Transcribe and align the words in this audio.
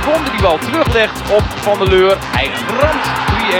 Sivon 0.00 0.24
die 0.24 0.32
die 0.32 0.42
bal 0.42 0.58
teruglegt 0.58 1.20
op 1.30 1.42
Van 1.56 1.78
der 1.78 1.88
Leur. 1.88 2.16
Hij 2.20 2.50
ramt 2.80 3.06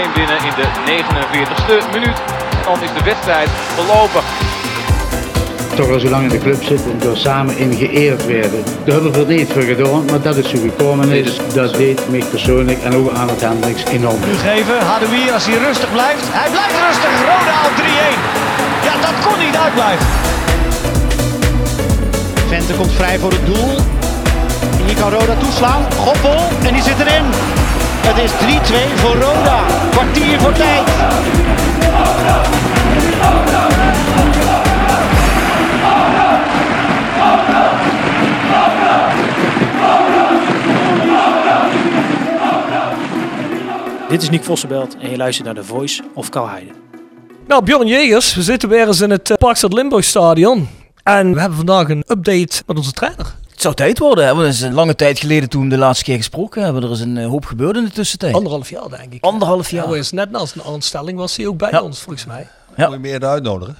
3-1 0.09 0.13
binnen 0.13 0.37
in 0.37 0.53
de 0.59 0.67
49ste 0.85 1.91
minuut. 1.91 2.17
En 2.51 2.63
dan 2.65 2.81
is 2.81 2.93
de 2.97 3.03
wedstrijd 3.03 3.49
verlopen. 3.75 4.21
toch 5.75 5.89
al 5.89 5.99
zo 5.99 6.09
lang 6.09 6.23
in 6.23 6.29
de 6.29 6.37
club 6.37 6.63
zitten 6.63 6.91
en 6.91 6.99
door 6.99 7.17
samen 7.17 7.57
in 7.57 7.73
geëerd 7.73 8.25
werden. 8.25 8.63
Daar 8.85 8.93
hebben 8.93 9.27
we 9.27 9.33
niet 9.33 9.51
voor 9.51 9.61
gedaan, 9.61 10.05
maar 10.05 10.21
dat 10.21 10.37
is 10.37 10.49
zo 10.49 10.57
gekomen 10.57 11.09
is. 11.09 11.37
Dat 11.53 11.73
deed 11.75 12.09
mij 12.09 12.23
persoonlijk 12.29 12.83
en 12.83 12.95
ook 12.95 13.11
aan 13.11 13.29
het 13.29 13.41
Hendricks 13.41 13.83
enorm. 13.85 14.19
Nu 14.25 14.35
geven, 14.35 14.79
Hadoui 14.85 15.31
als 15.31 15.45
hij 15.45 15.57
rustig 15.57 15.91
blijft. 15.91 16.23
Hij 16.31 16.49
blijft 16.49 16.75
rustig, 16.87 17.13
Roda 17.29 17.57
op 17.69 17.75
3-1. 17.77 17.81
Ja, 18.87 18.93
dat 19.07 19.25
kon 19.25 19.45
niet 19.45 19.57
uitblijven. 19.57 20.05
Vente 22.47 22.73
komt 22.73 22.91
vrij 22.91 23.19
voor 23.19 23.31
het 23.31 23.45
doel. 23.45 24.00
Hier 24.91 24.99
kan 24.99 25.11
Roda 25.11 25.35
toeslaan. 25.35 25.93
Goppel, 25.93 26.37
en 26.63 26.73
die 26.73 26.83
zit 26.83 26.99
erin. 26.99 27.23
Het 28.07 28.17
is 28.17 28.31
3-2 28.31 28.99
voor 28.99 29.15
Roda. 29.15 29.63
Kwartier 29.91 30.39
voor 30.39 30.51
tijd. 30.51 30.87
Dit 44.09 44.21
is 44.21 44.29
Nick 44.29 44.43
Vossenbelt 44.43 44.97
en 44.97 45.09
je 45.09 45.17
luistert 45.17 45.45
naar 45.45 45.55
The 45.55 45.63
Voice 45.63 46.03
of 46.13 46.29
Kalheide. 46.29 46.71
Nou, 47.47 47.63
Bjorn 47.63 47.87
Jegers, 47.87 48.35
we 48.35 48.41
zitten 48.41 48.69
weer 48.69 48.87
eens 48.87 49.01
in 49.01 49.09
het 49.09 49.29
uh, 49.29 49.37
Parkstad 49.37 49.73
Limburg 49.73 50.03
Stadion. 50.03 50.69
En 51.03 51.33
we 51.33 51.39
hebben 51.39 51.57
vandaag 51.57 51.89
een 51.89 52.03
update 52.07 52.63
met 52.65 52.77
onze 52.77 52.91
trainer. 52.91 53.39
Het 53.61 53.69
zou 53.69 53.87
tijd 53.87 53.99
worden, 53.99 54.25
hè? 54.25 54.33
want 54.33 54.45
het 54.45 54.53
is 54.55 54.61
een 54.61 54.73
lange 54.73 54.95
tijd 54.95 55.19
geleden 55.19 55.49
toen 55.49 55.63
we 55.63 55.69
de 55.69 55.77
laatste 55.77 56.03
keer 56.03 56.15
gesproken 56.17 56.63
hebben. 56.63 56.83
Er 56.83 56.91
is 56.91 56.99
een 56.99 57.17
eh, 57.17 57.27
hoop 57.27 57.45
gebeurd 57.45 57.77
in 57.77 57.83
de 57.83 57.91
tussentijd. 57.91 58.33
Anderhalf 58.33 58.69
jaar, 58.69 58.89
denk 58.89 59.13
ik. 59.13 59.23
Anderhalf 59.23 59.71
jaar. 59.71 59.89
Ja, 59.89 59.95
is 59.95 60.11
net 60.11 60.33
als 60.33 60.55
een 60.55 60.61
aanstelling 60.63 61.17
was 61.17 61.37
hij 61.37 61.47
ook 61.47 61.57
bij 61.57 61.69
Ja. 61.71 61.81
ons, 61.81 61.99
volgens 61.99 62.25
mij. 62.25 62.47
Ja. 62.75 62.85
Moet 62.85 62.93
je 62.95 62.99
meer 62.99 63.25
uitnodigen? 63.25 63.75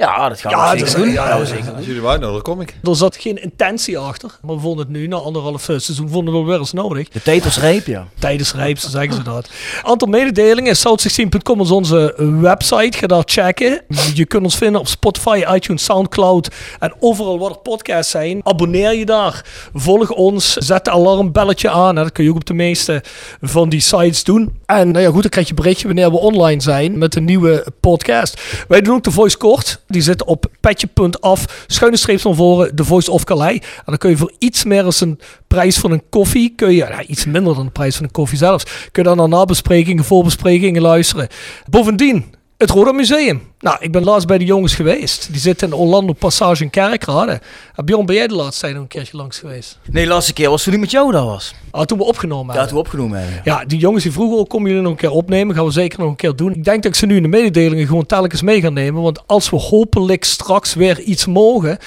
Ja, 0.00 0.28
dat 0.28 0.40
gaan 0.40 0.50
we 0.52 0.56
Ja, 0.58 0.70
zeker 0.70 0.86
dat- 0.86 0.96
doen. 0.96 1.12
ja, 1.12 1.38
we 1.38 1.46
zeker 1.46 1.72
Als 1.76 1.84
jullie 1.86 2.00
me 2.00 2.08
uitnodigen, 2.08 2.42
kom 2.42 2.60
ik. 2.60 2.74
Er 2.82 2.96
zat 2.96 3.16
geen 3.16 3.42
intentie 3.42 3.98
achter. 3.98 4.30
Maar 4.42 4.54
we 4.54 4.60
vonden 4.60 4.84
het 4.86 4.94
nu, 4.94 5.06
na 5.06 5.16
anderhalf 5.16 5.68
eh, 5.68 5.78
seizoen, 5.78 6.08
vonden 6.08 6.34
we 6.34 6.44
weer 6.50 6.58
eens 6.58 6.72
nodig. 6.72 7.08
De 7.08 7.22
tijd 7.22 7.44
was 7.44 7.58
rijp, 7.58 7.86
ja. 7.86 8.06
Tijdens 8.18 8.54
rijp, 8.54 8.78
zo 8.78 8.88
zeggen 8.88 9.12
ze 9.14 9.22
dat. 9.22 9.50
Aantal 9.82 10.08
mededelingen. 10.08 10.76
South16.com 10.76 11.60
is 11.60 11.70
onze 11.70 12.14
website. 12.40 12.98
Ga 12.98 13.06
daar 13.06 13.22
checken. 13.26 13.80
Je 14.14 14.24
kunt 14.26 14.44
ons 14.44 14.56
vinden 14.56 14.80
op 14.80 14.88
Spotify, 14.88 15.44
iTunes, 15.54 15.84
Soundcloud 15.84 16.48
en 16.78 16.94
overal 17.00 17.38
waar 17.38 17.50
er 17.50 17.58
podcasts 17.58 18.10
zijn. 18.10 18.40
Abonneer 18.42 18.94
je 18.94 19.04
daar. 19.06 19.44
Volg 19.74 20.10
ons. 20.10 20.52
Zet 20.52 20.84
de 20.84 20.90
alarmbelletje 20.90 21.70
aan. 21.70 21.94
Dat 21.94 22.12
kun 22.12 22.24
je 22.24 22.30
ook 22.30 22.36
op 22.36 22.44
de 22.46 22.54
meeste 22.54 23.02
van 23.40 23.68
die 23.68 23.80
sites 23.80 24.24
doen. 24.24 24.58
En 24.66 24.90
nou 24.90 25.04
ja, 25.04 25.10
goed, 25.10 25.22
dan 25.22 25.30
krijg 25.30 25.48
je 25.48 25.54
berichtje 25.54 25.86
wanneer 25.86 26.10
we 26.10 26.18
online 26.18 26.60
zijn 26.60 26.98
met 26.98 27.14
een 27.16 27.24
nieuwe 27.24 27.66
podcast. 27.80 28.40
Wij 28.68 28.80
doen 28.80 28.94
ook 28.94 29.04
de 29.04 29.10
Voice 29.10 29.36
Kort. 29.36 29.80
Die 29.90 30.02
zit 30.02 30.24
op 30.24 30.46
petje.af. 30.60 31.64
Schuine 31.66 31.96
streep 31.96 32.20
van 32.20 32.34
voren. 32.34 32.76
De 32.76 32.84
Voice 32.84 33.10
of 33.10 33.24
Calais. 33.24 33.58
En 33.58 33.82
dan 33.84 33.98
kun 33.98 34.10
je 34.10 34.16
voor 34.16 34.32
iets 34.38 34.64
meer 34.64 34.82
dan 34.82 34.92
een 34.98 35.20
prijs 35.46 35.78
van 35.78 35.90
een 35.90 36.02
koffie. 36.08 36.52
Kun 36.56 36.72
je, 36.72 36.84
nou, 36.84 37.02
iets 37.02 37.24
minder 37.24 37.54
dan 37.54 37.64
de 37.64 37.70
prijs 37.70 37.96
van 37.96 38.04
een 38.04 38.10
koffie 38.10 38.38
zelfs. 38.38 38.64
Kun 38.64 39.02
je 39.02 39.08
dan 39.08 39.16
naar 39.16 39.28
nabesprekingen, 39.28 40.04
voorbesprekingen 40.04 40.82
luisteren. 40.82 41.28
Bovendien, 41.70 42.34
het 42.60 42.70
Roda 42.70 42.92
Museum. 42.92 43.42
Nou, 43.60 43.76
ik 43.80 43.92
ben 43.92 44.04
laatst 44.04 44.26
bij 44.26 44.38
de 44.38 44.44
jongens 44.44 44.74
geweest. 44.74 45.28
Die 45.30 45.40
zitten 45.40 45.68
in 45.68 45.74
Orlando 45.74 46.12
Passage 46.12 46.62
in 46.62 46.70
Kerkrade. 46.70 47.40
En 47.74 47.84
Bjorn, 47.84 48.06
ben 48.06 48.14
jij 48.14 48.26
de 48.26 48.34
laatste 48.34 48.60
tijd 48.60 48.72
nog 48.72 48.82
een 48.82 48.88
keertje 48.88 49.16
langs 49.16 49.38
geweest? 49.38 49.78
Nee, 49.90 50.04
de 50.04 50.10
laatste 50.10 50.32
keer 50.32 50.50
was 50.50 50.62
toen 50.62 50.72
ik 50.74 50.80
met 50.80 50.90
jou 50.90 51.12
daar 51.12 51.24
was. 51.24 51.54
Ah, 51.70 51.82
toen 51.84 51.98
we 51.98 52.04
opgenomen 52.04 52.46
Ja, 52.46 52.50
hebben. 52.60 52.68
toen 52.68 52.76
we 52.78 52.84
opgenomen 52.84 53.18
hebben. 53.18 53.40
Ja, 53.44 53.64
die 53.64 53.78
jongens 53.78 54.02
die 54.02 54.12
vroegen 54.12 54.38
ook, 54.38 54.48
komen 54.48 54.68
jullie 54.68 54.82
nog 54.82 54.92
een 54.92 54.98
keer 54.98 55.10
opnemen? 55.10 55.54
Gaan 55.54 55.64
we 55.64 55.70
zeker 55.70 55.98
nog 55.98 56.08
een 56.08 56.16
keer 56.16 56.36
doen. 56.36 56.54
Ik 56.54 56.64
denk 56.64 56.82
dat 56.82 56.92
ik 56.92 56.98
ze 56.98 57.06
nu 57.06 57.16
in 57.16 57.22
de 57.22 57.28
mededelingen 57.28 57.86
gewoon 57.86 58.06
telkens 58.06 58.42
mee 58.42 58.60
ga 58.60 58.68
nemen. 58.68 59.02
Want 59.02 59.26
als 59.26 59.50
we 59.50 59.56
hopelijk 59.56 60.24
straks 60.24 60.74
weer 60.74 61.00
iets 61.00 61.26
mogen... 61.26 61.78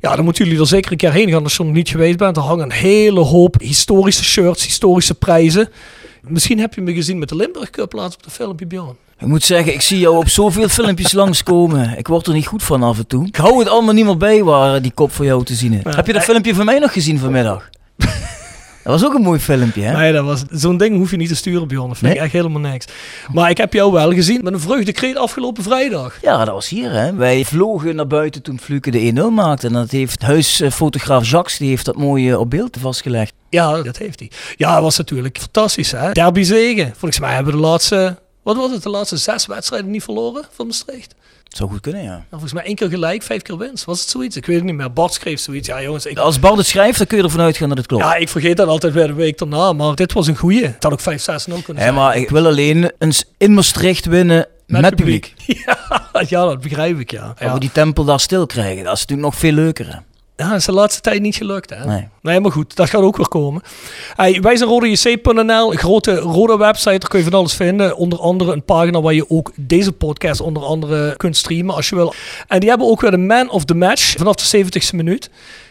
Ja, 0.00 0.16
dan 0.16 0.24
moeten 0.24 0.44
jullie 0.44 0.60
er 0.60 0.66
zeker 0.66 0.92
een 0.92 0.96
keer 0.98 1.12
heen 1.12 1.30
gaan 1.30 1.42
als 1.42 1.56
je 1.56 1.62
nog 1.64 1.72
niet 1.72 1.88
geweest 1.88 2.16
bent. 2.18 2.36
Er 2.36 2.42
hangen 2.42 2.64
een 2.64 2.72
hele 2.72 3.20
hoop 3.20 3.60
historische 3.60 4.24
shirts, 4.24 4.64
historische 4.64 5.14
prijzen. 5.14 5.68
Misschien 6.22 6.58
heb 6.58 6.74
je 6.74 6.80
me 6.80 6.94
gezien 6.94 7.18
met 7.18 7.28
de 7.28 7.36
Limburg 7.36 7.70
Cup 7.70 7.92
laatst 7.92 8.16
op 8.18 8.24
de 8.24 8.30
filmpje, 8.30 8.66
Bjorn. 8.66 8.96
Ik 9.18 9.26
moet 9.26 9.44
zeggen, 9.44 9.74
ik 9.74 9.80
zie 9.80 9.98
jou 9.98 10.16
op 10.16 10.28
zoveel 10.28 10.68
filmpjes 10.68 11.12
langskomen. 11.12 11.98
Ik 11.98 12.08
word 12.08 12.26
er 12.26 12.32
niet 12.32 12.46
goed 12.46 12.62
van 12.62 12.82
af 12.82 12.98
en 12.98 13.06
toe. 13.06 13.26
Ik 13.26 13.36
hou 13.36 13.58
het 13.58 13.68
allemaal 13.68 13.94
niet 13.94 14.04
meer 14.04 14.16
bij 14.16 14.42
waar 14.42 14.82
die 14.82 14.92
kop 14.92 15.12
voor 15.12 15.24
jou 15.24 15.44
te 15.44 15.54
zien 15.54 15.72
is. 15.72 15.82
Ja. 15.84 15.90
Heb 15.90 16.06
je 16.06 16.12
dat 16.12 16.24
filmpje 16.24 16.54
van 16.54 16.64
mij 16.64 16.78
nog 16.78 16.92
gezien 16.92 17.18
vanmiddag? 17.18 17.70
Dat 18.88 19.00
was 19.00 19.08
ook 19.08 19.14
een 19.14 19.22
mooi 19.22 19.40
filmpje, 19.40 19.82
hè? 19.82 19.96
Nee, 19.96 20.12
dat 20.12 20.24
was, 20.24 20.44
zo'n 20.50 20.76
ding 20.76 20.96
hoef 20.96 21.10
je 21.10 21.16
niet 21.16 21.28
te 21.28 21.34
sturen, 21.34 21.68
Bjorn. 21.68 21.88
Dat 21.88 21.98
vind 21.98 22.14
ik 22.14 22.20
echt 22.20 22.32
helemaal 22.32 22.60
niks. 22.60 22.86
Maar 23.32 23.50
ik 23.50 23.56
heb 23.56 23.72
jou 23.72 23.92
wel 23.92 24.12
gezien 24.12 24.40
met 24.42 24.52
een 24.52 24.60
vreugdekreet 24.60 25.16
afgelopen 25.16 25.62
vrijdag. 25.62 26.18
Ja, 26.22 26.44
dat 26.44 26.54
was 26.54 26.68
hier, 26.68 26.90
hè. 26.90 27.14
Wij 27.14 27.44
vlogen 27.44 27.96
naar 27.96 28.06
buiten 28.06 28.42
toen 28.42 28.60
Fluke 28.60 28.90
de 28.90 29.12
1-0 29.14 29.34
maakte. 29.34 29.66
En 29.66 29.72
dat 29.72 29.90
heeft 29.90 30.22
huisfotograaf 30.22 31.28
Jacques, 31.28 31.58
die 31.58 31.68
heeft 31.68 31.84
dat 31.84 31.96
mooi 31.96 32.30
eh, 32.30 32.40
op 32.40 32.50
beeld 32.50 32.76
vastgelegd. 32.80 33.32
Ja, 33.50 33.82
dat 33.82 33.96
heeft 33.96 34.18
hij. 34.18 34.30
Ja, 34.56 34.74
dat 34.74 34.82
was 34.82 34.96
natuurlijk 34.96 35.38
fantastisch, 35.38 35.90
hè? 35.90 36.12
Derby 36.12 36.42
zegen. 36.42 36.92
Volgens 36.96 37.20
mij 37.20 37.34
hebben 37.34 37.52
we 37.52 37.60
de 37.60 37.66
laatste, 37.66 38.18
wat 38.42 38.56
was 38.56 38.70
het, 38.70 38.82
de 38.82 38.90
laatste 38.90 39.16
zes 39.16 39.46
wedstrijden 39.46 39.90
niet 39.90 40.02
verloren 40.02 40.44
van 40.50 40.66
Maastricht. 40.66 41.14
Het 41.48 41.56
zou 41.56 41.70
goed 41.70 41.80
kunnen, 41.80 42.02
ja. 42.02 42.08
Nou, 42.10 42.24
volgens 42.30 42.52
mij 42.52 42.64
één 42.64 42.74
keer 42.74 42.88
gelijk, 42.88 43.22
vijf 43.22 43.42
keer 43.42 43.58
winst. 43.58 43.84
Was 43.84 44.00
het 44.00 44.08
zoiets? 44.08 44.36
Ik 44.36 44.46
weet 44.46 44.56
het 44.56 44.64
niet 44.64 44.74
meer. 44.74 44.92
Bart 44.92 45.12
schreef 45.12 45.40
zoiets. 45.40 45.68
Ja, 45.68 45.82
jongens, 45.82 46.06
ik, 46.06 46.18
Als 46.18 46.40
Bart 46.40 46.56
het 46.56 46.66
schrijft, 46.66 46.98
dan 46.98 47.06
kun 47.06 47.16
je 47.18 47.22
ervan 47.24 47.40
uitgaan 47.40 47.68
dat 47.68 47.78
het 47.78 47.86
klopt. 47.86 48.04
ja, 48.04 48.14
ik 48.14 48.28
vergeet 48.28 48.56
dat 48.56 48.68
altijd 48.68 48.92
weer 48.92 49.06
de 49.06 49.12
week 49.12 49.38
daarna. 49.38 49.72
Maar 49.72 49.94
dit 49.94 50.12
was 50.12 50.26
een 50.26 50.36
goeie. 50.36 50.64
Het 50.64 50.82
had 50.82 50.92
ook 50.92 51.00
5, 51.00 51.22
6 51.22 51.46
0 51.46 51.62
kunnen 51.62 51.82
zijn. 51.82 51.94
maar 51.94 52.16
ik 52.16 52.30
wil 52.30 52.46
alleen 52.46 52.92
eens 52.98 53.24
in 53.36 53.54
Maastricht 53.54 54.06
winnen 54.06 54.46
met, 54.66 54.94
publiek. 54.96 55.34
Ja, 55.46 56.02
ja, 56.28 56.44
dat 56.44 56.60
begrijp 56.60 56.98
ik, 56.98 57.10
ja. 57.10 57.34
Ja, 57.38 57.52
we 57.52 57.60
die 57.60 57.72
tempel 57.72 58.04
daar 58.04 58.20
stil 58.20 58.46
krijgen. 58.46 58.84
Dat 58.84 58.94
is 58.94 59.00
natuurlijk 59.00 59.28
nog 59.28 59.38
veel 59.38 59.52
leuker. 59.52 59.86
Hè? 59.86 59.98
Ja 60.38 60.48
dat 60.48 60.58
is 60.58 60.64
de 60.64 60.72
laatste 60.72 61.00
tijd 61.00 61.20
niet 61.20 61.36
gelukt, 61.36 61.70
hè? 61.70 61.84
Nee. 61.84 62.08
Nee, 62.22 62.40
maar 62.40 62.52
goed, 62.52 62.76
dat 62.76 62.90
gaat 62.90 63.02
ook 63.02 63.16
weer 63.16 63.28
komen. 63.28 63.62
Hey, 64.14 64.40
wij 64.40 64.56
zijn 64.56 64.68
rodajc.nl, 64.68 65.72
een 65.72 65.78
grote 65.78 66.16
rode 66.16 66.56
website. 66.56 66.98
Daar 66.98 67.08
kun 67.08 67.18
je 67.18 67.24
van 67.24 67.38
alles 67.38 67.54
vinden. 67.54 67.96
Onder 67.96 68.18
andere 68.18 68.52
een 68.52 68.64
pagina 68.64 69.00
waar 69.00 69.14
je 69.14 69.30
ook 69.30 69.52
deze 69.56 69.92
podcast 69.92 70.40
onder 70.40 70.62
andere 70.62 71.16
kunt 71.16 71.36
streamen 71.36 71.74
als 71.74 71.88
je 71.88 71.94
wil. 71.94 72.14
En 72.48 72.60
die 72.60 72.68
hebben 72.68 72.86
ook 72.86 73.00
weer 73.00 73.10
de 73.10 73.16
man 73.16 73.50
of 73.50 73.64
the 73.64 73.74
match 73.74 74.14
vanaf 74.16 74.34
de 74.34 74.64
70ste 74.64 74.94
minuut. 74.94 75.30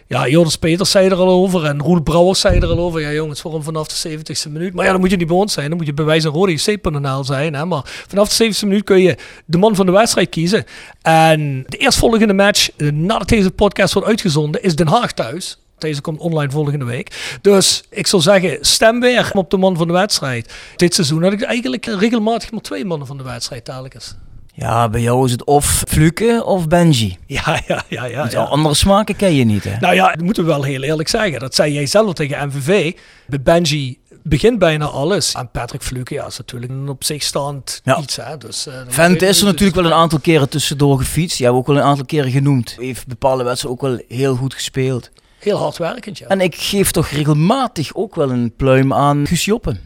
Ja, 0.09 0.27
Joris 0.27 0.55
Peters 0.55 0.91
zei 0.91 1.09
er 1.09 1.15
al 1.15 1.29
over 1.29 1.65
en 1.65 1.81
Roel 1.81 2.01
Brouwers 2.01 2.39
zei 2.39 2.59
er 2.59 2.67
al 2.67 2.79
over. 2.79 3.01
Ja 3.01 3.11
jongens, 3.11 3.43
hem 3.43 3.63
vanaf 3.63 3.87
de 3.87 4.17
70ste 4.17 4.51
minuut. 4.51 4.73
Maar 4.73 4.85
ja, 4.85 4.91
dan 4.91 4.99
moet 4.99 5.09
je 5.09 5.17
niet 5.17 5.27
bij 5.27 5.47
zijn. 5.47 5.67
Dan 5.67 5.77
moet 5.77 5.85
je 5.85 5.93
bij 5.93 6.05
wijze 6.05 6.31
van 6.31 6.39
rodajc.nl 6.39 7.23
zijn. 7.23 7.53
Hè? 7.53 7.65
Maar 7.65 7.81
vanaf 8.07 8.29
de 8.29 8.53
70ste 8.53 8.67
minuut 8.67 8.83
kun 8.83 9.01
je 9.01 9.17
de 9.45 9.57
man 9.57 9.75
van 9.75 9.85
de 9.85 9.91
wedstrijd 9.91 10.29
kiezen. 10.29 10.65
En 11.01 11.63
de 11.67 11.77
eerstvolgende 11.77 12.33
match, 12.33 12.69
eh, 12.77 12.91
nadat 12.91 13.27
deze 13.27 13.51
podcast 13.51 13.93
wordt 13.93 14.07
uitgezonden, 14.07 14.63
is 14.63 14.75
Den 14.75 14.87
Haag 14.87 15.13
thuis. 15.13 15.57
Deze 15.77 16.01
komt 16.01 16.19
online 16.19 16.51
volgende 16.51 16.85
week. 16.85 17.37
Dus 17.41 17.83
ik 17.89 18.07
zou 18.07 18.21
zeggen, 18.21 18.57
stem 18.61 18.99
weer 18.99 19.31
op 19.33 19.49
de 19.49 19.57
man 19.57 19.77
van 19.77 19.87
de 19.87 19.93
wedstrijd. 19.93 20.53
Dit 20.75 20.93
seizoen 20.93 21.23
had 21.23 21.33
ik 21.33 21.41
eigenlijk 21.41 21.85
regelmatig 21.85 22.51
maar 22.51 22.61
twee 22.61 22.85
mannen 22.85 23.07
van 23.07 23.17
de 23.17 23.23
wedstrijd 23.23 23.65
telkens. 23.65 24.15
Ja, 24.59 24.89
bij 24.89 25.01
jou 25.01 25.25
is 25.25 25.31
het 25.31 25.43
of 25.43 25.83
Fluke 25.87 26.41
of 26.45 26.67
Benji. 26.67 27.17
Ja, 27.25 27.61
ja, 27.67 27.83
ja, 27.87 28.05
ja. 28.05 28.27
Ja. 28.29 28.41
Andere 28.43 28.75
smaken 28.75 29.15
ken 29.15 29.33
je 29.35 29.43
niet, 29.43 29.63
hè? 29.63 29.75
Nou 29.79 29.93
ja, 29.95 30.11
dat 30.11 30.21
moeten 30.21 30.43
we 30.43 30.49
wel 30.49 30.63
heel 30.63 30.81
eerlijk 30.83 31.09
zeggen. 31.09 31.39
Dat 31.39 31.55
zei 31.55 31.73
jij 31.73 31.85
zelf 31.85 32.13
tegen 32.13 32.47
MVV. 32.47 32.93
Bij 33.27 33.41
Benji 33.41 33.97
begint 34.23 34.59
bijna 34.59 34.85
alles. 34.85 35.33
En 35.33 35.49
Patrick 35.51 35.81
Fluke, 35.83 36.13
ja, 36.13 36.25
is 36.25 36.37
natuurlijk 36.37 36.71
een 36.71 36.89
op 36.89 37.03
zich 37.03 37.23
staand 37.23 37.81
Ja. 37.83 37.99
iets. 37.99 38.15
Hè? 38.15 38.37
Dus, 38.37 38.67
eh, 38.67 38.73
Vent 38.87 39.21
is 39.21 39.39
er 39.39 39.45
natuurlijk 39.45 39.75
wel 39.77 39.85
een 39.85 39.93
aantal 39.97 40.19
keren 40.19 40.49
tussendoor 40.49 40.97
gefietst. 40.97 41.37
Hebben 41.37 41.53
we 41.55 41.59
ook 41.61 41.67
wel 41.67 41.77
een 41.77 41.89
aantal 41.89 42.05
keren 42.05 42.31
genoemd. 42.31 42.75
Heeft 42.79 43.07
bepaalde 43.07 43.43
wedstrijden 43.43 43.81
ook 43.83 43.89
wel 43.89 44.01
heel 44.17 44.35
goed 44.35 44.53
gespeeld. 44.53 45.09
Heel 45.39 45.57
hardwerkend, 45.57 46.17
ja. 46.17 46.27
En 46.27 46.41
ik 46.41 46.55
geef 46.55 46.91
toch 46.91 47.07
regelmatig 47.07 47.95
ook 47.95 48.15
wel 48.15 48.31
een 48.31 48.53
pluim 48.57 48.93
aan 48.93 49.27
Guus 49.27 49.45
Joppen. 49.45 49.79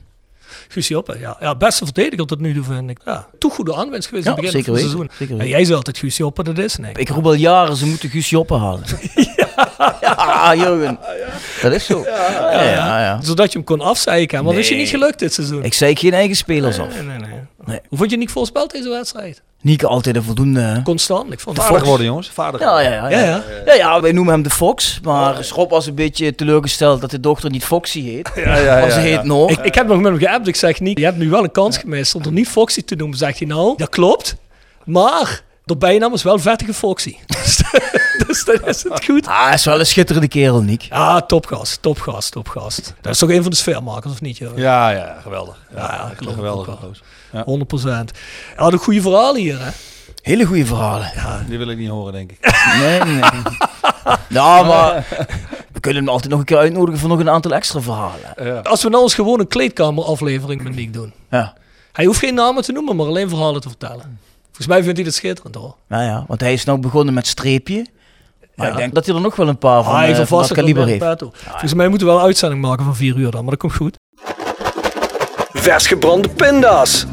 Guus 0.71 0.88
Joppe, 0.88 1.19
ja. 1.19 1.38
ja. 1.39 1.56
Beste 1.56 1.83
verdediger 1.85 2.25
tot 2.25 2.39
nu 2.39 2.53
toe, 2.53 2.63
vind 2.63 2.89
ik. 2.89 3.00
Ja, 3.06 3.27
toch 3.38 3.53
goede 3.56 3.75
aanwinst 3.75 4.07
geweest 4.07 4.25
Ja, 4.27 4.35
in 4.35 4.44
het 4.44 4.45
begin 4.53 4.63
van 4.63 4.73
het 4.73 4.81
seizoen. 4.83 5.09
zeker 5.18 5.35
weten. 5.35 5.50
jij 5.50 5.63
zei 5.63 5.75
altijd 5.77 5.97
Guus 5.97 6.18
Joppe, 6.18 6.44
dat 6.44 6.57
is 6.57 6.75
nee. 6.77 6.91
Ik 6.95 7.09
roep 7.09 7.25
al 7.25 7.33
jaren, 7.33 7.75
ze 7.75 7.85
moeten 7.85 8.09
Guus 8.09 8.29
Joppen 8.29 8.59
halen. 8.59 8.83
ja, 10.01 10.56
Jurgen. 10.56 11.00
Dat 11.62 11.73
is 11.73 11.85
zo. 11.85 12.03
Ja, 12.06 12.62
ja, 12.63 13.00
ja. 13.03 13.19
Zodat 13.21 13.51
je 13.51 13.57
hem 13.57 13.68
kon 13.68 13.81
afzeiken. 13.81 14.44
Maar 14.44 14.53
dat 14.53 14.62
is 14.62 14.69
je 14.69 14.75
niet 14.75 14.89
gelukt 14.89 15.19
dit 15.19 15.33
seizoen. 15.33 15.63
Ik 15.63 15.73
zei 15.73 15.95
geen 15.95 16.13
eigen 16.13 16.35
spelers 16.35 16.79
af. 16.79 16.94
Nee, 16.94 17.18
nee, 17.18 17.29
nee. 17.65 17.79
Hoe 17.88 17.97
vond 17.97 18.12
je 18.12 18.18
Nick 18.18 18.29
voorspeld 18.29 18.71
deze 18.71 18.89
wedstrijd? 18.89 19.41
Nieke 19.61 19.87
altijd 19.87 20.15
een 20.15 20.23
voldoende. 20.23 20.81
Constant. 20.83 21.33
Ik 21.33 21.39
vond 21.39 21.57
het 21.57 21.65
Vaardig 21.65 21.87
worden, 21.87 22.05
jongens. 22.05 22.29
Vaardig 22.29 22.61
Ja, 22.61 22.79
ja, 22.79 22.89
ja. 22.89 23.09
Ja, 23.09 23.19
ja. 23.19 23.25
ja. 23.25 23.43
Ja, 23.65 23.73
ja, 23.73 24.01
wij 24.01 24.11
noemen 24.11 24.33
hem 24.33 24.43
de 24.43 24.49
Fox. 24.49 24.99
Maar 25.03 25.43
Schop 25.43 25.69
was 25.69 25.85
een 25.87 25.95
beetje 25.95 26.35
teleurgesteld 26.35 27.01
dat 27.01 27.11
de 27.11 27.19
dochter 27.19 27.49
niet 27.49 27.63
Foxy 27.63 28.01
heet. 28.03 28.31
Ja, 28.35 28.57
ja, 28.57 28.89
ze 28.89 28.99
heet 28.99 29.23
Noor. 29.23 29.51
Ik, 29.51 29.59
ik 29.59 29.75
heb 29.75 29.87
nog 29.87 29.97
met 29.97 30.11
hem 30.11 30.19
geappt. 30.19 30.47
Ik 30.47 30.55
zeg 30.55 30.79
niet, 30.79 30.97
je 30.97 31.05
hebt 31.05 31.17
nu 31.17 31.29
wel 31.29 31.43
een 31.43 31.51
kans 31.51 31.77
gemist 31.77 32.15
om 32.15 32.23
er 32.23 32.31
niet 32.31 32.47
Foxy 32.47 32.81
te 32.83 32.95
noemen. 32.95 33.17
Zegt 33.17 33.39
hij 33.39 33.47
nou, 33.47 33.77
dat 33.77 33.89
klopt. 33.89 34.35
Maar 34.85 35.41
de 35.71 35.77
bijnaam 35.77 36.13
is 36.13 36.23
wel 36.23 36.39
vettige 36.39 36.73
Foxy. 36.73 37.15
dus, 37.27 37.62
dus 38.27 38.45
dan 38.45 38.59
is 38.65 38.83
het 38.83 39.06
goed. 39.06 39.27
Ah, 39.27 39.45
hij 39.45 39.53
is 39.53 39.65
wel 39.65 39.79
een 39.79 39.85
schitterende 39.85 40.27
kerel, 40.27 40.62
Niek. 40.62 40.81
Ja, 40.81 41.21
topgast, 41.21 41.81
topgast, 41.81 42.31
topgast. 42.31 42.94
Dat 43.01 43.13
is 43.13 43.19
toch 43.19 43.29
een 43.29 43.41
van 43.41 43.51
de 43.51 43.57
sfeermakers, 43.57 44.13
of 44.13 44.21
niet? 44.21 44.38
Joh? 44.38 44.57
Ja, 44.57 44.89
ja, 44.89 45.18
geweldig. 45.21 45.57
Ja, 45.75 45.81
Ja, 45.81 46.12
geloof 46.15 46.65
gozer. 46.65 47.03
100 47.45 47.68
procent. 47.68 48.12
Ja, 48.57 48.69
de 48.69 48.77
goede 48.77 49.01
verhalen 49.01 49.41
hier, 49.41 49.59
hè? 49.59 49.69
Hele 50.21 50.45
goede 50.45 50.65
verhalen. 50.65 51.12
Die 51.47 51.57
wil 51.57 51.69
ik 51.69 51.77
niet 51.77 51.89
horen, 51.89 52.13
denk 52.13 52.31
ik. 52.31 52.38
Nee, 52.79 53.00
nee. 53.00 53.21
Ja, 54.29 54.62
maar 54.71 55.06
we 55.71 55.79
kunnen 55.79 56.03
hem 56.03 56.12
altijd 56.12 56.29
nog 56.31 56.39
een 56.39 56.45
keer 56.45 56.57
uitnodigen 56.57 57.00
voor 57.00 57.09
nog 57.09 57.19
een 57.19 57.29
aantal 57.29 57.51
extra 57.53 57.81
verhalen. 57.81 58.63
Als 58.63 58.83
we 58.83 58.89
nou 58.89 59.03
eens 59.03 59.13
gewoon 59.13 59.39
een 59.39 59.47
kleedkameraflevering 59.47 60.63
met 60.63 60.75
Nick 60.75 60.94
doen. 60.94 61.13
Ja, 61.29 61.53
Hij 61.91 62.06
hoeft 62.06 62.19
geen 62.19 62.33
namen 62.33 62.63
te 62.63 62.71
noemen, 62.71 62.95
maar 62.95 63.06
alleen 63.06 63.29
verhalen 63.29 63.62
te 63.62 63.68
vertellen. 63.68 64.19
Volgens 64.61 64.79
mij 64.79 64.83
vindt 64.83 64.97
hij 64.97 65.05
dat 65.05 65.13
schitterend, 65.19 65.55
hoor. 65.55 65.75
nou 65.87 66.03
ja, 66.03 66.23
want 66.27 66.41
hij 66.41 66.53
is 66.53 66.63
nou 66.65 66.79
begonnen 66.79 67.13
met 67.13 67.27
streepje. 67.27 67.85
Maar 68.55 68.67
Ja. 68.67 68.71
ik 68.73 68.77
denk 68.77 68.93
dat 68.93 69.05
hij 69.05 69.15
er 69.15 69.21
nog 69.21 69.35
wel 69.35 69.47
een 69.47 69.57
paar 69.57 69.83
van, 69.83 69.93
Ah, 69.93 69.99
hij 69.99 70.11
eh, 70.19 70.25
van 70.25 70.39
dat 70.41 70.51
kaliber 70.51 70.85
heeft. 70.85 71.05
Volgens 71.49 71.73
mij 71.73 71.87
moeten 71.87 72.07
we 72.07 72.13
wel 72.13 72.21
een 72.21 72.27
uitzending 72.27 72.61
maken 72.61 72.85
van 72.85 72.95
4 72.95 73.15
uur 73.15 73.31
dan, 73.31 73.41
maar 73.41 73.49
dat 73.49 73.59
komt 73.59 73.73
goed. 73.75 73.97
Vers 75.53 75.87
gebrande 75.87 76.29
pinda's. 76.29 77.05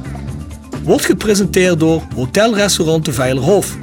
Wordt 0.83 1.05
gepresenteerd 1.05 1.81
door 1.81 2.03
Hotel 2.15 2.55
Restaurant 2.55 3.05
de 3.05 3.13
Veilerhof. 3.13 3.77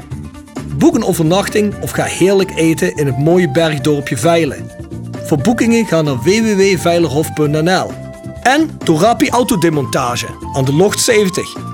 Boek 0.77 0.95
een 0.95 1.03
overnachting 1.05 1.73
of 1.81 1.91
ga 1.91 2.03
heerlijk 2.03 2.51
eten 2.55 2.95
in 2.95 3.05
het 3.05 3.17
mooie 3.17 3.51
bergdorpje 3.51 4.17
Veilen. 4.17 4.69
Voor 5.23 5.37
boekingen 5.37 5.85
ga 5.85 6.01
naar 6.01 6.17
www.veilerhof.nl. 6.17 7.91
En 8.41 8.69
door 8.83 8.99
Rapi 8.99 9.29
Autodemontage 9.29 10.27
aan 10.53 10.65
de 10.65 10.73
Locht 10.73 10.99
70. 10.99 11.73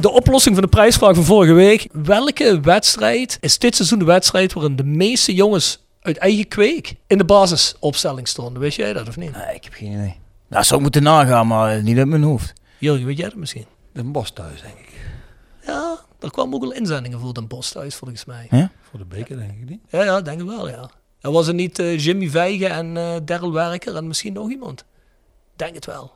De 0.00 0.10
oplossing 0.10 0.54
van 0.54 0.64
de 0.64 0.70
prijsvraag 0.70 1.14
van 1.14 1.24
vorige 1.24 1.52
week. 1.52 1.88
Welke 1.92 2.60
wedstrijd 2.60 3.38
is 3.40 3.58
dit 3.58 3.76
seizoen 3.76 3.98
de 3.98 4.04
wedstrijd 4.04 4.52
waarin 4.52 4.76
de 4.76 4.84
meeste 4.84 5.34
jongens 5.34 5.84
uit 6.00 6.16
eigen 6.16 6.48
kweek 6.48 6.94
in 7.06 7.18
de 7.18 7.24
basisopstelling 7.24 8.28
stonden? 8.28 8.62
Weet 8.62 8.74
jij 8.74 8.92
dat 8.92 9.08
of 9.08 9.16
niet? 9.16 9.32
Nee, 9.32 9.54
ik 9.54 9.64
heb 9.64 9.72
geen 9.72 9.92
idee. 9.92 10.16
Nou, 10.48 10.64
zou 10.64 10.74
ik 10.76 10.82
moeten 10.82 11.02
nagaan, 11.02 11.46
maar 11.46 11.82
niet 11.82 11.98
uit 11.98 12.06
mijn 12.06 12.22
hoofd. 12.22 12.52
Jurgen, 12.78 13.06
weet 13.06 13.16
jij 13.18 13.28
dat 13.28 13.38
misschien? 13.38 13.66
Den 13.92 14.12
Bos 14.12 14.30
thuis, 14.30 14.60
denk 14.60 14.78
ik. 14.78 14.90
Ja, 15.66 15.98
er 16.20 16.30
kwamen 16.30 16.54
ook 16.54 16.60
wel 16.60 16.72
inzendingen 16.72 17.20
voor 17.20 17.34
Den 17.34 17.46
Bos 17.46 17.70
thuis, 17.70 17.94
volgens 17.94 18.24
mij. 18.24 18.46
Voor 18.90 18.98
de 18.98 19.04
beker, 19.04 19.36
denk 19.36 19.50
ik 19.50 19.68
niet. 19.68 19.80
Ja, 19.88 20.04
ja, 20.04 20.20
denk 20.20 20.40
ik 20.40 20.46
wel, 20.46 20.68
ja. 20.68 20.90
En 21.20 21.32
was 21.32 21.46
het 21.46 21.56
niet 21.56 21.78
eh, 21.78 21.98
Jimmy 21.98 22.28
Vijgen 22.28 22.70
en 22.70 22.96
eh 22.96 23.14
Daryl 23.24 23.52
Werker 23.52 23.96
en 23.96 24.06
misschien 24.06 24.32
nog 24.32 24.50
iemand? 24.50 24.84
Denk 25.56 25.74
het 25.74 25.86
wel. 25.86 26.12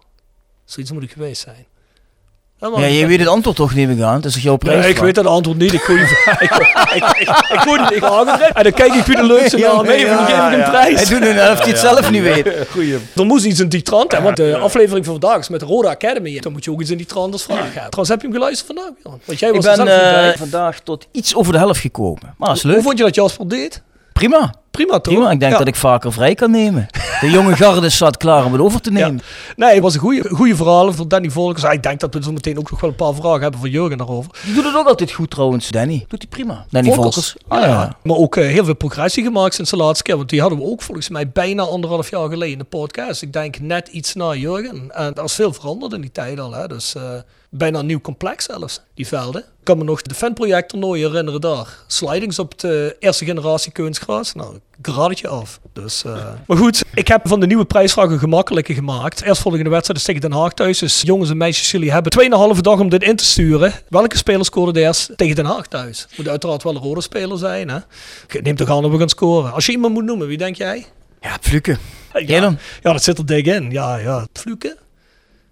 Zoiets 0.64 0.92
moet 0.92 1.02
het 1.02 1.12
geweest 1.12 1.42
zijn. 1.42 1.66
Ja, 2.60 2.84
je 2.86 3.06
weet 3.06 3.18
het 3.18 3.28
antwoord 3.28 3.56
toch, 3.56 3.74
neem 3.74 3.90
ik 3.90 4.00
aan. 4.00 4.14
Het 4.14 4.24
is 4.24 4.32
toch 4.32 4.42
jouw 4.42 4.56
prijs? 4.56 4.80
Nee, 4.80 4.90
ik 4.90 4.98
weet 4.98 5.14
dat 5.14 5.26
antwoord 5.26 5.58
niet. 5.58 5.72
Ik 5.72 5.80
gooi 5.80 5.98
hem 6.00 6.08
ik, 6.40 6.40
ik, 6.40 7.04
ik, 7.18 7.28
ik 7.50 7.60
gooi 7.60 8.00
Hagendrecht. 8.00 8.52
En 8.52 8.62
dan 8.62 8.72
kijk 8.72 8.94
ik 8.94 9.04
wie 9.04 9.16
de 9.16 9.24
leukste 9.24 9.56
en 9.56 9.62
dan 9.62 9.86
geef 9.86 10.02
ik 10.02 10.52
een 10.54 10.62
prijs. 10.70 10.94
Hij 11.08 11.18
doet 11.18 11.20
nu 11.28 11.32
net 11.34 11.50
of 11.50 11.58
hij 11.58 11.68
het 11.68 11.78
zelf 11.78 12.10
niet 12.10 12.22
weet. 12.22 12.48
Goeie. 12.72 12.98
Er 13.16 13.26
moest 13.26 13.44
iets 13.44 13.60
in 13.60 13.68
die 13.68 13.82
trant 13.82 14.12
hebben, 14.12 14.22
want 14.34 14.36
de 14.50 14.56
aflevering 14.58 15.04
van 15.04 15.20
vandaag 15.20 15.38
is 15.38 15.48
met 15.48 15.60
de 15.60 15.66
Roda 15.66 15.88
Academy. 15.88 16.40
Dan 16.40 16.52
moet 16.52 16.64
je 16.64 16.70
ook 16.70 16.80
iets 16.80 16.90
in 16.90 16.96
die 16.96 17.06
trant 17.06 17.32
als 17.32 17.42
vraag 17.42 17.58
hebben. 17.58 17.72
Trouwens, 17.74 18.08
heb 18.08 18.20
je 18.20 18.26
hem 18.26 18.36
geluisterd 18.36 18.66
vandaag? 18.66 19.18
Want 19.24 19.38
jij 19.38 19.48
Ik 19.48 19.54
was 19.54 19.66
er 19.66 19.84
ben 19.84 19.84
niet 20.24 20.32
eh, 20.34 20.38
vandaag 20.38 20.80
tot 20.80 21.06
iets 21.12 21.34
over 21.34 21.52
de 21.52 21.58
helft 21.58 21.80
gekomen. 21.80 22.34
Maar 22.38 22.48
dat 22.48 22.56
is 22.56 22.62
Hoe 22.62 22.72
leuk. 22.72 22.82
vond 22.82 22.98
je 22.98 23.04
dat 23.04 23.14
Jasper 23.14 23.48
deed? 23.48 23.82
Prima. 24.16 24.54
Prima 24.70 25.00
toch? 25.00 25.14
Prima. 25.14 25.30
Ik 25.30 25.40
denk 25.40 25.52
Ja. 25.52 25.58
dat 25.58 25.66
ik 25.66 25.76
vaker 25.76 26.12
vrij 26.12 26.34
kan 26.34 26.50
nemen. 26.50 26.86
De 27.20 27.30
jonge 27.30 27.56
garde 27.56 27.90
staat 27.90 28.16
klaar 28.16 28.44
om 28.44 28.52
het 28.52 28.60
over 28.60 28.80
te 28.80 28.90
nemen. 28.90 29.20
Nee, 29.56 29.72
het 29.74 29.82
was 29.82 29.94
een 29.94 30.00
goede, 30.00 30.28
goede 30.28 30.56
verhaal 30.56 30.92
voor 30.92 31.08
Danny 31.08 31.30
Volkers. 31.30 31.62
Ik 31.62 31.82
denk 31.82 32.00
dat 32.00 32.14
we 32.14 32.22
zo 32.22 32.32
meteen 32.32 32.58
ook 32.58 32.70
nog 32.70 32.80
wel 32.80 32.90
een 32.90 32.96
paar 32.96 33.14
vragen 33.14 33.40
hebben 33.40 33.60
voor 33.60 33.68
Jurgen 33.68 33.98
daarover. 33.98 34.30
Die 34.44 34.54
doet 34.54 34.64
het 34.64 34.74
ook 34.76 34.86
altijd 34.86 35.10
goed 35.12 35.30
trouwens, 35.30 35.68
Danny. 35.68 36.04
Doet 36.08 36.22
hij 36.22 36.28
prima. 36.30 36.66
Danny 36.70 36.92
Volkers. 36.92 37.36
Ah, 37.48 37.60
ja. 37.62 37.96
Maar 38.02 38.16
ook 38.16 38.36
eh, 38.36 38.46
heel 38.46 38.64
veel 38.64 38.74
progressie 38.76 39.24
gemaakt 39.24 39.54
sinds 39.54 39.70
de 39.70 39.76
laatste 39.76 40.02
keer. 40.02 40.16
Want 40.16 40.28
die 40.28 40.40
hadden 40.40 40.58
we 40.58 40.64
ook 40.64 40.82
volgens 40.82 41.08
mij 41.08 41.28
bijna 41.30 41.62
anderhalf 41.62 42.10
jaar 42.10 42.28
geleden 42.28 42.52
in 42.52 42.58
de 42.58 42.64
podcast. 42.64 43.22
Ik 43.22 43.32
denk 43.32 43.58
net 43.60 43.88
iets 43.88 44.14
na 44.14 44.34
Jurgen. 44.34 44.90
En 44.94 45.14
er 45.14 45.24
is 45.24 45.32
veel 45.34 45.52
veranderd 45.52 45.92
in 45.92 46.00
die 46.00 46.12
tijd 46.12 46.40
al. 46.40 46.52
Hè. 46.52 46.66
Dus 46.66 46.94
eh, 46.94 47.02
bijna 47.50 47.78
een 47.78 47.86
nieuw 47.86 48.00
complex 48.00 48.44
zelfs, 48.44 48.80
die 48.94 49.06
velden. 49.06 49.40
Ik 49.40 49.72
kan 49.72 49.78
me 49.78 49.84
nog 49.84 50.02
de 50.02 50.14
fanproject 50.14 50.68
toernooi 50.68 51.06
herinneren 51.06 51.40
daar. 51.40 51.68
Slidings 51.86 52.38
op 52.38 52.58
de 52.58 52.96
eerste 52.98 53.24
generatie 53.24 53.72
kunstgras. 53.72 54.34
Nou, 54.34 54.58
ik 54.78 54.86
raad 54.86 55.08
het 55.08 55.18
je 55.18 55.28
af. 55.28 55.60
Dus, 55.72 56.04
eh, 56.04 56.26
Maar 56.46 56.56
goed, 56.56 56.84
ik 56.94 57.08
heb 57.08 57.28
van 57.28 57.40
de 57.40 57.46
nieuwe 57.46 57.64
prijsvragen 57.64 58.18
gemakkelijker 58.18 58.74
gemaakt. 58.74 59.22
Eerstvolgende 59.22 59.70
wedstrijd 59.70 59.98
is 59.98 60.04
tegen 60.04 60.20
Den 60.20 60.32
Haag 60.32 60.52
thuis. 60.52 60.78
Dus 60.78 61.02
jongens 61.02 61.30
en 61.30 61.36
meisjes, 61.36 61.70
jullie 61.70 61.92
hebben 61.92 62.12
2,5 62.12 62.60
dag 62.60 62.78
om 62.78 62.88
dit 62.88 63.02
in 63.02 63.16
te 63.16 63.24
sturen. 63.24 63.72
Welke 63.88 64.16
speler 64.16 64.44
scoorde 64.44 64.80
eerst 64.80 65.16
tegen 65.16 65.36
Den 65.36 65.44
Haag 65.44 65.66
thuis? 65.66 66.06
Moet 66.16 66.28
uiteraard 66.28 66.62
wel 66.62 66.74
een 66.74 66.82
rode 66.82 67.00
speler 67.00 67.38
zijn. 67.38 67.68
Hè? 67.68 67.78
Neem 68.40 68.56
toch 68.56 68.70
aan 68.70 68.82
dat 68.82 68.90
we 68.90 68.98
gaan 68.98 69.08
scoren. 69.08 69.52
Als 69.52 69.66
je 69.66 69.72
iemand 69.72 69.94
moet 69.94 70.04
noemen, 70.04 70.26
wie 70.26 70.38
denk 70.38 70.56
jij? 70.56 70.86
Ja, 71.20 71.36
Fluke. 71.40 71.76
Ja, 72.12 72.20
Jij 72.20 72.40
dan? 72.40 72.58
ja 72.82 72.92
dat 72.92 73.02
zit 73.02 73.18
er 73.18 73.26
dik 73.26 73.46
in. 73.46 73.70
Ja, 73.70 73.96
ja. 73.96 74.26
Fluke? 74.32 74.76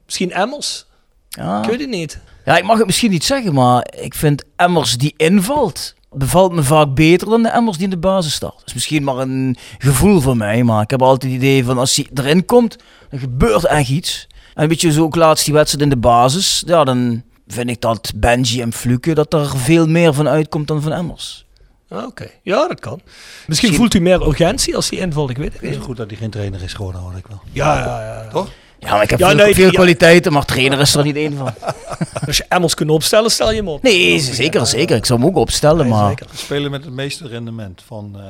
Misschien 0.05 0.33
Emmers? 0.33 0.87
Ja. 1.35 1.63
Ik 1.63 1.69
weet 1.71 1.81
het 1.81 1.89
niet. 1.89 2.21
ja, 2.45 2.57
ik 2.59 2.65
mag 2.65 2.77
het 2.77 2.87
misschien 2.87 3.11
niet 3.11 3.25
zeggen, 3.25 3.55
maar 3.55 3.87
ik 4.01 4.15
vind 4.15 4.43
Emmers 4.57 4.97
die 4.97 5.15
invalt, 5.17 5.95
bevalt 6.11 6.53
me 6.53 6.63
vaak 6.63 6.95
beter 6.95 7.29
dan 7.29 7.43
de 7.43 7.49
Emmers 7.49 7.77
die 7.77 7.85
in 7.85 7.91
de 7.91 7.97
basis 7.99 8.35
staat. 8.35 8.55
Dat 8.59 8.63
is 8.67 8.75
misschien 8.75 9.05
maar 9.05 9.17
een 9.19 9.57
gevoel 9.79 10.21
van 10.21 10.37
mij, 10.37 10.63
maar 10.63 10.83
ik 10.83 10.91
heb 10.91 11.03
altijd 11.03 11.33
het 11.33 11.43
idee 11.43 11.65
van 11.65 11.79
als 11.79 11.97
hij 11.97 12.07
erin 12.15 12.45
komt, 12.45 12.77
dan 13.11 13.19
gebeurt 13.19 13.65
echt 13.67 13.89
iets. 13.89 14.27
En 14.55 14.69
weet 14.69 14.81
je, 14.81 14.93
zo 14.93 15.03
ook 15.03 15.15
laatst 15.17 15.45
die 15.45 15.55
wedstrijd 15.55 15.85
in 15.85 15.91
de 15.91 15.97
basis, 15.97 16.63
ja, 16.67 16.85
dan 16.85 17.23
vind 17.47 17.71
ik 17.71 17.81
dat 17.81 18.13
Benji 18.17 18.61
en 18.61 18.73
Fluke, 18.73 19.15
dat 19.15 19.33
er 19.33 19.57
veel 19.59 19.87
meer 19.87 20.15
van 20.15 20.29
uitkomt 20.29 20.67
dan 20.69 20.83
van 20.83 20.93
Emmers. 20.93 21.43
Ah, 21.89 22.05
Oké, 22.07 22.27
ja, 22.43 22.69
dat 22.69 22.81
kan. 22.81 23.01
Misschien, 23.05 23.47
Misschien- 23.47 23.75
voelt 23.75 23.95
u 23.95 24.01
meer 24.01 24.27
urgentie 24.27 24.77
als 24.77 24.91
hij 24.91 24.99
invalt, 24.99 25.31
ik 25.31 25.37
weet 25.37 25.53
het 25.53 25.61
Het 25.61 25.71
is 25.71 25.77
niet. 25.77 25.85
goed 25.85 25.97
dat 25.97 26.09
hij 26.11 26.17
geen 26.19 26.31
trainer 26.31 26.63
is 26.63 26.73
geworden, 26.73 27.01
hoor 27.01 27.17
ik 27.17 27.27
wel. 27.27 27.41
Ja, 27.53 27.79
ja, 27.79 28.01
ja. 28.23 28.29
Toch? 28.31 28.49
Ja, 28.85 28.91
maar 28.93 29.03
ik 29.03 29.11
heb 29.11 29.19
Ja, 29.19 29.27
veel, 29.29 29.37
nee, 29.37 29.55
veel 29.55 29.65
ja. 29.67 29.71
kwaliteiten, 29.71 30.33
maar 30.33 30.45
trainer 30.45 30.81
is 30.81 30.95
er 30.95 31.05
niet 31.05 31.17
één 31.17 31.37
van. 31.37 31.51
Als 32.27 32.37
je 32.37 32.45
Emmers 32.49 32.75
kunt 32.75 32.91
opstellen, 32.91 33.31
stel 33.31 33.51
je 33.51 33.57
hem 33.57 33.69
op. 33.69 33.83
Nee, 33.83 34.19
zeker, 34.19 34.67
zeker. 34.67 34.97
Ik 34.97 35.07
zou 35.07 35.19
hem 35.21 35.29
ook 35.29 35.37
opstellen, 35.37 35.87
Nee, 35.87 35.95
maar... 35.95 36.09
zeker. 36.09 36.27
Spelen 36.35 36.71
met 36.71 36.85
het 36.85 36.93
meeste 36.95 37.29
rendement 37.29 37.83
van 37.87 38.13
eh, 38.17 38.23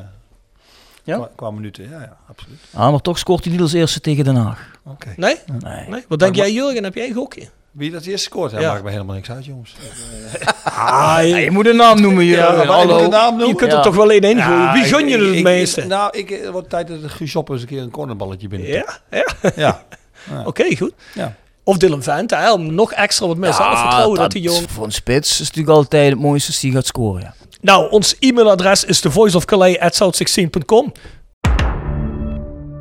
Ja? 1.04 1.16
qua, 1.16 1.28
qua 1.37 1.50
minuten. 1.50 1.90
Ja, 1.90 2.00
ja, 2.00 2.16
absoluut. 2.28 2.58
Ah, 2.73 2.90
maar 2.90 3.00
toch 3.00 3.18
scoort 3.18 3.44
hij 3.44 3.52
niet 3.52 3.62
als 3.62 3.73
eerste 3.73 4.00
tegen 4.00 4.25
Den 4.25 4.37
Haag. 4.37 4.70
Oké. 4.87 5.12
Nee? 5.16 5.37
Nee. 5.61 5.88
nee? 5.88 6.04
Wat 6.08 6.18
denk 6.18 6.34
jij, 6.37 6.52
Jurgen? 6.52 6.84
Heb 6.84 6.94
jij 6.94 7.08
een 7.08 7.14
gokje? 7.14 7.49
Wie 7.70 7.90
dat 7.90 8.04
eerst 8.04 8.25
scoort, 8.25 8.50
ja, 8.50 8.61
Ja. 8.61 8.70
maakt 8.73 8.84
me 8.84 8.90
helemaal 8.90 9.14
niks 9.14 9.30
uit, 9.30 9.44
jongens. 9.44 9.75
Ah, 10.64 11.18
Ja, 11.28 11.37
je 11.37 11.50
moet 11.50 11.66
een 11.66 11.76
naam 11.76 12.00
noemen, 12.00 12.25
Jurgen. 12.25 12.62
ik 12.62 12.68
Hallo. 12.68 12.92
moet 12.94 13.02
de 13.02 13.08
naam 13.08 13.32
Je 13.32 13.38
noemen. 13.38 13.56
kunt 13.56 13.70
Ja. 13.70 13.76
er 13.76 13.82
toch 13.84 13.94
wel 13.96 14.11
één 14.11 14.20
in 14.23 14.42
gooien. 14.42 14.61
Ja, 14.61 14.73
Wie 14.73 14.84
gun 14.84 15.08
je 15.08 15.12
het 15.12 15.20
ik- 15.23 15.26
het 15.28 15.37
ik- 15.37 15.42
meeste? 15.44 15.87
nou, 15.87 16.18
ik, 16.18 16.28
het 16.28 16.49
wordt 16.50 16.68
tijd 16.70 16.88
dat 16.88 17.02
de 17.02 17.08
Guus 17.08 17.34
eens 17.34 17.61
een 17.61 17.66
keer 17.66 17.82
een 17.82 17.90
cornerballetje 17.90 18.49
binnen. 18.49 18.68
ja, 18.68 18.99
ja. 19.11 19.26
Ja. 19.56 19.82
Oké, 20.45 20.76
goed. 20.76 20.93
Ja. 21.14 21.35
Of 21.64 21.76
Dylan 21.76 22.02
Vente, 22.02 22.37
hè, 22.37 22.52
om 22.52 22.75
nog 22.75 22.93
extra 22.93 23.26
wat 23.26 23.37
meer 23.37 23.52
zelfvertrouwen 23.52 24.19
dat 24.19 24.31
die 24.31 24.43
jong... 24.43 24.66
Voor 24.71 24.85
een 24.85 24.93
spits 24.93 25.40
is 25.40 25.47
natuurlijk 25.47 25.76
altijd 25.76 26.11
het 26.11 26.21
mooiste 26.21 26.50
als 26.50 26.61
die 26.61 26.73
gaat 26.73 26.87
scoren. 26.87 27.23
Ja. 27.23 27.35
Nou, 27.61 27.90
ons 27.90 28.16
e-mailadres 28.19 28.85
is 28.85 29.00
thevoiceofcalais.south16.com. 29.00 30.93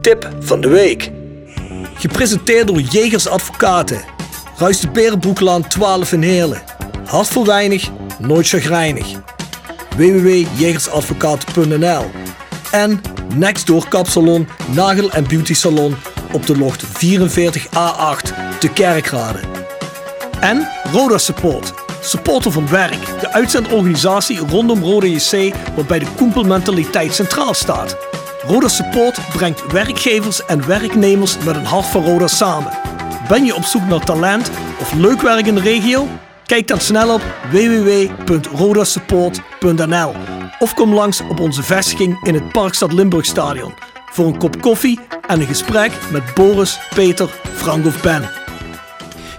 Tip 0.02 0.30
van 0.40 0.62
de 0.62 0.68
week. 0.68 1.12
Gepresenteerd 1.94 2.68
door 2.68 2.80
Jegers 2.80 3.28
Advocaten. 3.28 4.02
Ruist 4.58 4.82
de 4.82 4.90
Berenbroeklaan 4.90 5.68
12 5.68 6.12
in 6.12 6.22
Heerlen. 6.22 6.62
Hart 7.06 7.28
voor 7.28 7.46
weinig, 7.46 7.90
nooit 8.20 8.48
chagrijnig. 8.48 9.08
www.jegersadvocaten.nl 9.96 12.06
En 12.72 13.02
Nextdoor 13.36 13.88
Kapsalon, 13.88 14.48
Nagel 14.72 15.12
en 15.12 15.28
Beauty 15.28 15.54
Salon 15.54 15.96
op 16.34 16.46
de 16.46 16.58
locht 16.58 16.86
44A8 16.86 18.34
te 18.60 18.70
Kerkrade. 18.74 19.40
En 20.40 20.68
Roda 20.92 21.18
Support. 21.18 21.74
Supporter 22.02 22.52
van 22.52 22.70
werk. 22.70 23.20
De 23.20 23.32
uitzendorganisatie 23.32 24.40
rondom 24.40 24.84
Roda 24.84 25.08
JC 25.08 25.54
waarbij 25.76 26.00
de 26.00 26.08
koempelmentaliteit 26.16 27.14
centraal 27.14 27.54
staat. 27.54 27.98
Roda 28.42 28.68
Support 28.68 29.20
brengt 29.34 29.72
werkgevers 29.72 30.46
en 30.46 30.68
werknemers 30.68 31.38
met 31.38 31.56
een 31.56 31.66
hart 31.66 31.86
voor 31.86 32.04
Roda 32.04 32.28
samen. 32.28 32.72
Ben 33.28 33.46
je 33.46 33.56
op 33.56 33.64
zoek 33.64 33.88
naar 33.88 34.06
talent 34.06 34.52
of 34.80 34.94
leuk 34.94 35.22
werk 35.22 35.46
in 35.46 35.56
de 35.56 35.62
regio? 35.62 36.08
Kijk 36.46 36.68
dan 36.68 36.80
snel 36.80 37.14
op 37.14 37.22
www.rodasupport.nl 37.52 40.14
of 40.60 40.74
kom 40.74 40.94
langs 40.94 41.22
op 41.30 41.40
onze 41.40 41.64
vestiging 41.64 42.28
in 42.28 42.34
het 42.34 42.52
Parkstad 42.52 42.94
Limburg 42.94 43.26
Stadion 43.26 43.93
voor 44.14 44.26
een 44.26 44.38
kop 44.38 44.62
koffie 44.62 45.00
en 45.28 45.40
een 45.40 45.48
gesprek 45.48 45.92
met 46.12 46.24
Boris, 46.34 46.80
Peter, 46.96 47.30
Frank 47.54 47.86
of 47.86 48.02
Ben. 48.02 48.30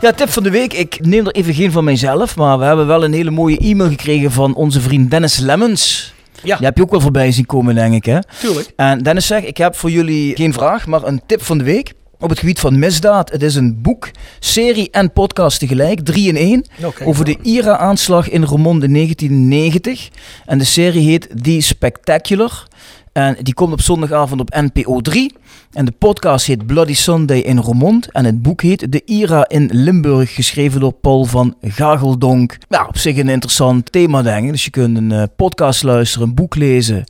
Ja, 0.00 0.12
tip 0.12 0.28
van 0.28 0.43
de 0.43 0.50
week. 0.50 0.73
Ik 0.73 1.07
neem 1.07 1.26
er 1.26 1.33
even 1.33 1.54
geen 1.54 1.73
van 1.73 1.85
mijzelf, 1.85 2.37
maar 2.37 2.59
we 2.59 2.64
hebben 2.64 2.87
wel 2.87 3.04
een 3.04 3.12
hele 3.12 3.31
mooie 3.31 3.59
e-mail 3.59 3.88
gekregen 3.88 4.33
van 4.33 4.54
onze 4.54 4.81
vriend 4.81 5.11
Dennis 5.11 5.38
Lemmens. 5.38 6.14
Ja. 6.43 6.57
Die 6.57 6.66
heb 6.66 6.76
je 6.76 6.83
ook 6.83 6.90
wel 6.90 7.00
voorbij 7.00 7.33
zien 7.33 7.47
komen, 7.47 7.75
denk 7.75 7.95
ik, 7.95 8.04
hè? 8.04 8.19
Tuurlijk. 8.40 8.73
En 8.76 8.99
Dennis 8.99 9.26
zegt, 9.26 9.47
ik 9.47 9.57
heb 9.57 9.76
voor 9.76 9.90
jullie 9.90 10.37
geen 10.37 10.52
vraag, 10.52 10.87
maar 10.87 11.02
een 11.04 11.23
tip 11.26 11.43
van 11.43 11.59
de 11.59 11.64
week. 11.64 11.93
Op 12.19 12.31
het 12.31 12.38
gebied 12.38 12.61
van 12.61 12.78
misdaad. 12.78 13.31
Het 13.31 13.43
is 13.43 13.54
een 13.54 13.83
boek, 13.83 14.11
serie 14.38 14.88
en 14.90 15.12
podcast 15.12 15.59
tegelijk, 15.59 16.00
drie 16.00 16.28
in 16.28 16.37
één. 16.37 16.64
Over 17.04 17.25
de 17.25 17.37
IRA-aanslag 17.43 18.31
in 18.31 18.45
Roermond 18.45 18.83
in 18.83 18.93
1990. 18.93 20.09
En 20.47 20.59
de 20.59 20.64
serie 20.64 21.09
heet 21.09 21.28
The 21.43 21.61
Spectacular. 21.61 22.66
En 23.14 23.37
die 23.42 23.54
komt 23.54 23.73
op 23.73 23.80
zondagavond 23.80 24.40
op 24.40 24.50
NPO 24.54 25.00
3. 25.00 25.33
En 25.73 25.85
de 25.85 25.90
podcast 25.90 26.47
heet 26.47 26.66
Bloody 26.66 26.94
Sunday 26.94 27.38
in 27.38 27.59
Roermond. 27.59 28.11
En 28.12 28.25
het 28.25 28.42
boek 28.42 28.62
heet 28.62 28.92
De 28.92 29.02
IRA 29.04 29.49
in 29.49 29.68
Limburg, 29.73 30.35
geschreven 30.35 30.80
door 30.80 30.92
Paul 30.92 31.25
van 31.25 31.54
Gageldonk. 31.62 32.59
Ja, 32.68 32.85
op 32.88 32.99
zich 32.99 33.16
een 33.16 33.28
interessant 33.28 33.92
thema, 33.92 34.23
denk 34.23 34.44
ik. 34.44 34.50
Dus 34.50 34.64
je 34.64 34.71
kunt 34.71 34.97
een 34.97 35.12
eh, 35.12 35.23
podcast 35.37 35.83
luisteren, 35.83 36.28
een 36.28 36.35
boek 36.35 36.54
lezen 36.54 37.04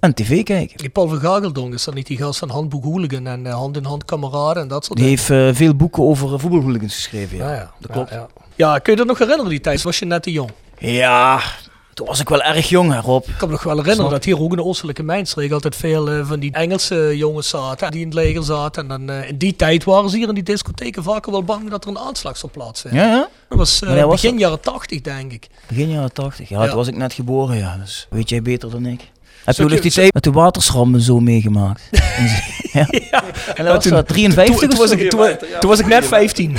en 0.00 0.14
tv 0.14 0.42
kijken. 0.42 0.76
Die 0.76 0.88
Paul 0.88 1.08
van 1.08 1.20
Gageldonk, 1.20 1.74
is 1.74 1.84
dat 1.84 1.94
niet 1.94 2.06
die 2.06 2.16
gast 2.16 2.38
van 2.38 2.50
Handboek 2.50 2.84
Hooligan 2.84 3.26
en 3.26 3.46
eh, 3.46 3.54
Hand 3.54 3.76
in 3.76 3.84
Hand 3.84 4.04
Kameraden 4.04 4.62
en 4.62 4.68
dat 4.68 4.84
soort 4.84 4.98
Die 4.98 5.06
dingen? 5.16 5.22
heeft 5.28 5.50
eh, 5.50 5.56
veel 5.56 5.74
boeken 5.74 6.02
over 6.02 6.32
uh, 6.32 6.38
voetbalhooligans 6.38 6.94
geschreven, 6.94 7.36
ja. 7.36 7.48
Ja, 7.48 7.54
ja. 7.54 7.70
Dat 7.80 7.90
klopt. 7.90 8.10
Ja, 8.10 8.16
ja. 8.16 8.26
Ja, 8.56 8.78
kun 8.78 8.92
je 8.92 8.98
dat 8.98 9.06
nog 9.08 9.18
herinneren 9.18 9.50
die 9.50 9.60
tijd? 9.60 9.82
Was 9.82 9.98
je 9.98 10.04
net 10.04 10.22
te 10.22 10.32
jong? 10.32 10.50
Ja, 10.78 11.40
toen 12.00 12.08
was 12.08 12.20
ik 12.20 12.28
wel 12.28 12.42
erg 12.42 12.68
jong, 12.68 12.92
hè, 12.92 13.00
Rob. 13.00 13.28
Ik 13.28 13.34
kan 13.38 13.48
me 13.48 13.54
nog 13.54 13.62
wel 13.62 13.76
herinneren 13.76 14.10
dat 14.10 14.24
hier 14.24 14.40
ook 14.40 14.50
in 14.50 14.56
de 14.56 14.64
Oostelijke 14.64 15.02
Mijnstreek 15.02 15.52
altijd 15.52 15.76
veel 15.76 16.10
eh, 16.10 16.26
van 16.26 16.40
die 16.40 16.52
Engelse 16.52 17.16
jongens 17.16 17.48
zaten. 17.48 17.90
Die 17.90 18.00
in 18.00 18.06
het 18.06 18.14
leger 18.16 18.42
zaten. 18.42 18.82
En 18.82 18.88
dan, 19.06 19.16
eh, 19.16 19.28
in 19.28 19.36
die 19.36 19.56
tijd 19.56 19.84
waren 19.84 20.10
ze 20.10 20.16
hier 20.16 20.28
in 20.28 20.34
die 20.34 20.42
discotheken 20.42 21.02
vaker 21.02 21.32
wel 21.32 21.42
bang 21.44 21.70
dat 21.70 21.84
er 21.84 21.90
een 21.90 21.98
aanslag 21.98 22.36
zou 22.36 22.52
plaatsvinden. 22.52 23.00
Ja, 23.00 23.06
ja. 23.12 23.28
Dat 23.48 23.58
was, 23.58 23.82
eh, 23.82 24.02
was 24.02 24.10
begin 24.10 24.30
dat? 24.30 24.40
jaren 24.40 24.60
tachtig, 24.60 25.00
denk 25.00 25.32
ik. 25.32 25.46
Begin 25.68 25.90
jaren 25.90 26.12
80. 26.12 26.48
Ja, 26.48 26.60
Ja. 26.62 26.66
toen 26.66 26.76
was 26.76 26.88
ik 26.88 26.96
net 26.96 27.12
geboren, 27.12 27.56
ja. 27.56 27.76
Dus 27.82 28.06
weet 28.10 28.28
jij 28.28 28.42
beter 28.42 28.70
dan 28.70 28.86
ik. 28.86 29.00
Heb 29.44 29.56
je 29.56 29.64
ik- 29.74 29.82
die 29.82 29.92
tijd 29.92 30.12
met 30.14 30.22
de 30.24 30.32
waterschrammen 30.32 31.00
zo 31.00 31.20
meegemaakt? 31.20 31.82
ja. 32.72 32.86
En 33.54 33.64
dat 33.64 33.74
was 33.74 33.82
toen- 33.82 33.92
dat 33.92 34.08
53 34.08 34.54
Toen, 34.58 34.64
of 34.68 34.74
toen 34.74 34.78
was 34.78 34.88
zo? 34.90 34.96
ik, 35.04 35.10
toen, 35.10 35.58
toen 35.60 35.70
was 35.70 35.78
ik 35.78 35.86
net 35.86 36.06
15. 36.06 36.56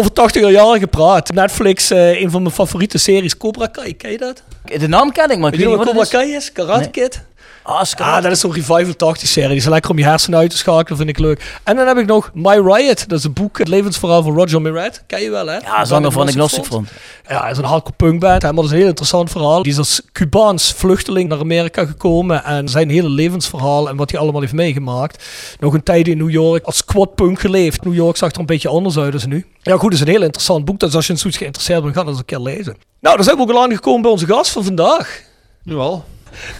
Over 0.00 0.12
80 0.12 0.50
jaar 0.50 0.78
gepraat. 0.78 1.32
Netflix, 1.32 1.90
eh, 1.90 2.20
een 2.20 2.30
van 2.30 2.42
mijn 2.42 2.54
favoriete 2.54 2.98
series, 2.98 3.36
Cobra 3.36 3.66
Kai. 3.66 3.96
Ken 3.96 4.10
je 4.10 4.18
dat? 4.18 4.42
De 4.64 4.88
naam 4.88 5.12
ken 5.12 5.30
ik, 5.30 5.38
maar 5.38 5.52
ik 5.52 5.58
Weet 5.58 5.68
niet 5.68 5.76
Cobra 5.76 5.94
wat 5.94 6.02
is. 6.04 6.10
Kai 6.10 6.34
is? 6.34 6.52
Karate 6.52 6.80
Nee. 6.80 6.90
Kid? 6.90 7.22
Ah. 7.62 7.82
Ah, 7.96 8.22
dat 8.22 8.32
is 8.32 8.40
zo'n 8.40 8.52
revival 8.52 8.96
80 8.96 9.28
serie. 9.28 9.48
Die 9.48 9.58
is 9.58 9.66
lekker 9.66 9.90
om 9.90 9.98
je 9.98 10.04
hersenen 10.04 10.38
uit 10.38 10.50
te 10.50 10.56
schakelen, 10.56 10.96
vind 10.96 11.08
ik 11.08 11.18
leuk. 11.18 11.60
En 11.64 11.76
dan 11.76 11.86
heb 11.86 11.96
ik 11.96 12.06
nog 12.06 12.30
My 12.34 12.54
Riot. 12.54 13.08
Dat 13.08 13.18
is 13.18 13.24
een 13.24 13.32
boek, 13.32 13.58
het 13.58 13.68
levensverhaal 13.68 14.22
van 14.22 14.34
Roger 14.34 14.62
Miret. 14.62 15.02
Ken 15.06 15.22
je 15.22 15.30
wel, 15.30 15.46
hè? 15.46 15.56
ja, 15.56 15.84
zanger 15.84 16.12
van 16.12 16.28
Agnostic 16.28 16.64
Front. 16.64 16.88
Front. 16.88 17.02
Ja, 17.28 17.40
hij 17.42 17.50
is 17.50 17.58
een 17.58 17.64
hardcore 17.64 17.96
punkband. 17.96 18.42
Maar 18.42 18.54
dat 18.54 18.64
is 18.64 18.70
een 18.70 18.76
heel 18.76 18.86
interessant 18.86 19.30
verhaal. 19.30 19.62
Die 19.62 19.72
is 19.72 19.78
als 19.78 20.02
Cubaans 20.12 20.72
vluchteling 20.72 21.28
naar 21.28 21.38
Amerika 21.38 21.84
gekomen. 21.84 22.44
En 22.44 22.68
zijn 22.68 22.90
hele 22.90 23.08
levensverhaal 23.08 23.88
en 23.88 23.96
wat 23.96 24.10
hij 24.10 24.20
allemaal 24.20 24.40
heeft 24.40 24.52
meegemaakt. 24.52 25.24
Nog 25.58 25.74
een 25.74 25.82
tijd 25.82 26.08
in 26.08 26.18
New 26.18 26.30
York 26.30 26.64
als 26.64 26.84
quadpunk 26.84 27.40
geleefd. 27.40 27.84
New 27.84 27.94
York 27.94 28.16
zag 28.16 28.32
er 28.32 28.38
een 28.38 28.46
beetje 28.46 28.68
anders 28.68 28.98
uit 28.98 29.20
dan 29.20 29.28
nu. 29.28 29.46
Ja 29.62 29.72
goed, 29.72 29.82
het 29.82 29.92
is 29.92 30.00
een 30.00 30.12
heel 30.12 30.22
interessant 30.22 30.64
boek. 30.64 30.80
Dus 30.80 30.94
als 30.94 31.06
je 31.06 31.12
in 31.12 31.18
zoiets 31.18 31.38
geïnteresseerd 31.38 31.82
bent, 31.82 31.94
ga 31.94 32.00
dat 32.00 32.10
eens 32.10 32.18
een 32.18 32.24
keer 32.24 32.40
lezen. 32.40 32.76
Nou, 33.00 33.16
dan 33.16 33.24
zijn 33.24 33.36
we 33.36 33.42
ook 33.42 33.50
al 33.50 33.62
aangekomen 33.62 34.02
bij 34.02 34.10
onze 34.10 34.26
gast 34.26 34.50
van 34.50 34.64
vandaag. 34.64 35.22
Nu 35.62 35.76
al. 35.76 36.04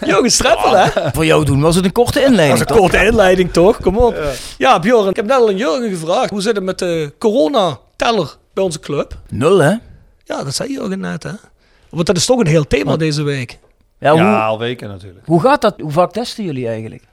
Jurgen 0.05 0.31
Streppel, 0.31 0.75
hè? 0.77 1.11
Voor 1.13 1.25
jou 1.25 1.45
doen 1.45 1.61
was 1.61 1.75
het 1.75 1.85
een 1.85 1.91
korte 1.91 2.19
Dat 2.19 2.29
inleiding. 2.29 2.59
is 2.61 2.69
een 2.69 2.77
korte 2.81 3.05
inleiding 3.05 3.51
toch? 3.53 3.77
Kom 3.81 3.97
op. 3.97 4.21
Ja, 4.57 4.79
Bjorn, 4.79 5.09
ik 5.09 5.15
heb 5.15 5.25
net 5.25 5.37
al 5.37 5.47
aan 5.47 5.57
Jurgen 5.57 5.89
gevraagd. 5.89 6.29
Hoe 6.29 6.41
zit 6.41 6.55
het 6.55 6.63
met 6.63 6.79
de 6.79 7.13
corona-teller 7.19 8.35
bij 8.53 8.63
onze 8.63 8.79
club? 8.79 9.17
Nul, 9.29 9.59
hè? 9.59 9.75
Ja, 10.23 10.43
dat 10.43 10.55
zei 10.55 10.71
Jurgen 10.71 10.99
net, 10.99 11.23
hè? 11.23 11.31
Want 11.89 12.05
dat 12.07 12.17
is 12.17 12.25
toch 12.25 12.39
een 12.39 12.47
heel 12.47 12.67
thema 12.67 12.97
deze 12.97 13.23
week. 13.23 13.59
Ja, 13.99 14.13
Ja, 14.13 14.29
hoe, 14.31 14.41
al 14.41 14.59
weken 14.59 14.89
natuurlijk. 14.89 15.25
hoe 15.25 15.41
gaat 15.41 15.61
dat? 15.61 15.73
Hoe 15.79 15.91
vaak 15.91 16.11
testen 16.11 16.43
jullie 16.43 16.67
eigenlijk? 16.67 17.03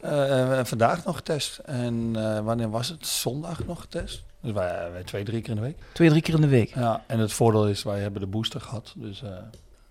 Eh, 0.00 0.58
en 0.58 0.66
vandaag 0.66 1.04
nog 1.04 1.16
getest. 1.16 1.58
En 1.64 2.10
eh, 2.14 2.38
wanneer 2.40 2.70
was 2.70 2.88
het? 2.88 3.06
Zondag 3.06 3.58
nog 3.66 3.80
getest. 3.80 4.22
Dus 4.42 4.52
wij, 4.52 4.88
wij 4.92 5.02
twee, 5.04 5.24
drie 5.24 5.40
keer 5.40 5.50
in 5.50 5.56
de 5.56 5.62
week. 5.62 5.76
Twee, 5.92 6.08
drie 6.08 6.22
keer 6.22 6.34
in 6.34 6.40
de 6.40 6.46
week. 6.46 6.74
Ja, 6.74 7.02
en 7.06 7.18
het 7.18 7.32
voordeel 7.32 7.68
is, 7.68 7.82
wij 7.82 7.98
hebben 8.00 8.20
de 8.20 8.26
booster 8.26 8.60
gehad. 8.60 8.92
Dus 8.96 9.22
eh, 9.22 9.28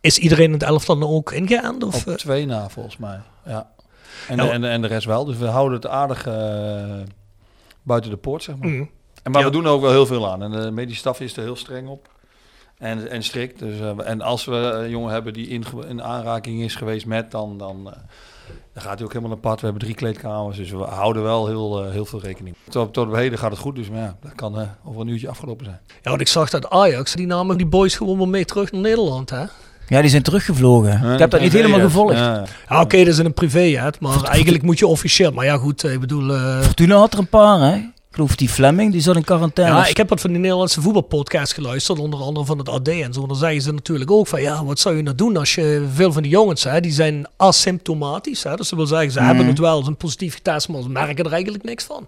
Is 0.06 0.18
iedereen 0.18 0.46
in 0.46 0.52
het 0.54 0.64
elftal 0.64 1.00
dan 1.00 1.10
ook 1.10 1.32
ingeënt? 1.32 1.84
Of, 1.84 1.96
op 2.02 2.08
eh, 2.08 2.14
twee 2.18 2.46
na 2.46 2.70
volgens 2.70 2.98
mij. 2.98 3.20
Ja. 3.46 3.70
En, 4.28 4.38
Nou- 4.38 4.50
de, 4.50 4.56
en, 4.56 4.64
en 4.64 4.82
de 4.82 4.88
rest 4.88 5.06
wel. 5.06 5.26
Dus 5.26 5.38
we 5.38 5.46
houden 5.46 5.78
het 5.78 5.88
aardig 5.88 6.28
eh, 6.28 6.34
buiten 7.84 8.12
de 8.12 8.18
poort, 8.18 8.44
zeg 8.44 8.56
maar. 8.58 8.68
mm. 8.70 8.90
En, 9.24 9.32
maar 9.32 9.42
Ja. 9.42 9.48
we 9.48 9.54
doen 9.54 9.66
er 9.66 9.72
ook 9.72 9.82
wel 9.82 9.92
heel 9.92 10.06
veel 10.06 10.30
aan. 10.32 10.44
En 10.44 10.52
de 10.52 10.72
medische 10.72 11.00
staf 11.00 11.20
is 11.20 11.38
er 11.38 11.44
heel 11.44 11.56
streng 11.56 11.88
op. 11.88 12.10
En, 12.78 13.10
en 13.10 13.24
strikt. 13.24 13.60
Dus, 13.60 13.80
eh, 13.80 13.92
en 14.10 14.22
als 14.22 14.46
we 14.46 14.56
een 14.56 14.90
jongen 14.90 15.12
hebben 15.14 15.34
die 15.34 15.48
in, 15.88 16.04
aanraking 16.04 16.62
is 16.62 16.76
geweest 16.76 17.06
met, 17.06 17.32
dan, 17.32 17.58
dan, 17.58 17.84
dan 18.74 18.84
gaat 18.84 18.98
hij 18.98 19.04
ook 19.08 19.14
helemaal 19.14 19.38
apart. 19.38 19.60
We 19.60 19.66
hebben 19.66 19.84
drie 19.84 19.96
kleedkamers, 19.96 20.58
dus 20.58 20.70
we 20.72 20.78
houden 20.78 21.24
wel 21.24 21.48
heel, 21.48 21.90
heel 21.90 22.06
veel 22.06 22.20
rekening. 22.22 22.56
Tot, 22.70 22.94
tot 22.94 23.08
op 23.08 23.14
heden 23.16 23.40
gaat 23.40 23.52
het 23.52 23.60
goed, 23.60 23.76
dus 23.76 23.90
maar 23.90 24.00
ja, 24.02 24.18
dat 24.22 24.36
kan 24.36 24.68
over 24.86 25.02
een 25.02 25.08
uurtje 25.08 25.30
afgelopen 25.30 25.66
zijn. 25.66 25.80
Ja, 26.02 26.10
want 26.10 26.22
ik 26.22 26.28
zag 26.28 26.50
dat 26.50 26.70
Ajax, 26.70 27.14
die 27.14 27.28
namen 27.28 27.58
die 27.58 27.66
boys 27.68 27.96
gewoon 27.96 28.18
wel 28.18 28.28
mee 28.28 28.46
terug 28.46 28.72
naar 28.72 28.82
Nederland, 28.82 29.30
hè? 29.30 29.46
Ja, 29.88 30.02
die 30.02 30.10
zijn 30.10 30.24
teruggevlogen. 30.24 31.14
ik 31.14 31.20
heb 31.20 31.30
dat 31.30 31.42
niet 31.42 31.54
helemaal 31.54 31.80
gevolgd. 31.80 32.14
Ja. 32.16 32.44
Ja, 32.70 32.82
oké, 32.82 32.98
dat 32.98 33.08
is 33.08 33.18
in 33.20 33.26
een 33.26 33.34
privéjet, 33.34 34.00
maar 34.00 34.24
eigenlijk 34.24 34.64
moet 34.64 34.80
je 34.80 34.88
officieel. 34.88 35.32
Maar 35.32 35.46
ja, 35.46 35.58
goed, 35.58 35.84
eh, 35.84 35.92
ik 35.94 36.00
bedoel... 36.00 36.34
eh, 36.34 36.62
Fortuna 36.62 36.96
had 36.96 37.14
er 37.14 37.20
een 37.20 37.28
paar, 37.28 37.60
hè? 37.60 37.76
Ik 37.76 38.22
geloof 38.22 38.36
die 38.36 38.50
Fleming, 38.50 38.92
die 38.92 39.02
zat 39.02 39.16
in 39.16 39.24
quarantaine. 39.24 39.76
ja, 39.76 39.88
ik 39.88 39.98
heb 39.98 40.10
wat 40.10 40.22
van 40.22 40.30
die 40.30 40.40
Nederlandse 40.40 40.82
voetbalpodcast 40.82 41.54
geluisterd, 41.54 42.00
onder 42.00 42.20
andere 42.20 42.46
van 42.46 42.58
het 42.58 42.70
AD 42.70 42.88
en 42.88 43.14
zo. 43.14 43.28
Dan 43.28 43.36
zeggen 43.36 43.62
ze 43.62 43.72
natuurlijk 43.74 44.12
ook 44.12 44.28
van, 44.28 44.42
ja, 44.42 44.66
wat 44.66 44.80
zou 44.80 44.96
je 44.96 45.02
nou 45.04 45.16
doen 45.16 45.38
als 45.38 45.56
je... 45.56 45.86
Veel 45.94 46.12
van 46.14 46.22
die 46.22 46.32
jongens, 46.32 46.64
hè, 46.64 46.80
die 46.80 46.92
zijn 46.92 47.28
asymptomatisch, 47.38 48.44
hè. 48.44 48.56
Dus 48.56 48.70
dat 48.70 48.78
wil 48.80 48.88
zeggen, 48.88 49.12
ze 49.12 49.18
Mhm. 49.20 49.28
hebben 49.28 49.46
het 49.48 49.60
wel, 49.60 49.84
ze 49.84 49.90
een 49.90 49.98
positief 49.98 50.34
getest, 50.34 50.68
maar 50.70 50.82
ze 50.82 50.90
merken 50.90 51.26
er 51.26 51.32
eigenlijk 51.34 51.64
niks 51.64 51.84
van. 51.84 52.08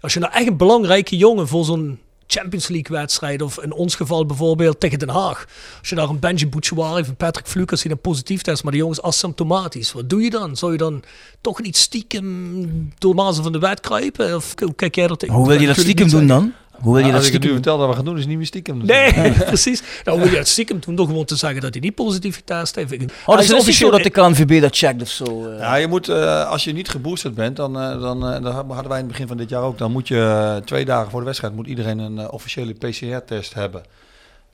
Als 0.00 0.12
je 0.14 0.20
nou 0.20 0.32
echt 0.32 0.46
een 0.46 0.56
belangrijke 0.56 1.16
jongen 1.16 1.48
voor 1.48 1.64
zo'n 1.64 1.98
Champions 2.30 2.68
League 2.68 2.96
wedstrijd, 2.96 3.42
of 3.42 3.62
in 3.62 3.72
ons 3.72 3.94
geval 3.94 4.26
bijvoorbeeld 4.26 4.80
tegen 4.80 4.98
Den 4.98 5.08
Haag. 5.08 5.46
Als 5.78 5.88
je 5.88 5.94
daar 5.94 6.08
een 6.08 6.18
Benji 6.18 6.48
Bouchouari 6.48 7.00
of 7.00 7.08
een 7.08 7.16
Patrick 7.16 7.46
Flukas 7.46 7.80
die 7.80 7.90
dan 7.90 8.00
positief 8.00 8.42
test, 8.42 8.62
maar 8.62 8.72
die 8.72 8.80
jongens 8.80 9.02
asymptomatisch. 9.02 9.92
Wat 9.92 10.10
doe 10.10 10.22
je 10.22 10.30
dan? 10.30 10.56
Zou 10.56 10.72
je 10.72 10.78
dan 10.78 11.02
toch 11.40 11.62
niet 11.62 11.76
stiekem 11.76 12.92
door 12.98 13.14
mazen 13.14 13.42
van 13.42 13.52
de 13.52 13.58
wet 13.58 13.80
kruipen? 13.80 14.36
Of 14.36 14.54
hoe 14.58 14.74
kijk 14.74 14.94
jij 14.94 15.08
tegen? 15.08 15.34
Hoe 15.34 15.48
wil 15.48 15.60
je 15.60 15.66
dat 15.66 15.76
stiekem 15.76 16.08
doen 16.08 16.26
dan? 16.26 16.52
Hoe 16.80 16.94
wil 16.94 17.04
je 17.04 17.10
dat 17.12 17.18
als 17.20 17.26
ik 17.26 17.32
het 17.32 17.42
nu 17.42 17.48
stiekem 17.48 17.52
vertel 17.54 17.78
dat 17.78 17.88
we 17.88 17.94
gaan 17.94 18.04
doen, 18.04 18.14
is 18.14 18.20
het 18.20 18.28
niet 18.28 18.38
meer 18.38 18.46
stiekem. 18.46 18.78
Nee, 18.84 19.32
precies. 19.52 19.82
Nou, 20.04 20.16
hoe 20.16 20.20
wil 20.26 20.30
je 20.34 20.36
dat 20.38 20.48
stiekem 20.48 20.78
doen? 20.80 20.94
Door 20.94 21.06
gewoon 21.06 21.24
te 21.24 21.36
zeggen 21.36 21.60
dat 21.60 21.72
hij 21.72 21.80
niet 21.82 21.94
positief 21.94 22.34
getest 22.36 22.74
heeft. 22.74 22.92
Oh, 22.92 22.98
dus 22.98 23.08
is 23.08 23.08
het 23.26 23.40
is 23.40 23.48
niet 23.48 23.48
zo 23.50 23.56
officieel- 23.56 23.90
dat 23.90 24.02
de 24.02 24.10
KNVB 24.10 24.60
dat 24.60 24.76
checkt 24.76 25.02
of 25.02 25.08
zo. 25.08 25.46
eh. 25.50 25.58
Ja, 25.58 25.74
je 25.74 25.86
moet, 25.86 26.08
eh, 26.08 26.48
als 26.50 26.64
je 26.64 26.72
niet 26.72 26.88
geboosterd 26.88 27.34
bent, 27.34 27.56
dan, 27.56 27.80
eh, 27.80 28.00
dan 28.00 28.26
eh, 28.32 28.42
dat 28.42 28.52
hadden 28.54 28.88
wij 28.88 28.98
in 28.98 29.04
het 29.04 29.06
begin 29.06 29.26
van 29.26 29.36
dit 29.36 29.48
jaar 29.48 29.62
ook, 29.62 29.78
dan 29.78 29.92
moet 29.92 30.08
je 30.08 30.62
twee 30.64 30.84
dagen 30.84 31.10
voor 31.10 31.20
de 31.20 31.26
wedstrijd 31.26 31.54
moet 31.54 31.66
iedereen 31.66 31.98
een 31.98 32.30
officiële 32.30 32.72
PCR-test 32.72 33.54
hebben. 33.54 33.82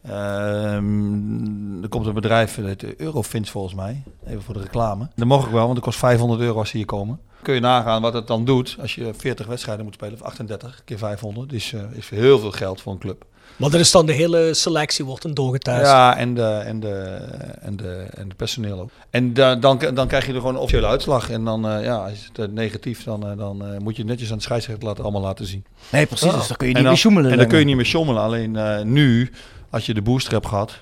Ehm, 0.09 1.83
er 1.83 1.89
komt 1.89 2.07
een 2.07 2.15
bedrijf, 2.15 2.57
het 2.57 2.97
Eurofins 2.97 3.51
volgens 3.51 3.75
mij. 3.75 4.03
Even 4.27 4.43
voor 4.43 4.55
de 4.55 4.61
reclame. 4.61 5.09
Dat 5.17 5.27
mag 5.27 5.45
ik 5.45 5.51
wel, 5.51 5.63
want 5.63 5.75
het 5.77 5.85
kost 5.85 5.99
500 5.99 6.41
euro 6.41 6.59
als 6.59 6.69
ze 6.71 6.77
hier 6.77 6.87
komen. 6.87 7.19
Kun 7.43 7.55
je 7.55 7.61
nagaan 7.61 8.03
wat 8.03 8.15
het 8.15 8.27
dan 8.27 8.45
doet 8.45 8.77
als 8.81 8.95
je 8.95 9.11
40 9.17 9.47
wedstrijden 9.47 9.85
moet 9.85 9.95
spelen, 9.95 10.15
of 10.15 10.23
38 10.23 10.83
keer 10.85 10.99
500. 10.99 11.53
Is, 11.53 11.73
eh, 11.73 11.81
is 11.93 12.09
heel 12.09 12.39
veel 12.39 12.51
geld 12.51 12.81
voor 12.81 12.93
een 12.93 12.99
club. 12.99 13.25
Maar 13.57 13.71
dat 13.71 13.81
is 13.81 13.91
dan 13.91 14.07
de 14.07 14.13
hele 14.13 14.55
selectie 14.55 15.05
wordt 15.05 15.25
een 15.25 15.35
doorgetest. 15.35 15.81
Ja, 15.81 16.17
en 16.17 16.35
de, 16.35 16.43
en, 16.43 16.81
de, 16.81 17.19
en, 17.61 17.77
de, 17.77 18.07
en 18.15 18.29
de 18.29 18.35
personeel 18.35 18.81
ook. 18.81 18.91
En 19.11 19.35
da- 19.35 19.57
dan, 19.57 19.79
dan 19.95 20.07
krijg 20.09 20.27
je 20.27 20.33
er 20.33 20.39
gewoon 20.39 20.55
een 20.55 20.61
officiële 20.61 20.87
uitslag. 20.87 21.31
En 21.31 21.45
dan, 21.45 21.69
eh, 21.69 21.85
ja, 21.85 22.07
is 22.07 22.25
het 22.29 22.39
eh, 22.39 22.55
negatief, 22.55 23.05
dan, 23.05 23.27
eh, 23.31 23.37
dan 23.39 23.65
moet 23.83 23.95
je 23.97 24.03
het 24.03 24.11
netjes 24.11 24.31
aan 24.31 24.37
de 24.37 24.43
scheidsrechter 24.43 24.85
laten, 24.87 25.03
allemaal 25.03 25.23
laten 25.23 25.47
zien. 25.47 25.65
Nee, 25.93 26.07
precies. 26.07 26.33
Dus 26.33 26.47
daar 26.49 26.57
kun 26.57 26.67
je 26.69 26.73
niet 26.75 26.83
dan- 26.83 26.93
mee 26.93 27.01
sjoemelen. 27.01 27.31
En 27.31 27.39
dan 27.39 27.47
kun 27.47 27.59
je 27.59 27.65
niet 27.65 27.77
meer 27.77 27.87
schommelen. 27.87 28.23
Alleen 28.23 28.57
eh, 28.57 28.83
nu, 28.83 29.31
als 29.75 29.87
je 29.87 29.95
de 29.95 30.02
booster 30.02 30.33
hebt 30.33 30.47
gehad, 30.47 30.81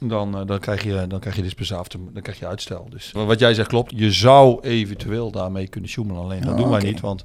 dan, 0.00 0.38
eh, 0.38 0.46
dan, 0.46 0.58
krijg 0.58 0.82
je, 0.82 1.06
dan 1.08 1.20
krijg 1.20 1.36
je 1.36 1.42
dispensatie, 1.42 2.10
dan 2.12 2.22
krijg 2.22 2.38
je 2.38 2.46
uitstel. 2.46 2.86
Dus 2.90 3.12
wat 3.12 3.38
jij 3.38 3.54
zegt 3.54 3.68
klopt. 3.68 3.92
Je 3.96 4.12
zou 4.12 4.60
eventueel 4.60 5.30
daarmee 5.30 5.68
kunnen 5.68 5.90
sjoemelen. 5.90 6.22
Alleen 6.22 6.40
dat 6.40 6.56
doen 6.56 6.70
wij 6.70 6.82
niet. 6.82 7.00
Want 7.00 7.24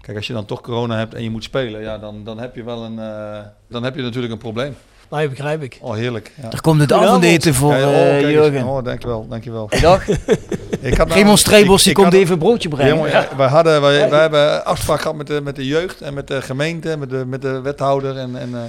kijk, 0.00 0.16
als 0.16 0.26
je 0.26 0.32
dan 0.32 0.44
toch 0.44 0.60
corona 0.60 0.96
hebt 0.96 1.14
en 1.14 1.22
je 1.22 1.30
moet 1.30 1.44
spelen, 1.44 1.80
ja, 1.80 1.98
dan, 1.98 2.24
dan 2.24 2.38
heb 2.38 2.54
je 2.54 2.64
wel 2.64 2.84
een, 2.84 2.98
eh, 2.98 3.38
dan 3.68 3.82
heb 3.82 3.96
je 3.96 4.02
natuurlijk 4.02 4.32
een 4.32 4.38
probleem. 4.38 4.76
Nee, 5.10 5.28
begrijp 5.28 5.62
ik. 5.62 5.78
Oh, 5.80 5.94
heerlijk. 5.94 6.32
Ja. 6.42 6.50
Er 6.50 6.60
komt 6.60 6.80
het 6.80 6.92
avondeten 6.92 7.54
voor 7.54 7.74
Ja, 7.74 7.88
oh, 7.88 7.94
eh, 7.94 8.16
eens. 8.16 8.30
Jurgen. 8.30 8.64
Oh, 8.66 8.84
dankjewel, 8.84 9.28
dankjewel. 9.28 9.68
Dag. 9.80 10.08
Ik 10.80 10.96
had 10.96 11.10
Raymond 11.10 11.84
die 11.84 11.92
komt 11.92 12.06
had- 12.06 12.14
even 12.14 12.32
een 12.32 12.38
broodje 12.38 12.68
brengen. 12.68 13.08
Ja, 13.08 13.28
wij, 13.36 13.48
hadden, 13.48 13.80
wij, 13.80 14.10
wij 14.10 14.20
hebben 14.20 14.64
afspraak 14.64 15.00
gehad 15.00 15.16
met 15.16 15.26
de, 15.26 15.40
met 15.40 15.56
de 15.56 15.66
jeugd 15.66 16.00
en 16.00 16.14
met 16.14 16.28
de 16.28 16.42
gemeente, 16.42 16.96
met 16.96 17.10
de, 17.10 17.24
met 17.26 17.42
de 17.42 17.60
wethouder 17.60 18.16
en, 18.16 18.36
en 18.36 18.54
eh, 18.54 18.60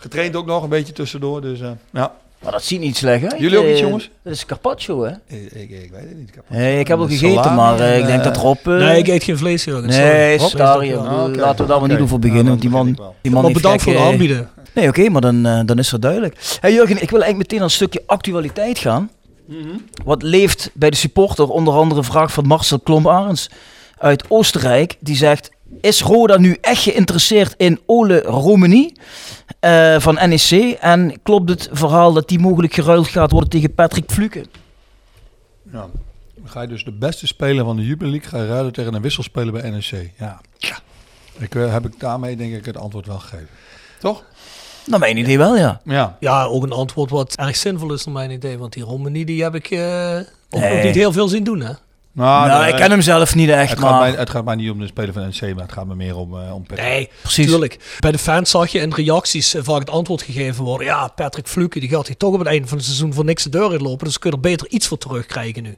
getraind 0.00 0.36
ook 0.36 0.46
nog 0.46 0.62
een 0.62 0.68
beetje 0.68 0.92
tussendoor. 0.92 1.40
Dus 1.40 1.60
eh, 1.60 1.70
ja, 1.92 2.12
Maar 2.42 2.52
dat 2.52 2.62
ziet 2.64 2.80
niet 2.80 2.96
slecht 2.96 3.22
uit. 3.32 3.40
Jullie 3.40 3.58
ook 3.58 3.64
Eh, 3.64 3.70
niet, 3.70 3.78
jongens? 3.78 4.10
Dat 4.22 4.32
is 4.32 4.46
carpaccio, 4.46 5.02
hè? 5.04 5.10
ik, 5.36 5.52
ik, 5.52 5.70
ik 5.70 5.90
weet 5.90 6.00
het 6.00 6.16
niet. 6.18 6.30
Heb- 6.34 6.44
Nee, 6.48 6.78
ik 6.78 6.88
heb 6.88 6.98
al 6.98 7.04
Met 7.06 7.12
gegeten, 7.18 7.42
salami 7.42 7.56
maar 7.56 7.80
eh, 7.80 7.98
ik 7.98 8.06
denk 8.06 8.18
eh, 8.18 8.24
dat 8.24 8.36
Rob... 8.36 8.58
eh, 8.66 8.74
nee, 8.76 8.98
ik 8.98 9.08
eet 9.08 9.22
geen 9.24 9.38
vlees, 9.38 9.64
Jurgen. 9.64 9.92
sorry. 9.92 10.08
Nee, 10.08 10.38
Rob, 10.38 10.48
Stari, 10.48 10.88
is 10.88 10.94
dat- 10.94 11.04
ja. 11.04 11.10
Ah, 11.10 11.24
oké. 11.28 11.38
laten 11.38 11.64
we 11.64 11.70
daar 11.70 11.80
maar 11.80 11.88
niet 11.88 11.98
over 12.00 12.18
beginnen, 12.18 12.46
want 12.46 12.60
die 12.60 12.70
man, 12.70 12.86
die 13.22 13.32
man 13.32 13.42
Maar 13.42 13.52
bedankt 13.52 13.82
voor 13.82 13.92
het 13.92 14.00
eh, 14.02 14.08
aanbieden. 14.08 14.50
Nee, 14.74 14.88
oké, 14.88 15.08
maar 15.08 15.20
dan, 15.20 15.46
eh, 15.46 15.60
dan 15.64 15.78
is 15.78 15.90
dat 15.90 16.02
duidelijk. 16.02 16.56
Hey 16.60 16.72
Jurgen, 16.72 17.02
ik 17.02 17.10
wil 17.10 17.20
eigenlijk 17.22 17.50
meteen 17.50 17.64
een 17.64 17.70
stukje 17.70 18.02
actualiteit 18.06 18.78
gaan. 18.78 19.10
Wat 20.04 20.22
leeft 20.22 20.70
bij 20.74 20.90
de 20.90 20.96
supporter? 20.96 21.48
Onder 21.48 21.74
andere 21.74 22.00
een 22.00 22.06
vraag 22.06 22.32
van 22.32 22.46
Marcel 22.46 22.78
Klomp-Arens 22.80 23.50
uit 23.98 24.24
Oostenrijk. 24.28 24.96
Die 25.00 25.16
zegt, 25.16 25.50
is 25.80 26.00
Roda 26.00 26.36
nu 26.38 26.56
echt 26.60 26.82
geïnteresseerd 26.82 27.54
in 27.56 27.80
Ole 27.86 28.20
Romani 28.20 28.92
eh, 29.60 30.00
van 30.00 30.14
NEC? 30.28 30.76
En 30.80 31.22
klopt 31.22 31.48
het 31.50 31.68
verhaal 31.72 32.12
dat 32.12 32.28
die 32.28 32.38
mogelijk 32.38 32.74
geruild 32.74 33.08
gaat 33.08 33.30
worden 33.30 33.50
tegen 33.50 33.74
Patrick 33.74 34.10
Fluke? 34.10 34.44
Ja. 35.72 35.86
Dan 36.34 36.48
ga 36.48 36.62
je 36.62 36.68
dus 36.68 36.84
de 36.84 36.92
beste 36.92 37.26
speler 37.26 37.64
van 37.64 37.76
de 37.76 37.96
League 37.98 38.20
gaan 38.28 38.46
ruilen 38.46 38.72
tegen 38.72 38.94
een 38.94 39.02
wisselspeler 39.02 39.52
bij 39.52 39.70
NEC. 39.70 40.10
Ja. 40.18 40.40
Ik, 41.38 41.54
eh, 41.54 41.72
heb 41.72 41.86
ik 41.86 42.00
daarmee 42.00 42.36
denk 42.36 42.54
ik 42.54 42.64
het 42.64 42.76
antwoord 42.76 43.06
wel 43.06 43.18
gegeven. 43.18 43.48
Toch? 43.98 44.24
Nou, 44.86 45.00
mijn 45.00 45.16
idee 45.16 45.38
wel, 45.38 45.56
ja. 45.56 45.80
Ja. 45.84 46.16
Ja, 46.20 46.44
ook 46.44 46.62
een 46.62 46.72
antwoord 46.72 47.10
wat 47.10 47.34
erg 47.36 47.56
zinvol 47.56 47.92
is 47.92 48.04
naar 48.04 48.14
mijn 48.14 48.30
idee. 48.30 48.58
Want 48.58 48.72
die 48.72 48.82
Romani 48.82 49.24
die 49.24 49.42
heb 49.42 49.54
ik 49.54 49.70
eh, 49.70 50.16
ook 50.50 50.60
Nee. 50.60 50.84
niet 50.84 50.94
heel 50.94 51.12
veel 51.12 51.28
zien 51.28 51.44
doen, 51.44 51.60
hè? 51.60 51.72
Nou, 52.12 52.48
nou, 52.48 52.66
ik 52.66 52.74
ken 52.74 52.90
hem 52.90 53.00
zelf 53.00 53.34
niet 53.34 53.48
echt, 53.48 53.70
het, 53.70 53.78
gaat 53.78 53.90
maar... 53.90 54.00
mij, 54.00 54.18
het 54.18 54.30
gaat 54.30 54.44
mij 54.44 54.54
niet 54.54 54.70
om 54.70 54.78
de 54.78 54.86
speler 54.86 55.12
van 55.12 55.22
NEC, 55.22 55.54
maar 55.54 55.64
het 55.64 55.72
gaat 55.72 55.86
me 55.86 55.94
meer 55.94 56.16
om, 56.16 56.40
eh, 56.40 56.54
om 56.54 56.62
Patrick. 56.62 56.86
Nee, 56.86 57.08
Precies. 57.20 57.46
tuurlijk. 57.46 57.96
Bij 58.00 58.12
de 58.12 58.18
fans 58.18 58.50
zag 58.50 58.68
je 58.68 58.78
in 58.78 58.92
reacties 58.94 59.54
eh, 59.54 59.62
vaak 59.62 59.78
het 59.78 59.90
antwoord 59.90 60.22
gegeven 60.22 60.64
worden. 60.64 60.86
Ja, 60.86 61.08
Patrick 61.08 61.48
Fluke, 61.48 61.80
die 61.80 61.88
gaat 61.88 62.06
hier 62.06 62.16
toch 62.16 62.32
op 62.32 62.38
het 62.38 62.48
einde 62.48 62.68
van 62.68 62.76
het 62.76 62.86
seizoen 62.86 63.12
voor 63.12 63.24
niks 63.24 63.42
de 63.42 63.50
deur 63.50 63.70
uitlopen. 63.70 64.06
Dus 64.06 64.18
kun 64.18 64.30
je 64.30 64.36
er 64.36 64.42
beter 64.42 64.68
iets 64.68 64.86
voor 64.86 64.98
terugkrijgen 64.98 65.62
nu. 65.62 65.76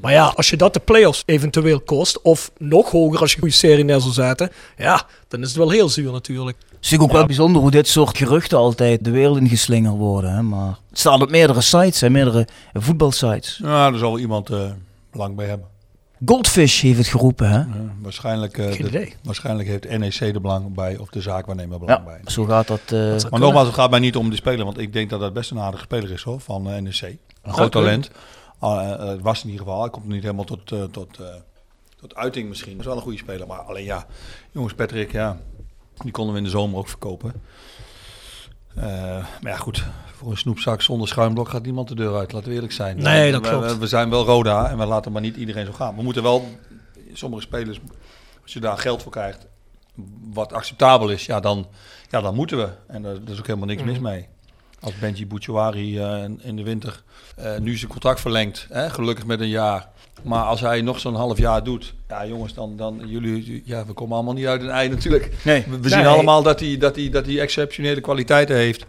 Maar 0.00 0.12
ja, 0.12 0.32
als 0.36 0.50
je 0.50 0.56
dat 0.56 0.74
de 0.74 0.80
play-offs 0.80 1.22
eventueel 1.26 1.80
kost, 1.80 2.22
of 2.22 2.50
nog 2.58 2.90
hoger 2.90 3.20
als 3.20 3.30
je 3.30 3.36
een 3.36 3.42
goede 3.42 3.56
serie 3.56 3.84
neer 3.84 4.00
zou 4.00 4.12
zetten. 4.12 4.50
Ja, 4.76 5.02
dan 5.28 5.40
is 5.40 5.48
het 5.48 5.56
wel 5.56 5.70
heel 5.70 5.88
zuur 5.88 6.12
natuurlijk. 6.12 6.56
Het 6.58 6.66
is 6.84 6.90
natuurlijk 6.90 7.10
ook 7.10 7.16
wel 7.16 7.26
bijzonder 7.26 7.62
hoe 7.62 7.70
dit 7.70 7.88
soort 7.88 8.16
geruchten 8.16 8.58
altijd 8.58 9.04
de 9.04 9.10
wereld 9.10 9.38
ingeslingerd 9.38 9.96
worden. 9.96 10.34
Hè? 10.34 10.42
Maar 10.42 10.78
het 10.90 10.98
staat 10.98 11.22
op 11.22 11.30
meerdere 11.30 11.60
sites, 11.60 12.00
hè? 12.00 12.10
meerdere 12.10 12.46
voetbalsites. 12.72 13.60
Ja, 13.62 13.90
daar 13.90 13.98
zal 13.98 14.10
wel 14.10 14.20
iemand 14.20 14.50
eh 14.50 14.70
belang 15.16 15.36
bij 15.36 15.46
hebben. 15.46 15.68
Goldfish 16.24 16.80
heeft 16.82 16.98
het 16.98 17.06
geroepen, 17.06 17.48
hè? 17.50 17.58
Ja, 17.58 17.94
waarschijnlijk, 18.02 18.58
eh, 18.58 18.72
Geen 18.72 18.90
de- 18.90 19.12
waarschijnlijk 19.22 19.68
heeft 19.68 19.98
NEC 19.98 20.20
er 20.34 20.40
belang 20.40 20.74
bij 20.74 20.96
of 20.96 21.08
de 21.08 21.20
zaakwaarnemer 21.20 21.78
belang 21.78 21.98
Ja, 21.98 22.04
bij. 22.04 22.20
zo 22.24 22.44
gaat 22.44 22.66
dat. 22.66 22.80
eh, 22.80 22.90
Dat 22.90 23.30
Maar 23.30 23.40
nogmaals, 23.40 23.66
het 23.66 23.74
gaat 23.74 23.90
mij 23.90 23.98
niet 23.98 24.16
om 24.16 24.30
de 24.30 24.36
speler, 24.36 24.64
want 24.64 24.78
ik 24.78 24.92
denk 24.92 25.10
dat 25.10 25.20
dat 25.20 25.32
best 25.32 25.50
een 25.50 25.58
aardige 25.58 25.84
speler 25.84 26.10
is 26.10 26.22
hoor, 26.22 26.40
van 26.40 26.70
eh, 26.70 26.80
NEC. 26.80 27.00
Een 27.42 27.52
groot 27.52 27.72
talent. 27.72 28.10
Het 28.60 29.20
was 29.22 29.42
in 29.44 29.50
ieder 29.50 29.64
geval, 29.66 29.80
hij 29.80 29.90
komt 29.90 30.06
niet 30.08 30.22
helemaal 30.22 30.44
tot, 30.44 30.72
eh, 30.72 30.82
tot, 30.84 31.18
eh, 31.20 31.26
tot 32.00 32.14
uiting 32.14 32.48
misschien. 32.48 32.70
Dat 32.72 32.80
is 32.80 32.86
wel 32.86 32.96
een 32.96 33.02
goede 33.02 33.18
speler, 33.18 33.46
maar 33.46 33.58
alleen 33.58 33.84
ja, 33.84 34.06
jongens 34.52 34.74
Patrick, 34.74 35.12
ja, 35.12 35.38
die 36.02 36.10
konden 36.12 36.32
we 36.32 36.38
in 36.38 36.44
de 36.44 36.50
zomer 36.50 36.78
ook 36.78 36.88
verkopen. 36.88 37.32
Eh, 38.76 38.84
maar 39.42 39.52
ja 39.52 39.56
goed, 39.56 39.84
voor 40.16 40.30
een 40.30 40.36
snoepzak 40.36 40.82
zonder 40.82 41.08
schuimblok 41.08 41.48
gaat 41.48 41.62
niemand 41.62 41.88
de 41.88 41.94
deur 41.94 42.16
uit, 42.16 42.32
laten 42.32 42.48
we 42.48 42.54
eerlijk 42.54 42.72
zijn. 42.72 43.02
Nee, 43.02 43.32
dat 43.32 43.42
We- 43.42 43.48
klopt. 43.48 43.72
We, 43.72 43.78
we 43.78 43.86
zijn 43.86 44.10
wel 44.10 44.24
Roda 44.24 44.70
en 44.70 44.78
we 44.78 44.84
laten 44.86 45.12
maar 45.12 45.20
niet 45.22 45.36
iedereen 45.36 45.66
zo 45.66 45.72
gaan. 45.72 45.96
We 45.96 46.02
moeten 46.02 46.22
wel, 46.22 46.48
sommige 47.12 47.42
spelers, 47.42 47.80
als 48.42 48.52
je 48.52 48.60
daar 48.60 48.78
geld 48.78 49.02
voor 49.02 49.12
krijgt, 49.12 49.46
wat 50.32 50.52
acceptabel 50.52 51.08
is, 51.08 51.26
ja 51.26 51.40
dan, 51.40 51.66
ja, 52.10 52.20
dan 52.20 52.34
moeten 52.34 52.58
we. 52.58 52.68
En 52.86 53.02
daar, 53.02 53.14
daar 53.24 53.32
is 53.34 53.38
ook 53.38 53.46
helemaal 53.46 53.68
niks 53.68 53.82
mis 53.82 53.98
mee. 53.98 54.28
Als 54.80 54.98
Benji 54.98 55.26
Bouchouari 55.26 55.98
eh, 55.98 56.22
in- 56.38 56.56
de 56.56 56.62
winter 56.62 57.02
eh, 57.36 57.56
nu 57.58 57.76
zijn 57.76 57.90
contract 57.90 58.20
verlengt, 58.20 58.66
hè, 58.70 58.90
gelukkig 58.90 59.26
met 59.26 59.40
een 59.40 59.48
jaar. 59.48 59.88
Maar 60.22 60.42
als 60.44 60.60
hij 60.60 60.80
nog 60.80 61.00
zo'n 61.00 61.14
half 61.14 61.38
jaar 61.38 61.64
doet, 61.64 61.94
ja 62.08 62.26
jongens, 62.26 62.54
dan, 62.54 62.76
dan 62.76 63.02
jullie, 63.04 63.62
ja, 63.64 63.86
we 63.86 63.92
komen 63.92 64.14
allemaal 64.14 64.34
niet 64.34 64.46
uit 64.46 64.62
een 64.62 64.70
ei 64.70 64.88
natuurlijk. 64.88 65.32
Nee. 65.44 65.64
We, 65.68 65.80
we 65.80 65.88
zien 65.88 65.98
Nee. 65.98 66.06
allemaal 66.06 66.42
dat 66.42 66.60
hij, 66.60 66.76
dat, 66.78 66.96
hij, 66.96 67.10
dat 67.10 67.26
hij 67.26 67.40
exceptionele 67.40 68.00
kwaliteiten 68.00 68.56
heeft. 68.56 68.86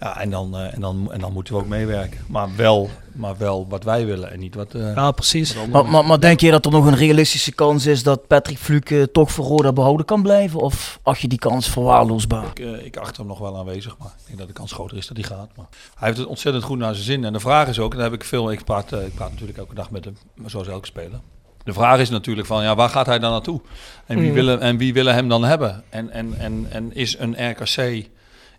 Ja, 0.00 0.20
en 0.20 0.30
dan, 0.30 0.56
eh, 0.56 0.74
en, 0.74 0.80
dan, 0.80 1.12
en 1.12 1.20
dan 1.20 1.32
moeten 1.32 1.54
we 1.54 1.60
ook 1.60 1.66
meewerken. 1.66 2.18
Maar 2.28 2.48
wel, 2.56 2.90
maar 3.12 3.36
wel 3.36 3.66
wat 3.68 3.84
wij 3.84 4.06
willen 4.06 4.30
en 4.32 4.38
niet 4.40 4.54
wat... 4.54 4.74
eh, 4.74 4.94
Ja, 4.94 5.10
precies. 5.10 5.54
wat 5.54 5.66
Maar, 5.66 5.86
maar, 5.86 6.04
maar 6.04 6.20
denk 6.20 6.40
je 6.40 6.50
dat 6.50 6.64
er 6.64 6.70
nog 6.70 6.86
een 6.86 6.96
realistische 6.96 7.52
kans 7.52 7.86
is 7.86 8.02
dat 8.02 8.26
Patrick 8.26 8.58
Fluke 8.58 9.08
toch 9.12 9.30
voor 9.32 9.44
Roda 9.44 9.72
behouden 9.72 10.06
kan 10.06 10.22
blijven? 10.22 10.60
Of 10.60 10.98
acht 11.02 11.20
je 11.20 11.28
die 11.28 11.38
kans 11.38 11.68
verwaarloosbaar? 11.68 12.44
Ik, 12.46 12.58
eh, 12.58 12.84
ik 12.84 12.96
acht 12.96 13.16
hem 13.16 13.26
nog 13.26 13.38
wel 13.38 13.58
aanwezig, 13.58 13.96
maar 13.98 14.08
ik 14.18 14.26
denk 14.26 14.38
dat 14.38 14.46
de 14.48 14.52
kans 14.54 14.72
groter 14.72 14.96
is 14.96 15.06
dat 15.06 15.16
hij 15.16 15.26
gaat. 15.26 15.48
Maar 15.56 15.66
hij 15.94 16.06
heeft 16.08 16.18
het 16.18 16.28
ontzettend 16.28 16.64
goed 16.64 16.78
naar 16.78 16.94
zijn 16.94 17.06
zin. 17.06 17.24
En 17.24 17.32
de 17.32 17.40
vraag 17.40 17.68
is 17.68 17.78
ook, 17.78 17.92
en 17.92 17.98
daar 17.98 18.10
heb 18.10 18.20
ik 18.20 18.24
veel, 18.26 18.52
ik 18.52 18.64
praat, 18.64 18.92
eh, 18.92 19.04
ik 19.06 19.14
praat 19.14 19.30
natuurlijk 19.30 19.58
elke 19.58 19.74
dag 19.74 19.90
met 19.90 20.04
hem, 20.04 20.16
zoals 20.46 20.68
elke 20.68 20.86
speler. 20.86 21.20
De 21.64 21.72
vraag 21.72 21.98
is 22.00 22.10
natuurlijk 22.10 22.46
van, 22.46 22.62
ja, 22.62 22.74
waar 22.74 22.88
gaat 22.88 23.06
hij 23.06 23.18
dan 23.18 23.30
naartoe? 23.30 23.60
En 24.06 24.18
wie, 24.18 24.28
Mm. 24.28 24.34
willen, 24.34 24.60
en 24.60 24.76
wie 24.76 24.92
willen 24.92 25.14
hem 25.14 25.28
dan 25.28 25.44
hebben? 25.44 25.84
En, 25.88 26.10
en, 26.10 26.34
en, 26.38 26.66
en 26.70 26.94
is 26.94 27.18
een 27.18 27.50
RKC, 27.50 28.08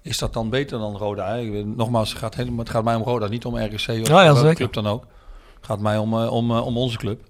is 0.08 0.18
dat 0.18 0.34
dan 0.34 0.50
beter 0.50 0.80
dan 0.80 0.98
Roda? 0.98 1.36
Hè? 1.36 1.64
Nogmaals, 1.64 2.10
het 2.10 2.18
gaat, 2.20 2.36
helemaal, 2.36 2.60
het 2.60 2.70
gaat 2.70 2.84
mij 2.84 2.96
om 2.96 3.04
Roda, 3.04 3.28
niet 3.28 3.46
om 3.46 3.58
RKC 3.58 3.74
of 3.74 4.08
Ja, 4.08 4.24
ja, 4.24 4.34
welke 4.34 4.54
club 4.54 4.74
dan 4.74 4.88
ook. 4.88 5.06
Het 5.56 5.66
gaat 5.66 5.80
mij 5.80 5.98
om, 5.98 6.14
eh, 6.22 6.32
om, 6.32 6.52
eh, 6.52 6.66
om 6.66 6.78
onze 6.78 6.98
club. 6.98 7.22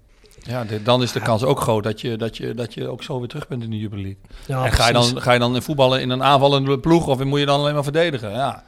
Ja, 0.41 0.63
dit- 0.63 0.85
dan 0.85 1.01
is 1.01 1.11
de 1.11 1.19
kans 1.21 1.43
ook 1.43 1.59
groot 1.59 1.83
dat 1.83 2.01
je, 2.01 2.15
dat, 2.17 2.37
je, 2.37 2.53
dat 2.53 2.73
je 2.73 2.87
ook 2.87 3.03
zo 3.03 3.19
weer 3.19 3.27
terug 3.27 3.47
bent 3.47 3.63
in 3.63 3.69
de 3.69 3.77
Jubilee. 3.79 4.17
Ja, 4.47 4.65
en 4.65 4.71
ga 4.71 4.87
je, 4.87 4.93
dan, 4.93 5.21
ga 5.21 5.31
je 5.31 5.39
dan 5.39 5.55
in 5.55 5.61
voetballen 5.61 6.01
in 6.01 6.09
een 6.09 6.23
aanvallende 6.23 6.79
ploeg 6.79 7.07
of 7.07 7.23
moet 7.23 7.39
je 7.39 7.45
dan 7.45 7.59
alleen 7.59 7.73
maar 7.73 7.83
verdedigen? 7.83 8.31
Ja. 8.31 8.63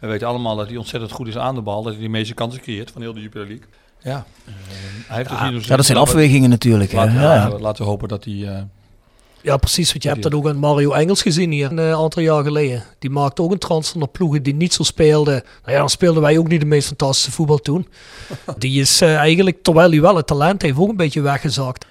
We 0.00 0.06
weten 0.06 0.28
allemaal 0.28 0.56
dat 0.56 0.68
hij 0.68 0.76
ontzettend 0.76 1.12
goed 1.12 1.28
is 1.28 1.36
aan 1.36 1.54
de 1.54 1.60
bal. 1.60 1.82
Dat 1.82 1.92
hij 1.92 2.02
de 2.02 2.08
meeste 2.08 2.34
kansen 2.34 2.60
creëert 2.60 2.90
van 2.90 3.02
heel 3.02 3.12
de 3.14 3.20
Jupiler 3.20 3.46
League. 3.46 3.66
Ja. 4.02 4.24
Eh, 4.44 4.52
hij 5.06 5.16
heeft 5.16 5.28
dus 5.30 5.50
niet 5.50 5.64
Ja, 5.64 5.76
dat 5.76 5.84
zijn 5.86 5.98
afwegingen 5.98 6.50
natuurlijk. 6.50 6.92
Laten, 6.92 7.12
Ja, 7.14 7.20
ja. 7.20 7.26
laten 7.28 7.56
we- 7.56 7.62
laten 7.62 7.82
we 7.84 7.90
hopen 7.90 8.08
dat 8.08 8.24
hij... 8.24 8.68
Ja, 9.48 9.56
precies. 9.56 9.90
Want 9.90 10.02
je 10.02 10.08
hebt 10.08 10.22
dat 10.22 10.34
ook 10.34 10.48
aan 10.48 10.56
Mario 10.56 10.92
Engels 10.92 11.22
gezien 11.22 11.50
hier 11.50 11.70
een 11.70 11.78
eh, 11.78 11.92
aantal 11.92 12.22
jaar 12.22 12.44
geleden. 12.44 12.84
Die 12.98 13.10
maakte 13.10 13.42
ook 13.42 13.52
een 13.52 13.58
transfer 13.58 13.98
naar 13.98 14.08
ploegen 14.08 14.42
die 14.42 14.54
niet 14.54 14.74
zo 14.74 14.82
speelden. 14.82 15.34
Nou 15.34 15.72
ja, 15.72 15.78
dan 15.78 15.88
speelden 15.88 16.22
wij 16.22 16.38
ook 16.38 16.48
niet 16.48 16.60
de 16.60 16.66
meest 16.66 16.86
fantastische 16.86 17.32
voetbal 17.32 17.58
toen. 17.58 17.88
Die 18.58 18.80
is 18.80 19.00
eh, 19.00 19.16
eigenlijk, 19.16 19.62
terwijl 19.62 19.90
hij 19.90 20.00
wel 20.00 20.16
het 20.16 20.26
talent 20.26 20.62
heeft, 20.62 20.78
ook 20.78 20.88
een 20.88 20.96
beetje 20.96 21.20
weggezakt. 21.20 21.86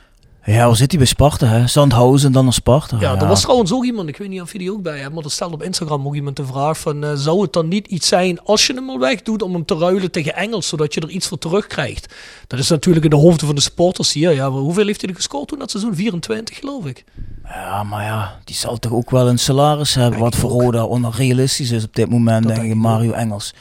Ja, 0.53 0.65
waar 0.65 0.75
zit 0.75 0.89
hij 0.89 0.99
bij 0.99 1.07
Sparta? 1.07 1.45
Hè? 1.45 1.67
Zandhausen 1.67 2.27
en 2.27 2.33
dan 2.33 2.43
naar 2.43 2.53
Sparta. 2.53 2.97
Ja, 2.99 3.19
er 3.19 3.27
was 3.27 3.41
trouwens 3.41 3.73
ook 3.73 3.85
iemand, 3.85 4.09
ik 4.09 4.17
weet 4.17 4.29
niet 4.29 4.41
of 4.41 4.51
je 4.51 4.57
die 4.57 4.71
ook 4.71 4.81
bij 4.81 4.99
hebt, 4.99 5.13
maar 5.13 5.23
er 5.23 5.31
stelde 5.31 5.53
op 5.53 5.63
Instagram 5.63 6.07
ook 6.07 6.15
iemand 6.15 6.35
de 6.35 6.45
vraag 6.45 6.79
van, 6.79 7.03
eh, 7.03 7.11
zou 7.15 7.41
het 7.41 7.53
dan 7.53 7.67
niet 7.67 7.87
iets 7.87 8.07
zijn 8.07 8.43
als 8.43 8.67
je 8.67 8.73
hem 8.73 8.89
al 8.89 8.99
wegdoet 8.99 9.41
om 9.41 9.53
hem 9.53 9.65
te 9.65 9.77
ruilen 9.77 10.11
tegen 10.11 10.35
Engels, 10.35 10.67
zodat 10.67 10.93
je 10.93 11.01
er 11.01 11.09
iets 11.09 11.27
voor 11.27 11.37
terugkrijgt? 11.37 12.13
Dat 12.47 12.59
is 12.59 12.69
natuurlijk 12.69 13.03
in 13.05 13.09
de 13.09 13.15
hoofden 13.15 13.45
van 13.45 13.55
de 13.55 13.61
supporters 13.61 14.13
hier. 14.13 14.33
Ja, 14.33 14.49
maar 14.49 14.59
hoeveel 14.59 14.85
heeft 14.85 15.01
hij 15.01 15.09
er 15.09 15.15
gescoord 15.15 15.47
toen 15.47 15.59
dat 15.59 15.71
seizoen? 15.71 15.95
24 15.95 16.57
geloof 16.57 16.85
ik. 16.85 17.03
Ja, 17.49 17.83
maar 17.83 18.03
ja, 18.03 18.39
die 18.43 18.55
zal 18.55 18.77
toch 18.77 18.91
ook 18.91 19.09
wel 19.09 19.27
een 19.27 19.39
salaris 19.39 19.95
hebben 19.95 20.19
wat 20.19 20.35
voor 20.35 20.49
Roda 20.49 20.83
onrealistisch 20.85 21.71
is 21.71 21.83
op 21.83 21.95
dit 21.95 22.09
moment, 22.09 22.47
Dat 22.47 22.55
denk 22.55 22.67
ik, 22.67 22.75
Mario 22.75 23.11
Engels. 23.11 23.53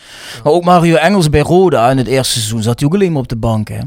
Maar 0.45 0.53
ook 0.53 0.65
Mario 0.65 0.95
Engels 0.95 1.31
bij 1.31 1.41
Roda 1.41 1.91
in 1.91 1.97
het 1.97 2.07
eerste 2.07 2.33
seizoen 2.33 2.63
zat 2.63 2.79
hij 2.81 2.89
ook 2.89 2.95
alleen 2.95 3.13
maar 3.13 3.23
op 3.23 3.29
de 3.29 3.37
bank, 3.37 3.69
hè. 3.69 3.81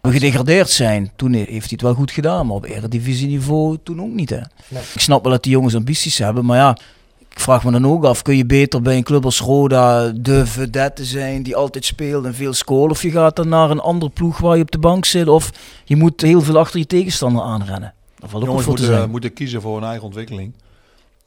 We 0.00 0.10
gedegradeerd 0.12 0.70
zijn, 0.70 1.10
toen 1.16 1.32
heeft 1.32 1.48
hij 1.50 1.58
het 1.70 1.80
wel 1.80 1.94
goed 1.94 2.10
gedaan, 2.10 2.46
maar 2.46 2.56
op 2.56 2.64
eredivisieniveau 2.64 3.78
toen 3.82 4.00
ook 4.00 4.12
niet, 4.12 4.30
hè. 4.30 4.40
Nee. 4.68 4.82
Ik 4.94 5.00
snap 5.00 5.22
wel 5.22 5.32
dat 5.32 5.42
die 5.42 5.52
jongens 5.52 5.74
ambities 5.74 6.18
hebben, 6.18 6.44
maar 6.44 6.56
ja, 6.56 6.70
ik 6.70 7.28
Ik 7.38 7.40
vraag 7.44 7.64
me 7.64 7.70
dan 7.70 7.86
ook 7.86 8.04
af, 8.04 8.22
kun 8.22 8.36
je 8.36 8.46
beter 8.46 8.82
bij 8.82 8.96
een 8.96 9.02
club 9.02 9.24
als 9.24 9.40
Roda 9.40 10.08
de 10.08 10.46
vedette 10.46 11.04
zijn 11.04 11.42
die 11.42 11.56
altijd 11.56 11.84
speelt 11.84 12.24
en 12.24 12.34
veel 12.34 12.52
scoort? 12.52 12.90
Of 12.90 13.02
je 13.02 13.10
gaat 13.10 13.36
dan 13.36 13.48
naar 13.48 13.70
een 13.70 13.80
andere 13.80 14.10
ploeg 14.10 14.38
waar 14.38 14.56
je 14.56 14.62
op 14.62 14.70
de 14.70 14.78
bank 14.78 15.04
zit? 15.04 15.28
Of 15.28 15.50
je 15.84 15.96
moet 15.96 16.20
heel 16.20 16.42
veel 16.42 16.58
achter 16.58 16.78
je 16.78 16.86
tegenstander 16.86 17.42
aanrennen? 17.42 17.94
Dat 18.18 18.30
valt 18.30 18.42
ook 18.42 18.48
Jongens 18.48 18.66
moeten, 18.66 18.84
zijn. 18.86 19.10
moeten 19.10 19.32
kiezen 19.32 19.60
voor 19.60 19.74
hun 19.78 19.88
eigen 19.88 20.04
ontwikkeling. 20.04 20.52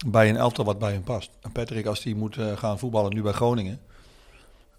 Bij 0.06 0.30
een 0.30 0.38
elftal 0.38 0.66
wat 0.66 0.80
bij 0.80 0.92
hen 0.92 1.04
past. 1.04 1.30
En 1.42 1.52
Patrick, 1.52 1.86
als 1.86 2.02
die 2.02 2.16
moet 2.16 2.38
eh, 2.38 2.46
gaan 2.56 2.80
voetballen 2.80 3.14
nu 3.14 3.22
bij 3.22 3.32
Groningen. 3.32 3.80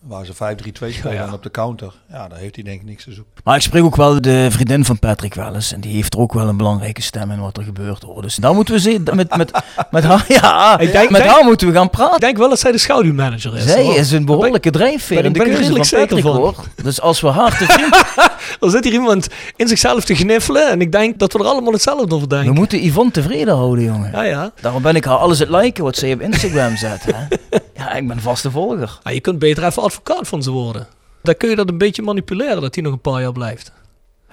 Waar 0.07 0.25
ze 0.25 0.33
5-3-2 0.35 0.37
spelen 0.73 1.13
ja. 1.15 1.33
op 1.33 1.43
de 1.43 1.51
counter. 1.51 1.93
Ja, 2.11 2.29
daar 2.29 2.39
heeft 2.39 2.55
hij 2.55 2.65
denk 2.65 2.81
ik 2.81 2.87
niks 2.87 3.05
te 3.05 3.13
zoeken. 3.13 3.33
Maar 3.45 3.57
ik 3.57 3.63
spreek 3.63 3.83
ook 3.85 3.97
wel 3.97 4.21
de 4.21 4.47
vriendin 4.51 4.85
van 4.85 4.99
Patrick 4.99 5.35
wel 5.35 5.55
eens. 5.55 5.73
En 5.73 5.81
die 5.81 5.95
heeft 5.95 6.15
er 6.15 6.21
ook 6.21 6.33
wel 6.33 6.49
een 6.49 6.57
belangrijke 6.57 7.03
stem 7.03 7.31
in 7.31 7.41
wat 7.41 7.57
er 7.57 7.63
gebeurt. 7.63 8.03
Hoor. 8.03 8.23
Dus 8.23 8.35
daar 8.37 8.55
moeten 8.55 8.75
we 8.75 8.81
ze, 8.81 9.01
met, 9.15 9.37
met, 9.37 9.51
met 9.91 10.05
haar, 10.05 10.25
ja, 10.29 10.79
Ik 10.79 10.93
denk- 10.93 11.11
met 11.11 11.21
denk- 11.23 11.35
haar 11.35 11.45
moeten 11.45 11.67
we 11.67 11.73
gaan 11.75 11.91
praten. 11.91 12.15
Ik 12.15 12.21
denk 12.21 12.37
wel 12.37 12.49
dat 12.49 12.59
zij 12.59 12.73
de 12.73 12.79
schaduwmanager 12.79 13.57
is. 13.57 13.63
Zij 13.65 13.83
hoor. 13.83 13.95
is 13.97 14.11
een 14.13 14.25
behoorlijke 14.25 14.71
drijfveer 14.71 15.19
in 15.19 15.25
ik- 15.25 15.35
de 15.35 15.41
keuze 15.41 15.65
van 15.65 15.99
Patrick 16.01 16.23
van. 16.23 16.37
hoor. 16.37 16.55
Dus 16.83 17.01
als 17.01 17.21
we 17.21 17.29
haar 17.29 17.59
te 17.59 17.65
vriend... 17.65 17.95
Er 18.61 18.71
zit 18.71 18.85
hier 18.85 18.93
iemand 18.93 19.29
in 19.57 19.69
zichzelf 19.69 20.05
te 20.05 20.15
gniffelen 20.15 20.71
en 20.71 20.81
ik 20.81 20.93
denk 20.93 21.19
dat 21.19 21.33
we 21.33 21.39
er 21.39 21.45
allemaal 21.45 21.73
hetzelfde 21.73 22.15
over 22.15 22.29
We 22.29 22.35
denken. 22.35 22.55
moeten 22.55 22.85
Yvonne 22.87 23.11
tevreden 23.11 23.55
houden, 23.55 23.85
jongen. 23.85 24.11
Ja, 24.13 24.23
ja. 24.23 24.53
Daarom 24.61 24.83
ben 24.83 24.97
ik 24.97 25.05
haar 25.05 25.17
alles 25.17 25.39
het 25.39 25.49
liken 25.49 25.85
wat 25.85 25.97
zij 25.97 26.13
op 26.13 26.21
Instagram 26.21 26.77
zet. 26.77 27.05
Hè? 27.05 27.37
Ja, 27.77 27.93
ik 27.93 28.09
ben 28.09 28.21
vaste 28.21 28.51
volger. 28.51 28.99
Ah, 29.03 29.13
je 29.13 29.21
kunt 29.21 29.39
beter 29.39 29.65
even 29.65 29.83
advocaat 29.83 30.29
van 30.29 30.43
ze 30.43 30.51
worden. 30.51 30.87
Dan 31.23 31.37
kun 31.37 31.49
je 31.51 31.57
dat 31.57 31.69
een 31.69 31.79
beetje 31.79 32.03
manipuleren 32.03 32.61
dat 32.61 32.75
hij 32.75 32.85
nog 32.85 32.93
een 32.93 33.01
paar 33.01 33.21
jaar 33.21 33.33
blijft. 33.33 33.73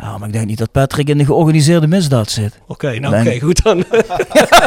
Ja, 0.02 0.18
maar 0.18 0.28
ik 0.28 0.34
denk 0.34 0.46
niet 0.46 0.58
dat 0.58 0.72
Patrick 0.72 1.10
in 1.10 1.18
de 1.18 1.26
georganiseerde 1.26 1.88
misdaad 1.88 2.30
zit. 2.30 2.60
Oké, 2.68 3.00
nou 3.00 3.20
oké, 3.20 3.40
goed 3.40 3.64
dan. 3.64 3.84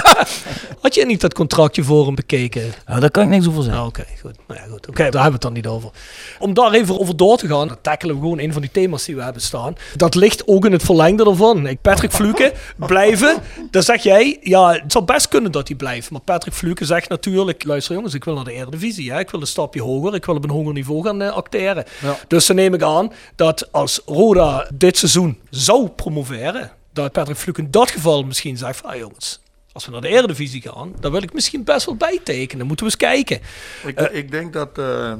Had 0.82 0.94
je 0.94 1.06
niet 1.06 1.20
dat 1.20 1.34
contractje 1.34 1.84
voor 1.84 2.06
hem 2.06 2.14
bekeken? 2.14 2.62
Ja, 2.86 3.00
daar 3.00 3.10
kan 3.10 3.22
ik 3.22 3.28
niks 3.28 3.48
over 3.48 3.62
zeggen. 3.62 3.80
Nou, 3.80 3.88
oké, 3.88 4.04
goed. 4.20 4.36
Nou 4.48 4.60
ja, 4.60 4.66
goed. 4.70 4.88
Oké, 4.88 5.10
daar 5.10 5.22
hebben 5.22 5.22
we 5.22 5.32
het 5.32 5.40
dan 5.42 5.52
niet 5.52 5.66
over. 5.66 5.90
Om 6.38 6.54
daar 6.54 6.72
even 6.72 7.00
over 7.00 7.16
door 7.16 7.36
te 7.36 7.46
gaan, 7.46 7.68
dan 7.68 7.76
tackelen 7.80 8.14
we 8.14 8.20
gewoon 8.20 8.38
een 8.38 8.52
van 8.52 8.62
die 8.62 8.70
thema's 8.70 9.04
die 9.04 9.16
we 9.16 9.22
hebben 9.22 9.42
staan. 9.42 9.74
Dat 9.96 10.14
ligt 10.14 10.46
ook 10.46 10.64
in 10.64 10.72
het 10.72 10.82
verlengde 10.82 11.24
ervan. 11.24 11.66
Ik, 11.66 11.80
Patrick 11.80 12.12
Fluke 12.12 12.52
blijven. 12.86 13.36
Dan 13.70 13.82
zeg 13.82 14.02
jij, 14.02 14.38
ja, 14.42 14.72
het 14.72 14.92
zou 14.92 15.04
best 15.04 15.28
kunnen 15.28 15.52
dat 15.52 15.68
hij 15.68 15.76
blijft. 15.76 16.10
Maar 16.10 16.20
Patrick 16.20 16.54
Fluke 16.54 16.84
zegt 16.84 17.08
natuurlijk, 17.08 17.64
luister 17.64 17.94
jongens, 17.94 18.14
ik 18.14 18.24
wil 18.24 18.34
naar 18.34 18.44
de 18.44 18.52
Eredivisie. 18.52 19.12
Hè? 19.12 19.18
Ik 19.18 19.30
wil 19.30 19.40
een 19.40 19.46
stapje 19.46 19.82
hoger. 19.82 20.14
Ik 20.14 20.24
wil 20.24 20.34
op 20.34 20.44
een 20.44 20.50
hoger 20.50 20.72
niveau 20.72 21.02
gaan 21.04 21.22
eh, 21.22 21.32
acteren. 21.32 21.84
Ja. 22.02 22.16
Dus 22.28 22.46
dan 22.46 22.56
neem 22.56 22.74
ik 22.74 22.82
aan 22.82 23.12
dat 23.36 23.72
als 23.72 24.00
Roda 24.06 24.68
dit 24.74 24.96
seizoen 24.98 25.21
zou 25.50 25.88
promoveren, 25.88 26.72
dat 26.92 27.12
Patrick 27.12 27.36
Fluke 27.36 27.60
in 27.60 27.70
dat 27.70 27.90
geval 27.90 28.24
misschien 28.24 28.56
zegt 28.56 28.76
van, 28.76 28.90
ah 28.90 28.96
jongens, 28.96 29.40
als 29.72 29.84
we 29.84 29.92
naar 29.92 30.00
de 30.00 30.08
Eredivisie 30.08 30.62
gaan, 30.62 30.94
dan 31.00 31.12
wil 31.12 31.22
ik 31.22 31.32
misschien 31.32 31.64
best 31.64 31.86
wel 31.86 31.96
bijtekenen. 31.96 32.58
Dan 32.58 32.66
moeten 32.66 32.86
we 32.86 32.92
eens 32.92 33.00
kijken. 33.00 33.40
Ik, 33.86 34.00
ik 34.00 34.30
denk 34.30 34.52
dat 34.52 34.78
eh, 34.78 35.14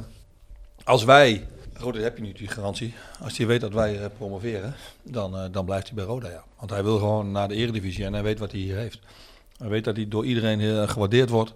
als 0.83 1.03
wij... 1.03 1.47
Roda 1.73 1.99
heb 1.99 2.17
je 2.17 2.23
nu 2.23 2.31
die 2.31 2.47
garantie. 2.47 2.93
Als 3.21 3.37
hij 3.37 3.47
weet 3.47 3.61
dat 3.61 3.73
wij 3.73 3.99
eh, 3.99 4.05
promoveren, 4.17 4.75
dan, 5.03 5.37
eh, 5.37 5.45
dan 5.51 5.65
blijft 5.65 5.85
hij 5.85 5.95
bij 5.95 6.05
Roda, 6.05 6.29
ja. 6.29 6.43
Want 6.59 6.69
hij 6.69 6.83
wil 6.83 6.97
gewoon 6.97 7.31
naar 7.31 7.47
de 7.47 7.55
eredivisie 7.55 8.05
en 8.05 8.13
hij 8.13 8.23
weet 8.23 8.39
wat 8.39 8.51
hij 8.51 8.59
hier 8.59 8.77
heeft. 8.77 8.99
Hij 9.57 9.67
weet 9.67 9.83
dat 9.83 9.95
hij 9.95 10.07
door 10.07 10.25
iedereen 10.25 10.89
gewaardeerd 10.89 11.29
wordt. 11.29 11.53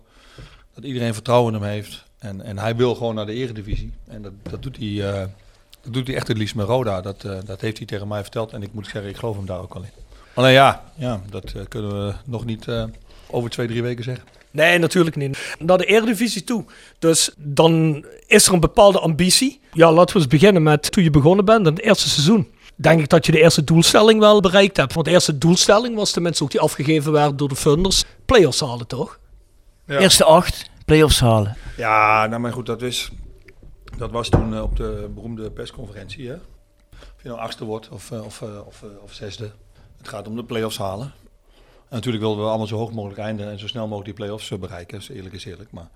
Dat 0.73 0.83
iedereen 0.83 1.13
vertrouwen 1.13 1.53
in 1.53 1.61
hem 1.61 1.69
heeft. 1.69 2.05
En, 2.17 2.41
en 2.41 2.57
hij 2.57 2.75
wil 2.75 2.95
gewoon 2.95 3.15
naar 3.15 3.25
de 3.25 3.33
eredivisie. 3.33 3.93
En 4.07 4.21
dat, 4.21 4.31
dat, 4.41 4.63
doet 4.63 4.77
hij, 4.77 5.11
eh, 5.11 5.25
dat 5.87 5.95
doet 5.95 6.07
hij 6.07 6.15
echt 6.15 6.27
het 6.27 6.37
liefst 6.37 6.55
met 6.55 6.67
Roda. 6.67 7.01
Dat, 7.01 7.23
eh, 7.23 7.37
dat 7.45 7.61
heeft 7.61 7.77
hij 7.77 7.87
tegen 7.87 8.07
mij 8.07 8.21
verteld. 8.21 8.53
En 8.53 8.63
ik 8.63 8.73
moet 8.73 8.85
zeggen, 8.85 9.09
ik 9.09 9.17
geloof 9.17 9.35
hem 9.35 9.45
daar 9.45 9.59
ook 9.59 9.73
al 9.73 9.81
in. 9.81 9.89
Alleen 10.33 10.53
ja, 10.53 10.83
ja 10.95 11.21
dat 11.29 11.51
eh, 11.51 11.61
kunnen 11.67 12.05
we 12.05 12.13
nog 12.25 12.45
niet 12.45 12.67
eh, 12.67 12.83
over 13.27 13.49
twee, 13.49 13.67
drie 13.67 13.81
weken 13.81 14.03
zeggen. 14.03 14.25
Nee, 14.51 14.77
natuurlijk 14.77 15.15
niet. 15.15 15.55
Naar 15.59 15.77
de 15.77 15.85
Eredivisie 15.85 16.43
toe. 16.43 16.65
Dus 16.99 17.31
dan 17.37 18.05
is 18.25 18.47
er 18.47 18.53
een 18.53 18.59
bepaalde 18.59 18.99
ambitie. 18.99 19.59
Ja, 19.71 19.91
laten 19.91 20.15
we 20.15 20.21
eens 20.21 20.31
beginnen 20.31 20.63
met 20.63 20.91
toen 20.91 21.03
je 21.03 21.09
begonnen 21.09 21.45
bent, 21.45 21.67
in 21.67 21.73
het 21.73 21.81
eerste 21.81 22.09
seizoen. 22.09 22.47
Denk 22.75 22.99
ik 22.99 23.09
dat 23.09 23.25
je 23.25 23.31
de 23.31 23.41
eerste 23.41 23.63
doelstelling 23.63 24.19
wel 24.19 24.41
bereikt 24.41 24.77
hebt. 24.77 24.93
Want 24.93 25.05
de 25.05 25.11
eerste 25.11 25.37
doelstelling 25.37 25.95
was 25.95 26.11
tenminste 26.11 26.43
ook 26.43 26.51
die 26.51 26.59
afgegeven 26.59 27.11
werd 27.11 27.37
door 27.37 27.49
de 27.49 27.55
funders. 27.55 28.03
Playoffs 28.25 28.59
halen, 28.59 28.87
toch? 28.87 29.19
Ja. 29.85 29.99
Eerste 29.99 30.23
acht, 30.23 30.69
play-offs 30.85 31.19
halen. 31.19 31.57
Ja, 31.77 32.27
nou 32.27 32.41
maar 32.41 32.53
goed, 32.53 32.65
dat, 32.65 32.81
is, 32.81 33.11
dat 33.97 34.11
was 34.11 34.29
toen 34.29 34.53
eh, 34.55 34.61
op 34.61 34.75
de 34.75 35.09
beroemde 35.13 35.51
persconferentie. 35.51 36.29
Hè? 36.29 36.35
Of 36.91 37.21
je 37.21 37.27
nou 37.27 37.39
achtste 37.39 37.65
wordt 37.65 37.89
of, 37.89 38.11
eh, 38.11 38.25
of, 38.25 38.41
eh, 38.41 38.67
of, 38.67 38.83
of 39.01 39.13
zesde. 39.13 39.51
Het 39.97 40.07
gaat 40.07 40.27
om 40.27 40.35
de 40.35 40.43
play-offs 40.43 40.77
halen. 40.77 41.13
En 41.89 41.95
natuurlijk 41.95 42.23
wilden 42.23 42.43
we 42.43 42.49
allemaal 42.49 42.67
zo 42.67 42.77
hoog 42.77 42.91
mogelijk 42.91 43.19
eindigen 43.19 43.51
en 43.51 43.59
zo 43.59 43.67
snel 43.67 43.87
mogelijk 43.87 44.05
die 44.05 44.25
play-offs 44.25 44.57
bereiken. 44.59 44.97
Dus 44.97 45.09
eerlijk 45.09 45.35
is 45.35 45.45
eerlijk. 45.45 45.71
Maar 45.71 45.89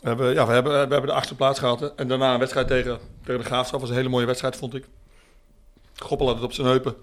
we 0.00 0.08
hebben, 0.08 0.32
ja, 0.32 0.46
we 0.46 0.52
hebben, 0.52 0.72
we 0.72 0.78
hebben 0.78 1.06
de 1.06 1.12
achtste 1.12 1.34
plaats 1.34 1.58
gehad. 1.58 1.94
En 1.94 2.08
daarna 2.08 2.32
een 2.32 2.38
wedstrijd 2.38 2.66
tegen, 2.66 2.98
tegen 3.24 3.40
de 3.40 3.46
Graafschap. 3.46 3.80
was 3.80 3.88
een 3.88 3.96
hele 3.96 4.08
mooie 4.08 4.26
wedstrijd, 4.26 4.56
vond 4.56 4.74
ik. 4.74 4.88
Goppel 5.96 6.26
had 6.26 6.34
het 6.34 6.44
op 6.44 6.52
zijn 6.52 6.66
heupen. 6.66 6.94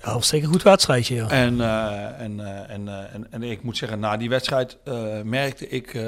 Dat 0.00 0.14
was 0.14 0.28
zeker 0.28 0.46
een 0.46 0.52
goed 0.52 0.62
wedstrijdje, 0.62 1.14
ja. 1.14 1.28
En, 1.28 1.60
eh, 1.60 2.20
en, 2.20 2.40
eh, 2.40 2.70
en, 2.70 2.88
eh, 2.88 3.14
en, 3.14 3.26
en 3.30 3.42
ik 3.42 3.62
moet 3.62 3.76
zeggen, 3.76 4.00
na 4.00 4.16
die 4.16 4.28
wedstrijd 4.28 4.78
merkte 5.24 5.68
ik 5.68 5.98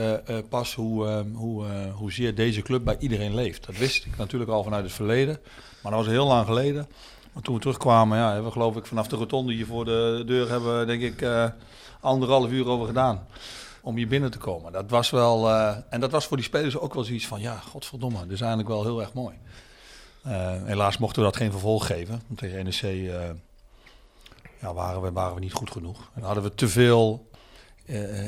pas 0.48 0.74
hoe, 0.74 1.24
hoe, 1.34 1.64
hoezeer 1.94 2.34
deze 2.34 2.62
club 2.62 2.84
bij 2.84 2.96
iedereen 2.98 3.34
leeft. 3.34 3.66
Dat 3.66 3.76
wist 3.76 4.04
ik 4.04 4.16
natuurlijk 4.16 4.50
al 4.50 4.62
vanuit 4.62 4.84
het 4.84 4.92
verleden, 4.92 5.38
maar 5.82 5.92
dat 5.92 6.00
was 6.00 6.10
heel 6.10 6.26
lang 6.26 6.46
geleden. 6.46 6.88
Maar 7.32 7.42
toen 7.42 7.54
we 7.54 7.60
terugkwamen, 7.60 8.18
ja, 8.18 8.26
hebben 8.26 8.44
we 8.44 8.52
geloof 8.52 8.76
ik 8.76 8.86
vanaf 8.86 9.08
de 9.08 9.16
rotonde 9.16 9.52
hier 9.52 9.66
voor 9.66 9.84
de 9.84 10.22
deur 10.26 10.48
hebben 10.48 10.78
we 10.78 10.86
denk 10.86 11.02
ik 11.02 11.26
anderhalf 12.00 12.50
uur 12.50 12.66
over 12.66 12.86
gedaan. 12.86 13.26
Om 13.80 13.96
hier 13.96 14.08
binnen 14.08 14.30
te 14.30 14.38
komen. 14.38 14.72
Dat 14.72 14.90
was 14.90 15.10
wel, 15.10 15.50
en 15.88 16.00
dat 16.00 16.10
was 16.10 16.26
voor 16.26 16.36
die 16.36 16.46
spelers 16.46 16.78
ook 16.78 16.94
wel 16.94 17.04
zoiets 17.04 17.26
van, 17.26 17.40
ja, 17.40 17.56
godverdomme, 17.56 18.22
dit 18.22 18.32
is 18.32 18.40
eigenlijk 18.40 18.70
wel 18.70 18.82
heel 18.82 19.00
erg 19.00 19.12
mooi. 19.12 19.34
Helaas 20.64 20.98
mochten 20.98 21.22
we 21.22 21.28
dat 21.28 21.36
geen 21.36 21.50
vervolg 21.50 21.86
geven. 21.86 22.22
Tegen 22.36 22.64
NEC 22.64 23.10
ja, 24.60 24.74
waren, 24.74 25.02
we, 25.02 25.12
waren 25.12 25.34
we 25.34 25.40
niet 25.40 25.52
goed 25.52 25.70
genoeg. 25.70 26.10
En 26.14 26.22
hadden 26.22 26.42
we 26.42 26.54
te 26.54 26.68
veel. 26.68 27.26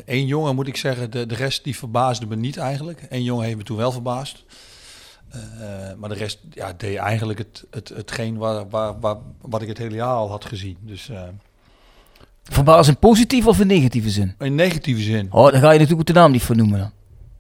Eén 0.07 0.27
jongen 0.27 0.55
moet 0.55 0.66
ik 0.66 0.77
zeggen, 0.77 1.11
de, 1.11 1.27
de 1.27 1.35
rest 1.35 1.64
die 1.64 1.77
verbaasde 1.77 2.27
me 2.27 2.37
niet 2.37 2.57
eigenlijk. 2.57 3.07
Eén 3.09 3.23
jongen 3.23 3.45
heeft 3.45 3.57
me 3.57 3.62
toen 3.62 3.77
wel 3.77 3.93
verbaasd. 3.93 4.45
Eh, 5.31 5.38
maar 5.97 6.09
de 6.09 6.14
rest 6.14 6.38
ja, 6.51 6.73
deed 6.77 6.97
eigenlijk 6.97 7.38
het, 7.38 7.64
het, 7.71 7.88
hetgeen 7.88 8.37
waar, 8.37 8.69
waar, 8.69 9.01
waar, 9.01 9.16
wat 9.40 9.62
ik 9.62 9.69
het 9.69 9.79
hele 9.79 9.95
jaar 9.95 10.14
al 10.14 10.31
had 10.31 10.45
gezien. 10.45 10.77
Dus 10.81 11.09
eh, 11.09 11.23
Verbaas 12.43 12.88
in 12.88 12.99
positieve 12.99 13.49
of 13.49 13.61
in 13.61 13.66
negatieve 13.66 14.11
zin? 14.11 14.35
in 14.38 14.55
negatieve 14.55 15.03
zin. 15.03 15.29
Oh, 15.31 15.53
dan 15.53 15.61
ga 15.61 15.71
je 15.71 15.79
natuurlijk 15.79 16.07
de 16.07 16.12
naam 16.12 16.31
niet 16.31 16.43
voor 16.43 16.57
noemen 16.57 16.79
dan. 16.79 16.90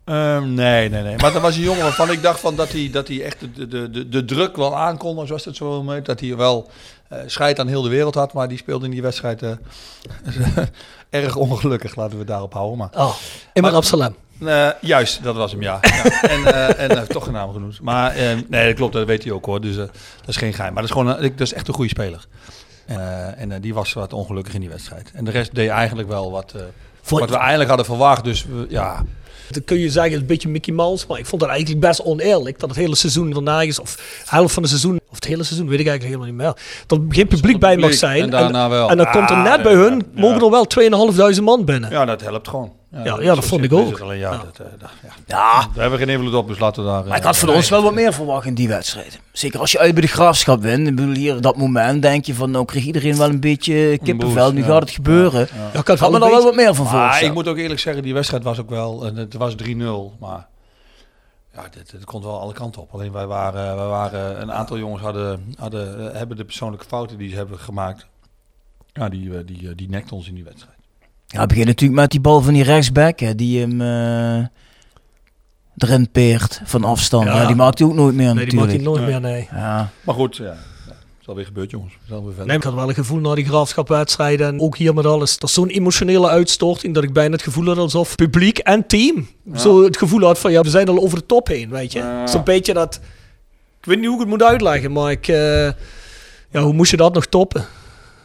Ehm, 0.04 0.54
nee, 0.54 0.88
nee, 0.88 1.02
nee. 1.02 1.16
Maar 1.16 1.32
dat 1.32 1.42
was 1.42 1.56
een 1.56 1.62
jongen 1.62 1.82
waarvan 1.82 2.10
ik 2.10 2.22
dacht 2.22 2.40
van 2.40 2.56
dat 2.56 2.72
hij, 2.72 2.90
dat 2.92 3.08
hij 3.08 3.22
echt 3.24 3.40
de, 3.54 3.68
de, 3.68 3.90
de, 3.90 4.08
de 4.08 4.24
druk 4.24 4.56
wel 4.56 4.76
aankon, 4.76 5.26
zoals 5.26 5.44
het 5.44 5.56
zo 5.56 5.90
heet. 5.90 6.04
Dat 6.04 6.20
hij 6.20 6.36
wel 6.36 6.66
eh 6.66 6.99
scheid 7.26 7.58
aan 7.60 7.66
heel 7.68 7.82
de 7.82 7.88
wereld 7.88 8.14
had, 8.14 8.32
maar 8.32 8.48
die 8.48 8.58
speelde 8.58 8.84
in 8.84 8.90
die 8.90 9.02
wedstrijd 9.02 9.42
eh, 9.42 9.50
erg 11.10 11.36
ongelukkig, 11.36 11.94
laten 11.96 12.12
we 12.12 12.18
het 12.18 12.26
daarop 12.28 12.52
houden. 12.52 12.78
Maar, 12.78 12.90
Oh, 12.96 13.14
in 13.52 13.62
Maar- 13.62 13.72
Amsterdam. 13.72 14.14
Eh, 14.46 14.68
juist, 14.80 15.22
dat 15.22 15.34
was 15.36 15.52
hem, 15.52 15.62
ja. 15.62 15.78
ja. 15.80 16.04
En, 16.34 16.44
eh, 16.46 16.80
en 16.84 16.90
eh, 16.90 17.02
toch 17.02 17.26
een 17.26 17.32
naam 17.32 17.52
genoemd. 17.52 17.80
Maar 17.80 18.10
eh, 18.14 18.36
nee, 18.48 18.66
dat 18.66 18.74
klopt, 18.74 18.92
dat 18.92 19.06
weet 19.06 19.22
hij 19.24 19.32
ook 19.32 19.44
hoor. 19.44 19.60
Dus 19.60 19.76
eh, 19.76 19.82
dat 20.20 20.28
is 20.28 20.36
geen 20.36 20.52
geheim. 20.52 20.72
Maar 20.72 20.82
dat 20.82 20.90
is 20.96 20.98
gewoon 20.98 21.16
een, 21.22 21.30
dat 21.36 21.46
is 21.46 21.52
echt 21.52 21.68
een 21.68 21.74
goede 21.74 21.90
speler. 21.90 22.26
Eh, 22.86 23.40
en 23.40 23.52
eh, 23.52 23.60
die 23.60 23.74
was 23.74 23.92
wat 23.92 24.12
ongelukkig 24.12 24.54
in 24.54 24.60
die 24.60 24.68
wedstrijd. 24.68 25.10
En 25.14 25.24
de 25.24 25.30
rest 25.30 25.54
deed 25.54 25.68
eigenlijk 25.68 26.08
wel 26.08 26.30
wat, 26.30 26.52
eh, 26.56 26.62
wat 27.08 27.30
we 27.30 27.36
eigenlijk 27.36 27.68
hadden 27.68 27.86
verwacht. 27.86 28.24
Dus 28.24 28.44
we- 28.44 28.66
ja, 28.68 29.04
Dan 29.54 29.64
kun 29.64 29.78
je 29.78 29.90
zeggen, 29.90 30.02
het 30.02 30.12
is 30.12 30.20
een 30.20 30.26
beetje 30.26 30.48
Mickey 30.48 30.74
Mouse, 30.74 31.04
maar 31.08 31.18
ik 31.18 31.26
vond 31.26 31.40
dat 31.40 31.50
eigenlijk 31.50 31.80
best 31.80 32.02
oneerlijk. 32.02 32.58
Dat 32.58 32.68
het 32.68 32.78
hele 32.78 32.96
seizoen 32.96 33.34
erna 33.34 33.62
is, 33.62 33.80
of 33.80 33.94
de 33.96 34.02
helft 34.24 34.52
van 34.54 34.62
het 34.62 34.70
seizoen, 34.72 35.00
of 35.08 35.14
het 35.14 35.24
hele 35.24 35.42
seizoen, 35.44 35.68
weet 35.68 35.80
ik 35.80 35.86
eigenlijk 35.88 36.20
helemaal 36.20 36.44
niet 36.46 36.56
meer. 36.56 36.84
Dat 36.86 36.98
er 36.98 37.04
geen 37.14 37.26
publiek 37.26 37.58
bij 37.60 37.76
mag 37.76 37.94
zijn. 37.94 38.22
en 38.22 38.30
daarna 38.30 38.68
wel. 38.68 38.90
en 38.90 38.96
dan 38.96 39.10
komt 39.10 39.30
er 39.30 39.36
Ah, 39.36 39.42
net 39.44 39.62
bij 39.62 39.74
hun, 39.74 39.96
ja. 40.14 40.20
mogen 40.20 40.40
er 40.42 40.50
wel 40.50 40.64
2500 40.64 41.44
man 41.44 41.64
binnen. 41.64 41.90
ja, 41.90 42.04
dat 42.04 42.20
helpt 42.20 42.48
gewoon. 42.48 42.72
Ja, 42.92 43.20
ja, 43.20 43.34
dat 43.34 43.44
vond 43.44 43.64
ik 43.64 43.72
ook. 43.72 43.98
Alleen, 44.00 44.18
ja, 44.18 44.32
Ja. 44.32 44.38
Dat, 44.38 44.58
eh, 44.58 44.66
dat- 44.78 44.90
ja. 45.02 45.08
Ja, 45.26 45.58
Daar 45.60 45.68
hebben 45.74 45.98
we 45.98 46.04
geen 46.04 46.14
invloed 46.14 46.34
op, 46.34 46.48
dus 46.48 46.58
laten 46.58 46.84
we 46.84 46.88
daar... 46.90 47.04
maar 47.04 47.16
ik 47.16 47.22
had 47.22 47.36
van 47.38 47.48
ons 47.48 47.68
wel 47.68 47.82
wat 47.82 47.94
meer 48.02 48.12
verwacht 48.12 48.46
in 48.46 48.54
die 48.54 48.68
wedstrijd. 48.68 49.20
Zeker 49.32 49.60
als 49.60 49.72
je 49.72 49.78
uit 49.78 49.92
bij 49.92 50.02
de 50.02 50.08
graafschap 50.08 50.60
wint. 50.62 50.88
Ik 50.88 50.96
bedoel, 50.96 51.14
hier 51.14 51.40
dat 51.40 51.56
moment 51.56 52.02
denk 52.02 52.24
je 52.24 52.34
van, 52.34 52.50
nou 52.50 52.64
kreeg 52.64 52.84
iedereen 52.84 53.16
wel 53.16 53.28
een 53.28 53.40
beetje 53.40 53.98
kippenvel. 54.02 54.52
Nu 54.52 54.60
ja. 54.60 54.66
gaat 54.66 54.80
het 54.80 54.90
gebeuren. 54.90 55.40
Ja, 55.40 55.46
ik 55.46 55.72
had 55.72 55.80
Ik 55.80 55.86
had 55.86 55.98
wel 55.98 56.10
me 56.10 56.18
daar 56.18 56.30
wel 56.30 56.42
wat 56.42 56.54
meer 56.54 56.74
van 56.74 56.84
Maar 56.84 56.92
voorgesteld. 56.94 57.28
ik 57.28 57.34
moet 57.34 57.48
ook 57.48 57.56
eerlijk 57.56 57.80
zeggen, 57.80 58.02
die 58.02 58.14
wedstrijd 58.14 58.42
was 58.42 58.58
ook 58.58 58.70
wel... 58.70 59.06
en 59.06 59.16
Het 59.16 59.34
was 59.34 59.54
3-0, 59.54 60.18
maar... 60.20 60.48
Ja, 61.54 61.62
dit, 61.70 61.90
dit 61.90 62.04
komt 62.04 62.24
wel 62.24 62.40
alle 62.40 62.52
kanten 62.52 62.80
op. 62.82 62.92
Alleen 62.94 63.12
wij 63.12 63.26
waren, 63.26 63.76
wij 63.76 63.86
waren 63.86 64.40
een 64.42 64.52
aantal 64.52 64.78
jongens 64.78 65.02
hadden, 65.02 65.54
hadden, 65.58 66.12
eh, 66.12 66.18
hebben 66.18 66.36
de 66.36 66.44
persoonlijke 66.44 66.86
fouten 66.86 67.18
die 67.18 67.28
ze 67.30 67.36
hebben 67.36 67.58
gemaakt. 67.58 68.06
Ja, 68.92 69.08
die, 69.08 69.36
eh, 69.36 69.46
die, 69.46 69.68
eh, 69.68 69.76
die 69.76 69.88
nekten 69.88 70.16
ons 70.16 70.28
in 70.28 70.34
die 70.34 70.44
wedstrijd. 70.44 70.76
Ja, 71.32 71.40
het 71.40 71.48
begint 71.48 71.66
natuurlijk 71.66 72.00
met 72.00 72.10
die 72.10 72.20
bal 72.20 72.40
van 72.40 72.52
die 72.54 72.62
rechtsback, 72.62 73.20
hè, 73.20 73.34
die 73.34 73.60
hem 73.60 73.80
eh, 73.80 74.46
erin 75.76 76.10
peert 76.10 76.60
van 76.64 76.84
afstand. 76.84 77.24
Ja. 77.24 77.40
Ja. 77.40 77.46
die 77.46 77.56
maakt 77.56 77.78
hij 77.78 77.88
ook 77.88 77.94
nooit 77.94 78.14
meer 78.14 78.34
Nee, 78.34 78.46
die 78.46 78.58
maakt 78.58 78.72
hij 78.72 78.80
nooit 78.80 79.06
meer, 79.06 79.20
nee. 79.20 79.48
Ja. 79.50 79.90
Maar 80.04 80.14
goed, 80.14 80.36
ja. 80.36 80.44
ja, 80.86 80.94
alweer 81.26 81.44
gebeurd, 81.44 81.70
jongens. 81.70 81.92
We 81.92 82.00
zijn 82.06 82.18
alweer 82.18 82.34
verder. 82.34 82.48
Nee, 82.48 82.56
ik 82.56 82.62
had 82.62 82.74
wel 82.74 82.88
een 82.88 82.94
gevoel 82.94 83.20
na 83.20 83.34
die 83.34 83.44
graafschapwedstrijden 83.44 84.46
en 84.46 84.60
ook 84.60 84.76
hier 84.76 84.94
met 84.94 85.06
alles. 85.06 85.38
Dat 85.38 85.48
is 85.48 85.54
zo'n 85.54 85.68
emotionele 85.68 86.28
uitstorting 86.28 86.94
dat 86.94 87.02
ik 87.02 87.12
bijna 87.12 87.32
het 87.32 87.42
gevoel 87.42 87.66
had 87.66 87.78
alsof 87.78 88.14
publiek 88.14 88.58
en 88.58 88.86
team 88.86 89.28
zo 89.54 89.84
het 89.84 89.96
gevoel 89.96 90.20
had 90.22 90.38
van 90.38 90.52
ja, 90.52 90.60
we 90.60 90.70
zijn 90.70 90.88
al 90.88 90.98
over 90.98 91.18
de 91.18 91.26
top 91.26 91.46
heen, 91.46 91.70
weet 91.70 91.92
je. 91.92 91.98
Ja. 91.98 92.26
Zo'n 92.26 92.44
beetje 92.44 92.72
dat, 92.72 93.00
ik 93.80 93.84
weet 93.86 93.96
niet 93.96 94.06
hoe 94.06 94.14
ik 94.14 94.20
het 94.20 94.28
moet 94.30 94.42
uitleggen, 94.42 94.92
maar 94.92 95.10
ik, 95.10 95.28
eh, 95.28 95.64
ja, 96.50 96.60
hoe 96.60 96.72
moest 96.72 96.90
je 96.90 96.96
dat 96.96 97.14
nog 97.14 97.26
toppen? 97.26 97.66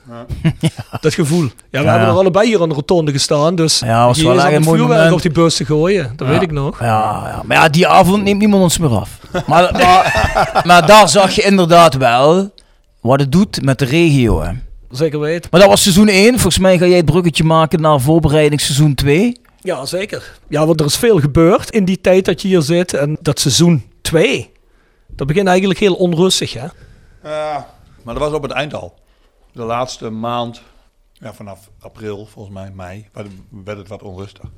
Ja. 0.10 0.26
Dat 1.02 1.14
gevoel. 1.14 1.44
Ja, 1.44 1.50
we 1.70 1.78
Ja. 1.78 1.90
hebben 1.92 2.08
er 2.10 2.16
allebei 2.16 2.48
hier 2.48 2.62
aan 2.62 2.70
de 2.70 2.76
rotonde 2.76 3.12
gestaan, 3.12 3.56
dus 3.56 3.80
Ja, 3.80 4.06
was 4.06 4.22
wel 4.22 4.32
een 4.40 4.54
het 4.54 4.64
mooi 4.66 4.78
vuurwerk 4.78 4.90
moment. 5.00 5.12
op 5.16 5.22
die 5.22 5.32
bus 5.32 5.56
te 5.56 5.66
gooien. 5.66 6.14
Dat 6.16 6.28
Ja. 6.28 6.34
weet 6.34 6.42
ik 6.42 6.52
nog. 6.52 6.80
Ja, 6.80 6.86
ja, 7.28 7.42
maar 7.46 7.58
ja, 7.58 7.70
die 7.70 7.88
avond 7.88 8.24
neemt 8.24 8.40
niemand 8.40 8.64
ons 8.64 8.78
meer 8.78 8.90
af. 9.00 9.20
Maar, 9.48 9.72
maar, 9.84 10.62
maar 10.66 10.86
daar 10.88 11.10
zag 11.10 11.32
je 11.32 11.42
inderdaad 11.42 11.94
wel 11.96 12.54
wat 13.02 13.20
het 13.20 13.32
doet 13.32 13.62
met 13.62 13.80
de 13.80 13.86
regio. 13.86 14.42
Hè. 14.42 14.52
Zeker 14.90 15.20
weten. 15.20 15.50
Maar 15.52 15.60
dat 15.60 15.70
was 15.70 15.82
seizoen 15.82 16.08
1. 16.08 16.32
Volgens 16.32 16.58
mij 16.60 16.78
ga 16.78 16.86
jij 16.86 16.98
het 16.98 17.06
bruggetje 17.06 17.44
maken 17.44 17.82
naar 17.82 18.02
voorbereiding 18.02 18.62
seizoen 18.62 18.96
2. 18.96 19.40
Ja, 19.62 19.86
zeker. 19.86 20.38
Ja, 20.48 20.66
want 20.66 20.80
er 20.80 20.86
is 20.86 20.96
veel 20.98 21.20
gebeurd 21.20 21.70
in 21.72 21.86
die 21.86 22.02
tijd 22.02 22.26
dat 22.26 22.42
je 22.42 22.48
hier 22.48 22.62
zit. 22.62 22.94
En 22.94 23.18
dat 23.22 23.40
seizoen 23.40 23.84
2, 24.02 24.52
dat 25.08 25.28
begint 25.28 25.48
eigenlijk 25.48 25.80
heel 25.80 25.94
onrustig, 25.94 26.54
hè? 26.54 26.66
Ja, 27.24 27.68
maar 28.04 28.14
dat 28.14 28.24
was 28.24 28.34
op 28.34 28.42
het 28.44 28.52
eind 28.52 28.74
al. 28.74 28.94
De 29.56 29.64
laatste 29.64 30.10
maand, 30.10 30.62
ja, 31.14 31.34
vanaf 31.34 31.70
april 31.80 32.26
volgens 32.26 32.54
mij, 32.56 32.72
mei, 32.72 33.08
werd- 33.64 33.78
het 33.78 33.88
wat 33.88 34.04
onrustig. 34.04 34.50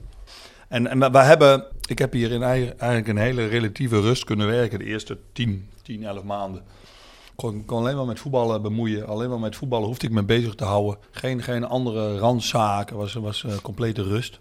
En, 0.67 0.87
en 0.87 1.11
wij 1.11 1.25
hebben, 1.25 1.65
ik 1.87 1.99
heb 1.99 2.13
hier 2.13 2.31
in 2.31 2.43
ei- 2.43 2.69
eigenlijk 2.77 3.07
een 3.07 3.17
hele 3.17 3.45
relatieve 3.45 3.99
rust 4.01 4.23
kunnen 4.23 4.47
werken 4.47 4.79
de 4.79 4.85
eerste 4.85 5.17
10, 5.33 5.69
10 5.81 6.03
11 6.05 6.23
maanden. 6.23 6.61
Ik 6.61 7.31
kon, 7.35 7.65
kon 7.65 7.77
alleen 7.79 7.95
maar 7.95 8.05
met 8.05 8.19
voetballen 8.19 8.61
bemoeien. 8.61 9.07
Alleen 9.07 9.29
maar 9.29 9.39
met 9.39 9.55
voetballen 9.55 9.87
hoefde 9.87 10.07
ik 10.07 10.13
me 10.13 10.23
bezig 10.23 10.55
te 10.55 10.63
houden. 10.65 10.97
Geen, 11.11 11.43
geen 11.43 11.63
andere 11.63 12.17
randzaken, 12.17 12.97
was, 12.97 13.13
was 13.13 13.43
eh, 13.43 13.55
complete 13.61 14.03
rust. 14.03 14.39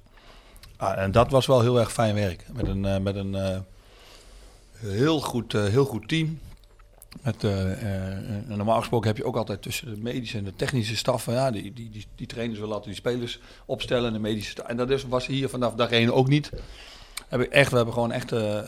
Ah, 0.76 0.98
en 0.98 1.12
dat 1.12 1.30
was 1.30 1.46
wel 1.46 1.60
heel 1.60 1.78
erg 1.78 1.92
fijn 1.92 2.14
werk. 2.14 2.46
Met 2.52 2.66
een, 2.66 2.84
eh, 2.84 2.98
met 2.98 3.16
een 3.16 3.34
eh, 3.34 3.58
heel, 4.72 5.20
goed, 5.20 5.52
heel 5.52 5.84
goed 5.84 6.08
team. 6.08 6.38
Met, 7.22 7.44
en 7.44 8.44
normaal 8.46 8.78
gesproken 8.78 9.08
heb 9.08 9.16
je 9.16 9.24
ook 9.24 9.36
altijd 9.36 9.62
tussen 9.62 9.94
de 9.94 10.00
medische 10.00 10.38
en 10.38 10.44
de 10.44 10.54
technische 10.56 10.96
staf. 10.96 11.26
Ja, 11.26 11.50
die, 11.50 11.72
die, 11.72 11.90
die, 11.90 12.06
die 12.14 12.26
trainers 12.26 12.58
willen 12.58 12.74
altijd 12.74 12.94
die 12.94 13.04
spelers 13.04 13.40
opstellen. 13.66 14.06
En, 14.06 14.12
de 14.12 14.18
medische 14.18 14.62
en 14.62 14.76
dat 14.76 15.02
was 15.02 15.26
hier 15.26 15.48
vanaf 15.48 15.74
dag 15.74 15.90
één 15.90 16.14
ook 16.14 16.28
niet. 16.28 16.50
Heb 17.28 17.40
echt, 17.40 17.70
we 17.70 17.76
hebben 17.76 17.94
gewoon 17.94 18.12
echt 18.12 18.32
eh, 18.32 18.60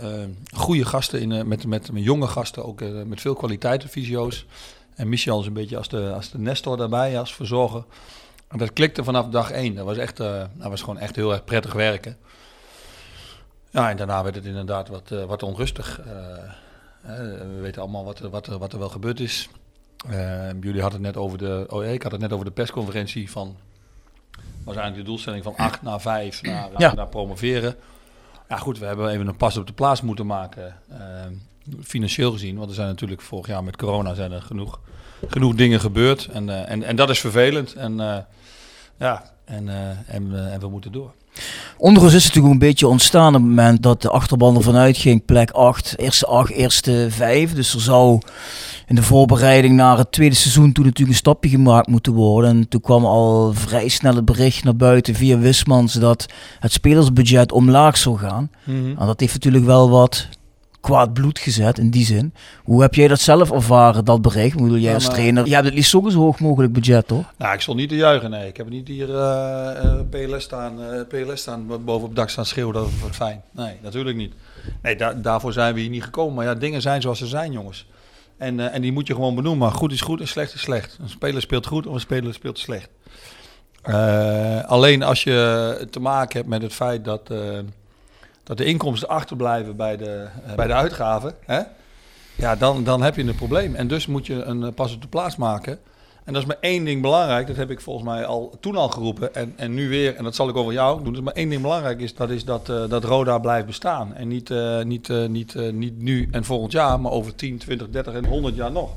goede 0.55 0.85
gasten 0.85 1.21
in, 1.21 1.49
met, 1.49 1.67
met, 1.67 1.91
jonge 1.93 2.27
gasten, 2.27 2.65
ook 2.65 2.81
met 3.07 3.21
veel 3.21 3.35
kwaliteiten, 3.35 3.89
fysio's. 3.89 4.47
En 4.95 5.09
Michel 5.09 5.41
is 5.41 5.47
een 5.47 5.53
beetje 5.53 5.77
als 5.77 5.89
de, 5.89 6.13
als 6.15 6.31
de 6.31 6.39
nestor 6.39 6.77
daarbij, 6.77 7.19
als 7.19 7.35
verzorger. 7.35 7.85
En 8.49 8.59
dat 8.59 8.73
klikte 8.73 9.05
vanaf 9.05 9.29
dag 9.29 9.51
één. 9.51 9.75
Dat 9.75 9.85
was, 9.85 9.97
echt, 9.97 10.17
dat 10.17 10.49
was 10.57 10.81
gewoon 10.81 10.99
echt 10.99 11.17
heel 11.17 11.33
erg 11.33 11.45
prettig 11.45 11.73
werken. 11.73 12.17
Ja, 13.71 13.91
en 13.91 13.97
daarna 13.97 14.23
werd 14.23 14.35
het 14.35 14.45
inderdaad 14.45 14.89
wat, 14.89 15.09
wat 15.27 15.43
onrustig. 15.43 16.01
We 17.17 17.59
weten 17.61 17.83
allemaal 17.83 18.05
wat, 18.05 18.19
er- 18.19 18.31
wat, 18.31 18.47
er, 18.47 18.59
wat 18.59 18.73
er 18.73 18.79
wel 18.79 18.89
gebeurd 18.89 19.21
is. 19.21 19.49
Eh, 20.11 20.51
jullie 20.61 20.81
hadden 20.81 21.05
het 21.05 21.15
net 21.15 21.17
over 21.25 21.39
de. 21.39 21.67
Oh, 21.69 21.85
ik 21.85 22.03
had 22.03 22.13
het 22.13 22.21
net 22.21 22.33
over 22.33 22.45
de 22.45 22.51
persconferentie 22.51 23.31
van. 23.31 23.57
Was 24.65 24.75
eigenlijk 24.77 24.97
de 24.97 25.11
doelstelling 25.11 25.45
van 25.45 25.57
8 25.57 25.83
naar 25.83 26.01
5 26.01 26.43
naar, 26.43 26.69
Ja. 26.77 26.95
naar 26.95 27.09
promoveren. 27.09 27.75
Ja, 28.49 28.57
goed, 28.57 28.79
we 28.79 28.87
hebben 28.87 29.09
even 29.11 29.27
een 29.27 29.37
pas 29.37 29.57
op 29.57 29.67
de 29.67 29.73
plaats 29.73 30.01
moeten 30.01 30.27
maken. 30.27 30.77
eh, 30.89 30.99
financieel 31.83 32.33
gezien. 32.33 32.57
Want 32.57 32.69
er 32.69 32.75
zijn 32.75 32.89
natuurlijk 32.89 33.21
vorig 33.21 33.47
jaar 33.47 33.65
met 33.65 33.77
corona 33.77 34.15
zijn 34.15 34.33
er 34.33 34.43
genoeg, 34.43 34.81
genoeg 35.29 35.55
dingen 35.55 35.81
gebeurd. 35.81 36.27
En, 36.27 36.49
eh, 36.49 36.71
en, 36.71 36.83
en 36.83 36.97
dat 36.97 37.11
is 37.11 37.21
vervelend. 37.21 37.75
En 37.75 38.01
eh, 38.01 38.17
ja, 38.99 39.33
en, 39.45 39.69
eh, 39.69 39.89
en, 40.15 40.51
en 40.53 40.61
we 40.61 40.69
moeten 40.69 40.93
door. 40.93 41.13
Onrust 41.77 42.15
is 42.15 42.27
natuurlijk 42.27 42.53
een 42.53 42.59
beetje 42.59 42.89
ontstaan 42.89 43.35
op 43.35 43.41
het 43.41 43.43
moment 43.43 43.83
dat 43.83 44.03
de 44.03 44.09
achterban 44.09 44.57
ervan 44.57 44.77
uitging. 44.77 45.25
Plek 45.25 45.51
8, 45.51 45.99
eerste 45.99 46.27
8, 46.27 46.51
eerste 46.51 47.07
5. 47.11 47.55
Dus 47.55 47.75
er 47.75 47.81
zou 47.81 48.21
in 48.87 48.95
de 48.95 49.03
voorbereiding 49.03 49.75
naar 49.75 49.99
het 49.99 50.13
tweede 50.13 50.35
seizoen 50.35 50.73
toen 50.73 50.85
natuurlijk 50.85 51.11
een 51.11 51.23
stapje 51.23 51.51
gemaakt 51.51 51.89
moeten 51.89 52.13
worden. 52.13 52.51
En 52.51 52.69
toen 52.69 52.81
kwam 52.81 53.05
al 53.05 53.53
vrij 53.55 53.89
snel 53.89 54.15
het 54.15 54.25
bericht 54.25 54.65
naar 54.65 54.77
buiten 54.77 55.15
via 55.15 55.39
Wismans 55.39 55.93
dat 55.93 56.27
het 56.61 56.73
spelersbudget 56.73 57.53
omlaag 57.53 57.97
zou 57.97 58.19
gaan. 58.19 58.51
En 58.99 59.07
dat 59.07 59.21
heeft 59.21 59.33
natuurlijk 59.33 59.65
wel 59.65 59.91
wat 59.91 60.29
kwaad 60.81 61.13
bloed 61.13 61.39
gezet 61.39 61.79
in 61.79 61.91
die 61.91 62.05
zin. 62.05 62.35
Hoe 62.65 62.81
heb 62.83 62.95
jij 62.95 63.09
dat 63.09 63.21
zelf 63.21 63.51
ervaren, 63.53 64.05
dat 64.05 64.23
bericht? 64.23 64.55
Ik 64.57 64.63
bedoel, 64.63 64.79
jij 64.79 64.95
als 64.95 65.05
trainer, 65.05 65.47
je 65.47 65.53
hebt 65.55 65.65
het 65.65 65.75
liefst 65.75 65.95
ook 65.95 66.11
zo 66.11 66.19
hoog 66.19 66.41
mogelijk 66.41 66.73
budget, 66.73 67.07
toch? 67.07 67.33
Nou, 67.37 67.55
ik 67.55 67.61
stond 67.61 67.79
niet 67.79 67.89
te 67.89 67.97
juichen, 67.97 68.31
nee. 68.31 68.47
Ik 68.49 68.57
heb 68.57 68.69
niet 68.69 68.89
hier 68.89 69.15
eh, 69.15 69.71
eh, 69.85 70.01
PLS, 70.11 70.43
staan, 70.43 70.83
eh, 70.83 71.01
PLS 71.09 71.41
staan, 71.41 71.67
boven 71.67 71.95
op 71.95 72.03
het 72.03 72.17
dak 72.17 72.29
staan 72.31 72.47
schreeuwen, 72.47 72.75
dat 72.75 72.89
wat 73.03 73.15
fijn. 73.17 73.43
Nee, 73.51 73.77
natuurlijk 73.83 74.17
niet. 74.17 74.33
Nee, 74.83 74.97
da- 74.97 75.13
daarvoor 75.15 75.53
zijn 75.53 75.75
we 75.75 75.81
hier 75.81 75.91
niet 75.91 76.05
gekomen. 76.05 76.35
Maar 76.35 76.45
ja, 76.45 76.55
dingen 76.55 76.81
zijn 76.83 77.01
zoals 77.01 77.19
ze 77.19 77.27
zijn, 77.27 77.53
jongens. 77.53 77.87
En, 78.37 78.73
en 78.73 78.83
die 78.83 78.93
moet 78.93 79.07
je 79.07 79.15
gewoon 79.15 79.35
benoemen. 79.35 79.69
Maar 79.69 79.77
goed 79.77 79.93
is 79.93 80.01
goed 80.01 80.21
en 80.21 80.29
slecht 80.29 80.55
is 80.55 80.61
slecht. 80.61 80.99
Een 81.03 81.09
speler 81.09 81.41
speelt 81.41 81.67
goed 81.67 81.87
of 81.87 81.95
een 81.95 82.01
speler 82.01 82.35
speelt 82.35 82.59
slecht. 82.59 82.89
Alleen 84.67 85.03
als 85.03 85.23
je 85.23 85.87
te 85.91 86.01
maken 86.01 86.37
hebt 86.37 86.49
met 86.49 86.63
het 86.63 86.73
feit 86.73 87.05
dat, 87.05 87.31
dat 88.49 88.57
de 88.57 88.65
inkomsten 88.65 89.09
achterblijven 89.09 89.77
bij 89.77 89.97
de, 89.97 90.27
eh, 90.47 90.55
bij 90.55 90.67
de 90.67 90.73
uitgaven, 90.73 91.35
hè? 91.47 91.61
Ja, 92.35 92.57
dan, 92.57 92.85
dan 92.85 93.03
heb 93.03 93.17
je 93.17 93.23
een 93.23 93.35
probleem. 93.35 93.75
En 93.75 93.89
dus 93.89 94.07
moet 94.07 94.27
je 94.27 94.43
een 94.43 94.63
eh, 94.63 94.73
pas 94.75 94.95
op 94.95 95.03
de 95.03 95.09
plaats 95.09 95.37
maken. 95.37 95.79
En 96.25 96.33
dat 96.33 96.43
is 96.43 96.49
maar 96.49 96.57
één 96.61 96.85
ding 96.85 97.03
belangrijk. 97.03 97.47
Dat 97.47 97.57
heb 97.57 97.71
ik 97.71 97.81
volgens 97.81 98.07
mij 98.07 98.25
al 98.25 98.57
toen 98.61 98.77
al 98.77 98.89
geroepen. 98.89 99.35
En, 99.35 99.53
en 99.57 99.75
nu 99.75 99.89
weer. 99.89 100.15
En 100.15 100.25
dat 100.25 100.35
zal 100.35 100.49
ik 100.49 100.57
over 100.57 100.73
jou 100.73 101.05
doen. 101.05 101.23
Maar 101.23 101.33
één 101.33 101.49
ding 101.49 101.63
belangrijk 101.63 102.01
is. 102.01 102.15
Dat 102.15 102.31
is 102.31 102.45
dat, 102.45 102.69
eh, 102.69 102.89
dat 102.89 103.05
Roda 103.05 103.39
blijft 103.39 103.67
bestaan. 103.67 104.15
En 104.15 104.29
niet, 104.29 104.53
niet, 104.85 105.09
niet, 105.29 105.55
niet 105.73 106.03
nu 106.03 106.29
en 106.31 106.45
volgend 106.45 106.73
jaar. 106.73 107.01
Maar 107.01 107.13
over 107.13 107.35
10, 107.35 107.59
20, 107.59 107.91
30 107.91 108.15
en 108.15 108.25
100 108.25 108.55
jaar 108.55 108.73
nog. 108.73 108.91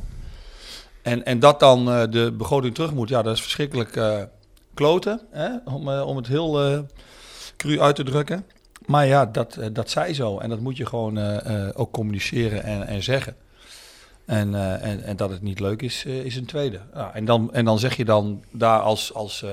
En, 1.02 1.26
en 1.26 1.40
dat 1.40 1.60
dan 1.60 1.86
de 1.86 2.34
begroting 2.38 2.74
terug 2.74 2.94
moet. 2.94 3.10
Ja, 3.10 3.22
dat 3.22 3.36
is 3.36 3.42
verschrikkelijk 3.42 4.00
kloten. 4.74 5.22
Hè? 5.32 5.50
Om, 5.66 5.90
om 5.90 6.18
het 6.18 6.28
heel 6.28 6.86
cru 7.58 7.80
uit 7.80 7.96
te 7.96 8.04
drukken. 8.04 8.46
Maar 8.92 9.08
ja, 9.08 9.26
dat, 9.26 9.56
eh, 9.56 9.68
dat 9.74 9.90
zij 9.90 10.14
zo. 10.14 10.38
En 10.38 10.50
dat 10.50 10.60
moet 10.60 10.78
je 10.78 10.86
gewoon 10.86 11.18
eh, 11.18 11.68
eh, 11.68 11.70
ook 11.74 11.92
communiceren 11.92 12.64
en, 12.64 12.88
en 12.88 13.04
zeggen. 13.04 13.36
En, 14.26 14.56
en, 14.82 15.04
en 15.04 15.16
dat 15.16 15.30
het 15.30 15.42
niet 15.42 15.60
leuk 15.60 15.82
is, 15.82 16.06
is 16.06 16.36
een 16.36 16.46
tweede. 16.46 16.80
Ja, 16.94 17.14
en, 17.14 17.26
dan, 17.26 17.54
en 17.54 17.66
dan 17.66 17.80
zeg 17.80 17.98
je 17.98 18.06
dan 18.06 18.44
daar 18.52 18.80
als, 18.80 19.14
als, 19.14 19.46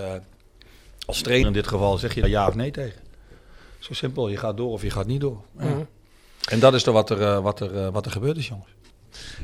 als 1.06 1.22
trainer 1.22 1.46
in 1.46 1.52
dit 1.52 1.66
geval, 1.66 1.98
zeg 1.98 2.14
je 2.14 2.20
daar 2.20 2.30
ja 2.30 2.48
of 2.48 2.54
nee 2.54 2.70
tegen. 2.70 3.00
Zo 3.78 3.94
simpel, 3.94 4.28
je 4.28 4.36
gaat 4.36 4.56
door 4.56 4.70
of 4.70 4.82
je 4.82 4.90
gaat 4.90 5.06
niet 5.06 5.20
door. 5.20 5.42
Ja. 5.58 5.64
Mhm. 5.64 5.82
En 6.48 6.60
dat 6.60 6.74
is 6.74 6.86
er 6.86 6.92
wat 6.92 7.10
er, 7.10 7.40
wat 7.42 7.60
er, 7.60 7.90
wat 7.90 8.04
er 8.06 8.12
gebeurd 8.12 8.36
is, 8.36 8.48
jongens. 8.48 8.70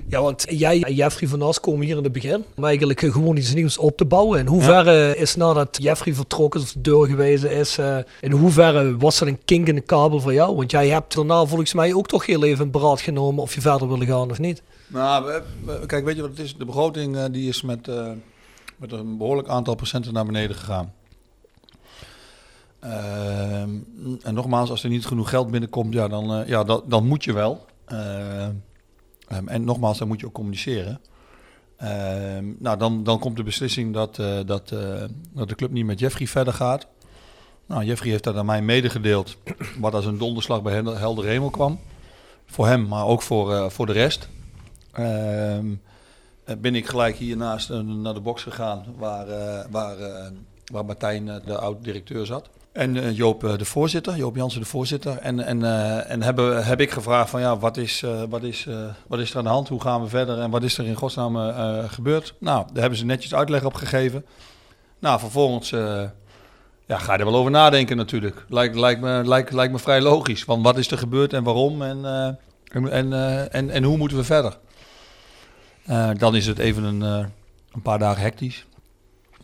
Ja, 0.08 0.22
want 0.22 0.44
jij 0.48 0.82
en 0.82 0.94
Jeffrey 0.94 1.28
van 1.28 1.42
As 1.42 1.60
komen 1.60 1.86
hier 1.86 1.96
in 1.96 2.02
het 2.02 2.12
begin 2.12 2.44
om 2.56 2.64
eigenlijk 2.64 3.02
eh, 3.02 3.12
gewoon 3.12 3.36
iets 3.36 3.54
nieuws 3.54 3.78
op 3.78 3.96
te 3.96 4.04
bouwen. 4.04 4.38
In 4.38 4.46
hoeverre 4.46 5.16
is 5.16 5.36
nadat 5.36 5.78
Jeffrey 5.80 6.14
vertrokken 6.14 6.60
is 6.60 6.66
of 6.66 6.72
de 6.72 6.80
deur 6.80 7.06
gewezen 7.06 7.50
is, 7.50 7.78
eh, 7.78 7.98
in 8.20 8.30
hoeverre 8.30 8.96
was 8.96 9.18
dat 9.18 9.28
een 9.28 9.44
kink 9.44 9.68
in 9.68 9.74
de 9.74 9.80
kabel 9.80 10.20
voor 10.20 10.32
jou? 10.32 10.56
Want 10.56 10.70
jij 10.70 10.88
hebt 10.88 11.14
daarna 11.14 11.44
volgens 11.44 11.72
mij 11.74 11.94
ook 11.94 12.06
toch 12.06 12.26
heel 12.26 12.44
even 12.44 12.64
een 12.64 12.70
beraad 12.70 13.00
genomen 13.00 13.42
of 13.42 13.54
je 13.54 13.60
verder 13.60 13.88
wilde 13.88 14.06
gaan 14.06 14.30
of 14.30 14.38
niet. 14.38 14.62
Nou, 14.86 15.42
kijk, 15.86 16.04
weet 16.04 16.16
je 16.16 16.20
wat 16.20 16.30
het 16.30 16.38
is? 16.38 16.56
De 16.56 16.64
begroting 16.64 17.16
eh, 17.16 17.24
die 17.30 17.48
is 17.48 17.62
met, 17.62 17.88
eh, 17.88 18.10
met 18.76 18.92
een 18.92 19.16
behoorlijk 19.16 19.48
aantal 19.48 19.74
procenten 19.74 20.12
naar 20.12 20.26
beneden 20.26 20.56
gegaan. 20.56 20.92
Ehm, 22.78 23.70
en 24.22 24.34
nogmaals, 24.34 24.70
als 24.70 24.82
er 24.82 24.90
niet 24.90 25.06
genoeg 25.06 25.28
geld 25.28 25.50
binnenkomt, 25.50 25.94
ja, 25.94 26.08
dan, 26.08 26.32
eh, 26.32 26.48
ja, 26.48 26.64
dan, 26.64 26.82
dan 26.86 27.06
moet 27.06 27.24
je 27.24 27.32
wel. 27.32 27.66
Ehm, 29.28 29.48
en 29.48 29.64
nogmaals, 29.64 29.98
dan 29.98 30.08
moet 30.08 30.20
je 30.20 30.26
ook 30.26 30.32
communiceren. 30.32 31.00
Ehm, 31.76 32.52
nou, 32.58 32.78
dan, 32.78 33.04
dan 33.04 33.18
komt 33.18 33.36
de 33.36 33.42
beslissing 33.42 33.94
dat, 33.94 34.18
eh, 34.18 34.38
dat, 34.46 34.70
eh, 34.72 35.04
dat 35.32 35.48
de 35.48 35.54
club 35.54 35.70
niet 35.70 35.84
met 35.84 35.98
Jeffrey 35.98 36.26
verder 36.26 36.52
gaat. 36.52 36.86
Nou, 37.66 37.84
Jeffrey 37.84 38.10
heeft 38.10 38.24
dat 38.24 38.36
aan 38.36 38.46
mij 38.46 38.62
medegedeeld, 38.62 39.36
wat 39.78 39.94
als 39.94 40.06
een 40.06 40.18
donderslag 40.18 40.62
bij 40.62 40.74
Hel- 40.74 40.96
helder 40.96 41.24
hemel 41.24 41.50
kwam. 41.50 41.80
Voor 42.46 42.66
hem, 42.66 42.88
maar 42.88 43.06
ook 43.06 43.22
voor, 43.22 43.54
eh, 43.54 43.68
voor 43.68 43.86
de 43.86 43.92
rest. 43.92 44.28
Ehm, 44.92 45.74
eh, 46.44 46.56
ben 46.56 46.74
ik 46.74 46.86
gelijk 46.86 47.16
hiernaast 47.16 47.68
naar 47.68 48.14
de 48.14 48.20
box 48.20 48.42
gegaan 48.42 48.84
waar, 48.96 49.26
waar, 49.70 49.96
waar 50.72 50.84
Martijn, 50.84 51.24
de 51.24 51.58
oud-directeur, 51.58 52.26
zat. 52.26 52.50
En 52.74 52.96
eh, 52.96 53.16
Joop, 53.16 53.44
eh, 53.44 53.56
de 53.56 53.64
voorzitter, 53.64 54.16
Joop 54.16 54.36
Jansen, 54.36 54.60
de 54.60 54.66
voorzitter. 54.66 55.18
En, 55.18 55.40
en, 55.40 55.64
eh, 55.64 56.10
en 56.10 56.22
hebben, 56.22 56.64
heb 56.64 56.80
ik 56.80 56.90
gevraagd 56.90 57.30
van 57.30 57.40
ja, 57.40 57.58
wat 57.58 57.76
is, 57.76 58.04
wat, 58.28 58.42
is, 58.42 58.68
wat 59.06 59.18
is 59.18 59.30
er 59.30 59.36
aan 59.36 59.44
de 59.44 59.50
hand? 59.50 59.68
Hoe 59.68 59.80
gaan 59.80 60.02
we 60.02 60.08
verder? 60.08 60.40
En 60.40 60.50
wat 60.50 60.62
is 60.62 60.78
er 60.78 60.86
in 60.86 60.94
godsnaam 60.94 61.36
gebeurd? 61.88 62.34
Nou, 62.38 62.66
daar 62.72 62.80
hebben 62.80 62.98
ze 62.98 63.04
netjes 63.04 63.34
uitleg 63.34 63.64
op 63.64 63.74
gegeven. 63.74 64.24
Nou, 64.98 65.18
vervolgens 65.18 65.70
ja, 66.86 66.98
ga 66.98 67.12
je 67.12 67.18
er 67.18 67.24
wel 67.24 67.34
over 67.34 67.50
nadenken 67.50 67.96
natuurlijk. 67.96 68.44
Lijkt, 68.48 68.74
lijkt, 68.74 69.00
me, 69.00 69.22
lijkt, 69.24 69.52
lijkt 69.52 69.72
me 69.72 69.78
vrij 69.78 70.00
logisch. 70.00 70.44
Want 70.44 70.64
wat 70.64 70.78
is 70.78 70.90
er 70.90 70.98
gebeurd 70.98 71.32
en 71.32 71.42
waarom? 71.42 71.82
En, 71.82 72.04
en, 72.72 73.12
en, 73.52 73.70
en, 73.70 73.82
hoe 73.82 73.96
moeten 73.96 74.16
we 74.16 74.24
verder? 74.24 74.58
Dan 76.18 76.36
is 76.36 76.46
het 76.46 76.58
even 76.58 76.82
een, 76.82 77.00
een 77.72 77.82
paar 77.82 77.98
dagen 77.98 78.22
hectisch. 78.22 78.66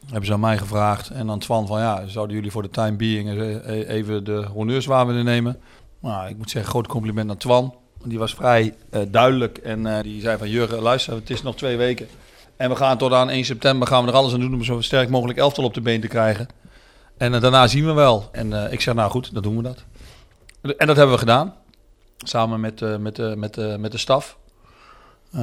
Hebben 0.06 0.26
ze 0.26 0.32
aan 0.32 0.40
mij 0.40 0.58
gevraagd 0.58 1.10
en 1.10 1.30
aan 1.30 1.38
Twan 1.38 1.66
van 1.66 1.80
ja, 1.80 2.06
zouden 2.06 2.36
jullie 2.36 2.50
voor 2.50 2.62
de 2.62 2.70
time 2.70 2.96
being 2.96 3.28
eens, 3.28 3.62
eh, 3.62 3.88
even 3.88 4.24
de 4.24 4.46
honneurswaar 4.52 5.06
willen 5.06 5.24
nemen? 5.24 5.60
Nou, 6.00 6.28
ik 6.28 6.36
moet 6.36 6.50
zeggen, 6.50 6.70
groot 6.70 6.86
compliment 6.86 7.30
aan 7.30 7.36
Twan. 7.36 7.74
Die 8.04 8.18
was 8.18 8.34
vrij 8.34 8.74
eh, 8.90 9.00
duidelijk 9.08 9.58
en 9.58 9.86
eh, 9.86 10.02
die 10.02 10.20
zei 10.20 10.38
van 10.38 10.50
Jurgen, 10.50 10.78
luister, 10.78 11.14
het 11.14 11.30
is 11.30 11.42
nog 11.42 11.56
twee 11.56 11.76
weken. 11.76 12.08
En 12.56 12.70
we 12.70 12.76
gaan 12.76 12.98
tot 12.98 13.12
aan 13.12 13.30
1 13.30 13.44
september 13.44 13.88
gaan 13.88 14.04
we 14.04 14.10
er 14.10 14.16
alles 14.16 14.32
aan 14.32 14.40
doen 14.40 14.54
om 14.54 14.64
zo 14.64 14.80
sterk 14.80 15.08
mogelijk 15.08 15.38
elftal 15.38 15.64
op 15.64 15.74
de 15.74 15.80
been 15.80 16.00
te 16.00 16.08
krijgen. 16.08 16.48
En 17.16 17.34
eh, 17.34 17.40
daarna 17.40 17.66
zien 17.66 17.86
we 17.86 17.92
wel. 17.92 18.28
En 18.32 18.72
ik 18.72 18.80
zeg, 18.80 18.94
nou 18.94 19.10
goed, 19.10 19.34
dan 19.34 19.42
doen 19.42 19.56
we 19.56 19.62
dat. 19.62 19.84
En 20.76 20.86
dat 20.86 20.96
hebben 20.96 21.14
we 21.14 21.20
gedaan. 21.20 21.54
Samen 22.18 22.60
met, 22.60 22.98
met, 22.98 23.36
met, 23.36 23.78
met 23.78 23.92
de 23.92 23.98
staf. 23.98 24.38
Eh, 25.32 25.40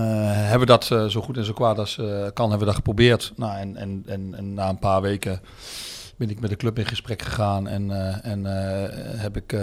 hebben 0.49 0.67
dat 0.67 0.91
eh, 0.91 1.05
zo 1.05 1.21
goed 1.21 1.37
en 1.37 1.45
zo 1.45 1.53
kwaad 1.53 1.79
als 1.79 1.97
eh, 1.97 2.05
kan, 2.33 2.49
hebben 2.49 2.59
we 2.59 2.65
dat 2.65 2.75
geprobeerd. 2.75 3.33
Nou, 3.35 3.57
en, 3.57 3.75
en, 3.75 4.03
en, 4.07 4.33
en 4.35 4.53
na 4.53 4.69
een 4.69 4.79
paar 4.79 5.01
weken 5.01 5.41
ben 6.15 6.29
ik 6.29 6.39
met 6.39 6.49
de 6.49 6.55
club 6.55 6.79
in 6.79 6.85
gesprek 6.85 7.21
gegaan. 7.21 7.67
En, 7.67 7.91
en 8.23 8.45
heb 9.19 9.35
ik 9.37 9.55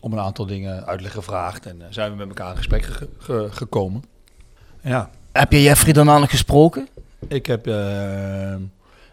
om 0.00 0.12
een 0.12 0.18
aantal 0.18 0.46
dingen 0.46 0.86
uitleg 0.86 1.12
gevraagd. 1.12 1.66
En 1.66 1.82
zijn 1.90 2.10
we 2.10 2.16
met 2.16 2.28
elkaar 2.28 2.50
in 2.50 2.56
gesprek 2.56 2.82
ge- 2.84 3.08
ge- 3.18 3.48
gekomen. 3.50 4.04
Ja, 4.82 5.10
Heb 5.32 5.52
je 5.52 5.62
Jeffrey 5.62 5.92
daarna 5.92 6.18
nog 6.18 6.30
gesproken? 6.30 6.88
ik 7.28 7.46
heb, 7.46 7.66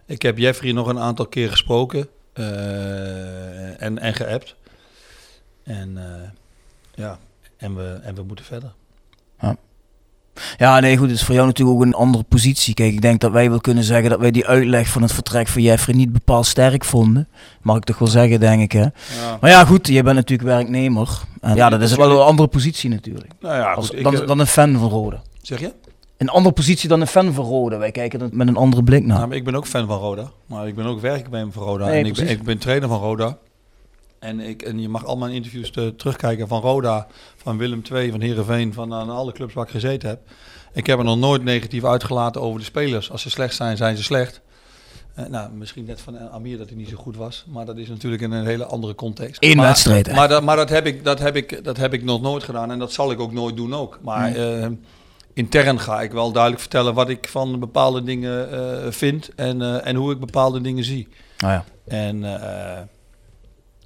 ik 0.05 0.21
heb 0.21 0.38
Jeffrey 0.38 0.71
nog 0.71 0.88
een 0.88 0.99
aantal 0.99 1.27
keer 1.27 1.49
gesproken 1.49 2.08
en, 2.34 3.99
en 3.99 4.13
geappt. 4.13 4.55
En 5.63 5.97
ja, 6.95 7.17
en 7.58 7.75
we, 7.75 7.99
en 8.03 8.15
we 8.15 8.23
moeten 8.23 8.45
verder. 8.45 8.73
Ja, 10.57 10.79
nee, 10.79 10.97
goed. 10.97 11.09
Het 11.09 11.15
is 11.17 11.23
voor 11.23 11.35
jou 11.35 11.47
natuurlijk 11.47 11.77
ook 11.77 11.83
een 11.85 11.93
andere 11.93 12.23
positie. 12.23 12.73
Kijk, 12.73 12.93
ik 12.93 13.01
denk 13.01 13.19
dat 13.19 13.31
wij 13.31 13.49
wel 13.49 13.59
kunnen 13.59 13.83
zeggen 13.83 14.09
dat 14.09 14.19
wij 14.19 14.31
die 14.31 14.47
uitleg 14.47 14.87
van 14.87 15.01
het 15.01 15.11
vertrek 15.11 15.47
van 15.47 15.61
Jeffrey 15.61 15.95
niet 15.95 16.13
bepaald 16.13 16.45
sterk 16.45 16.85
vonden. 16.85 17.27
Mag 17.61 17.77
ik 17.77 17.83
toch 17.83 17.97
wel 17.97 18.07
zeggen, 18.07 18.39
denk 18.39 18.61
ik, 18.61 18.71
hè. 18.71 18.81
Ja. 18.81 18.91
Maar 19.41 19.49
ja, 19.49 19.65
goed, 19.65 19.87
je 19.87 20.03
bent 20.03 20.15
natuurlijk 20.15 20.49
werknemer. 20.49 21.09
En 21.41 21.55
ja, 21.55 21.69
dat 21.69 21.81
is 21.81 21.95
wel 21.95 22.11
een 22.11 22.25
andere 22.25 22.47
positie 22.47 22.89
natuurlijk. 22.89 23.31
Nou 23.39 23.55
ja, 23.55 23.73
goed, 23.73 24.03
dan, 24.03 24.21
eh, 24.21 24.27
dan 24.27 24.39
een 24.39 24.47
fan 24.47 24.77
van 24.77 24.89
Rode. 24.89 25.19
zeg 25.41 25.59
je? 25.59 25.73
Een 26.17 26.29
andere 26.29 26.55
positie 26.55 26.89
dan 26.89 27.01
een 27.01 27.07
fan 27.07 27.33
van 27.33 27.45
Rode. 27.45 27.77
Wij 27.77 27.91
kijken 27.91 28.21
er 28.21 28.29
met 28.31 28.47
een 28.47 28.55
andere 28.55 28.83
blik 28.83 29.05
naar. 29.05 29.27
Maar 29.27 29.37
ik 29.37 29.43
ben 29.43 29.55
ook 29.55 29.67
fan 29.67 29.87
van 29.87 29.99
Roda. 29.99 30.31
Maar 30.45 30.67
ik 30.67 30.75
ben 30.75 30.85
ook 30.85 31.01
werknemer 31.01 31.53
van 31.53 31.63
Roda. 31.63 31.85
Nee, 31.85 31.99
en 31.99 32.05
ik 32.05 32.13
ben, 32.15 32.29
ik 32.29 32.43
ben 32.43 32.57
trainer 32.57 32.89
van 32.89 32.99
Roda. 32.99 33.37
En, 34.25 34.39
ik, 34.39 34.61
en 34.61 34.81
je 34.81 34.89
mag 34.89 35.05
al 35.05 35.17
mijn 35.17 35.33
interviews 35.33 35.71
eh, 35.71 35.88
terugkijken 35.88 36.47
van 36.47 36.61
Roda, 36.61 37.07
van 37.35 37.57
Willem 37.57 37.81
II, 37.91 38.11
van 38.11 38.21
Heerenveen, 38.21 38.73
van 38.73 38.93
aan 38.93 39.09
alle 39.09 39.31
clubs 39.31 39.53
waar 39.53 39.65
ik 39.65 39.71
gezeten 39.71 40.09
heb. 40.09 40.19
Ik 40.73 40.85
heb 40.85 40.97
er 40.97 41.03
nog 41.03 41.17
nooit 41.17 41.43
negatief 41.43 41.85
uitgelaten 41.85 42.41
over 42.41 42.59
de 42.59 42.65
spelers. 42.65 43.11
Als 43.11 43.21
ze 43.21 43.29
slecht 43.29 43.55
zijn, 43.55 43.77
zijn 43.77 43.97
ze 43.97 44.03
slecht. 44.03 44.41
Eh, 45.13 45.25
nou, 45.25 45.51
misschien 45.51 45.85
net 45.85 46.01
van 46.01 46.29
Amir 46.29 46.57
dat 46.57 46.67
hij 46.67 46.77
niet 46.77 46.89
zo 46.89 46.97
goed 46.97 47.15
was. 47.15 47.45
Maar 47.47 47.65
dat 47.65 47.77
is 47.77 47.88
natuurlijk 47.88 48.21
in 48.21 48.31
een 48.31 48.45
hele 48.45 48.65
andere 48.65 48.95
context. 48.95 49.43
Eén 49.43 49.57
maar, 49.57 49.65
wedstrijd, 49.65 50.07
hè? 50.07 50.13
Maar, 50.13 50.27
dat, 50.27 50.43
maar 50.43 50.55
dat, 50.55 50.69
heb 50.69 50.85
ik, 50.85 51.03
dat, 51.03 51.19
heb 51.19 51.35
ik, 51.35 51.63
dat 51.63 51.77
heb 51.77 51.93
ik 51.93 52.03
nog 52.03 52.21
nooit 52.21 52.43
gedaan. 52.43 52.71
En 52.71 52.79
dat 52.79 52.93
zal 52.93 53.11
ik 53.11 53.19
ook 53.19 53.31
nooit 53.31 53.55
doen 53.55 53.73
ook. 53.73 53.99
Maar 54.01 54.35
eh, 54.35 54.67
intern 55.35 55.79
ga 55.79 56.01
ik 56.01 56.11
wel 56.11 56.31
duidelijk 56.31 56.61
vertellen 56.61 56.93
wat 56.93 57.09
ik 57.09 57.27
van 57.27 57.59
bepaalde 57.59 58.03
dingen 58.03 58.51
eh, 58.51 58.91
vind. 58.91 59.29
En, 59.35 59.61
eh, 59.61 59.88
en 59.88 59.95
hoe 59.95 60.11
ik 60.11 60.19
bepaalde 60.19 60.61
dingen 60.61 60.83
zie. 60.83 61.07
Nou 61.38 61.53
ja. 61.53 61.63
En, 61.88 62.41
eh, 62.41 62.81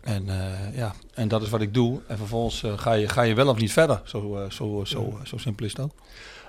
en, 0.01 0.23
eh, 0.29 0.77
ja, 0.77 0.93
en 1.13 1.27
dat 1.27 1.41
is 1.41 1.49
wat 1.49 1.61
ik 1.61 1.73
doe. 1.73 1.99
En 2.07 2.17
vervolgens 2.17 2.63
eh, 2.63 2.71
ga, 2.75 2.93
je, 2.93 3.07
ga 3.09 3.21
je 3.21 3.33
wel 3.33 3.47
of 3.47 3.57
niet 3.57 3.71
verder. 3.71 4.01
Zo, 4.05 4.35
eh, 4.37 4.49
zo, 4.51 4.81
zo, 4.85 5.19
zo 5.23 5.37
simpel 5.37 5.65
is 5.65 5.71
het 5.71 5.81
ook. 5.81 5.91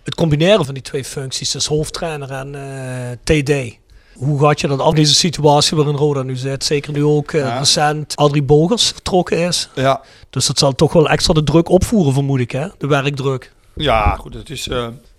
Het 0.03 0.15
combineren 0.15 0.65
van 0.65 0.75
die 0.75 0.83
twee 0.83 1.05
functies, 1.05 1.51
dus 1.51 1.67
hoofdtrainer 1.67 2.31
en 2.31 3.19
TD. 3.25 3.79
Hoe 4.15 4.41
gaat 4.41 4.61
je 4.61 4.67
dat 4.67 4.81
af, 4.81 4.95
deze 4.95 5.15
situatie 5.15 5.77
waarin 5.77 5.95
Roda 5.95 6.23
nu 6.23 6.37
zit? 6.37 6.65
Zeker 6.65 6.93
nu 6.93 7.05
ook 7.05 7.31
Ja. 7.31 7.59
recent 7.59 8.17
Adrie 8.17 8.43
Bogers 8.43 8.87
vertrokken 8.89 9.39
is. 9.39 9.69
Ja, 9.75 10.01
Dus 10.31 10.47
dat 10.47 10.59
zal 10.59 10.73
toch 10.73 10.93
wel 10.93 11.09
extra 11.09 11.33
de 11.35 11.45
druk 11.45 11.69
opvoeren, 11.69 12.13
vermoed 12.13 12.41
ik, 12.41 12.51
hè? 12.51 12.69
De 12.79 12.87
werkdruk. 12.87 13.53
Ja, 13.75 14.15
goed. 14.17 14.35
Het 14.35 14.51
is. 14.51 14.69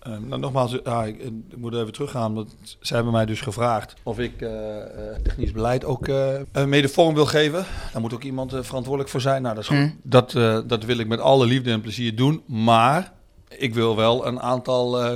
Eh, 0.01 0.13
eh, 0.13 0.19
nou, 0.21 0.41
nogmaals, 0.41 0.77
ja, 0.83 1.03
ik, 1.03 1.19
ik 1.49 1.57
moet 1.57 1.73
even 1.75 1.91
teruggaan. 1.93 2.33
Want 2.33 2.55
ze 2.79 2.93
hebben 2.93 3.13
mij 3.13 3.25
dus 3.25 3.41
gevraagd 3.41 3.93
of 4.03 4.19
ik 4.19 4.41
eh, 4.41 4.79
eh, 4.81 5.21
technisch 5.23 5.51
beleid 5.51 5.85
ook 5.85 6.07
eh, 6.07 6.39
eh, 6.39 6.65
mede 6.65 6.89
vorm 6.89 7.13
wil 7.13 7.25
geven. 7.25 7.65
Daar 7.91 8.01
moet 8.01 8.13
ook 8.13 8.23
iemand 8.23 8.53
eh, 8.53 8.63
verantwoordelijk 8.63 9.09
voor 9.11 9.21
zijn. 9.21 9.41
Nou, 9.41 9.55
dat, 9.55 9.63
is 9.63 9.69
goed. 9.69 9.77
Mm. 9.77 9.99
dat, 10.03 10.35
eh, 10.35 10.59
dat 10.67 10.83
wil 10.83 10.97
ik 10.97 11.07
met 11.07 11.19
alle 11.19 11.45
liefde 11.45 11.71
en 11.71 11.81
plezier 11.81 12.15
doen. 12.15 12.43
Maar 12.45 13.11
ik 13.57 13.73
wil 13.73 13.95
wel 13.95 14.25
een 14.27 14.39
aantal 14.41 14.99
eh, 15.01 15.13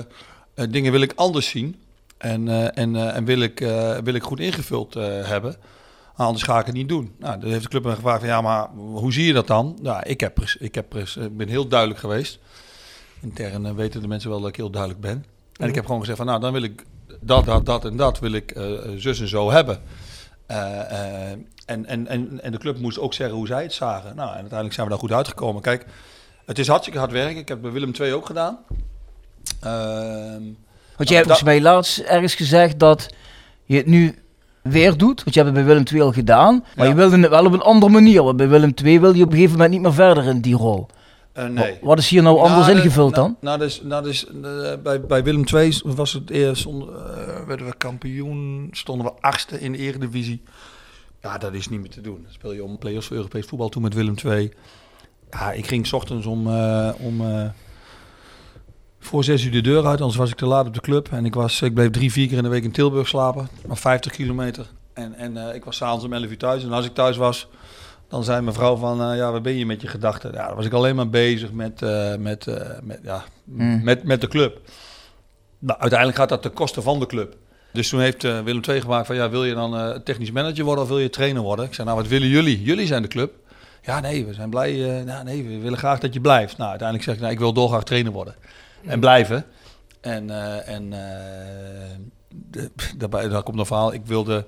eh, 0.53 0.65
dingen 0.69 0.91
wil 0.91 1.01
ik 1.01 1.13
anders 1.15 1.49
zien. 1.49 1.75
En, 2.17 2.47
eh, 2.47 2.83
en, 2.83 2.95
eh, 2.95 3.15
en 3.15 3.25
wil, 3.25 3.39
ik, 3.39 3.61
eh, 3.61 3.97
wil 4.03 4.13
ik 4.13 4.23
goed 4.23 4.39
ingevuld 4.39 4.95
eh, 4.95 5.03
hebben. 5.27 5.55
Anders 6.15 6.43
ga 6.43 6.59
ik 6.59 6.65
het 6.65 6.75
niet 6.75 6.89
doen. 6.89 7.15
Nou, 7.19 7.39
dan 7.39 7.49
heeft 7.49 7.63
de 7.63 7.69
club 7.69 7.83
me 7.83 7.95
gevraagd 7.95 8.19
van 8.19 8.29
ja, 8.29 8.41
maar 8.41 8.67
hoe 8.75 9.13
zie 9.13 9.25
je 9.25 9.33
dat 9.33 9.47
dan? 9.47 9.77
Nou, 9.81 10.03
ik, 10.05 10.19
heb, 10.19 10.39
ik 10.59 10.75
heb, 10.75 10.95
ik 10.95 11.37
ben 11.37 11.47
heel 11.47 11.67
duidelijk 11.67 11.99
geweest. 11.99 12.39
Intern 13.25 13.65
eh, 13.65 13.71
weten 13.71 14.01
de 14.01 14.07
mensen 14.07 14.29
wel 14.29 14.39
dat 14.39 14.49
ik 14.49 14.55
heel 14.55 14.69
duidelijk 14.69 15.01
ben. 15.01 15.25
En 15.57 15.69
ik 15.69 15.75
heb 15.75 15.85
gewoon 15.85 15.99
gezegd 15.99 16.17
van 16.17 16.27
nou, 16.27 16.39
dan 16.39 16.53
wil 16.53 16.63
ik 16.63 16.83
dat, 17.21 17.45
dat, 17.45 17.65
dat 17.65 17.85
en 17.85 17.97
dat 17.97 18.19
wil 18.19 18.31
ik 18.31 18.51
eh, 18.51 18.63
zus 18.97 19.19
en 19.19 19.27
zo 19.27 19.51
hebben. 19.51 19.79
Eh, 20.45 20.79
eh, 20.91 21.37
en, 21.65 21.85
en, 21.85 22.07
en, 22.07 22.39
en 22.43 22.51
de 22.51 22.57
club 22.57 22.79
moest 22.79 22.99
ook 22.99 23.13
zeggen 23.13 23.37
hoe 23.37 23.47
zij 23.47 23.63
het 23.63 23.73
zagen. 23.73 24.15
Nou, 24.15 24.29
en 24.29 24.35
uiteindelijk 24.35 24.73
zijn 24.73 24.85
we 24.85 24.91
daar 24.91 25.01
goed 25.01 25.11
uitgekomen. 25.11 25.61
Kijk, 25.61 25.85
het 26.45 26.59
is 26.59 26.67
hartstikke 26.67 26.99
hard 26.99 27.11
werken. 27.11 27.37
Ik 27.37 27.47
heb 27.47 27.61
bij 27.61 27.71
Willem 27.71 27.91
II 27.99 28.13
ook 28.13 28.25
gedaan. 28.25 28.57
Ehm, 29.59 30.43
Want 30.95 31.09
jij 31.09 31.17
hebt 31.17 31.27
volgens 31.27 31.43
mij 31.43 31.61
laatst 31.61 31.99
ergens 31.99 32.35
gezegd 32.35 32.79
dat 32.79 33.09
je 33.65 33.77
het 33.77 33.85
nu 33.85 34.15
weer 34.61 34.97
doet. 34.97 35.23
Want 35.23 35.35
je 35.35 35.41
hebt 35.43 35.55
het 35.55 35.65
bij 35.65 35.75
Willem 35.75 35.83
II 35.93 36.01
al 36.01 36.11
gedaan. 36.11 36.63
Maar 36.75 36.85
Ja. 36.85 36.91
je 36.91 36.97
wilde 36.97 37.17
het 37.19 37.29
wel 37.29 37.45
op 37.45 37.53
een 37.53 37.61
andere 37.61 37.91
manier. 37.91 38.23
Want 38.23 38.37
bij 38.37 38.47
Willem 38.47 38.73
II 38.83 38.99
wil 38.99 39.13
je 39.13 39.23
op 39.23 39.29
een 39.29 39.35
gegeven 39.35 39.55
moment 39.55 39.71
niet 39.73 39.81
meer 39.81 39.93
verder 39.93 40.25
in 40.25 40.41
die 40.41 40.55
rol. 40.55 40.87
Eh, 41.35 41.47
nee. 41.47 41.77
Wat 41.81 41.97
is 41.99 42.09
hier 42.09 42.21
nou 42.21 42.37
anders 42.37 42.65
Nou, 42.65 42.71
de- 42.73 42.77
ingevuld 42.83 43.15
dan? 43.15 43.37
Nou, 43.41 43.59
dus, 43.59 43.81
nou, 43.83 44.03
dus, 44.03 44.25
bij, 44.83 45.01
bij 45.01 45.23
Willem 45.23 45.43
II 45.53 45.81
was 45.83 46.13
het 46.13 46.29
eerst, 46.29 46.65
eh, 46.65 46.71
werden 47.47 47.65
we 47.65 47.75
kampioen, 47.77 48.67
stonden 48.71 49.05
we 49.05 49.13
achtste 49.19 49.59
in 49.59 49.71
de 49.71 49.77
eredivisie. 49.77 50.41
Ja, 51.21 51.37
dat 51.37 51.53
is 51.53 51.69
niet 51.69 51.79
meer 51.79 51.89
te 51.89 52.01
doen. 52.01 52.19
Dan 52.23 52.31
speel 52.31 52.53
je 52.53 52.63
om 52.63 52.77
play-offs 52.77 53.07
voor 53.07 53.15
Europees 53.15 53.45
voetbal 53.45 53.69
toen 53.69 53.81
met 53.81 53.93
Willem 53.93 54.15
II. 54.25 54.51
Ja, 55.31 55.51
ik 55.51 55.67
ging 55.67 55.87
's 55.87 55.93
ochtends 55.93 56.25
om, 56.25 56.47
om 56.99 57.21
voor 58.99 59.23
zes 59.23 59.43
uur 59.43 59.51
de 59.51 59.61
deur 59.61 59.85
uit, 59.85 59.99
anders 59.99 60.17
was 60.17 60.29
ik 60.29 60.35
te 60.35 60.45
laat 60.45 60.67
op 60.67 60.73
de 60.73 60.81
club. 60.81 61.07
En 61.11 61.25
ik, 61.25 61.33
was, 61.33 61.61
ik 61.61 61.73
bleef 61.73 61.89
drie, 61.89 62.11
vier 62.11 62.27
keer 62.27 62.37
in 62.37 62.43
de 62.43 62.49
week 62.49 62.63
in 62.63 62.71
Tilburg 62.71 63.07
slapen, 63.07 63.47
maar 63.67 63.77
50 63.77 64.11
kilometer. 64.11 64.65
En, 64.93 65.13
en 65.13 65.55
ik 65.55 65.65
was 65.65 65.75
s'avonds 65.75 66.05
om 66.05 66.13
11 66.13 66.29
uur 66.29 66.37
thuis. 66.37 66.63
En 66.63 66.71
als 66.71 66.85
ik 66.85 66.93
thuis 66.93 67.17
was, 67.17 67.47
dan 68.07 68.23
zei 68.23 68.41
mijn 68.41 68.55
vrouw 68.55 68.75
van, 68.75 69.01
eh, 69.01 69.17
ja, 69.17 69.31
waar 69.31 69.41
ben 69.41 69.57
je 69.57 69.65
met 69.65 69.81
je 69.81 69.87
gedachten? 69.87 70.31
Ja, 70.33 70.47
dan 70.47 70.55
was 70.55 70.65
ik 70.65 70.73
alleen 70.73 70.95
maar 70.95 71.09
bezig 71.09 71.51
met, 71.51 71.81
eh, 71.81 72.15
met, 72.15 72.47
eh, 72.47 72.69
met, 72.81 72.99
ja, 73.03 73.23
Hmm. 73.45 73.83
met, 73.83 74.03
met 74.03 74.21
de 74.21 74.27
club. 74.27 74.61
Nou, 75.59 75.79
uiteindelijk 75.79 76.19
gaat 76.19 76.29
dat 76.29 76.41
ten 76.41 76.53
koste 76.53 76.81
van 76.81 76.99
de 76.99 77.05
club. 77.05 77.35
Dus 77.71 77.89
toen 77.89 77.99
heeft 77.99 78.21
Willem 78.21 78.61
II 78.69 78.81
gemaakt 78.81 79.07
van, 79.07 79.15
ja, 79.15 79.29
wil 79.29 79.43
je 79.45 79.53
dan 79.53 80.03
technisch 80.03 80.31
manager 80.31 80.63
worden 80.63 80.83
of 80.83 80.89
wil 80.89 80.99
je 80.99 81.09
trainer 81.09 81.41
worden? 81.41 81.65
Ik 81.65 81.73
zei, 81.73 81.87
nou, 81.87 81.99
wat 81.99 82.09
willen 82.09 82.27
jullie? 82.27 82.61
Jullie 82.61 82.85
zijn 82.85 83.01
de 83.01 83.07
club. 83.07 83.33
Ja, 83.81 83.99
nee, 83.99 84.25
we 84.25 84.33
zijn 84.33 84.49
blij. 84.49 85.03
nou, 85.05 85.23
nee, 85.23 85.43
we 85.43 85.59
willen 85.59 85.77
graag 85.77 85.99
dat 85.99 86.13
je 86.13 86.21
blijft. 86.21 86.57
Nou, 86.57 86.69
uiteindelijk 86.69 87.07
zeg 87.07 87.15
ik, 87.15 87.21
nou, 87.21 87.33
ik 87.33 87.39
wil 87.39 87.53
dolgraag 87.53 87.83
trainer 87.83 88.11
worden. 88.11 88.35
En 88.85 88.99
blijven. 88.99 89.45
En, 90.01 90.29
en 90.65 90.89
de, 92.29 92.71
daarbij, 92.97 93.27
daar 93.29 93.43
komt 93.43 93.59
een 93.59 93.65
verhaal. 93.65 93.93
Ik 93.93 94.05
wilde 94.05 94.45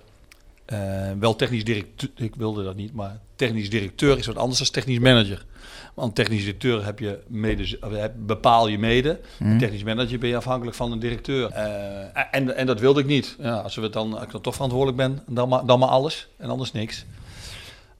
eh, 0.68 0.80
wel 1.20 1.36
technisch 1.36 1.64
directeur. 1.64 2.10
Ik 2.16 2.36
wilde 2.36 2.64
dat 2.64 2.76
niet, 2.76 2.94
maar 2.94 3.20
technisch 3.36 3.70
directeur 3.70 4.18
is 4.18 4.26
wat 4.26 4.38
anders 4.38 4.60
dan 4.60 4.68
technisch 4.72 5.00
manager. 5.00 5.46
Want 5.94 6.16
technisch 6.16 6.40
directeur 6.40 6.86
heb 6.86 7.00
je 7.00 7.20
mede, 7.28 7.78
heb- 7.90 8.14
bepaal 8.18 8.68
je 8.68 8.78
mede. 8.80 9.20
Hm. 9.38 9.58
Technisch 9.58 9.84
manager 9.84 10.20
ben 10.20 10.30
je 10.30 10.36
afhankelijk 10.36 10.78
van 10.78 10.92
een 10.92 11.00
directeur. 11.00 11.50
Eh, 11.52 12.26
en, 12.32 12.56
en 12.56 12.66
dat 12.66 12.80
wilde 12.80 13.00
ik 13.00 13.06
niet. 13.06 13.36
Ja, 13.40 13.56
als, 13.56 13.76
we 13.76 13.90
dan, 13.90 14.14
als 14.14 14.24
ik 14.24 14.32
dan 14.32 14.42
toch 14.42 14.54
verantwoordelijk 14.54 14.98
ben, 14.98 15.24
dan 15.28 15.50
maar, 15.50 15.66
dan 15.66 15.80
maar 15.80 15.90
alles 15.90 16.28
en 16.38 16.50
anders 16.50 16.72
niks. 16.72 17.06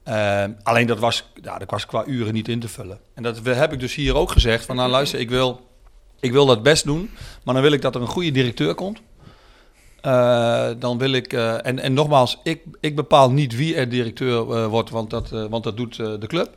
Eh, 0.02 0.44
alleen 0.62 0.86
dat 0.86 0.98
was, 0.98 1.24
ja, 1.42 1.58
dat 1.58 1.70
was 1.70 1.86
qua 1.86 2.04
uren 2.06 2.32
niet 2.34 2.48
in 2.48 2.60
te 2.60 2.68
vullen. 2.68 2.98
En 3.14 3.22
dat 3.22 3.40
heb 3.44 3.72
ik 3.72 3.80
dus 3.80 3.94
hier 3.94 4.14
ook 4.14 4.30
gezegd. 4.30 4.64
Van 4.64 4.76
nou 4.76 4.90
luister, 4.90 5.18
ik 5.20 5.28
wil, 5.30 5.60
ik 6.20 6.32
wil 6.32 6.46
dat 6.46 6.62
best 6.62 6.84
doen. 6.84 7.10
Maar 7.42 7.54
dan 7.54 7.62
wil 7.62 7.72
ik 7.72 7.82
dat 7.82 7.94
er 7.94 8.00
een 8.00 8.06
goede 8.06 8.30
directeur 8.30 8.74
komt. 8.74 9.00
Eh, 10.00 10.68
dan 10.78 10.98
wil 10.98 11.12
ik, 11.12 11.32
eh, 11.32 11.66
en, 11.66 11.78
en 11.78 11.92
nogmaals, 11.92 12.38
ik, 12.42 12.62
ik 12.80 12.96
bepaal 12.96 13.30
niet 13.30 13.56
wie 13.56 13.74
er 13.74 13.88
directeur 13.88 14.50
eh, 14.50 14.66
wordt, 14.66 14.90
want 14.90 15.10
dat, 15.10 15.30
want 15.30 15.64
dat 15.64 15.76
doet 15.76 15.96
de 15.96 16.26
club. 16.26 16.56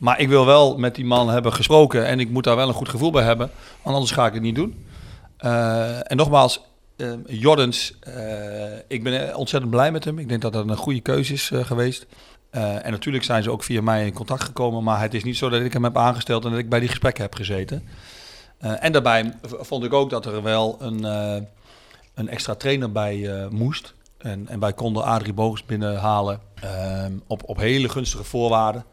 Maar 0.00 0.20
ik 0.20 0.28
wil 0.28 0.46
wel 0.46 0.78
met 0.78 0.94
die 0.94 1.04
man 1.04 1.28
hebben 1.28 1.52
gesproken 1.52 2.06
en 2.06 2.20
ik 2.20 2.30
moet 2.30 2.44
daar 2.44 2.56
wel 2.56 2.68
een 2.68 2.74
goed 2.74 2.88
gevoel 2.88 3.10
bij 3.10 3.24
hebben, 3.24 3.50
want 3.82 3.94
anders 3.94 4.14
ga 4.14 4.26
ik 4.26 4.32
het 4.32 4.42
niet 4.42 4.54
doen. 4.54 4.84
En 6.06 6.16
nogmaals, 6.16 6.60
Jordans, 7.26 7.94
eh, 8.00 8.78
ik 8.88 9.02
ben 9.02 9.36
ontzettend 9.36 9.70
blij 9.72 9.92
met 9.92 10.04
hem. 10.04 10.18
Ik 10.18 10.28
denk 10.28 10.42
dat 10.42 10.52
dat 10.52 10.68
een 10.68 10.76
goede 10.76 11.00
keuze 11.00 11.32
is 11.32 11.50
geweest. 11.54 12.06
En 12.50 12.90
natuurlijk 12.90 13.24
zijn 13.24 13.42
ze 13.42 13.50
ook 13.50 13.62
via 13.62 13.82
mij 13.82 14.06
in 14.06 14.12
contact 14.12 14.44
gekomen, 14.44 14.84
maar 14.84 15.00
het 15.00 15.14
is 15.14 15.24
niet 15.24 15.36
zo 15.36 15.48
dat 15.48 15.60
ik 15.60 15.72
hem 15.72 15.84
heb 15.84 15.96
aangesteld 15.96 16.44
en 16.44 16.50
dat 16.50 16.58
ik 16.58 16.68
bij 16.68 16.80
die 16.80 16.88
gesprekken 16.88 17.22
heb 17.22 17.34
gezeten. 17.34 17.88
En 18.58 18.92
daarbij 18.92 19.34
vond 19.42 19.84
ik 19.84 19.92
ook 19.92 20.10
dat 20.10 20.26
er 20.26 20.42
wel 20.42 20.76
een, 20.80 21.04
een 22.14 22.28
extra 22.28 22.54
trainer 22.54 22.92
bij 22.92 23.42
eh, 23.42 23.48
moest. 23.48 23.94
En, 24.18 24.48
en 24.48 24.60
wij 24.60 24.72
konden 24.72 25.04
Adrie 25.04 25.32
Bogus 25.32 25.64
binnenhalen 25.64 26.40
ehm, 26.54 27.12
op, 27.26 27.42
op 27.46 27.56
hele 27.56 27.88
gunstige 27.88 28.24
voorwaarden. 28.24 28.84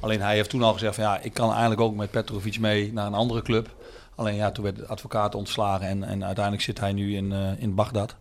Alleen 0.00 0.20
hij 0.20 0.34
heeft 0.34 0.50
toen 0.50 0.62
al 0.62 0.72
gezegd 0.72 0.94
van 0.94 1.04
ja, 1.04 1.18
ik 1.20 1.34
kan 1.34 1.50
eigenlijk 1.50 1.80
ook 1.80 1.94
met 1.94 2.10
Petrovic 2.10 2.58
mee 2.58 2.92
naar 2.92 3.06
een 3.06 3.14
andere 3.14 3.42
club. 3.42 3.74
Alleen 4.14 4.34
ja, 4.34 4.50
toen 4.50 4.64
werd 4.64 4.76
de 4.76 4.86
advocaat 4.86 5.34
ontslagen 5.34 5.86
en, 5.86 6.04
en 6.04 6.24
uiteindelijk 6.24 6.64
zit 6.64 6.80
hij 6.80 6.92
nu 6.92 7.16
in, 7.16 7.32
eh, 7.32 7.62
in 7.62 7.74
Bagdad. 7.74 8.16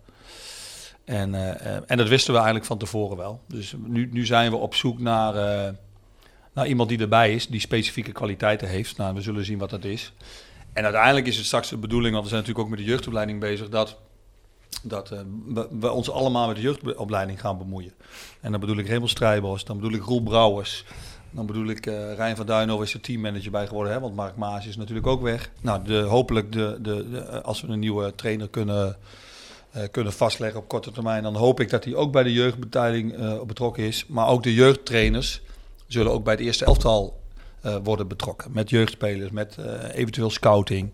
En, 1.05 1.35
eh, 1.35 1.75
en 1.87 1.97
dat 1.97 2.07
wisten 2.07 2.31
we 2.31 2.37
eigenlijk 2.37 2.67
van 2.67 2.77
tevoren 2.77 3.17
wel. 3.17 3.41
Dus 3.47 3.75
nu, 3.85 4.09
nu 4.11 4.25
zijn 4.25 4.51
we 4.51 4.57
op 4.57 4.75
zoek 4.75 4.99
naar, 4.99 5.33
naar 6.53 6.67
iemand 6.67 6.89
die 6.89 6.99
erbij 6.99 7.33
is, 7.33 7.47
die 7.47 7.59
specifieke 7.59 8.11
kwaliteiten 8.11 8.67
heeft. 8.67 8.97
Nou, 8.97 9.13
we 9.13 9.21
zullen 9.21 9.45
zien 9.45 9.57
wat 9.57 9.69
dat 9.69 9.83
is. 9.83 10.13
En 10.73 10.83
uiteindelijk 10.83 11.27
is 11.27 11.37
het 11.37 11.45
straks 11.45 11.69
de 11.69 11.77
bedoeling, 11.77 12.13
want 12.13 12.23
we 12.23 12.29
zijn 12.29 12.41
natuurlijk 12.41 12.67
ook 12.67 12.75
met 12.75 12.85
de 12.85 12.91
jeugdopleiding 12.91 13.39
bezig, 13.39 13.69
dat, 13.69 13.97
dat 14.83 15.11
eh, 15.11 15.19
we, 15.79 15.91
ons 15.91 16.11
allemaal 16.11 16.47
met 16.47 16.55
de 16.55 16.61
jeugdopleiding 16.61 17.39
gaan 17.39 17.57
bemoeien. 17.57 17.93
En 18.41 18.51
dan 18.51 18.59
bedoel 18.59 18.77
ik 18.77 18.87
Raymond 18.87 19.09
Strijbos, 19.09 19.65
dan 19.65 19.77
bedoel 19.79 19.93
ik 19.93 20.03
Roel 20.03 20.23
Brouwers. 20.23 20.85
Dan 21.31 21.45
bedoel 21.45 21.67
ik 21.67 21.85
eh 21.85 22.13
Rijn 22.13 22.35
van 22.35 22.45
Duinhoven 22.45 22.85
is 22.85 22.93
er 22.93 23.01
teammanager 23.01 23.51
bij 23.51 23.67
geworden, 23.67 23.93
hè, 23.93 23.99
want 23.99 24.15
Mark 24.15 24.35
Maas 24.35 24.67
is 24.67 24.77
natuurlijk 24.77 25.07
ook 25.07 25.21
weg. 25.21 25.51
Nou, 25.61 25.83
de, 25.83 25.99
hopelijk 25.99 26.51
de, 26.51 26.77
de, 26.81 27.41
als 27.43 27.61
we 27.61 27.67
een 27.67 27.79
nieuwe 27.79 28.15
trainer 28.15 28.49
kunnen, 28.49 28.97
eh, 29.71 29.83
kunnen 29.91 30.13
vastleggen 30.13 30.59
op 30.59 30.67
korte 30.67 30.91
termijn, 30.91 31.23
dan 31.23 31.35
hoop 31.35 31.59
ik 31.59 31.69
dat 31.69 31.83
hij 31.83 31.95
ook 31.95 32.11
bij 32.11 32.23
de 32.23 32.33
jeugdbeteiling 32.33 33.13
eh, 33.13 33.41
betrokken 33.41 33.83
is. 33.83 34.05
Maar 34.07 34.27
ook 34.27 34.43
de 34.43 34.53
jeugdtrainers 34.53 35.41
zullen 35.87 36.11
ook 36.11 36.23
bij 36.23 36.33
het 36.33 36.41
eerste 36.41 36.65
elftal 36.65 37.19
worden 37.83 38.07
betrokken. 38.07 38.51
Met 38.51 38.69
jeugdspelers, 38.69 39.31
met 39.31 39.57
eventueel 39.93 40.29
scouting. 40.29 40.91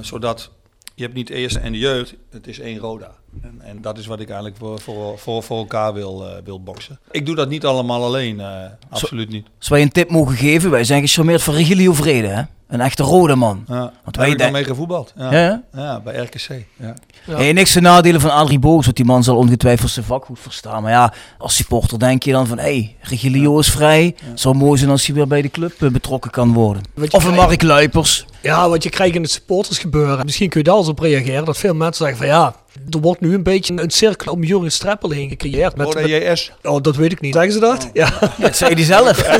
Zodat 0.00 0.50
je 0.94 1.02
hebt 1.02 1.14
niet 1.14 1.26
de 1.26 1.34
eerste 1.34 1.58
en 1.58 1.72
de 1.72 1.78
jeugd, 1.78 2.14
het 2.30 2.46
is 2.46 2.58
één 2.60 2.78
Roda. 2.78 3.10
En, 3.42 3.60
en 3.60 3.82
dat 3.82 3.98
is 3.98 4.06
wat 4.06 4.20
ik 4.20 4.26
eigenlijk 4.26 4.58
voor, 4.58 4.80
voor, 4.80 5.18
voor, 5.18 5.42
voor 5.42 5.58
elkaar 5.58 5.94
wil, 5.94 6.28
eh, 6.28 6.36
wil 6.44 6.62
boksen. 6.62 6.98
Ik 7.10 7.26
doe 7.26 7.34
dat 7.34 7.48
niet 7.48 7.64
allemaal 7.64 8.04
alleen, 8.04 8.40
eh, 8.40 8.64
absoluut 8.88 9.28
niet. 9.28 9.46
Als 9.58 9.68
wij 9.68 9.82
een 9.82 9.92
tip 9.92 10.10
mogen 10.10 10.36
geven, 10.36 10.70
wij 10.70 10.84
zijn 10.84 11.00
gecharmeerd 11.00 11.42
van 11.42 11.54
Regilio 11.54 11.92
Vrede, 11.92 12.26
hè? 12.28 12.42
Een 12.72 12.80
echte 12.80 13.02
rode 13.02 13.34
man. 13.34 13.64
Ja, 13.68 13.92
Want 14.04 14.16
wij 14.16 14.34
dan 14.34 14.52
mee 14.52 14.64
gevoetbald. 14.64 15.12
Ja. 15.16 15.32
Ja? 15.32 15.62
Ja. 15.74 16.00
bij 16.00 16.14
RKC. 16.14 16.48
Ja. 16.48 16.94
Ja. 17.26 17.36
Hey, 17.36 17.52
niks 17.52 17.72
te 17.72 17.80
nadelen 17.80 18.20
van 18.20 18.30
Adrie 18.30 18.58
Boos, 18.58 18.84
want 18.84 18.96
die 18.96 19.04
man 19.04 19.22
zal 19.22 19.36
ongetwijfeld 19.36 19.90
zijn 19.90 20.04
vak 20.04 20.24
goed 20.24 20.38
verstaan. 20.40 20.82
Maar 20.82 20.90
ja, 20.90 21.12
als 21.38 21.56
supporter 21.56 21.98
denk 21.98 22.22
je 22.22 22.32
dan 22.32 22.46
van, 22.46 22.58
hé, 22.58 22.64
hey, 22.64 22.96
Regilio 23.00 23.58
is 23.58 23.70
vrij. 23.70 24.14
Zou 24.34 24.54
mooi 24.54 24.78
zijn 24.78 24.90
als 24.90 25.06
hij 25.06 25.14
weer 25.14 25.26
bij 25.26 25.42
de 25.42 25.50
club 25.50 25.82
eh, 25.82 25.88
betrokken 25.90 26.30
kan 26.30 26.52
worden. 26.52 26.82
Of 27.10 27.24
een 27.24 27.34
Mark 27.34 27.62
Luipers. 27.62 28.26
Ja, 28.42 28.68
wat 28.68 28.82
je 28.82 28.90
krijgt 28.90 29.14
in 29.14 29.22
het 29.22 29.30
supportersgebeuren. 29.30 30.24
Misschien 30.24 30.48
kun 30.48 30.60
je 30.60 30.66
daar 30.66 30.76
eens 30.76 30.88
op 30.88 30.98
reageren. 30.98 31.44
Dat 31.44 31.58
veel 31.58 31.74
mensen 31.74 32.04
zeggen 32.06 32.16
van 32.16 32.26
ja, 32.26 32.54
er 32.90 33.00
wordt 33.00 33.20
nu 33.20 33.34
een 33.34 33.42
beetje 33.42 33.82
een 33.82 33.90
cirkel 33.90 34.32
om 34.32 34.42
Jurgen 34.44 34.72
Streppel 34.72 35.10
heen 35.10 35.28
gecreëerd. 35.28 35.76
Met, 35.76 35.94
met- 35.94 36.06
JS. 36.06 36.52
oh, 36.62 36.82
dat 36.82 36.96
weet 36.96 37.12
ik 37.12 37.20
niet. 37.20 37.34
Zeggen 37.34 37.52
ze 37.52 37.60
dat? 37.60 37.90
Ja. 37.92 38.12
Ja, 38.20 38.32
dat 38.38 38.56
zei 38.56 38.74
hij 38.74 38.84
zelf. 38.84 39.22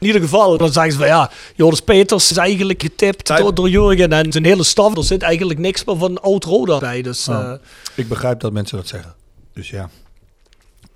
In 0.00 0.06
ieder 0.06 0.20
geval, 0.22 0.56
dan 0.58 0.72
zeggen 0.72 0.92
ze 0.92 0.98
van 0.98 1.06
ja, 1.06 1.30
Joris 1.54 1.80
Peters 1.80 2.30
is 2.30 2.36
eigenlijk 2.36 2.82
getipt 2.82 3.26
door 3.54 3.68
Jurgen 3.68 4.12
en 4.12 4.32
zijn 4.32 4.44
hele 4.44 4.62
staf. 4.62 4.96
Er 4.96 5.04
zit 5.04 5.22
eigenlijk 5.22 5.58
niks 5.60 5.84
meer 5.84 5.96
van 5.96 6.20
oud-Roda 6.20 6.78
bij. 6.78 7.02
Dus 7.02 7.28
Oh. 7.28 7.40
eh, 7.40 7.52
Ik 7.94 8.08
begrijp 8.08 8.40
dat 8.40 8.52
mensen 8.52 8.76
dat 8.76 8.86
zeggen. 8.88 9.14
Dus 9.54 9.70
ja, 9.70 9.90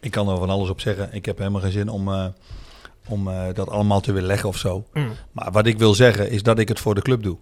ik 0.00 0.10
kan 0.10 0.28
er 0.28 0.36
van 0.38 0.50
alles 0.50 0.68
op 0.68 0.80
zeggen. 0.80 1.08
Ik 1.12 1.24
heb 1.26 1.38
helemaal 1.38 1.60
geen 1.60 1.72
zin 1.72 1.88
om, 1.88 2.08
eh, 2.12 2.24
om 3.08 3.28
eh, 3.28 3.42
dat 3.54 3.68
allemaal 3.70 4.00
te 4.00 4.12
willen 4.12 4.28
leggen 4.28 4.48
of 4.48 4.56
zo. 4.56 4.84
Mm. 4.92 5.12
Maar 5.32 5.52
wat 5.52 5.66
ik 5.66 5.78
wil 5.78 5.94
zeggen 5.94 6.30
is 6.30 6.42
dat 6.42 6.58
ik 6.58 6.68
het 6.68 6.80
voor 6.80 6.94
de 6.94 7.02
club 7.02 7.22
doe. 7.22 7.36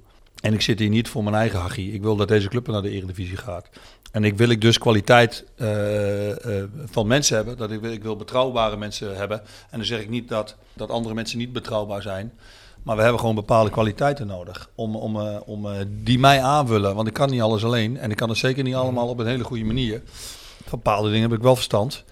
En 0.45 0.53
ik 0.53 0.61
zit 0.61 0.79
hier 0.79 0.89
niet 0.89 1.09
voor 1.09 1.23
mijn 1.23 1.37
eigen 1.37 1.59
hachie. 1.59 1.93
Ik 1.93 2.03
wil 2.03 2.17
dat 2.17 2.29
deze 2.29 2.49
club 2.49 2.67
naar 2.67 2.83
de 2.83 2.91
Eredivisie 2.91 3.37
gaat. 3.37 3.69
En 4.13 4.25
ik 4.25 4.37
wil 4.37 4.49
ik 4.49 4.61
dus 4.61 4.79
kwaliteit 4.79 5.45
eh, 5.57 6.61
eh, 6.61 6.65
van 6.85 7.07
mensen 7.07 7.37
hebben. 7.37 7.57
Dat 7.57 7.71
ik, 7.71 7.81
wil, 7.81 7.93
ik 7.93 8.03
wil 8.03 8.17
betrouwbare 8.17 8.77
mensen 8.77 9.17
hebben. 9.17 9.41
En 9.41 9.79
dan 9.79 9.85
zeg 9.85 10.01
ik 10.01 10.09
niet 10.09 10.29
dat, 10.29 10.57
dat 10.73 10.91
andere 10.91 11.15
mensen 11.15 11.39
niet 11.39 11.53
betrouwbaar 11.53 12.03
zijn. 12.03 12.33
Maar 12.83 12.97
we 12.97 13.03
hebben 13.03 13.21
gewoon 13.21 13.35
bepaalde 13.35 13.71
kwaliteiten 13.71 14.27
nodig. 14.27 14.69
Om, 14.75 14.97
om, 14.97 15.21
eh, 15.21 15.37
om, 15.45 15.69
die 15.89 16.19
mij 16.19 16.43
aanvullen. 16.43 16.95
Want 16.95 17.09
ik 17.09 17.15
kan 17.15 17.31
niet 17.31 17.43
alles 17.43 17.65
alleen. 17.65 17.99
En 17.99 18.11
ik 18.11 18.17
kan 18.17 18.29
het 18.29 18.39
zeker 18.39 18.63
niet 18.63 18.75
allemaal 18.75 19.09
op 19.09 19.19
een 19.19 19.27
hele 19.27 19.45
goede 19.45 19.65
manier. 19.65 20.03
Bepaalde 20.71 21.09
dingen 21.11 21.29
heb 21.29 21.39
ik 21.39 21.45
wel 21.45 21.57
verstand. 21.57 22.05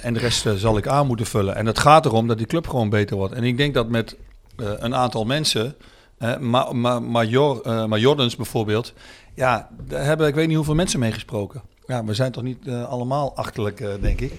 En 0.00 0.14
de 0.14 0.20
rest 0.20 0.46
zal 0.56 0.76
ik 0.76 0.86
aan 0.86 1.06
moeten 1.06 1.26
vullen. 1.26 1.54
En 1.54 1.66
het 1.66 1.78
gaat 1.78 2.06
erom 2.06 2.26
dat 2.26 2.38
die 2.38 2.46
club 2.46 2.68
gewoon 2.68 2.88
beter 2.88 3.16
wordt. 3.16 3.34
En 3.34 3.44
ik 3.44 3.56
denk 3.56 3.74
dat 3.74 3.88
met 3.88 4.16
een 4.56 4.94
aantal 4.94 5.24
mensen, 5.24 5.74
eh 6.20 6.36
ma 6.38 6.72
ma 6.72 6.98
Major, 7.00 7.60
eh, 7.64 7.84
Majordens 7.84 8.36
bijvoorbeeld, 8.36 8.92
ja, 9.34 9.68
daar 9.88 10.04
hebben 10.04 10.26
ik 10.28 10.34
weet 10.34 10.46
niet 10.46 10.56
hoeveel 10.56 10.74
mensen 10.74 11.00
mee 11.00 11.12
gesproken. 11.12 11.62
Ja, 11.86 12.04
we 12.04 12.14
zijn 12.14 12.32
toch 12.32 12.42
niet 12.42 12.58
eh, 12.66 12.88
allemaal 12.88 13.32
achterlijk, 13.36 13.80
eh, 13.80 13.88
denk 14.00 14.20
ik. 14.20 14.32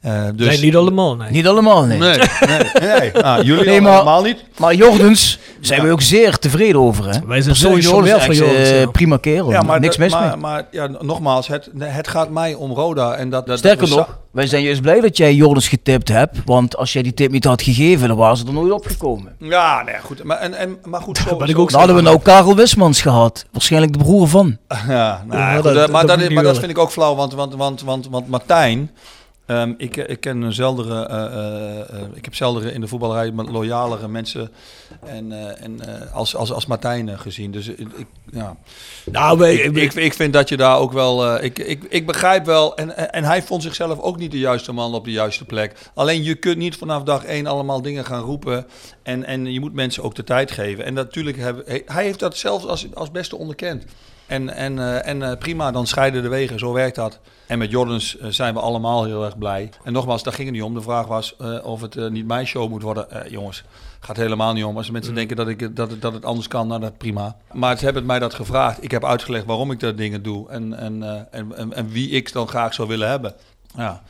Eh, 0.00 0.24
dus, 0.34 0.46
nee, 0.46 0.58
niet 0.58 0.76
allemaal. 0.76 1.16
Nee. 1.16 1.30
Niet 1.30 1.46
allemaal, 1.46 1.84
nee. 1.84 1.98
Nee, 1.98 2.18
nee, 2.46 2.98
nee. 2.98 3.12
Nou, 3.12 3.42
jullie 3.44 3.64
Nee, 3.64 3.80
maar- 3.80 3.94
allemaal 3.94 4.22
niet. 4.22 4.44
Maar 4.58 4.74
Jordens 4.74 5.38
zijn 5.60 5.82
we 5.82 5.90
ook 5.90 6.00
zeer 6.00 6.38
tevreden 6.38 6.80
over, 6.80 7.04
hè? 7.04 7.26
Wij 7.26 7.40
zijn 7.40 7.54
gecharmeerd 7.54 7.84
Jordens, 7.84 8.24
van 8.24 8.34
Jordens, 8.34 8.68
eh, 8.68 8.80
ja. 8.80 8.90
prima 8.90 9.16
kerel. 9.16 9.50
Ja, 9.50 9.62
maar, 9.62 9.80
niks 9.80 9.96
mis 9.96 10.12
maar, 10.12 10.28
mee. 10.28 10.36
maar 10.36 10.66
ja, 10.70 10.88
nogmaals, 11.00 11.46
het, 11.46 11.70
het 11.78 12.08
gaat 12.08 12.30
mij 12.30 12.54
om 12.54 12.72
Roda. 12.72 13.14
En 13.14 13.30
dat, 13.30 13.46
dat, 13.46 13.58
Sterker 13.58 13.88
dat 13.88 13.96
nog, 13.96 14.18
wij 14.36 14.46
zijn 14.46 14.62
juist 14.62 14.80
blij 14.82 15.00
dat 15.00 15.16
jij 15.16 15.34
Jordens 15.34 15.68
getipt 15.68 16.08
hebt. 16.08 16.36
Want 16.44 16.76
als 16.76 16.92
jij 16.92 17.02
die 17.02 17.14
tip 17.14 17.30
niet 17.30 17.44
had 17.44 17.62
gegeven, 17.62 18.08
dan 18.08 18.16
waren 18.16 18.36
ze 18.36 18.46
er 18.46 18.52
nooit 18.52 18.72
opgekomen. 18.72 19.32
Ja, 19.38 19.82
nee, 19.82 19.94
goed. 20.04 20.24
Maar, 20.24 20.36
en, 20.38 20.54
en, 20.54 20.76
maar 20.84 21.00
goed, 21.00 21.18
zo, 21.28 21.36
ben 21.36 21.48
ik 21.48 21.54
zo- 21.54 21.60
ook 21.60 21.70
Dan 21.70 21.78
hadden 21.78 21.96
we 21.96 22.02
nou 22.02 22.20
Karel 22.22 22.56
Wismans 22.56 23.00
gehad. 23.02 23.46
Waarschijnlijk 23.52 23.92
de 23.92 23.98
broer 23.98 24.28
van. 24.28 24.56
Ja, 24.88 25.24
nou, 25.26 25.40
Ja, 25.40 25.54
goed, 25.54 25.62
dat- 25.62 25.72
eh, 25.72 25.78
dat 25.78 25.90
maar, 25.90 26.06
dat, 26.06 26.30
maar 26.30 26.42
dat 26.44 26.58
vind 26.58 26.70
ik 26.70 26.78
ook 26.78 26.90
flauw, 26.90 27.14
want, 27.14 27.34
want, 27.34 27.54
want, 27.54 27.82
want, 27.82 28.08
want 28.10 28.28
Martijn, 28.28 28.90
ehm, 29.46 29.72
ik, 29.76 29.96
ik 29.96 30.20
ken 30.20 30.42
een 30.42 30.52
zeldere, 30.52 31.06
eh, 31.06 31.24
eh, 31.24 31.80
eh, 31.80 32.08
ik 32.14 32.24
heb 32.24 32.34
zeldere 32.34 32.72
in 32.72 32.80
de 32.80 32.88
voetballerij 32.88 33.32
loyalere 33.32 34.08
mensen 34.08 34.50
en, 35.04 35.32
eh, 35.32 35.62
en, 35.62 35.80
eh, 35.80 36.14
als, 36.14 36.36
als, 36.36 36.52
als 36.52 36.66
Martijn 36.66 37.08
eh, 37.08 37.18
gezien. 37.18 37.50
Dus 37.50 37.68
ik, 37.68 38.06
ja. 38.32 38.56
Nou, 39.04 39.48
ik, 39.48 39.76
ik, 39.76 39.94
ik 39.94 40.14
vind 40.14 40.32
dat 40.32 40.48
je 40.48 40.56
daar 40.56 40.78
ook 40.78 40.92
wel, 40.92 41.26
eh, 41.26 41.44
ik, 41.44 41.58
ik, 41.58 41.84
ik 41.88 42.06
begrijp 42.06 42.44
wel, 42.44 42.76
en, 42.76 43.12
en, 43.12 43.24
hij 43.24 43.42
vond 43.42 43.62
zichzelf 43.62 43.98
ook 44.00 44.18
niet 44.18 44.30
de 44.30 44.38
juiste 44.38 44.72
man 44.72 44.94
op 44.94 45.04
de 45.04 45.10
juiste 45.10 45.44
plek. 45.44 45.90
Alleen 45.94 46.22
je 46.22 46.34
kunt 46.34 46.56
niet 46.56 46.76
vanaf 46.76 47.02
dag 47.02 47.24
één 47.24 47.46
allemaal 47.46 47.82
dingen 47.82 48.04
gaan 48.04 48.22
roepen 48.22 48.66
en, 49.02 49.24
en 49.24 49.52
je 49.52 49.60
moet 49.60 49.74
mensen 49.74 50.02
ook 50.02 50.14
de 50.14 50.24
tijd 50.24 50.50
geven. 50.50 50.84
En 50.84 50.94
natuurlijk, 50.94 51.36
hebben, 51.36 51.64
hij 51.86 52.04
heeft 52.04 52.18
dat 52.18 52.36
zelfs 52.36 52.66
als, 52.66 52.86
als 52.94 53.10
beste 53.10 53.36
onderkend. 53.36 53.84
En, 54.26 54.48
en, 54.48 54.78
eh, 54.78 55.06
en 55.06 55.22
eh, 55.22 55.38
prima, 55.38 55.70
dan 55.70 55.86
scheiden 55.86 56.22
de 56.22 56.28
wegen, 56.28 56.58
zo 56.58 56.72
werkt 56.72 56.96
dat. 56.96 57.20
En 57.46 57.58
met 57.58 57.70
Jordans 57.70 58.18
eh, 58.18 58.28
zijn 58.30 58.54
we 58.54 58.60
allemaal 58.60 59.04
heel 59.04 59.24
erg 59.24 59.38
blij. 59.38 59.70
En 59.84 59.92
nogmaals, 59.92 60.22
daar 60.22 60.32
ging 60.32 60.46
het 60.46 60.56
niet 60.56 60.66
om. 60.66 60.74
De 60.74 60.80
vraag 60.80 61.06
was 61.06 61.36
eh, 61.36 61.64
of 61.64 61.80
het 61.80 61.96
eh, 61.96 62.08
niet 62.08 62.26
mijn 62.26 62.46
show 62.46 62.70
moet 62.70 62.82
worden. 62.82 63.06
Jongens, 63.30 63.64
gaat 64.00 64.16
helemaal 64.16 64.52
niet 64.52 64.64
om. 64.64 64.76
Als 64.76 64.90
mensen 64.90 65.14
denken 65.14 65.36
dat, 65.36 65.48
ik, 65.48 65.76
dat, 65.76 65.90
het, 65.90 66.02
dat 66.02 66.12
het 66.12 66.24
anders 66.24 66.48
kan, 66.48 66.66
nou 66.66 66.80
dat 66.80 66.98
prima. 66.98 67.36
Maar 67.52 67.78
ze 67.78 67.84
hebben 67.84 68.06
mij 68.06 68.18
dat 68.18 68.34
gevraagd. 68.34 68.84
Ik 68.84 68.90
heb 68.90 69.04
uitgelegd 69.04 69.44
waarom 69.44 69.70
ik 69.70 69.80
dat 69.80 69.96
dingen 69.96 70.22
doe. 70.22 70.48
En, 70.48 70.78
en, 70.78 71.02
en, 71.30 71.56
en, 71.56 71.72
en 71.72 71.88
wie 71.88 72.10
ik 72.10 72.32
dan 72.32 72.48
graag 72.48 72.74
zou 72.74 72.88
willen 72.88 73.08
hebben. 73.08 73.34
Ja. 73.76 74.02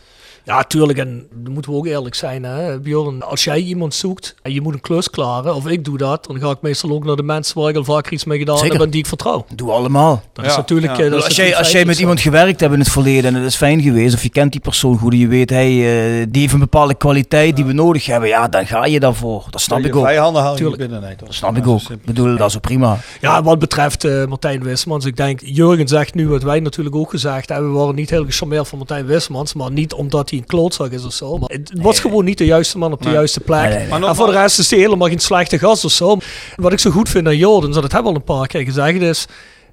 Ja, 0.46 0.62
tuurlijk. 0.62 0.98
En 0.98 1.26
dan 1.34 1.52
moeten 1.52 1.70
we 1.72 1.76
ook 1.76 1.86
eerlijk 1.86 2.14
zijn, 2.14 2.44
hè, 2.44 2.80
Bjorn. 2.80 3.22
Als 3.22 3.44
jij 3.44 3.58
iemand 3.60 3.94
zoekt 3.94 4.34
en 4.42 4.52
je 4.52 4.60
moet 4.60 4.74
een 4.74 4.80
klus 4.80 5.10
klaren, 5.10 5.54
of 5.54 5.66
ik 5.66 5.84
doe 5.84 5.98
dat, 5.98 6.24
dan 6.26 6.38
ga 6.40 6.50
ik 6.50 6.60
meestal 6.60 6.90
ook 6.90 7.04
naar 7.04 7.16
de 7.16 7.22
mensen 7.22 7.60
waar 7.60 7.70
ik 7.70 7.76
al 7.76 7.84
vaker 7.84 8.12
iets 8.12 8.24
mee 8.24 8.38
gedaan 8.38 8.56
Zeker. 8.58 8.72
heb 8.72 8.82
en 8.82 8.90
die 8.90 9.00
ik 9.00 9.06
vertrouw. 9.06 9.44
Doe 9.54 9.70
allemaal. 9.70 10.22
Dat 10.32 10.44
Ja, 10.44 10.50
is 10.50 10.56
natuurlijk... 10.56 10.96
ja. 10.96 11.04
eh, 11.04 11.10
dat 11.10 11.18
is 11.18 11.24
als, 11.24 11.36
jij, 11.36 11.56
als 11.56 11.70
jij 11.70 11.84
met 11.84 11.98
iemand 11.98 12.20
gewerkt 12.20 12.60
hebt 12.60 12.72
in 12.72 12.78
het 12.78 12.88
verleden 12.88 13.34
en 13.34 13.40
het 13.40 13.50
is 13.50 13.56
fijn 13.56 13.80
geweest, 13.82 14.14
of 14.14 14.22
je 14.22 14.28
kent 14.28 14.52
die 14.52 14.60
persoon 14.60 14.98
goed 14.98 15.12
en 15.12 15.18
je 15.18 15.26
weet, 15.28 15.50
hey, 15.50 15.70
eh, 16.20 16.26
die 16.28 16.40
heeft 16.40 16.52
een 16.52 16.58
bepaalde 16.58 16.94
kwaliteit 16.94 17.56
die 17.56 17.64
we 17.64 17.72
nodig 17.72 18.06
hebben, 18.06 18.28
ja, 18.28 18.48
dan 18.48 18.66
ga 18.66 18.84
je 18.86 19.00
daarvoor. 19.00 19.44
Dat 19.50 19.60
snap 19.60 19.78
ik 19.84 19.96
ook. 19.96 20.08
je 20.08 20.76
binnen. 20.76 21.00
Nee, 21.00 21.16
toch? 21.16 21.26
Dat 21.26 21.36
snap 21.36 21.56
ik 21.56 21.66
ook. 21.66 21.80
Ik 21.90 22.04
bedoel, 22.04 22.36
dat 22.36 22.48
is 22.48 22.56
ook 22.56 22.62
prima. 22.62 22.98
Ja, 23.20 23.42
wat 23.42 23.58
betreft 23.58 24.04
eh, 24.04 24.24
Martijn 24.26 24.62
Wismans, 24.62 25.04
ik 25.04 25.16
denk, 25.16 25.40
Jurgen 25.44 25.88
zegt 25.88 26.14
nu 26.14 26.28
wat 26.28 26.42
wij 26.42 26.60
natuurlijk 26.60 26.96
ook 26.96 27.10
gezegd 27.10 27.48
hebben. 27.48 27.72
We 27.72 27.78
waren 27.78 27.94
niet 27.94 28.10
heel 28.10 28.24
gecharmeerd 28.24 28.68
van 28.68 28.78
Martijn 28.78 29.06
Wismans, 29.06 29.54
maar 29.54 29.70
niet 29.72 29.92
omdat 29.92 30.30
hij 30.30 30.35
een 30.38 30.46
klootzak 30.46 30.90
is 30.90 31.04
of 31.04 31.12
zo. 31.12 31.38
Maar 31.38 31.48
het 31.48 31.72
was 31.74 32.00
gewoon 32.00 32.24
niet 32.24 32.38
de 32.38 32.44
juiste 32.44 32.78
man 32.78 32.92
op 32.92 32.98
de 32.98 33.04
Nee. 33.04 33.14
juiste 33.14 33.40
plek. 33.40 33.60
Nee, 33.60 33.68
nee, 33.68 33.78
nee. 33.78 33.88
Maar 33.88 34.02
En 34.08 34.16
voor 34.16 34.26
de 34.26 34.32
rest 34.32 34.58
is 34.58 34.70
hij 34.70 34.78
helemaal 34.78 35.08
geen 35.08 35.18
slechte 35.18 35.58
gast 35.58 35.84
of 35.84 35.92
zo. 35.92 36.18
Wat 36.56 36.72
ik 36.72 36.78
zo 36.78 36.90
goed 36.90 37.08
vind 37.08 37.26
aan 37.26 37.36
Jordan, 37.36 37.72
dat 37.72 37.82
hebben 37.92 38.02
we 38.02 38.08
al 38.08 38.14
een 38.14 38.36
paar 38.36 38.46
keer 38.46 38.62
gezegd, 38.62 39.00
is... 39.00 39.26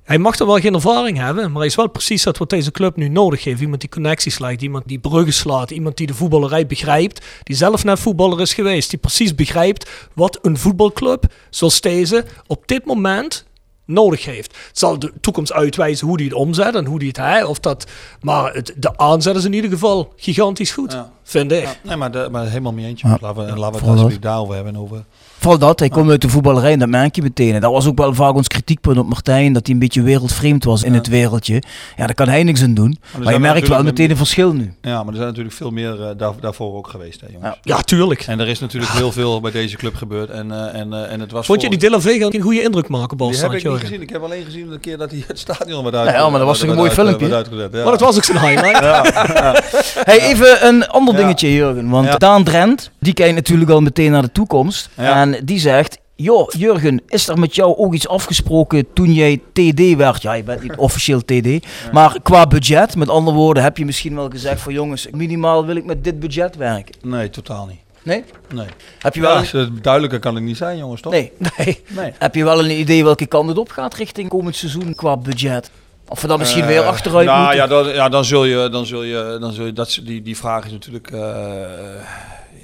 Hij 0.04 0.18
mag 0.18 0.40
er 0.40 0.46
wel 0.46 0.60
geen 0.60 0.74
ervaring 0.74 1.18
hebben, 1.18 1.50
maar 1.52 1.58
hij 1.58 1.66
is 1.68 1.76
wel 1.76 1.90
precies 1.90 2.24
dat 2.24 2.38
wat 2.38 2.50
deze 2.50 2.72
club 2.72 2.96
nu 2.96 3.08
nodig 3.10 3.44
heeft. 3.44 3.62
Iemand 3.62 3.80
die 3.82 3.90
connecties 3.90 4.34
slaat, 4.34 4.62
iemand 4.62 4.88
die 4.88 5.00
bruggen 5.00 5.34
slaat, 5.34 5.72
iemand 5.72 5.98
die 5.98 6.08
de 6.08 6.14
voetballerij 6.14 6.68
begrijpt, 6.68 7.26
die 7.44 7.56
zelf 7.56 7.84
net 7.84 8.00
voetballer 8.00 8.42
is 8.42 8.54
geweest, 8.54 8.90
die 8.90 9.00
precies 9.00 9.36
begrijpt 9.36 9.90
wat 10.14 10.40
een 10.42 10.58
voetbalclub 10.58 11.26
zoals 11.50 11.82
deze 11.82 12.26
op 12.48 12.64
dit 12.68 12.86
moment 12.86 13.46
nodig 13.86 14.26
heeft. 14.26 14.56
Het 14.68 14.80
zal 14.80 15.00
de 15.00 15.14
toekomst 15.22 15.54
uitwijzen 15.54 16.08
hoe 16.08 16.18
die 16.18 16.26
het 16.28 16.36
omzet 16.36 16.76
en 16.76 16.86
hoe 16.86 17.00
die 17.00 17.08
het 17.08 17.18
hij 17.18 17.44
of 17.44 17.60
dat, 17.60 17.86
maar 18.22 18.54
het, 18.54 18.74
de 18.78 18.98
aanzet 18.98 19.36
is 19.36 19.44
in 19.46 19.54
ieder 19.54 19.70
geval 19.70 20.14
gigantisch 20.16 20.72
goed, 20.72 20.92
Ja. 20.92 21.12
vind 21.24 21.52
ik. 21.52 21.64
Ja, 21.64 21.74
nee, 21.84 21.96
maar, 21.96 22.12
de, 22.12 22.28
maar 22.32 22.48
helemaal 22.48 22.74
mee 22.74 22.86
eens. 22.86 23.02
Ja. 23.02 23.18
Laten 23.22 23.46
we, 23.46 23.56
laten 23.58 23.72
we 23.80 23.80
het 23.80 23.90
alsjeblieft 23.90 24.22
daarover 24.22 24.56
hebben. 24.56 24.74
en 24.76 24.80
Over, 24.80 25.04
Vooral 25.44 25.60
dat, 25.60 25.80
hij 25.80 25.90
komt 25.90 26.10
uit 26.10 26.22
de 26.22 26.30
voetballerij 26.30 26.72
en 26.72 26.80
dat 26.80 26.90
merk 26.90 27.16
je 27.16 27.22
meteen. 27.22 27.54
En 27.54 27.62
dat 27.62 27.72
was 27.72 27.88
ook 27.88 27.98
wel 27.98 28.14
vaak 28.14 28.34
ons 28.36 28.48
kritiekpunt 28.48 28.98
op 28.98 29.08
Martijn, 29.08 29.54
dat 29.54 29.66
hij 29.66 29.74
een 29.74 29.80
beetje 29.80 30.02
wereldvreemd 30.02 30.64
was 30.64 30.84
in 30.84 30.92
Ja. 30.92 30.98
het 30.98 31.08
wereldje. 31.08 31.54
Ja, 31.98 32.06
daar 32.06 32.14
kan 32.14 32.28
hij 32.28 32.44
niks 32.44 32.64
aan 32.64 32.74
doen. 32.74 32.98
Maar, 33.24 33.34
je 33.34 33.40
merkt 33.40 33.68
wel 33.68 33.84
meteen 33.84 34.10
een 34.10 34.18
verschil 34.18 34.54
nu. 34.54 34.74
Ja, 34.82 34.98
maar 34.98 35.08
er 35.08 35.16
zijn 35.16 35.28
natuurlijk 35.28 35.56
veel 35.56 35.72
meer 35.72 36.02
eh, 36.02 36.10
daar, 36.18 36.32
daarvoor 36.40 36.76
ook 36.76 36.88
geweest, 36.88 37.22
hè, 37.22 37.28
jongens. 37.34 37.58
Ja, 37.62 37.82
tuurlijk. 37.82 38.22
En 38.22 38.40
er 38.40 38.48
is 38.48 38.60
natuurlijk 38.60 38.92
heel 38.92 39.12
veel 39.12 39.40
bij 39.42 39.52
deze 39.52 39.76
club 39.78 39.96
gebeurd. 39.96 40.30
En, 40.30 40.52
eh, 40.52 40.80
en, 40.80 40.94
eh, 40.94 41.12
en 41.12 41.20
het 41.20 41.32
was 41.32 41.46
Vond 41.46 41.62
je 41.62 41.68
voor- 41.68 41.78
die 41.78 41.88
Dylan 41.90 42.02
Vega 42.02 42.26
een 42.30 42.42
goede 42.42 42.62
indruk 42.62 42.88
maken, 42.88 43.18
Die 43.18 43.28
Bas? 43.28 43.42
heb 43.42 43.52
ik 43.54 43.64
niet 43.64 43.80
gezien. 43.80 44.02
Ik 44.02 44.10
heb 44.10 44.24
alleen 44.24 44.44
gezien 44.46 44.72
een 44.72 44.80
keer 44.80 44.98
dat 44.98 45.12
hij 45.12 45.24
het 45.28 45.40
stadion 45.40 45.84
werd 45.84 45.96
uit. 45.96 46.10
Ja, 46.16 46.30
maar 46.30 46.40
dat 46.40 46.48
was 46.48 46.60
toch 46.60 46.70
een 46.70 46.76
mooi 46.76 46.92
filmpje? 46.92 47.28
ja. 47.28 47.44
Maar 47.72 47.84
dat 47.84 48.00
was 48.00 48.16
ook 48.16 48.24
zijn 48.24 48.40
highlight. 48.40 48.82
Hey, 50.04 50.20
even 50.20 50.68
een 50.68 50.88
ander 50.88 51.14
Ja. 51.14 51.20
dingetje, 51.20 51.54
Jurgen. 51.54 51.90
Want 51.90 52.08
Ja. 52.08 52.18
Daan 52.18 52.44
Drent, 52.44 52.92
die 53.00 53.14
kijkt 53.14 53.36
natuurlijk 53.36 53.70
al 53.70 53.82
meteen 53.82 54.12
naar 54.12 54.22
de 54.22 54.32
toekomst. 54.32 54.90
Ja. 54.98 55.22
En 55.34 55.46
die 55.46 55.60
zegt... 55.60 56.02
Joh, 56.16 56.50
Jurgen, 56.50 57.02
is 57.08 57.28
er 57.28 57.40
met 57.40 57.56
jou 57.56 57.78
ook 57.78 57.94
iets 57.94 58.08
afgesproken 58.08 58.94
toen 58.94 59.14
jij 59.14 59.42
TD 59.54 59.96
werd? 59.96 60.22
Ja, 60.22 60.34
je 60.34 60.44
bent 60.44 60.62
niet 60.62 60.76
officieel 60.88 61.22
TD. 61.22 61.66
Maar 61.92 62.22
qua 62.24 62.48
budget, 62.48 62.96
met 62.96 63.10
andere 63.10 63.38
woorden, 63.38 63.64
heb 63.64 63.78
je 63.78 63.86
misschien 63.86 64.16
wel 64.16 64.30
gezegd 64.30 64.62
van 64.62 64.74
jongens, 64.74 65.08
minimaal 65.12 65.66
wil 65.66 65.76
ik 65.76 65.86
met 65.86 66.04
dit 66.04 66.20
budget 66.20 66.56
werken. 66.56 66.96
Nee, 67.02 67.30
totaal 67.30 67.66
niet. 67.66 67.80
Nee? 68.04 68.24
Nee. 68.54 68.66
Heb 69.00 69.16
je 69.16 69.22
wel, 69.22 69.42
Ja, 69.52 69.70
duidelijker 69.82 70.20
kan 70.20 70.38
ik 70.38 70.44
niet 70.44 70.58
zijn, 70.58 70.78
jongens, 70.78 71.02
toch? 71.02 71.12
nee. 71.12 71.32
Nee. 71.58 71.82
Nee. 71.88 72.14
Heb 72.20 72.36
je 72.36 72.44
wel 72.44 72.60
een 72.60 72.80
idee 72.80 73.04
welke 73.04 73.26
kant 73.26 73.50
het 73.50 73.58
op 73.58 73.70
gaat 73.70 73.94
richting 73.96 74.30
komend 74.30 74.56
seizoen 74.56 74.96
qua 74.96 75.18
budget? 75.18 75.72
Of 76.08 76.22
we 76.22 76.28
dan 76.28 76.40
misschien 76.40 76.62
Eh, 76.62 76.68
weer 76.68 76.82
achteruit 76.82 77.26
nou, 77.26 77.40
moeten? 77.40 77.58
Ja, 77.58 77.68
dan, 77.68 77.94
ja, 77.94 78.10
dan 78.10 78.26
zul 78.26 78.46
je, 78.46 78.70
dan 78.70 78.86
zul 78.86 79.04
je, 79.04 79.38
dan 79.40 79.54
zul 79.54 79.66
je 79.66 79.74
dat, 79.74 80.00
die, 80.04 80.22
die 80.22 80.38
vraag 80.38 80.66
is 80.66 80.72
natuurlijk 80.72 81.12
eh, 81.12 81.22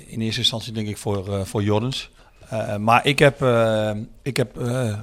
in 0.08 0.22
eerste 0.22 0.40
instantie 0.40 0.74
denk 0.74 0.88
ik 0.88 0.98
voor, 0.98 1.34
eh, 1.34 1.40
voor 1.44 1.64
Jordens. 1.64 2.10
Eh, 2.50 2.76
maar 2.76 3.06
ik 3.06 3.20
heb, 3.20 3.42
eh, 3.42 3.92
ik 4.22 4.38
heb 4.38 4.58
eh, 4.62 4.90
eh, 4.90 4.96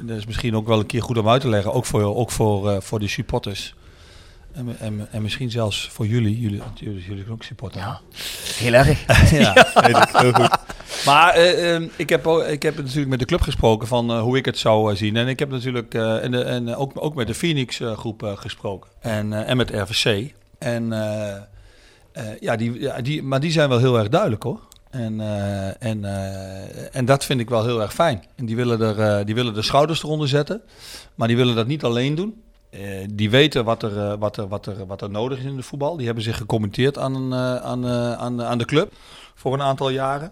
dat 0.00 0.16
is 0.16 0.26
misschien 0.26 0.56
ook 0.56 0.66
wel 0.66 0.78
een 0.78 0.86
keer 0.86 1.02
goed 1.02 1.18
om 1.18 1.28
uit 1.28 1.40
te 1.40 1.48
leggen, 1.48 1.72
ook 1.72 1.84
voor, 1.86 2.02
ook 2.16 2.30
voor, 2.30 2.70
eh, 2.70 2.80
voor 2.80 2.98
de 2.98 3.08
supporters. 3.08 3.74
En, 4.52 4.76
en, 4.78 5.08
en 5.10 5.22
misschien 5.22 5.50
zelfs 5.50 5.88
voor 5.92 6.06
jullie, 6.06 6.40
jullie, 6.40 6.58
want 6.58 6.78
jullie, 6.78 7.02
jullie 7.02 7.22
zijn 7.22 7.32
ook 7.32 7.42
supporter. 7.42 7.80
Ja, 7.80 8.00
heel 8.54 8.72
erg. 8.72 9.04
ja, 9.30 9.52
heel 10.22 10.32
goed. 10.32 10.50
Maar 11.04 11.34
eh, 11.34 11.74
ehm, 11.74 11.86
ik, 11.96 12.08
heb, 12.08 12.26
ik 12.26 12.62
heb 12.62 12.76
natuurlijk 12.76 13.08
met 13.08 13.18
de 13.18 13.24
club 13.24 13.40
gesproken 13.40 13.88
van 13.88 14.10
eh, 14.10 14.20
hoe 14.20 14.36
ik 14.36 14.44
het 14.44 14.58
zou 14.58 14.90
eh, 14.92 14.96
zien. 14.96 15.16
En 15.16 15.28
ik 15.28 15.38
heb 15.38 15.50
natuurlijk 15.50 15.94
eh, 15.94 16.24
en, 16.24 16.30
de- 16.30 16.42
en 16.42 16.74
ook, 16.76 16.92
ook 16.94 17.14
met 17.14 17.26
de 17.26 17.34
Phoenix 17.34 17.80
eh, 17.80 17.96
groep 17.98 18.22
eh, 18.22 18.36
gesproken. 18.36 18.90
En, 19.00 19.32
eh, 19.32 19.48
en 19.50 19.56
met 19.56 19.70
RVC. 19.70 20.32
En, 20.58 20.92
eh, 20.92 21.34
eh, 22.12 22.40
ja, 22.40 22.56
die, 22.56 22.80
ja, 22.80 23.00
die, 23.00 23.22
maar 23.22 23.40
die 23.40 23.50
zijn 23.52 23.68
wel 23.68 23.78
heel 23.78 23.98
erg 23.98 24.08
duidelijk 24.08 24.42
hoor. 24.42 24.60
En, 24.90 25.20
eh, 25.20 25.82
en, 25.82 26.04
eh, 26.04 26.96
en 26.96 27.04
dat 27.04 27.24
vind 27.24 27.40
ik 27.40 27.48
wel 27.48 27.64
heel 27.64 27.80
erg 27.80 27.94
fijn. 27.94 28.24
En 28.34 28.46
die 28.46 28.56
willen, 28.56 28.80
er, 28.80 29.00
eh, 29.00 29.26
die 29.26 29.34
willen 29.34 29.54
de 29.54 29.62
schouders 29.62 30.02
eronder 30.02 30.28
zetten. 30.28 30.62
Maar 31.14 31.28
die 31.28 31.36
willen 31.36 31.54
dat 31.54 31.66
niet 31.66 31.84
alleen 31.84 32.14
doen. 32.14 32.42
Die 33.10 33.30
weten 33.30 33.64
wat 33.64 33.82
er, 33.82 34.18
wat, 34.18 34.36
er, 34.36 34.48
wat, 34.48 34.66
er, 34.66 34.86
wat 34.86 35.02
er 35.02 35.10
nodig 35.10 35.38
is 35.38 35.44
in 35.44 35.56
de 35.56 35.62
voetbal. 35.62 35.96
Die 35.96 36.06
hebben 36.06 36.24
zich 36.24 36.36
gecommitteerd 36.36 36.98
aan, 36.98 37.34
aan, 37.34 37.86
aan, 38.16 38.42
aan 38.42 38.58
de 38.58 38.64
club 38.64 38.92
voor 39.34 39.54
een 39.54 39.62
aantal 39.62 39.90
jaren. 39.90 40.30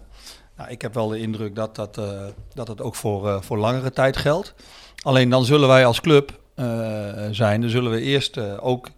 Nou, 0.57 0.69
ik 0.69 0.81
heb 0.81 0.93
wel 0.93 1.07
de 1.07 1.19
indruk 1.19 1.55
dat 1.55 1.75
dat, 1.75 2.01
dat, 2.53 2.67
het 2.67 2.81
ook 2.81 2.95
voor, 2.95 3.43
voor 3.43 3.57
langere 3.57 3.91
tijd 3.91 4.17
geldt. 4.17 4.53
Alleen 5.03 5.29
dan 5.29 5.45
zullen 5.45 5.67
wij 5.67 5.85
als 5.85 6.01
club 6.01 6.39
zijn, 7.31 7.61
dan 7.61 7.69
zullen 7.69 7.91
we 7.91 8.01
eerst 8.01 8.39
ook 8.59 8.89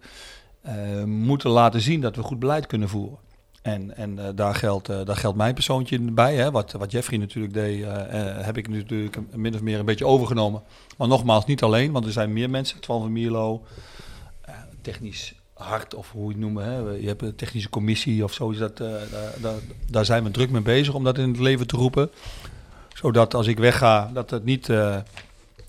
moeten 1.04 1.50
laten 1.50 1.80
zien 1.80 2.00
dat 2.00 2.16
we 2.16 2.22
goed 2.22 2.38
beleid 2.38 2.66
kunnen 2.66 2.88
voeren. 2.88 3.18
En, 3.62 3.96
en 3.96 4.18
eh, 4.18 4.28
daar, 4.34 4.54
geldt, 4.54 4.88
eh, 4.88 5.04
daar 5.04 5.16
geldt 5.16 5.36
mijn 5.36 5.54
persoontje 5.54 6.00
bij. 6.00 6.34
Hè. 6.34 6.50
Wat, 6.50 6.72
wat 6.72 6.90
Jeffrey 6.90 7.18
natuurlijk 7.18 7.54
deed, 7.54 7.82
eh, 7.82 7.90
heb 8.38 8.56
ik 8.56 8.68
natuurlijk 8.68 9.36
min 9.36 9.54
of 9.54 9.60
meer 9.60 9.78
een 9.78 9.84
beetje 9.84 10.06
overgenomen. 10.06 10.62
Maar 10.96 11.08
nogmaals, 11.08 11.44
niet 11.46 11.62
alleen, 11.62 11.92
want 11.92 12.04
er 12.04 12.12
zijn 12.12 12.32
meer 12.32 12.50
mensen. 12.50 12.80
Twan 12.80 13.00
van 13.00 13.12
Mierlo, 13.12 13.64
technisch 14.82 15.34
hart 15.54 15.94
of 15.94 16.10
hoe 16.10 16.22
je 16.22 16.28
het 16.28 16.38
noemen. 16.38 16.64
Hè. 16.64 16.78
Je 16.78 17.06
hebt 17.06 17.22
een 17.22 17.34
technische 17.34 17.70
commissie 17.70 18.24
of 18.24 18.32
zo. 18.32 18.50
Is 18.50 18.58
dat, 18.58 18.76
daar, 18.76 19.00
daar, 19.40 19.54
daar 19.90 20.04
zijn 20.04 20.24
we 20.24 20.30
druk 20.30 20.50
mee 20.50 20.62
bezig 20.62 20.94
om 20.94 21.04
dat 21.04 21.18
in 21.18 21.28
het 21.28 21.38
leven 21.38 21.66
te 21.66 21.76
roepen. 21.76 22.10
Zodat 22.94 23.34
als 23.34 23.46
ik 23.46 23.58
wegga, 23.58 24.10
dat 24.12 24.30
het 24.30 24.44
niet, 24.44 24.66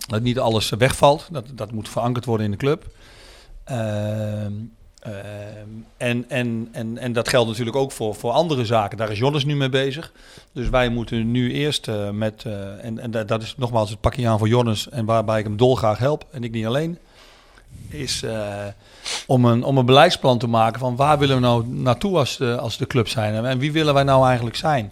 dat 0.08 0.22
niet 0.22 0.39
alles 0.39 0.70
wegvalt. 0.70 1.28
Dat, 1.32 1.46
dat 1.54 1.72
moet 1.72 1.89
verankerd 1.89 2.26
worden 2.26 2.46
in 2.46 2.52
de 2.52 2.58
club. 2.58 2.86
Ehm, 5.02 5.16
en, 5.97 6.26
en, 6.30 6.70
en, 6.72 6.97
en 6.97 7.14
dat 7.14 7.30
geldt 7.30 7.49
natuurlijk 7.49 7.76
ook 7.76 7.91
voor, 7.91 8.16
voor 8.16 8.32
andere 8.32 8.66
zaken. 8.66 8.97
Daar 8.97 9.12
is 9.12 9.18
Jonas 9.18 9.45
nu 9.45 9.56
mee 9.56 9.70
bezig. 9.70 10.12
Dus 10.54 10.70
wij 10.70 10.89
moeten 10.89 11.32
nu 11.32 11.54
eerst 11.54 11.88
eh, 11.88 12.10
met, 12.10 12.43
eh, 12.45 12.86
en, 12.86 12.99
en 12.99 13.12
dat- 13.12 13.41
is 13.41 13.56
nogmaals 13.58 13.89
het 13.89 14.02
pakje 14.02 14.28
aan 14.28 14.38
voor 14.38 14.47
Jonas 14.47 14.89
en 14.89 15.06
waarbij 15.06 15.39
ik 15.39 15.45
hem 15.45 15.58
dolgraag 15.58 15.97
help 15.97 16.26
en 16.32 16.43
ik 16.43 16.52
niet 16.52 16.66
alleen, 16.66 16.97
is 17.89 18.24
eh, 18.24 18.66
om, 19.28 19.45
een, 19.45 19.64
om 19.64 19.78
een 19.78 19.86
beleidsplan 19.86 20.38
te 20.38 20.47
maken 20.47 20.80
van 20.80 20.95
waar 20.95 21.20
willen 21.20 21.36
we 21.36 21.41
nou 21.41 21.68
naartoe 21.68 22.18
als 22.18 22.38
de, 22.38 22.58
als 22.58 22.78
de 22.78 22.88
club 22.88 23.08
zijn 23.08 23.45
en, 23.45 23.58
wie 23.58 23.72
willen 23.72 23.93
wij 23.93 24.04
nou 24.04 24.26
eigenlijk 24.28 24.56
zijn. 24.56 24.91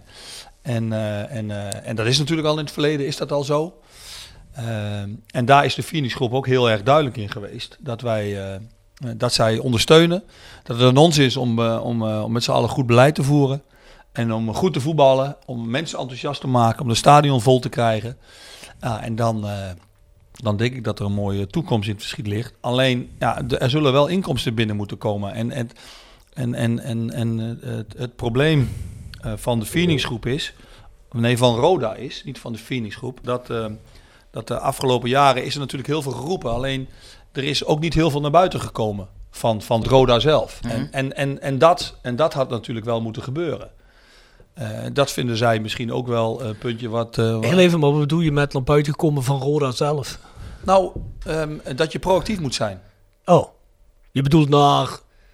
En, 0.61 0.93
en, 1.29 1.51
en 1.83 1.95
dat 1.95 2.05
is 2.05 2.17
natuurlijk 2.17 2.47
al 2.47 2.57
in 2.57 2.63
het 2.63 2.73
verleden, 2.73 3.05
is 3.05 3.17
dat 3.17 3.31
al 3.31 3.43
zo. 3.43 3.79
Ehm, 4.53 5.09
en 5.31 5.45
daar 5.45 5.65
is 5.65 5.75
de 5.75 5.83
Phoenix 5.83 6.13
groep 6.13 6.33
ook 6.33 6.47
heel 6.47 6.69
erg 6.69 6.83
duidelijk 6.83 7.17
in 7.17 7.29
geweest. 7.29 7.77
Dat 7.79 8.01
wij 8.01 8.59
dat 9.17 9.33
zij 9.33 9.57
ondersteunen. 9.57 10.23
Dat 10.63 10.77
het 10.77 10.85
aan 10.85 10.97
ons 10.97 11.17
is 11.17 11.37
om, 11.37 11.59
eh, 11.59 11.79
om, 11.83 12.07
eh, 12.07 12.23
om 12.23 12.31
met 12.31 12.43
z'n 12.43 12.51
allen 12.51 12.69
goed 12.69 12.85
beleid 12.85 13.15
te 13.15 13.23
voeren. 13.23 13.61
En 14.11 14.33
om 14.33 14.53
goed 14.53 14.73
te 14.73 14.81
voetballen. 14.81 15.37
Om 15.45 15.69
mensen 15.69 15.99
enthousiast 15.99 16.41
te 16.41 16.47
maken. 16.47 16.81
Om 16.81 16.87
de 16.87 16.95
stadion 16.95 17.41
vol 17.41 17.59
te 17.59 17.69
krijgen. 17.69 18.17
En 18.79 19.15
dan, 19.15 19.47
eh, 19.47 19.69
dan 20.31 20.57
denk 20.57 20.73
ik 20.73 20.83
dat 20.83 20.99
er 20.99 21.05
een 21.05 21.13
mooie 21.13 21.47
toekomst 21.47 21.87
in 21.87 21.93
het 21.93 22.03
verschiet 22.03 22.27
ligt. 22.27 22.53
Alleen, 22.59 23.09
ja, 23.19 23.41
er 23.47 23.69
zullen 23.69 23.91
wel 23.91 24.07
inkomsten 24.07 24.55
binnen 24.55 24.75
moeten 24.75 24.97
komen. 24.97 25.33
En, 25.33 25.51
en, 25.51 25.69
en, 26.55 26.79
en, 26.79 27.11
en, 27.11 27.59
eh, 27.61 27.69
het, 27.69 27.93
het 27.97 28.15
probleem 28.15 28.69
eh, 29.21 29.33
van 29.35 29.59
de 29.59 29.65
Phoenix 29.65 30.03
groep 30.03 30.25
is... 30.25 30.53
Nee, 31.11 31.37
van 31.37 31.55
Roda 31.55 31.95
is, 31.95 32.23
niet 32.25 32.39
van 32.39 32.51
de 32.51 32.57
Phoenix 32.57 32.95
groep. 32.95 33.19
Dat, 33.23 33.49
eh, 33.49 33.65
dat 34.31 34.47
de 34.47 34.59
afgelopen 34.59 35.09
jaren 35.09 35.45
is 35.45 35.53
er 35.53 35.59
natuurlijk 35.59 35.89
heel 35.89 36.01
veel 36.01 36.11
geroepen. 36.11 36.51
Alleen 36.51 36.87
er 37.31 37.43
is 37.43 37.65
ook 37.65 37.79
niet 37.79 37.93
heel 37.93 38.09
veel 38.11 38.21
naar 38.21 38.31
buiten 38.31 38.59
gekomen 38.61 39.07
van, 39.31 39.61
van 39.61 39.83
Roda 39.83 40.19
zelf. 40.19 40.59
en, 40.67 40.91
en, 40.91 41.15
en, 41.15 41.41
en, 41.41 41.57
dat, 41.57 41.95
en 42.01 42.15
dat 42.15 42.33
had 42.33 42.49
natuurlijk 42.49 42.85
wel 42.85 43.01
moeten 43.01 43.23
gebeuren. 43.23 43.69
Eh, 44.53 44.67
dat 44.93 45.11
vinden 45.11 45.37
zij 45.37 45.59
misschien 45.59 45.93
ook 45.93 46.07
wel 46.07 46.41
een 46.43 46.57
puntje 46.57 46.89
wat... 46.89 47.17
eh, 47.17 47.33
wat- 47.33 47.43
Heel 47.45 47.57
even, 47.59 47.79
maar 47.79 47.91
wat 47.91 47.99
bedoel 47.99 48.19
je 48.19 48.31
met 48.31 48.53
naar 48.53 48.63
buiten 48.63 48.95
komen 48.95 49.23
van 49.23 49.39
Roda 49.41 49.71
zelf? 49.71 50.19
Nou, 50.63 50.91
ehm, 51.25 51.57
dat 51.75 51.91
je 51.91 51.99
proactief 51.99 52.39
moet 52.39 52.55
zijn. 52.55 52.81
Oh, 53.25 53.47
je 54.11 54.21
bedoelt 54.21 54.49
naar 54.49 54.87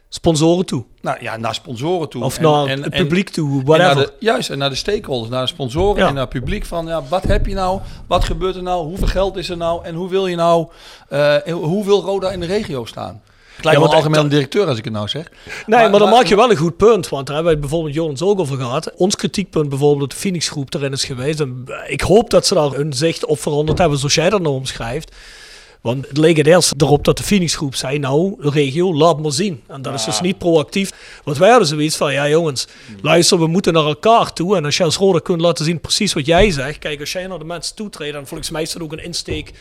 sponsoren 0.09 0.65
toe? 0.65 0.83
Nou 1.01 1.17
ja, 1.21 1.37
naar 1.37 1.53
sponsoren 1.55 2.09
toe. 2.09 2.23
Of 2.23 2.37
En- 2.37 2.43
naar 2.43 2.65
en- 2.67 2.83
het 2.83 2.93
publiek 2.95 3.29
toe, 3.29 3.59
En 3.59 3.65
whatever. 3.65 3.95
de, 4.05 4.13
juist, 4.19 4.49
en 4.49 4.57
naar 4.57 4.69
de 4.69 4.75
stakeholders, 4.75 5.31
naar 5.31 5.41
de 5.41 5.47
sponsoren 5.47 6.01
Ja. 6.01 6.07
en 6.07 6.13
naar 6.13 6.23
het 6.23 6.33
publiek. 6.33 6.65
Van 6.65 6.85
ja, 6.87 7.03
wat 7.09 7.23
heb 7.23 7.45
je 7.45 7.53
nou? 7.53 7.79
Wat 8.07 8.23
gebeurt 8.23 8.55
er 8.55 8.63
nou? 8.63 8.85
Hoeveel 8.85 9.07
geld 9.07 9.35
is 9.35 9.49
er 9.49 9.57
nou? 9.57 9.85
En 9.85 9.95
hoe 9.95 10.09
wil 10.09 10.27
je 10.27 10.35
nou? 10.35 10.67
eh, 11.09 11.35
hoe 11.51 11.85
wil 11.85 12.01
Roda 12.01 12.31
in 12.31 12.39
de 12.39 12.45
regio 12.45 12.85
staan? 12.85 13.21
Ja, 13.61 13.79
want 13.79 13.93
algemeen 13.93 14.27
directeur 14.27 14.67
als 14.67 14.77
ik 14.77 14.83
het 14.83 14.93
nou 14.93 15.07
zeg. 15.07 15.29
Nee, 15.29 15.53
maar, 15.67 15.79
Maar- 15.79 15.91
dan 15.91 16.01
maar- 16.09 16.17
maak 16.17 16.25
je 16.25 16.35
wel 16.35 16.49
een 16.51 16.57
goed 16.57 16.77
punt. 16.77 17.09
Want 17.09 17.25
daar 17.27 17.35
hebben 17.35 17.53
we 17.53 17.59
het 17.59 17.69
bijvoorbeeld 17.69 17.95
Jonens 17.95 18.21
ook 18.21 18.39
over 18.39 18.57
gehad. 18.57 18.91
Ons 18.95 19.15
kritiekpunt 19.15 19.69
bijvoorbeeld 19.69 20.09
de 20.11 20.15
Phoenix 20.17 20.49
groep 20.49 20.73
erin 20.73 20.91
is 20.91 21.03
geweest. 21.03 21.39
En 21.39 21.63
eh, 21.65 21.91
ik 21.91 22.01
hoop 22.01 22.29
dat 22.29 22.45
ze 22.47 22.53
daar 22.53 22.71
hun 22.71 22.93
zicht 22.93 23.25
op 23.25 23.39
veranderd 23.39 23.77
hebben 23.77 23.97
zoals 23.97 24.13
jij 24.15 24.29
dat 24.29 24.41
nou 24.41 24.55
omschrijft. 24.55 25.15
Want 25.86 26.07
het 26.07 26.17
leek 26.17 26.38
het 26.38 26.47
eerst 26.47 26.73
erop 26.77 27.03
dat 27.03 27.17
de 27.17 27.23
Phoenix 27.23 27.55
groep 27.55 27.75
zei, 27.75 27.99
nou, 27.99 28.36
de 28.41 28.49
regio, 28.49 28.93
laat 28.93 29.21
maar 29.21 29.31
zien. 29.31 29.61
En 29.67 29.81
dat 29.81 29.93
is 29.93 30.03
dus 30.05 30.21
niet 30.21 30.38
proactief. 30.38 31.19
Want 31.23 31.38
wij 31.38 31.49
hadden 31.49 31.67
zoiets 31.67 31.95
van, 31.95 32.13
ja 32.13 32.29
jongens, 32.29 32.67
luister, 33.01 33.39
we 33.39 33.47
moeten 33.47 33.73
naar 33.73 33.86
elkaar 33.86 34.33
toe. 34.33 34.55
En 34.55 34.65
als 34.65 34.77
je 34.77 34.83
als 34.83 34.95
Roda 34.95 35.19
kunt 35.19 35.41
laten 35.41 35.65
zien 35.65 35.79
precies 35.79 36.13
wat 36.13 36.25
jij 36.25 36.51
zegt. 36.51 36.79
Kijk, 36.79 36.99
als 36.99 37.11
jij 37.11 37.27
naar 37.27 37.39
de 37.39 37.45
mensen 37.45 37.75
toetreedt, 37.75 38.13
dan 38.13 38.27
volgens 38.27 38.49
mij 38.49 38.61
is 38.61 38.71
dat 38.71 38.81
ook 38.81 38.91
een 38.91 39.03
insteek 39.03 39.51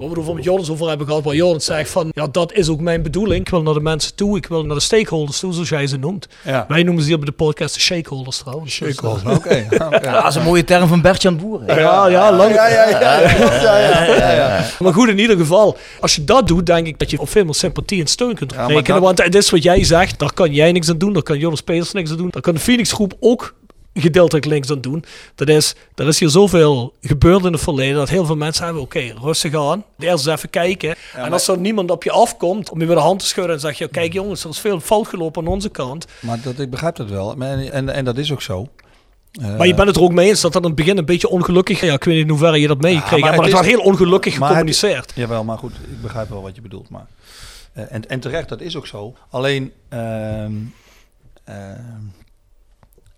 Waar 0.00 0.08
we 0.08 0.14
er 0.14 0.20
bijvoorbeeld 0.20 0.46
Jonas 0.46 0.70
over 0.70 0.88
hebben 0.88 1.06
gehad, 1.06 1.24
waar 1.24 1.34
Jonas 1.34 1.64
zegt 1.64 1.90
van, 1.90 2.08
ja, 2.12 2.26
dat 2.32 2.52
is 2.52 2.68
ook 2.68 2.80
mijn 2.80 3.02
bedoeling. 3.02 3.40
Ik 3.40 3.48
wil 3.48 3.62
naar 3.62 3.74
de 3.74 3.80
mensen 3.80 4.14
toe, 4.14 4.36
ik 4.36 4.46
wil 4.46 4.64
naar 4.64 4.74
de 4.76 4.82
stakeholders 4.82 5.38
toe, 5.40 5.52
zoals 5.52 5.68
jij 5.68 5.86
ze 5.86 5.96
noemt. 5.96 6.26
Ja. 6.44 6.64
Wij 6.68 6.82
noemen 6.82 7.02
ze 7.02 7.08
hier 7.08 7.16
bij 7.18 7.26
de 7.26 7.32
podcast 7.32 7.74
de 7.74 7.80
shakeholders 7.80 8.38
trouwens. 8.38 8.78
Dus, 8.78 8.96
eh, 8.96 9.04
Oké, 9.14 9.30
oké. 9.34 9.66
Ja, 10.02 10.12
dat 10.22 10.26
is 10.30 10.34
een 10.34 10.42
mooie 10.42 10.64
term 10.64 10.88
van 10.88 11.00
Bert-Jan 11.00 11.36
Boeren. 11.36 11.76
ja, 11.80 12.06
ja, 12.06 12.32
lang. 12.36 12.54
Ja, 12.54 12.68
ja, 12.68 12.88
ja, 12.88 13.20
ja, 13.20 13.32
klopt, 13.34 13.60
ja, 13.60 13.78
ja, 13.78 14.04
ja, 14.04 14.30
ja. 14.32 14.66
Maar 14.78 14.92
goed, 14.92 15.08
in 15.08 15.18
ieder 15.18 15.36
geval, 15.36 15.76
als 16.00 16.14
je 16.14 16.24
dat 16.24 16.48
doet, 16.48 16.66
denk 16.66 16.86
ik 16.86 16.98
dat 16.98 17.10
je 17.10 17.20
op 17.20 17.28
veel 17.28 17.44
meer 17.44 17.54
sympathie 17.54 18.00
en 18.00 18.06
steun 18.06 18.34
kunt 18.34 18.52
rekenen. 18.52 18.84
dat- 18.84 18.98
Want 19.00 19.22
het 19.22 19.34
is 19.34 19.50
wat 19.50 19.62
jij 19.62 19.84
zegt, 19.84 20.18
daar 20.18 20.32
kan 20.32 20.52
jij 20.52 20.72
niks 20.72 20.88
aan 20.90 20.98
doen, 20.98 21.12
daar 21.12 21.22
kan 21.22 21.38
Jonas 21.38 21.60
Peters 21.60 21.92
niks 21.92 22.10
aan 22.10 22.16
doen, 22.16 22.28
daar 22.30 22.42
kan 22.42 22.54
de 22.54 22.60
Phoenix 22.60 22.92
groep 22.92 23.14
ook 23.20 23.54
gedeeltelijk 24.00 24.46
niks 24.46 24.70
aan 24.70 24.80
doen. 24.80 25.04
Dat 25.34 25.48
is, 25.48 25.74
er 25.94 26.06
is 26.08 26.18
hier 26.20 26.28
zoveel 26.28 26.92
gebeurd 27.00 27.44
in 27.44 27.52
het 27.52 27.62
verleden 27.62 27.94
dat 27.96 28.08
heel 28.08 28.24
veel 28.26 28.36
mensen 28.36 28.64
hebben, 28.64 28.82
oké, 28.82 29.12
rustig 29.22 29.54
aan, 29.54 29.84
eerst 29.98 30.26
even 30.26 30.50
kijken. 30.50 30.94
en 31.14 31.32
als 31.32 31.48
er 31.48 31.58
niemand 31.58 31.90
op 31.90 32.02
je 32.02 32.10
afkomt 32.10 32.70
om 32.70 32.80
je 32.80 32.86
weer 32.86 32.94
de 32.96 33.00
hand 33.02 33.18
te 33.20 33.26
schudden 33.26 33.54
en 33.54 33.60
zeg 33.60 33.78
je, 33.78 33.88
kijk 33.88 34.12
jongens, 34.12 34.44
er 34.44 34.50
is 34.50 34.58
veel 34.58 34.80
fout 34.80 35.08
gelopen 35.08 35.42
aan 35.46 35.52
onze 35.52 35.68
kant. 35.68 36.06
Maar 36.20 36.40
dat, 36.42 36.58
ik 36.58 36.70
begrijp 36.70 36.96
dat 36.96 37.08
wel. 37.10 37.34
En, 37.40 37.72
en, 37.72 37.88
en 37.88 38.04
dat 38.04 38.16
is 38.18 38.32
ook 38.32 38.42
zo. 38.42 38.68
Eh, 39.32 39.56
Maar 39.56 39.66
je 39.66 39.74
bent 39.74 39.88
het 39.88 39.96
er 39.96 40.02
ook 40.02 40.12
mee 40.12 40.28
eens 40.28 40.40
dat 40.40 40.52
dat 40.52 40.62
in 40.62 40.68
het 40.68 40.76
begin 40.76 40.98
een 40.98 41.04
beetje 41.04 41.28
ongelukkig... 41.28 41.80
Ja, 41.80 41.92
ik 41.94 42.04
weet 42.04 42.14
niet 42.14 42.24
in 42.24 42.30
hoeverre 42.30 42.60
je 42.60 42.66
dat 42.66 42.80
meegekregen 42.80 43.24
hebt, 43.26 43.36
maar 43.36 43.46
het 43.46 43.54
het 43.56 43.64
is- 43.66 43.70
was 43.72 43.82
heel 43.82 43.92
ongelukkig 43.92 44.38
maar 44.38 44.48
gecommuniceerd. 44.48 45.12
Jawel, 45.14 45.44
maar 45.44 45.58
goed, 45.58 45.72
ik 45.72 46.02
begrijp 46.02 46.28
wel 46.28 46.42
wat 46.42 46.54
je 46.54 46.60
bedoelt. 46.60 46.88
Maar, 46.90 47.06
eh, 47.72 47.84
en, 47.88 48.08
en 48.08 48.20
terecht, 48.20 48.48
dat 48.48 48.60
is 48.60 48.76
ook 48.76 48.86
zo. 48.86 49.14
Alleen, 49.30 49.72
ehm, 49.88 50.52
ehm, 51.44 51.80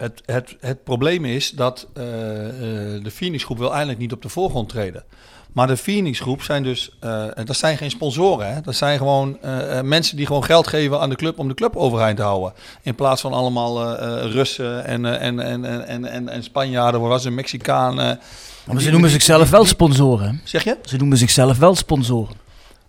het, 0.03 0.23
het, 0.25 0.57
het 0.61 0.85
probleem 0.85 1.25
is 1.25 1.51
dat 1.51 1.87
eh, 1.95 2.03
eh, 2.05 3.05
de 3.05 3.11
Phoenix 3.11 3.45
groep 3.45 3.59
wil 3.59 3.71
eigenlijk 3.71 3.99
niet 3.99 4.13
op 4.13 4.23
de 4.23 4.29
voorgrond 4.29 4.69
treden. 4.69 5.05
Maar 5.53 5.67
de 5.67 5.77
Phoenix 5.77 6.21
groep 6.21 6.43
zijn 6.43 6.63
dus, 6.63 6.91
eh, 7.01 7.25
dat 7.45 7.57
zijn 7.57 7.77
geen 7.77 7.91
sponsoren. 7.91 8.55
Hè? 8.55 8.61
Dat 8.61 8.75
zijn 8.75 8.99
gewoon 8.99 9.39
mensen 9.85 10.17
die 10.17 10.27
gewoon 10.27 10.45
geld 10.45 10.67
geven 10.67 11.01
aan 11.01 11.09
de 11.09 11.17
club 11.17 11.39
om 11.39 11.49
de 11.49 11.55
club 11.55 11.77
overeind 11.77 12.17
te 12.17 12.23
houden. 12.23 12.53
In 12.83 12.95
plaats 12.95 13.21
van 13.21 13.33
allemaal 13.33 13.95
Russen 14.27 14.85
en, 14.85 15.05
en, 15.21 15.41
en, 15.41 15.65
en, 15.65 15.87
en, 15.87 16.05
en, 16.05 16.29
en 16.29 16.43
Spanjaarden, 16.43 17.01
waar 17.01 17.11
was 17.11 17.25
een 17.25 17.35
Mexicaan. 17.35 18.01
eh. 18.01 18.17
Maar 18.65 18.81
ze 18.81 18.91
noemen 18.91 19.11
zichzelf 19.11 19.51
wel 19.51 19.65
sponsoren. 19.65 20.41
Zeg 20.45 20.65
je? 20.65 20.77
Ze 20.85 20.97
noemen 20.97 21.19
zichzelf 21.19 21.59
wel 21.59 21.75
sponsoren. 21.75 22.42